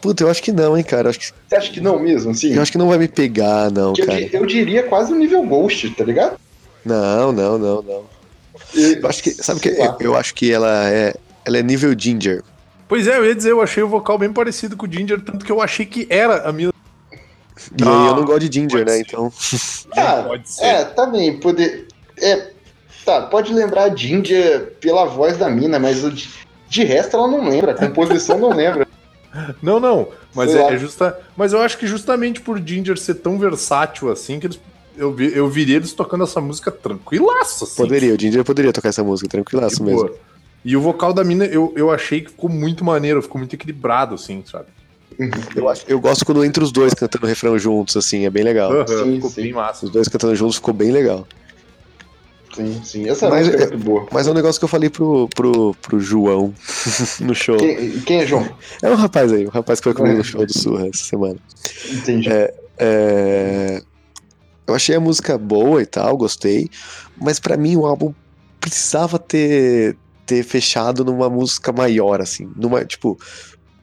Puta, 0.02 0.24
eu 0.24 0.28
acho 0.30 0.42
que 0.42 0.50
não, 0.52 0.76
hein, 0.76 0.82
cara. 0.84 1.06
Eu 1.06 1.10
acho 1.10 1.18
que, 1.20 1.26
Você 1.48 1.56
acha 1.56 1.70
que 1.72 1.80
não 1.80 1.98
mesmo, 1.98 2.32
assim? 2.32 2.52
eu 2.52 2.60
acho 2.60 2.72
que 2.72 2.76
não 2.78 2.88
vai 2.88 2.98
me 2.98 3.06
pegar, 3.08 3.70
não, 3.70 3.92
Que 3.94 4.02
eu, 4.02 4.06
cara. 4.06 4.18
di- 4.18 4.30
eu 4.34 4.44
diria 4.44 4.82
quase 4.82 5.12
um 5.12 5.16
nível 5.16 5.42
Ghost, 5.46 5.88
tá 5.90 6.04
ligado? 6.04 6.36
Não, 6.84 7.30
não, 7.32 7.56
não, 7.56 7.80
não. 7.82 8.04
E- 8.74 8.98
Eu 9.00 9.08
acho 9.08 9.22
que, 9.22 9.30
sabe 9.30 9.58
o 9.60 9.62
que? 9.62 9.68
Eu, 9.68 9.96
eu 10.00 10.16
acho 10.16 10.34
que 10.34 10.52
ela 10.52 10.90
é, 10.90 11.14
ela 11.44 11.56
é 11.58 11.62
nível 11.62 11.94
Ginger. 11.96 12.42
Pois 12.88 13.06
é, 13.06 13.16
eu 13.16 13.24
ia 13.24 13.34
dizer, 13.34 13.52
eu 13.52 13.62
achei 13.62 13.82
o 13.82 13.88
vocal 13.88 14.18
bem 14.18 14.32
parecido 14.32 14.76
com 14.76 14.86
o 14.86 14.92
Ginger, 14.92 15.20
tanto 15.22 15.44
que 15.46 15.52
eu 15.52 15.62
achei 15.62 15.86
que 15.86 16.06
era 16.10 16.48
a 16.48 16.52
minha. 16.52 16.70
E 17.78 17.82
Não, 17.84 18.00
aí 18.02 18.06
eu 18.08 18.16
não 18.16 18.24
gosto 18.24 18.48
de 18.48 18.60
Ginger, 18.60 18.84
né? 18.84 18.92
ser. 18.96 19.00
Então. 19.02 19.32
Ah, 19.96 20.24
pode 20.26 20.50
ser. 20.50 20.64
É, 20.64 20.84
também, 20.84 21.38
poder. 21.38 21.86
É, 22.20 22.48
tá, 23.04 23.22
pode 23.22 23.52
lembrar 23.52 23.84
a 23.84 23.94
Ginger 23.94 24.72
pela 24.80 25.04
voz 25.04 25.36
da 25.36 25.48
mina, 25.50 25.78
mas 25.78 26.02
o 26.02 26.10
de, 26.10 26.28
de 26.68 26.82
resto 26.82 27.14
ela 27.16 27.28
não 27.28 27.48
lembra, 27.48 27.72
a 27.72 27.74
composição 27.74 28.38
não 28.38 28.48
lembra. 28.50 28.88
Não, 29.62 29.80
não, 29.80 30.08
mas 30.34 30.50
Sei 30.50 30.60
é, 30.60 30.74
é 30.74 30.78
justa. 30.78 31.18
Mas 31.36 31.52
eu 31.52 31.60
acho 31.60 31.78
que 31.78 31.86
justamente 31.86 32.40
por 32.40 32.58
Ginger 32.58 32.98
ser 32.98 33.14
tão 33.14 33.38
versátil 33.38 34.10
assim, 34.10 34.38
que 34.38 34.46
eles, 34.46 34.60
eu, 34.96 35.12
vi, 35.12 35.34
eu 35.34 35.48
viria 35.48 35.76
eles 35.76 35.92
tocando 35.92 36.24
essa 36.24 36.40
música 36.40 36.70
tranquilaço, 36.70 37.64
assim. 37.64 37.76
Poderia, 37.76 38.14
o 38.14 38.20
Ginger 38.20 38.44
poderia 38.44 38.72
tocar 38.72 38.90
essa 38.90 39.02
música, 39.02 39.28
tranquilaço 39.28 39.82
mesmo. 39.82 40.10
E 40.64 40.76
o 40.76 40.80
vocal 40.80 41.12
da 41.12 41.24
mina, 41.24 41.44
eu, 41.46 41.72
eu 41.76 41.90
achei 41.90 42.20
que 42.20 42.30
ficou 42.30 42.48
muito 42.48 42.84
maneiro, 42.84 43.20
ficou 43.22 43.38
muito 43.38 43.54
equilibrado, 43.54 44.14
assim, 44.14 44.44
sabe? 44.46 44.66
Eu, 45.54 45.68
acho, 45.68 45.84
eu 45.88 46.00
gosto 46.00 46.24
quando 46.24 46.44
entra 46.44 46.62
os 46.62 46.72
dois 46.72 46.94
cantando 46.94 47.26
o 47.26 47.28
refrão 47.28 47.58
juntos, 47.58 47.96
assim, 47.96 48.24
é 48.26 48.30
bem 48.30 48.44
legal. 48.44 48.72
Aham, 48.72 48.86
sim, 48.86 49.14
ficou 49.16 49.30
sim. 49.30 49.42
bem 49.42 49.52
massa. 49.52 49.86
Os 49.86 49.92
dois 49.92 50.08
cantando 50.08 50.34
juntos 50.34 50.56
ficou 50.56 50.72
bem 50.72 50.90
legal. 50.90 51.26
Sim, 52.54 52.82
sim. 52.84 53.08
Essa 53.08 53.28
Mas 53.30 53.46
música 53.46 53.62
é 53.62 53.66
é- 53.66 53.70
muito 53.70 53.84
boa. 53.84 54.06
Mas 54.12 54.26
é 54.26 54.30
um 54.30 54.34
negócio 54.34 54.60
que 54.60 54.64
eu 54.64 54.68
falei 54.68 54.90
pro, 54.90 55.28
pro, 55.34 55.74
pro 55.80 55.98
João 56.00 56.52
no 57.20 57.34
show. 57.34 57.56
Quem, 57.56 58.00
quem 58.00 58.20
é 58.20 58.26
João? 58.26 58.46
É 58.82 58.90
um 58.90 58.94
rapaz 58.94 59.32
aí, 59.32 59.46
um 59.46 59.50
rapaz 59.50 59.80
que 59.80 59.84
foi 59.84 59.94
comigo 59.94 60.18
no 60.18 60.24
show 60.24 60.44
do 60.44 60.52
Surra 60.52 60.86
essa 60.88 61.04
semana. 61.04 61.36
Entendi. 61.90 62.28
É, 62.28 63.80
Eu 64.66 64.74
achei 64.74 64.94
a 64.94 65.00
música 65.00 65.36
boa 65.38 65.82
e 65.82 65.86
tal, 65.86 66.16
gostei, 66.16 66.68
mas 67.16 67.38
pra 67.38 67.56
mim 67.56 67.76
o 67.76 67.86
álbum 67.86 68.12
precisava 68.60 69.18
ter, 69.18 69.96
ter 70.26 70.42
fechado 70.44 71.04
numa 71.04 71.28
música 71.28 71.72
maior, 71.72 72.20
assim, 72.20 72.50
numa, 72.56 72.84
tipo, 72.84 73.16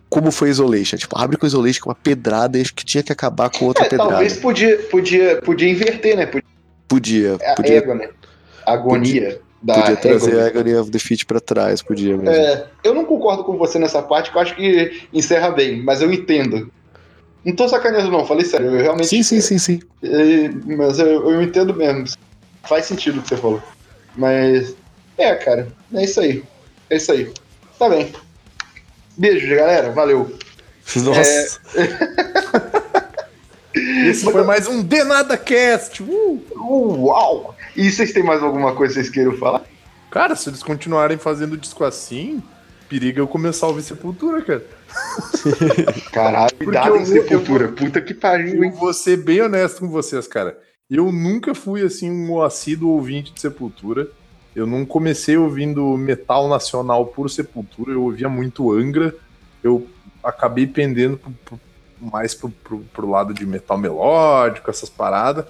como 0.09 0.31
foi 0.31 0.49
Isolation, 0.49 0.97
tipo, 0.97 1.17
abre 1.19 1.37
com 1.37 1.45
Isolation 1.45 1.81
com 1.83 1.89
uma 1.89 1.95
pedrada 2.01 2.57
e 2.57 2.61
acho 2.61 2.73
que 2.73 2.85
tinha 2.85 3.03
que 3.03 3.11
acabar 3.11 3.49
com 3.49 3.65
outra 3.65 3.85
É, 3.85 3.89
pedrada. 3.89 4.09
talvez 4.11 4.37
podia, 4.37 4.77
podia, 4.89 5.41
podia 5.41 5.69
inverter, 5.69 6.15
né? 6.17 6.25
Podia, 6.25 6.43
Podia, 6.87 7.35
a 7.35 7.55
podia, 7.55 7.77
égua, 7.77 7.93
né? 7.95 8.09
Agonia 8.65 9.41
da 9.61 9.73
podia 9.73 9.97
trazer 9.97 10.39
a 10.39 10.47
Agony 10.47 10.75
of 10.75 10.89
Defeat 10.89 11.25
pra 11.25 11.39
trás, 11.39 11.81
podia 11.81 12.15
mesmo. 12.15 12.29
É, 12.29 12.67
eu 12.83 12.93
não 12.93 13.05
concordo 13.05 13.43
com 13.43 13.57
você 13.57 13.77
nessa 13.77 14.01
parte, 14.01 14.31
que 14.31 14.37
eu 14.37 14.41
acho 14.41 14.55
que 14.55 15.07
encerra 15.13 15.51
bem, 15.51 15.81
mas 15.83 16.01
eu 16.01 16.11
entendo. 16.11 16.71
Não 17.43 17.55
tô 17.55 17.67
sacaneando, 17.67 18.11
não, 18.11 18.25
falei 18.25 18.45
sério. 18.45 18.67
Eu 18.67 18.81
realmente. 18.81 19.07
sim, 19.07 19.23
sim, 19.23 19.41
sim, 19.41 19.57
sim. 19.57 19.79
É, 20.03 20.49
mas 20.75 20.99
eu, 20.99 21.29
eu 21.29 21.41
entendo 21.41 21.73
mesmo. 21.73 22.05
Faz 22.63 22.85
sentido 22.85 23.19
o 23.19 23.21
que 23.21 23.29
você 23.29 23.37
falou. 23.37 23.61
Mas. 24.15 24.75
É, 25.17 25.35
cara, 25.35 25.67
é 25.93 26.03
isso 26.03 26.19
aí. 26.19 26.43
É 26.89 26.97
isso 26.97 27.11
aí. 27.11 27.31
Tá 27.77 27.89
bem. 27.89 28.11
Beijo, 29.17 29.55
galera. 29.55 29.91
Valeu. 29.91 30.31
Nossa. 30.95 31.59
Esse 33.73 34.23
foi 34.31 34.43
mais 34.43 34.67
um 34.67 34.81
De 34.83 35.03
Nada 35.03 35.37
Cast. 35.37 36.01
Uh! 36.01 36.41
Uau! 36.55 37.55
E 37.75 37.89
vocês 37.91 38.11
têm 38.11 38.23
mais 38.23 38.41
alguma 38.41 38.73
coisa 38.73 38.93
que 38.95 38.99
vocês 39.01 39.09
queiram 39.13 39.37
falar? 39.37 39.63
Cara, 40.09 40.35
se 40.35 40.49
eles 40.49 40.63
continuarem 40.63 41.17
fazendo 41.17 41.55
disco 41.55 41.83
assim, 41.83 42.41
periga 42.87 43.19
eu 43.21 43.27
começar 43.27 43.67
a 43.67 43.69
ouvir 43.69 43.83
Sepultura, 43.83 44.41
cara. 44.41 44.65
Caralho, 46.11 46.55
cuidado 46.57 46.95
em 46.97 47.03
vou- 47.03 47.15
eu 47.15 47.23
Sepultura. 47.23 47.67
Puta 47.69 48.01
que 48.01 48.13
pariu, 48.13 48.55
Eu 48.55 48.63
hein? 48.63 48.71
vou 48.71 48.91
ser 48.93 49.17
bem 49.17 49.41
honesto 49.41 49.79
com 49.81 49.89
vocês, 49.89 50.27
cara. 50.27 50.57
Eu 50.89 51.11
nunca 51.11 51.53
fui, 51.53 51.83
assim, 51.83 52.09
um 52.09 52.41
assíduo 52.41 52.89
ouvinte 52.89 53.31
de 53.31 53.39
Sepultura. 53.39 54.07
Eu 54.55 54.65
não 54.65 54.83
comecei 54.83 55.37
ouvindo 55.37 55.95
metal 55.95 56.47
nacional 56.49 57.05
por 57.05 57.29
Sepultura. 57.29 57.91
Eu 57.91 58.01
ouvia 58.03 58.27
muito 58.27 58.71
Angra. 58.71 59.13
Eu 59.63 59.85
acabei 60.23 60.65
pendendo 60.65 61.17
pro- 61.45 61.59
mais 61.99 62.33
pro, 62.33 62.49
pro- 62.49 62.83
pro 62.93 63.09
lado 63.09 63.33
de 63.33 63.45
metal 63.45 63.77
melódico, 63.77 64.69
essas 64.69 64.89
paradas. 64.89 65.45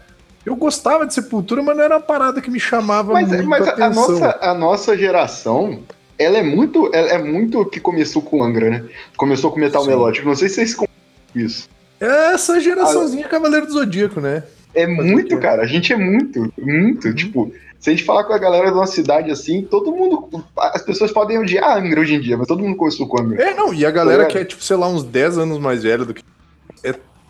Eu 0.46 0.56
gostava 0.56 1.06
de 1.06 1.14
Sepultura, 1.14 1.62
mas 1.62 1.76
não 1.76 1.84
era 1.84 1.96
uma 1.96 2.02
parada 2.02 2.42
que 2.42 2.50
me 2.50 2.60
chamava 2.60 3.14
Mas, 3.14 3.28
muito 3.28 3.48
mas 3.48 3.68
a, 3.68 3.72
a 3.72 3.74
atenção. 3.74 4.10
nossa, 4.12 4.38
a 4.42 4.54
nossa 4.54 4.98
geração, 4.98 5.80
ela 6.18 6.38
é 6.38 6.44
muito. 6.44 6.90
Ela 6.94 7.10
é 7.10 7.18
muito 7.22 7.64
que 7.66 7.80
começou 7.80 8.22
com 8.22 8.44
Angra, 8.44 8.70
né? 8.70 8.86
Começou 9.18 9.52
com 9.52 9.60
metal 9.60 9.84
Sim. 9.84 9.90
melódico. 9.90 10.28
Não 10.28 10.36
sei 10.36 10.48
se 10.50 10.56
vocês 10.66 10.90
isso. 11.36 11.70
É 12.00 12.34
essa 12.34 12.60
geraçãozinha 12.60 13.28
Cavaleiro 13.28 13.66
do 13.68 13.74
Zodíaco, 13.74 14.22
né? 14.22 14.44
É 14.74 14.88
muito, 14.88 15.38
cara. 15.40 15.62
A 15.64 15.66
gente 15.68 15.92
é 15.92 15.98
muito, 15.98 16.52
muito. 16.58 17.14
Tipo, 17.14 17.52
se 17.80 17.90
a 17.90 17.94
gente 17.94 18.06
falar 18.06 18.24
com 18.24 18.34
a 18.34 18.38
galera 18.38 18.68
da 18.72 18.78
nossa 18.78 18.94
cidade 18.94 19.30
assim, 19.30 19.62
todo 19.70 19.92
mundo. 19.92 20.44
As 20.58 20.82
pessoas 20.82 21.12
podem 21.12 21.38
odiar 21.38 21.78
Angra 21.78 22.00
hoje 22.00 22.16
em 22.16 22.22
dia, 22.22 22.38
mas 22.38 22.48
todo 22.48 22.64
mundo 22.64 22.78
começou 22.78 23.08
com 23.08 23.22
Angra. 23.22 23.44
É, 23.44 23.54
não, 23.54 23.74
e 23.74 23.86
a 23.86 23.92
galera 23.92 24.24
Tá 24.24 24.30
que 24.30 24.38
é, 24.38 24.46
tipo, 24.46 24.64
sei 24.64 24.78
lá, 24.78 24.88
uns 24.88 25.04
10 25.04 25.38
anos 25.38 25.60
mais 25.60 25.84
velha 25.84 26.06
do 26.06 26.14
que. 26.14 26.24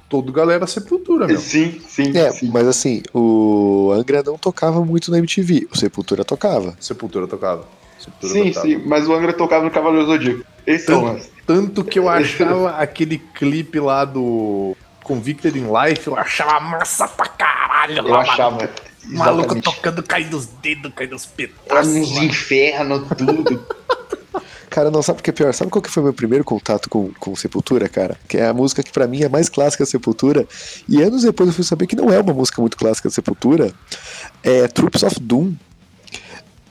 É 0.10 0.12
todo 0.12 0.32
galera 0.34 0.66
Sepultura, 0.66 1.28
meu. 1.28 1.38
Sim, 1.38 1.80
sim, 1.88 2.18
É, 2.18 2.32
sim. 2.32 2.50
mas 2.52 2.68
assim, 2.68 3.04
o 3.14 3.92
Angra 3.94 4.24
não 4.26 4.38
tocava 4.40 4.84
muito 4.84 5.12
na 5.12 5.20
MTV, 5.20 5.68
o 5.72 5.78
Sepultura 5.78 6.26
tocava. 6.26 6.76
Sepultura 6.80 7.28
tocava. 7.28 7.68
Sepultura 8.00 8.34
Sim, 8.34 8.48
tocava. 8.52 8.66
sim, 8.68 8.84
mas 8.88 9.08
o 9.08 9.14
Angra 9.14 9.34
tocava 9.34 9.64
no 9.66 9.70
Cavaleiro 9.72 10.08
Zodíaco. 10.08 10.44
Esse 10.66 10.92
é 10.92 10.96
o 10.96 11.02
lance. 11.04 11.30
Tanto 11.46 11.84
que 11.84 12.00
eu 12.00 12.10
achava 12.10 12.72
aquele 12.72 13.20
clipe 13.20 13.80
lá 13.80 14.04
do 14.04 14.76
Convicted 15.04 15.58
in 15.58 15.68
Life, 15.72 16.08
eu 16.08 16.18
achava 16.18 16.60
massa 16.60 17.08
pra 17.08 17.28
caralho. 17.28 17.98
Eu 18.00 18.08
lá, 18.08 18.22
achava. 18.22 18.70
Maluco, 19.06 19.48
maluco 19.48 19.62
tocando, 19.62 20.02
caindo 20.04 20.36
os 20.38 20.46
dedos, 20.48 20.92
caindo 20.96 21.16
os 21.16 21.26
Lá 21.26 21.32
pedaços. 21.36 21.94
nos 21.96 22.16
lá. 22.16 22.24
infernos, 22.24 23.04
tudo. 23.18 23.66
Cara, 24.70 24.92
não, 24.92 25.02
sabe 25.02 25.20
o 25.20 25.24
que 25.24 25.30
é 25.30 25.34
pior? 25.34 25.54
Sabe 25.54 25.72
qual 25.72 25.82
que 25.82 25.90
foi 25.90 26.04
meu 26.04 26.14
primeiro 26.14 26.44
contato 26.44 26.90
com, 26.90 27.12
com 27.20 27.36
Sepultura, 27.36 27.90
cara? 27.90 28.18
Que 28.28 28.38
é 28.38 28.48
a 28.48 28.54
música 28.54 28.84
que 28.84 28.92
pra 28.92 29.08
mim 29.08 29.24
é 29.24 29.30
mais 29.30 29.50
clássica 29.50 29.84
da 29.84 29.90
Sepultura. 29.90 30.48
E 30.88 31.02
anos 31.02 31.24
depois 31.24 31.50
eu 31.50 31.54
fui 31.56 31.64
saber 31.64 31.88
que 31.88 31.96
não 31.96 32.12
é 32.12 32.20
uma 32.20 32.34
música 32.34 32.62
muito 32.62 32.78
clássica 32.78 33.10
da 33.10 33.16
Sepultura. 33.16 33.74
É 34.44 34.68
Troops 34.68 35.04
of 35.04 35.20
Doom. 35.20 35.54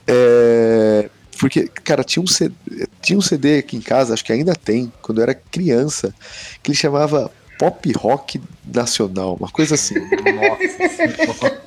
É, 0.07 1.09
Porque, 1.39 1.67
cara, 1.67 2.03
tinha 2.03 2.23
um, 2.23 2.27
CD, 2.27 2.53
tinha 3.01 3.17
um 3.17 3.21
CD 3.21 3.59
aqui 3.59 3.77
em 3.77 3.81
casa, 3.81 4.13
acho 4.13 4.25
que 4.25 4.33
ainda 4.33 4.53
tem, 4.53 4.91
quando 5.01 5.19
eu 5.19 5.23
era 5.23 5.33
criança, 5.33 6.13
que 6.61 6.71
ele 6.71 6.77
chamava 6.77 7.31
Pop 7.57 7.91
Rock 7.93 8.41
Nacional, 8.65 9.35
uma 9.39 9.49
coisa 9.49 9.75
assim. 9.75 9.95
Nossa, 9.95 11.61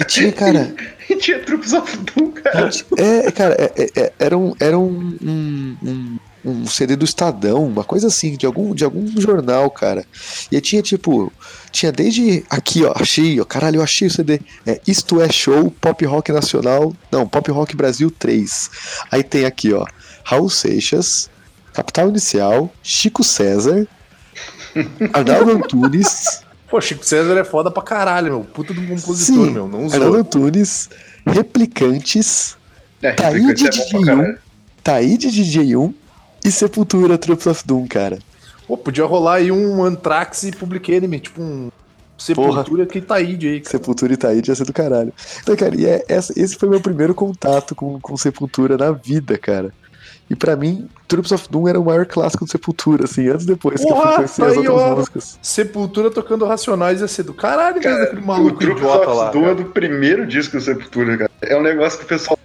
E 0.00 0.04
tinha, 0.04 0.32
cara, 0.32 0.74
E 1.10 1.16
tinha 1.16 1.38
Troops 1.40 1.72
of 1.72 1.96
Doom, 1.98 2.30
cara. 2.32 2.70
É, 2.96 3.30
cara, 3.32 3.54
é- 3.54 3.72
é- 3.82 4.00
é- 4.00 4.12
era, 4.18 4.36
um, 4.38 4.54
era 4.60 4.78
um, 4.78 5.16
um, 5.22 5.76
um- 5.82 6.18
um 6.42 6.66
CD 6.66 6.96
do 6.96 7.04
Estadão, 7.04 7.66
uma 7.66 7.84
coisa 7.84 8.06
assim, 8.06 8.34
de 8.36 8.46
algum, 8.46 8.74
de 8.74 8.82
algum 8.82 9.06
jornal, 9.20 9.70
cara. 9.70 10.06
E 10.50 10.58
tinha 10.60 10.80
tipo, 10.80 11.30
tinha 11.70 11.92
desde 11.92 12.42
aqui, 12.48 12.82
ó, 12.84 12.94
achei, 12.96 13.38
ó, 13.40 13.44
caralho, 13.44 13.76
eu 13.76 13.82
achei 13.82 14.08
o 14.08 14.10
CD. 14.10 14.40
É, 14.66 14.80
Isto 14.86 15.20
é 15.20 15.30
Show, 15.30 15.70
Pop 15.80 16.02
Rock 16.06 16.32
Nacional, 16.32 16.94
não, 17.12 17.28
Pop 17.28 17.50
Rock 17.50 17.76
Brasil 17.76 18.10
3. 18.10 18.70
Aí 19.10 19.22
tem 19.22 19.44
aqui, 19.44 19.72
ó, 19.74 19.84
Raul 20.24 20.48
Seixas, 20.48 21.28
Capital 21.74 22.08
Inicial, 22.08 22.72
Chico 22.82 23.22
César, 23.22 23.86
Arnaldo 25.12 25.50
Antunes, 25.58 26.42
Pô, 26.70 26.80
Chico 26.80 27.04
César 27.04 27.36
é 27.38 27.44
foda 27.44 27.70
pra 27.70 27.82
caralho, 27.82 28.32
meu. 28.32 28.44
Puta 28.44 28.72
do 28.72 28.80
compositor, 28.80 29.16
Sim, 29.46 29.50
meu. 29.50 29.66
Não 29.68 29.84
Arnaldo 29.86 30.06
usou. 30.06 30.14
Antunes, 30.20 30.88
Replicantes, 31.26 32.56
É, 33.02 33.12
Tá 33.12 33.28
aí 33.28 33.40
Replicante 33.40 33.70
de 33.70 33.80
é 33.80 33.82
bom 33.84 33.88
pra 33.90 33.98
DJ1, 34.00 34.04
caralho. 34.06 34.38
Taíde 34.84 35.28
DJ1 35.28 35.94
e 36.44 36.50
Sepultura 36.50 37.18
Troops 37.18 37.46
of 37.46 37.66
Doom, 37.66 37.86
cara. 37.86 38.18
Pô, 38.66 38.76
podia 38.76 39.04
rolar 39.04 39.34
aí 39.36 39.50
um 39.50 39.82
Anthrax 39.82 40.44
e 40.44 40.52
Public 40.52 40.92
Enemy, 40.92 41.20
tipo 41.20 41.42
um 41.42 41.70
Sepultura 42.16 42.84
que 42.86 43.00
tá 43.00 43.14
aí, 43.16 43.36
aí, 43.40 43.60
cara. 43.60 43.70
Sepultura 43.70 44.12
e 44.12 44.16
Taíde 44.16 44.50
ia 44.50 44.54
ser 44.54 44.64
do 44.66 44.72
caralho. 44.72 45.12
Então, 45.42 45.56
cara, 45.56 45.74
e 45.74 45.86
é- 45.86 46.04
essa- 46.06 46.32
esse 46.38 46.54
foi 46.56 46.68
meu 46.68 46.80
primeiro 46.80 47.14
contato 47.14 47.74
com, 47.74 47.98
com 47.98 48.16
Sepultura 48.16 48.76
na 48.76 48.92
vida, 48.92 49.36
cara. 49.38 49.72
E 50.30 50.36
pra 50.36 50.54
mim, 50.54 50.88
Troops 51.08 51.32
of 51.32 51.48
Doom 51.50 51.66
era 51.68 51.80
o 51.80 51.84
maior 51.84 52.06
clássico 52.06 52.44
do 52.44 52.50
Sepultura, 52.50 53.04
assim, 53.04 53.28
antes 53.28 53.44
e 53.44 53.48
depois 53.48 53.80
que 53.80 53.90
eu 53.90 53.94
Porra, 53.96 54.06
fui 54.06 54.14
conhecer 54.16 54.42
tá 54.42 54.46
as 54.48 54.56
outras 54.56 54.76
ó. 54.76 54.96
músicas. 54.96 55.38
Sepultura 55.42 56.08
tocando 56.10 56.44
Racionais 56.46 57.00
ia 57.00 57.08
ser 57.08 57.24
do 57.24 57.34
caralho 57.34 57.74
mesmo, 57.80 57.90
Cara, 57.90 58.04
aquele 58.04 58.20
o 58.22 58.26
maluco 58.26 58.58
Troops 58.60 58.80
idiota 58.82 59.08
of 59.10 59.16
lá. 59.18 59.30
Doom 59.32 59.48
é 59.48 59.54
do 59.56 59.64
primeiro 59.64 60.24
disco 60.24 60.56
do 60.56 60.62
Sepultura, 60.62 61.18
cara. 61.18 61.30
É 61.42 61.56
um 61.58 61.62
negócio 61.62 61.98
que 61.98 62.04
o 62.04 62.08
pessoal. 62.08 62.38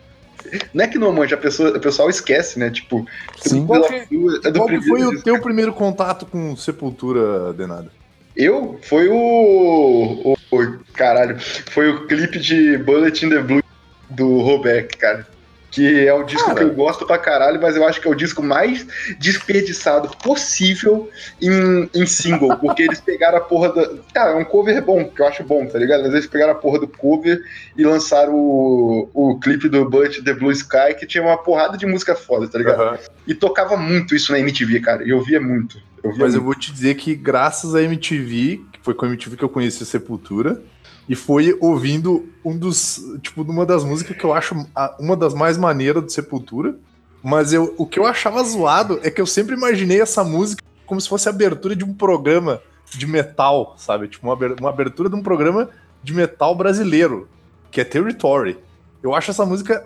Não 0.74 0.84
é 0.84 0.88
que 0.88 0.98
não 0.98 1.12
manja, 1.14 1.36
a 1.36 1.38
pessoa, 1.38 1.70
o 1.78 1.80
pessoal 1.80 2.10
esquece, 2.10 2.58
né? 2.58 2.72
Tipo, 2.72 3.06
Sim. 3.38 3.68
Qual 3.68 3.82
Troops 3.84 4.08
que- 4.08 4.16
of 4.16 4.26
Doom 4.26 4.36
é 4.48 4.52
do 4.52 4.60
Qual 4.60 4.68
que 4.70 4.82
foi 4.82 5.04
o 5.04 5.10
disco. 5.12 5.24
teu 5.24 5.40
primeiro 5.42 5.72
contato 5.74 6.26
com 6.26 6.56
Sepultura, 6.56 7.54
Denado? 7.54 7.92
Eu? 8.36 8.80
Foi 8.82 9.08
o, 9.10 9.16
o, 9.16 10.34
o- 10.52 10.80
Caralho. 10.94 11.38
Foi 11.70 11.90
o 11.90 12.08
clipe 12.08 12.40
de 12.40 12.78
Bullet 12.80 13.24
in 13.26 13.30
the 13.30 13.40
Blue 13.42 13.62
do 14.10 14.40
Robeck, 14.42 14.98
cara. 14.98 15.28
Que 15.76 16.08
é 16.08 16.14
o 16.14 16.24
disco 16.24 16.48
Cara. 16.48 16.60
que 16.60 16.64
eu 16.64 16.74
gosto 16.74 17.06
pra 17.06 17.18
caralho, 17.18 17.62
mas 17.62 17.76
eu 17.76 17.86
acho 17.86 18.00
que 18.00 18.08
é 18.08 18.10
o 18.12 18.16
disco 18.16 18.42
mais 18.42 18.88
desperdiçado 19.20 20.08
possível 20.24 21.10
em, 21.42 21.90
em 21.94 22.06
single. 22.06 22.56
Porque 22.64 22.84
eles 22.84 23.02
pegaram 23.02 23.40
a 23.40 23.42
porra 23.42 23.74
da. 23.74 23.90
Cara, 24.14 24.32
é 24.32 24.36
um 24.36 24.46
cover 24.46 24.82
bom, 24.82 25.04
que 25.04 25.22
eu 25.22 25.28
acho 25.28 25.44
bom, 25.44 25.66
tá 25.66 25.78
ligado? 25.78 26.04
Mas 26.04 26.14
eles 26.14 26.28
pegaram 26.28 26.54
a 26.54 26.56
porra 26.56 26.80
do 26.80 26.88
cover 26.88 27.44
e 27.78 27.84
lançaram 27.84 28.34
o, 28.34 29.10
o 29.14 29.38
clipe 29.38 29.68
do 29.68 29.82
in 30.06 30.24
the 30.24 30.34
Blue 30.34 30.52
Sky, 30.54 30.96
que 30.98 31.06
tinha 31.06 31.22
uma 31.22 31.38
porrada 31.38 31.78
de 31.78 31.86
música 31.86 32.16
foda, 32.16 32.48
tá 32.48 32.58
ligado? 32.58 32.82
Aham. 32.82 32.98
E 33.28 33.36
tocava 33.36 33.76
muito 33.76 34.16
isso 34.16 34.32
na 34.32 34.40
MTV, 34.40 34.80
cara. 34.80 35.04
E 35.04 35.10
eu 35.10 35.22
via 35.22 35.42
muito. 35.42 35.78
Eu 36.02 36.14
via 36.14 36.24
Mas 36.24 36.36
eu 36.36 36.42
muito. 36.42 36.54
vou 36.54 36.56
te 36.56 36.72
dizer 36.72 36.96
que 36.96 37.14
graças 37.16 37.76
à 37.76 37.84
MTV, 37.84 38.62
que 38.72 38.80
foi 38.82 38.94
com 38.94 39.06
a 39.06 39.10
MTV 39.10 39.36
que 39.36 39.44
eu 39.44 39.50
conheci 39.50 39.86
Sepultura, 39.86 40.62
e 41.08 41.16
foi 41.16 41.56
ouvindo 41.62 42.28
um 42.44 42.58
dos, 42.58 43.00
tipo, 43.22 43.42
uma 43.44 43.66
das 43.66 43.84
músicas 43.84 44.18
que 44.18 44.24
eu 44.24 44.34
acho 44.34 44.66
a- 44.76 44.96
uma 45.00 45.16
das 45.16 45.34
mais 45.34 45.58
maneiras 45.58 46.04
do 46.04 46.12
Sepultura. 46.12 46.76
Mas 47.24 47.54
eu, 47.54 47.74
o 47.78 47.88
que 47.88 47.98
eu 47.98 48.06
achava 48.06 48.44
zoado 48.44 49.00
é 49.04 49.10
que 49.10 49.20
eu 49.20 49.26
sempre 49.26 49.56
imaginei 49.56 50.00
essa 50.02 50.24
música 50.24 50.64
como 50.86 51.02
se 51.02 51.10
fosse 51.10 51.28
a 51.28 51.32
abertura 51.32 51.76
de 51.76 51.84
um 51.84 51.92
programa 51.94 52.62
de 52.92 53.08
metal, 53.08 53.74
sabe? 53.80 54.08
Tipo, 54.08 54.28
uma 54.28 54.34
aber- 54.34 54.56
uma 54.60 54.70
abertura 54.70 55.10
de 55.10 55.16
um 55.16 55.24
programa 55.24 55.70
de 56.04 56.14
metal 56.14 56.54
brasileiro, 56.56 57.28
que 57.72 57.82
é 57.82 57.84
Territory. 57.84 58.58
Eu 59.02 59.16
acho 59.16 59.32
essa 59.32 59.44
música 59.44 59.84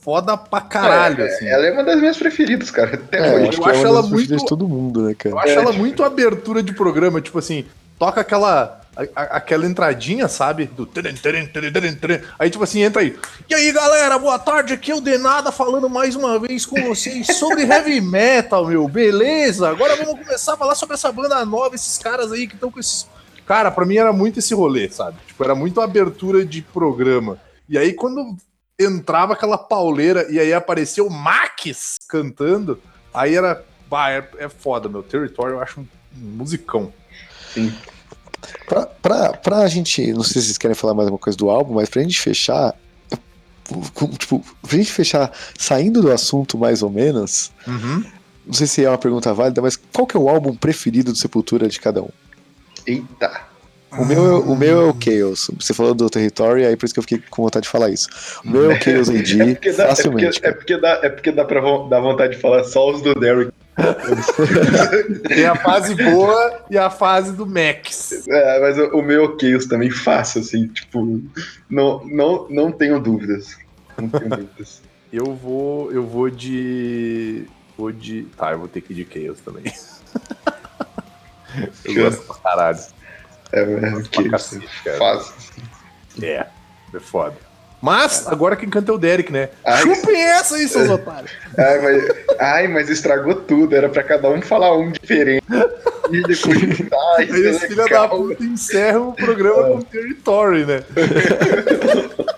foda 0.00 0.36
pra 0.36 0.60
caralho, 0.60 1.22
É, 1.22 1.26
assim. 1.28 1.46
Ela 1.46 1.66
é 1.66 1.72
uma 1.72 1.82
das 1.84 1.98
minhas 1.98 2.16
preferidas, 2.18 2.70
cara. 2.70 2.94
Até 2.96 3.18
É, 3.18 3.28
eu 3.36 3.40
hoje. 3.40 3.48
acho 3.48 3.60
eu 3.62 3.66
é 3.66 3.70
acho 3.70 3.86
ela 3.86 4.02
muito- 4.02 4.36
de 4.36 4.44
todo 4.46 4.68
mundo, 4.68 5.02
né, 5.04 5.14
cara? 5.14 5.34
Eu 5.34 5.38
acho 5.38 5.48
É, 5.48 5.54
ela 5.54 5.66
tipo- 5.66 5.78
muito 5.78 6.02
abertura 6.04 6.62
de 6.62 6.74
programa, 6.74 7.22
tipo 7.22 7.38
assim, 7.38 7.64
toca 7.98 8.20
aquela 8.20 8.81
aquela 9.14 9.66
entradinha, 9.66 10.28
sabe? 10.28 10.66
Do 10.66 10.88
aí 12.38 12.50
tipo 12.50 12.62
assim, 12.62 12.82
entra 12.82 13.00
aí. 13.00 13.18
E 13.48 13.54
aí, 13.54 13.72
galera, 13.72 14.18
boa 14.18 14.38
tarde, 14.38 14.74
aqui 14.74 14.90
é 14.90 14.94
o 14.94 15.00
Denada 15.00 15.50
falando 15.50 15.88
mais 15.88 16.14
uma 16.14 16.38
vez 16.38 16.66
com 16.66 16.80
vocês 16.82 17.26
sobre 17.38 17.62
heavy 17.62 18.00
metal, 18.00 18.66
meu. 18.66 18.86
Beleza? 18.86 19.68
Agora 19.68 19.96
vamos 19.96 20.20
começar 20.20 20.54
a 20.54 20.56
falar 20.56 20.74
sobre 20.74 20.94
essa 20.94 21.10
banda 21.10 21.44
nova, 21.44 21.74
esses 21.74 21.96
caras 21.96 22.32
aí 22.32 22.46
que 22.46 22.54
estão 22.54 22.70
com 22.70 22.80
esses 22.80 23.06
Cara, 23.46 23.70
pra 23.70 23.84
mim 23.84 23.96
era 23.96 24.12
muito 24.12 24.38
esse 24.38 24.54
rolê, 24.54 24.88
sabe? 24.88 25.18
Tipo, 25.26 25.42
era 25.44 25.54
muito 25.54 25.80
abertura 25.80 26.44
de 26.44 26.62
programa. 26.62 27.40
E 27.68 27.76
aí 27.76 27.92
quando 27.92 28.36
entrava 28.78 29.32
aquela 29.32 29.58
pauleira 29.58 30.30
e 30.30 30.38
aí 30.38 30.52
apareceu 30.52 31.06
o 31.06 31.10
Max 31.10 31.98
cantando, 32.08 32.80
aí 33.12 33.34
era, 33.34 33.64
bah, 33.88 34.10
é, 34.10 34.28
é 34.38 34.48
foda, 34.48 34.88
meu. 34.88 35.02
Territory 35.02 35.52
eu 35.52 35.60
acho 35.60 35.80
um 35.80 35.86
musicão. 36.14 36.92
Pra, 38.66 38.86
pra, 38.86 39.32
pra 39.34 39.68
gente, 39.68 40.12
não 40.12 40.22
sei 40.22 40.40
se 40.40 40.48
vocês 40.48 40.58
querem 40.58 40.74
falar 40.74 40.94
mais 40.94 41.06
alguma 41.06 41.18
coisa 41.22 41.36
do 41.36 41.48
álbum, 41.50 41.74
mas 41.74 41.88
pra 41.88 42.02
gente 42.02 42.18
fechar, 42.20 42.74
tipo, 44.18 44.44
pra 44.62 44.76
gente 44.76 44.92
fechar 44.92 45.30
saindo 45.58 46.02
do 46.02 46.10
assunto 46.12 46.58
mais 46.58 46.82
ou 46.82 46.90
menos, 46.90 47.50
não 47.66 48.52
sei 48.52 48.66
se 48.66 48.84
é 48.84 48.88
uma 48.88 48.98
pergunta 48.98 49.32
válida, 49.32 49.62
mas 49.62 49.76
qual 49.92 50.06
que 50.06 50.16
é 50.16 50.20
o 50.20 50.28
álbum 50.28 50.54
preferido 50.54 51.12
do 51.12 51.18
Sepultura 51.18 51.68
de 51.68 51.80
cada 51.80 52.02
um? 52.02 52.08
Eita. 52.86 53.52
O 53.92 54.06
meu, 54.06 54.24
é- 54.26 54.38
o 54.38 54.56
meu 54.56 54.80
é 54.80 54.84
o 54.90 54.96
Chaos. 54.98 55.50
Você 55.60 55.74
falou 55.74 55.92
do 55.94 56.08
Territory, 56.08 56.64
aí 56.64 56.76
por 56.76 56.86
isso 56.86 56.94
que 56.94 56.98
eu 56.98 57.02
fiquei 57.02 57.22
com 57.30 57.42
vontade 57.42 57.64
de 57.64 57.68
falar 57.68 57.90
isso. 57.90 58.08
O 58.42 58.48
meu 58.50 58.70
é 58.70 58.74
o 58.74 58.82
Chaos 58.82 59.08
É 59.12 59.18
AD, 59.18 59.54
porque, 59.54 59.72
dá, 59.72 59.84
é, 59.84 59.86
facilmente. 59.88 60.40
porque, 60.40 60.46
é, 60.46 60.52
porque 60.52 60.76
dá, 60.78 61.00
é 61.02 61.08
porque 61.10 61.30
dá 61.32 61.44
pra 61.44 61.60
dar 61.88 62.00
vontade 62.00 62.34
de 62.36 62.40
falar 62.40 62.64
só 62.64 62.90
os 62.90 63.02
do 63.02 63.14
Derrick. 63.14 63.52
Tem 65.28 65.46
a 65.46 65.56
fase 65.56 65.94
boa 65.94 66.64
e 66.70 66.76
a 66.76 66.90
fase 66.90 67.32
do 67.32 67.46
Max. 67.46 68.26
É, 68.28 68.60
mas 68.60 68.78
o, 68.78 68.98
o 68.98 69.02
meu 69.02 69.36
Chaos 69.40 69.64
também 69.66 69.90
fácil, 69.90 70.40
assim, 70.42 70.68
tipo, 70.68 71.20
não, 71.70 72.04
não, 72.04 72.46
não 72.50 72.70
tenho 72.72 73.00
dúvidas. 73.00 73.56
Não 73.98 74.08
tenho 74.08 74.28
dúvidas. 74.28 74.82
Eu 75.12 75.34
vou. 75.34 75.90
Eu 75.92 76.06
vou 76.06 76.28
de. 76.30 77.44
Vou 77.76 77.90
de. 77.92 78.24
Tá, 78.36 78.52
eu 78.52 78.58
vou 78.58 78.68
ter 78.68 78.80
que 78.82 78.92
ir 78.92 79.04
de 79.04 79.26
Chaos 79.26 79.40
também. 79.40 79.64
eu 81.84 81.94
gosto 81.94 82.22
pra 82.26 82.36
caralho. 82.36 82.78
É, 83.52 83.60
é 83.60 83.64
Pra 83.68 84.38
Chaos. 84.38 84.58
cara. 84.84 84.98
Fácil. 84.98 85.34
É, 86.22 86.46
é 86.94 87.00
foda. 87.00 87.36
Mas 87.82 88.28
agora 88.28 88.54
quem 88.54 88.70
canta 88.70 88.92
é 88.92 88.94
o 88.94 88.98
Derek, 88.98 89.32
né? 89.32 89.48
Ai, 89.64 89.82
Chupem 89.82 90.22
essa 90.22 90.54
aí, 90.54 90.68
seus 90.68 90.88
otários. 90.90 91.32
Ai 91.58 91.80
mas, 91.80 92.04
ai, 92.38 92.68
mas 92.68 92.88
estragou 92.88 93.34
tudo. 93.34 93.74
Era 93.74 93.88
pra 93.88 94.04
cada 94.04 94.30
um 94.30 94.40
falar 94.40 94.76
um 94.76 94.92
diferente. 94.92 95.44
E 96.10 96.22
depois, 96.22 96.58
ai, 97.18 97.28
Aí 97.28 97.48
os 97.48 97.62
é 97.62 97.66
filha 97.66 97.84
da 97.86 98.06
puta 98.08 98.44
encerram 98.44 99.08
o 99.08 99.12
programa 99.12 99.68
com 99.68 99.80
Territory, 99.80 100.64
né? 100.64 100.84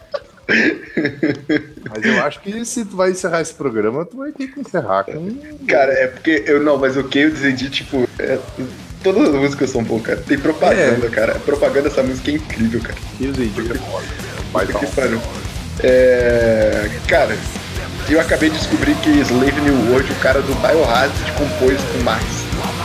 Mas 1.90 2.04
eu 2.04 2.22
acho 2.22 2.40
que 2.40 2.64
se 2.64 2.84
tu 2.84 2.96
vai 2.96 3.10
encerrar 3.10 3.40
esse 3.40 3.54
programa, 3.54 4.04
tu 4.04 4.16
vai 4.18 4.30
ter 4.32 4.48
que 4.48 4.60
encerrar 4.60 5.04
com. 5.04 5.34
Cara, 5.66 5.92
é 5.92 6.06
porque 6.06 6.44
eu 6.46 6.62
não, 6.62 6.76
mas 6.76 6.96
o 6.96 7.04
que 7.04 7.20
eu 7.20 7.30
decidi, 7.30 7.70
tipo, 7.70 8.08
é, 8.18 8.38
todas 9.02 9.28
as 9.28 9.34
músicas 9.34 9.70
são 9.70 9.82
boas, 9.82 10.02
cara. 10.02 10.22
Tem 10.26 10.38
propaganda, 10.38 11.08
cara. 11.08 11.36
A 11.36 11.40
propaganda 11.40 11.88
dessa 11.88 12.02
música 12.02 12.30
é 12.30 12.34
incrível, 12.34 12.80
cara. 12.80 12.98
Kills 13.16 13.40
AD 13.40 13.70
é 13.70 13.74
foda. 13.78 14.06
Dar 14.54 14.66
que 14.66 14.86
pariu. 14.86 15.20
É, 15.80 16.88
cara, 17.08 17.36
eu 18.08 18.20
acabei 18.20 18.50
de 18.50 18.58
descobrir 18.58 18.94
que 18.96 19.10
Slave 19.20 19.60
New 19.60 19.90
World, 19.90 20.12
o 20.12 20.16
cara 20.16 20.40
do 20.40 20.54
Biohazard, 20.54 21.32
compôs 21.36 21.80
com 21.82 22.04
Max. 22.04 22.24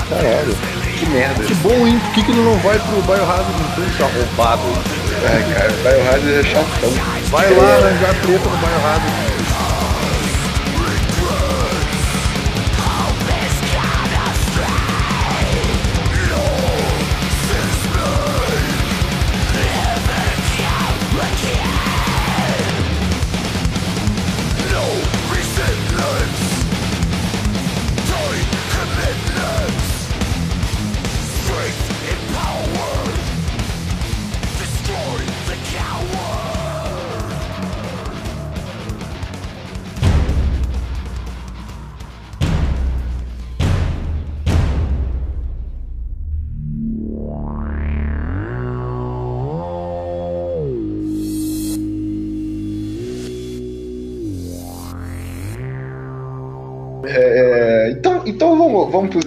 Caralho. 0.10 0.58
Que 1.00 1.06
merda. 1.08 1.44
Que 1.44 1.54
bom, 1.56 1.88
hein? 1.88 2.00
Por 2.00 2.14
que, 2.14 2.24
que 2.24 2.32
ele 2.32 2.41
não 2.41 2.58
vai 2.58 2.80
pro 2.80 3.02
Biohazard 3.04 3.46
então, 3.72 3.86
seu 3.96 4.06
arrombado? 4.06 4.62
Ai, 5.26 5.54
cara, 5.54 5.72
Biohazard 5.72 6.40
é 6.40 6.44
chatão. 6.44 6.94
Vai 7.30 7.54
lá 7.54 7.76
arranjar 7.76 8.16
treta 8.22 8.50
no 8.50 8.58
Biohazard. 8.58 9.29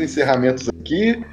Encerramentos 0.03 0.69
aqui. 0.69 1.25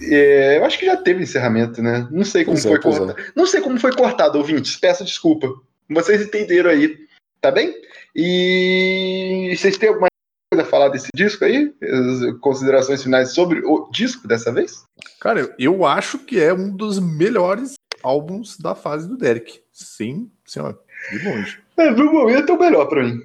É, 0.00 0.58
eu 0.58 0.64
acho 0.64 0.78
que 0.78 0.86
já 0.86 0.96
teve 0.96 1.22
encerramento, 1.22 1.82
né? 1.82 2.06
Não 2.10 2.24
sei 2.24 2.44
como 2.44 2.56
Pois 2.56 2.66
é, 2.66 2.68
foi 2.68 2.80
pois 2.80 2.98
cortado. 2.98 3.32
Não 3.34 3.46
sei 3.46 3.60
como 3.60 3.78
foi 3.80 3.92
cortado, 3.92 4.38
ouvintes. 4.38 4.76
Peço 4.76 5.04
desculpa. 5.04 5.48
Vocês 5.90 6.22
entenderam 6.22 6.70
aí, 6.70 6.96
tá 7.40 7.50
bem? 7.50 7.74
E 8.14 9.54
vocês 9.56 9.76
têm 9.76 9.88
alguma 9.88 10.08
coisa 10.52 10.66
a 10.66 10.70
falar 10.70 10.88
desse 10.88 11.08
disco 11.14 11.44
aí? 11.44 11.72
As 11.82 12.38
Considerações 12.40 13.02
finais 13.02 13.30
sobre 13.32 13.60
o 13.64 13.88
disco 13.92 14.26
dessa 14.26 14.52
vez? 14.52 14.84
Cara, 15.20 15.52
eu- 15.58 15.84
acho 15.84 16.18
que 16.18 16.40
é 16.40 16.52
um 16.52 16.74
dos 16.74 16.98
melhores 16.98 17.74
álbuns 18.02 18.58
da 18.58 18.74
fase 18.74 19.08
do 19.08 19.16
Derek. 19.16 19.60
Sim, 19.72 20.30
senhora. 20.44 20.76
De 21.10 21.24
longe. 21.28 21.58
É, 21.76 21.90
no 21.90 22.12
momento 22.12 22.52
é 22.52 22.54
o 22.54 22.58
melhor 22.58 22.86
pra 22.86 23.02
mim. 23.02 23.20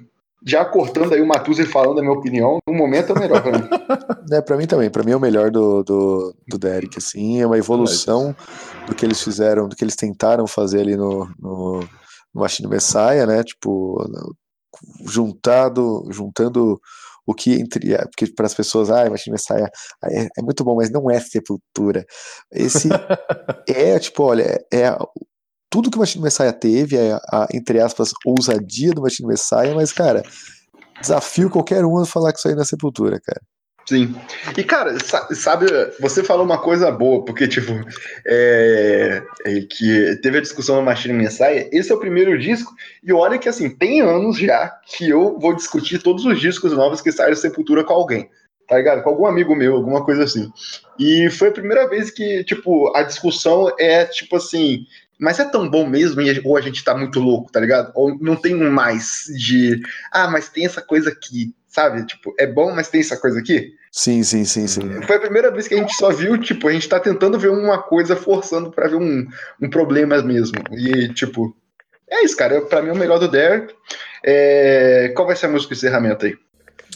Já 0.46 0.64
cortando 0.64 1.12
aí 1.12 1.20
o 1.20 1.26
Matusa 1.26 1.62
e 1.62 1.66
falando 1.66 1.98
a 1.98 2.02
minha 2.02 2.14
opinião, 2.14 2.58
no 2.66 2.74
momento 2.74 3.10
é 3.10 3.12
o 3.14 3.18
melhor 3.18 3.42
pra 3.42 3.58
mim. 3.58 3.68
É, 4.32 4.40
pra 4.40 4.56
mim 4.56 4.66
também. 4.66 4.88
Pra 4.88 5.02
mim 5.02 5.10
é 5.10 5.16
o 5.16 5.20
melhor 5.20 5.50
do, 5.50 5.82
do, 5.82 6.34
do 6.46 6.58
Derek, 6.58 6.96
assim. 6.96 7.40
É 7.40 7.46
uma 7.46 7.58
evolução 7.58 8.34
do 8.86 8.94
que 8.94 9.04
eles 9.04 9.20
fizeram, 9.20 9.68
do 9.68 9.74
que 9.74 9.82
eles 9.82 9.96
tentaram 9.96 10.46
fazer 10.46 10.80
ali 10.80 10.96
no, 10.96 11.28
no, 11.36 11.80
no 12.32 12.40
Machine 12.40 12.68
Messiah, 12.68 13.26
né? 13.26 13.42
Tipo, 13.42 13.98
juntado, 15.04 16.06
juntando 16.10 16.80
o 17.26 17.34
que 17.34 17.54
entre. 17.54 17.92
é, 17.92 17.98
Porque 18.04 18.32
para 18.32 18.46
as 18.46 18.54
pessoas, 18.54 18.90
ah, 18.90 19.08
Machine 19.08 19.32
Messiah 19.32 19.68
é, 20.04 20.28
é 20.38 20.42
muito 20.42 20.64
bom, 20.64 20.76
mas 20.76 20.90
não 20.90 21.10
é 21.10 21.18
sepultura. 21.20 22.04
Esse 22.52 22.88
é, 23.68 23.98
tipo, 23.98 24.22
olha, 24.24 24.58
é. 24.72 24.96
Tudo 25.70 25.90
que 25.90 25.96
o 25.96 26.00
Machine 26.00 26.24
Messiah 26.24 26.52
teve, 26.52 26.96
é 26.96 27.12
a, 27.12 27.46
entre 27.54 27.80
aspas, 27.80 28.10
ousadia 28.26 28.92
do 28.92 29.02
Machine 29.02 29.28
Messiah, 29.28 29.74
mas, 29.74 29.92
cara, 29.92 30.22
desafio 31.00 31.48
qualquer 31.48 31.84
um 31.84 31.98
a 31.98 32.04
falar 32.04 32.32
que 32.32 32.38
isso 32.38 32.48
aí 32.48 32.54
não 32.54 32.62
é 32.62 32.66
sepultura, 32.66 33.20
cara. 33.20 33.40
Sim. 33.88 34.14
E, 34.56 34.62
cara, 34.62 34.96
sa- 35.00 35.26
sabe, 35.34 35.66
você 36.00 36.22
falou 36.22 36.44
uma 36.44 36.58
coisa 36.58 36.90
boa, 36.92 37.24
porque, 37.24 37.48
tipo, 37.48 37.72
é, 38.26 39.22
é 39.44 39.60
que 39.62 40.16
teve 40.22 40.38
a 40.38 40.40
discussão 40.40 40.76
no 40.76 40.82
Machine 40.82 41.14
Messiah, 41.14 41.68
esse 41.72 41.90
é 41.90 41.94
o 41.94 41.98
primeiro 41.98 42.38
disco, 42.38 42.72
e 43.02 43.12
olha 43.12 43.38
que, 43.38 43.48
assim, 43.48 43.68
tem 43.70 44.00
anos 44.00 44.38
já 44.38 44.68
que 44.86 45.08
eu 45.08 45.38
vou 45.38 45.54
discutir 45.54 46.00
todos 46.02 46.24
os 46.24 46.40
discos 46.40 46.72
novos 46.72 47.00
que 47.00 47.10
saíram 47.10 47.34
da 47.34 47.40
Sepultura 47.40 47.82
com 47.82 47.92
alguém, 47.94 48.28
tá 48.68 48.76
ligado? 48.76 49.02
Com 49.02 49.10
algum 49.10 49.26
amigo 49.26 49.56
meu, 49.56 49.74
alguma 49.74 50.04
coisa 50.04 50.24
assim. 50.24 50.52
E 50.98 51.28
foi 51.30 51.48
a 51.48 51.52
primeira 51.52 51.88
vez 51.88 52.10
que, 52.10 52.44
tipo, 52.44 52.94
a 52.94 53.02
discussão 53.02 53.72
é, 53.78 54.04
tipo 54.04 54.36
assim, 54.36 54.84
mas 55.20 55.38
é 55.38 55.44
tão 55.44 55.68
bom 55.68 55.86
mesmo, 55.86 56.22
ou 56.44 56.56
a 56.56 56.60
gente 56.60 56.82
tá 56.82 56.96
muito 56.96 57.20
louco, 57.20 57.52
tá 57.52 57.60
ligado? 57.60 57.92
Ou 57.94 58.18
não 58.20 58.34
tem 58.34 58.54
um 58.54 58.70
mais 58.70 59.24
de, 59.36 59.80
ah, 60.10 60.28
mas 60.28 60.48
tem 60.48 60.64
essa 60.64 60.80
coisa 60.80 61.10
aqui, 61.10 61.54
sabe? 61.68 62.06
Tipo, 62.06 62.34
é 62.38 62.46
bom, 62.46 62.74
mas 62.74 62.88
tem 62.88 63.00
essa 63.00 63.16
coisa 63.16 63.38
aqui? 63.38 63.74
Sim, 63.92 64.22
sim, 64.22 64.44
sim, 64.44 64.66
sim. 64.66 65.02
Foi 65.02 65.16
a 65.16 65.20
primeira 65.20 65.50
vez 65.50 65.68
que 65.68 65.74
a 65.74 65.78
gente 65.78 65.94
só 65.94 66.10
viu, 66.10 66.38
tipo, 66.38 66.68
a 66.68 66.72
gente 66.72 66.88
tá 66.88 66.98
tentando 66.98 67.38
ver 67.38 67.50
uma 67.50 67.82
coisa 67.82 68.16
forçando 68.16 68.70
pra 68.70 68.88
ver 68.88 68.96
um, 68.96 69.26
um 69.60 69.68
problema 69.68 70.22
mesmo. 70.22 70.56
E, 70.72 71.12
tipo, 71.12 71.54
é 72.08 72.24
isso, 72.24 72.36
cara. 72.36 72.60
Pra 72.62 72.80
mim 72.80 72.90
é 72.90 72.92
o 72.92 72.96
melhor 72.96 73.18
do 73.18 73.28
Derek. 73.28 73.74
É, 74.24 75.12
Qual 75.14 75.26
vai 75.26 75.36
ser 75.36 75.46
a 75.46 75.48
música 75.50 75.74
de 75.74 75.78
encerramento 75.78 76.24
aí? 76.24 76.36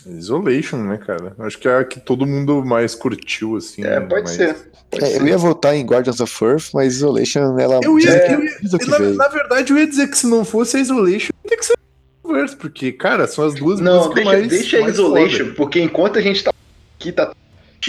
Isolation, 0.07 0.79
né, 0.79 0.99
cara? 0.99 1.35
Acho 1.41 1.59
que 1.59 1.69
é 1.69 1.79
a 1.79 1.85
que 1.85 2.01
todo 2.01 2.27
mundo 2.27 2.65
mais 2.65 2.95
curtiu, 2.95 3.57
assim. 3.57 3.85
É, 3.85 4.01
pode 4.01 4.23
mas- 4.25 4.31
ser. 4.31 4.55
Pode 4.91 5.05
É, 5.05 5.09
ser. 5.09 5.21
eu 5.21 5.27
ia 5.27 5.39
votar 5.39 5.75
em 5.75 5.85
Guardians 5.85 6.21
of 6.21 6.45
Earth, 6.45 6.71
mas 6.75 6.95
Isolation, 6.97 7.59
ela 7.59 7.81
Eu 7.83 7.99
ia, 7.99 8.07
diz, 8.07 8.73
eu 8.73 8.79
ia- 8.81 8.89
na, 8.89 8.99
na 9.25 9.29
verdade, 9.29 9.73
eu 9.73 9.79
ia 9.79 9.87
dizer 9.87 10.09
que 10.09 10.17
se 10.19 10.27
não 10.27 10.45
fosse 10.45 10.77
a 10.77 10.81
Isolation, 10.81 11.33
ia 11.45 11.51
ter 11.51 11.57
que 11.57 11.65
ser 11.67 11.75
Verse, 12.27 12.57
porque, 12.57 12.91
cara, 12.91 13.27
são 13.27 13.45
as 13.45 13.55
duas 13.55 13.81
Não, 13.81 13.97
músicas 14.09 14.15
deixa, 14.25 14.31
mais. 14.33 14.49
deixa 14.49 14.79
a 14.79 14.81
mais 14.81 14.95
Isolation, 14.95 15.45
foda. 15.45 15.55
porque 15.57 15.81
enquanto 15.83 16.19
a 16.19 16.23
gente 16.23 16.43
tá 16.43 16.53
aqui, 16.99 17.13
tá 17.13 17.33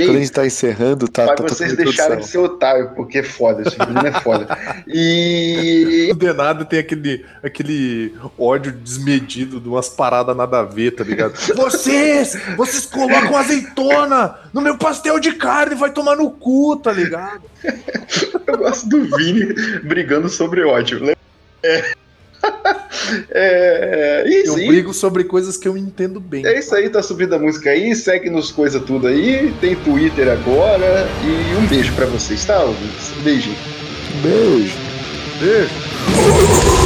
Quando 0.03 0.17
a 0.17 0.19
gente 0.19 0.31
tá 0.31 0.45
encerrando, 0.45 1.07
tá, 1.07 1.34
tá 1.34 1.43
vocês 1.43 1.76
deixarem 1.76 2.19
de 2.19 2.27
ser 2.27 2.38
otário, 2.39 2.91
porque 2.95 3.19
é 3.19 3.23
foda, 3.23 3.63
esse 3.67 3.77
menino 3.80 4.07
é 4.07 4.11
foda. 4.22 4.57
E. 4.88 6.09
O 6.15 6.15
Denado 6.15 6.65
tem 6.65 6.80
aquele, 6.80 7.26
aquele 7.43 8.15
ódio 8.38 8.72
desmedido 8.72 9.59
de 9.59 9.67
umas 9.67 9.89
paradas 9.89 10.35
nada 10.35 10.59
a 10.59 10.63
ver, 10.63 10.91
tá 10.91 11.03
ligado? 11.03 11.34
Vocês! 11.55 12.38
Vocês 12.55 12.85
colocam 12.85 13.35
azeitona 13.35 14.35
no 14.53 14.61
meu 14.61 14.77
pastel 14.77 15.19
de 15.19 15.34
carne, 15.34 15.76
vai 15.76 15.91
tomar 15.91 16.15
no 16.15 16.31
cu, 16.31 16.77
tá 16.77 16.91
ligado? 16.91 17.43
Eu 18.47 18.57
gosto 18.57 18.88
do 18.88 19.03
Vini 19.17 19.53
brigando 19.84 20.30
sobre 20.30 20.63
ódio. 20.63 21.15
É. 21.63 21.95
É, 23.30 24.23
é 24.26 24.30
isso 24.30 24.57
Eu 24.57 24.67
brigo 24.67 24.93
sobre 24.93 25.23
coisas 25.26 25.57
que 25.57 25.67
eu 25.67 25.77
entendo 25.77 26.19
bem. 26.19 26.45
É 26.45 26.57
isso 26.57 26.73
aí, 26.73 26.89
tá 26.89 27.03
subindo 27.03 27.35
a 27.35 27.39
música 27.39 27.69
aí, 27.69 27.95
segue 27.95 28.30
nos 28.30 28.51
coisa 28.51 28.80
tudo 28.80 29.07
aí, 29.07 29.53
tem 29.61 29.76
Twitter 29.76 30.30
agora 30.30 31.07
e 31.23 31.55
um 31.55 31.67
beijo 31.67 31.93
pra 31.93 32.05
vocês, 32.05 32.43
tá? 32.45 32.65
Um 32.65 33.23
beijinho. 33.23 33.57
Beijo. 34.23 34.76
Beijo. 35.39 36.84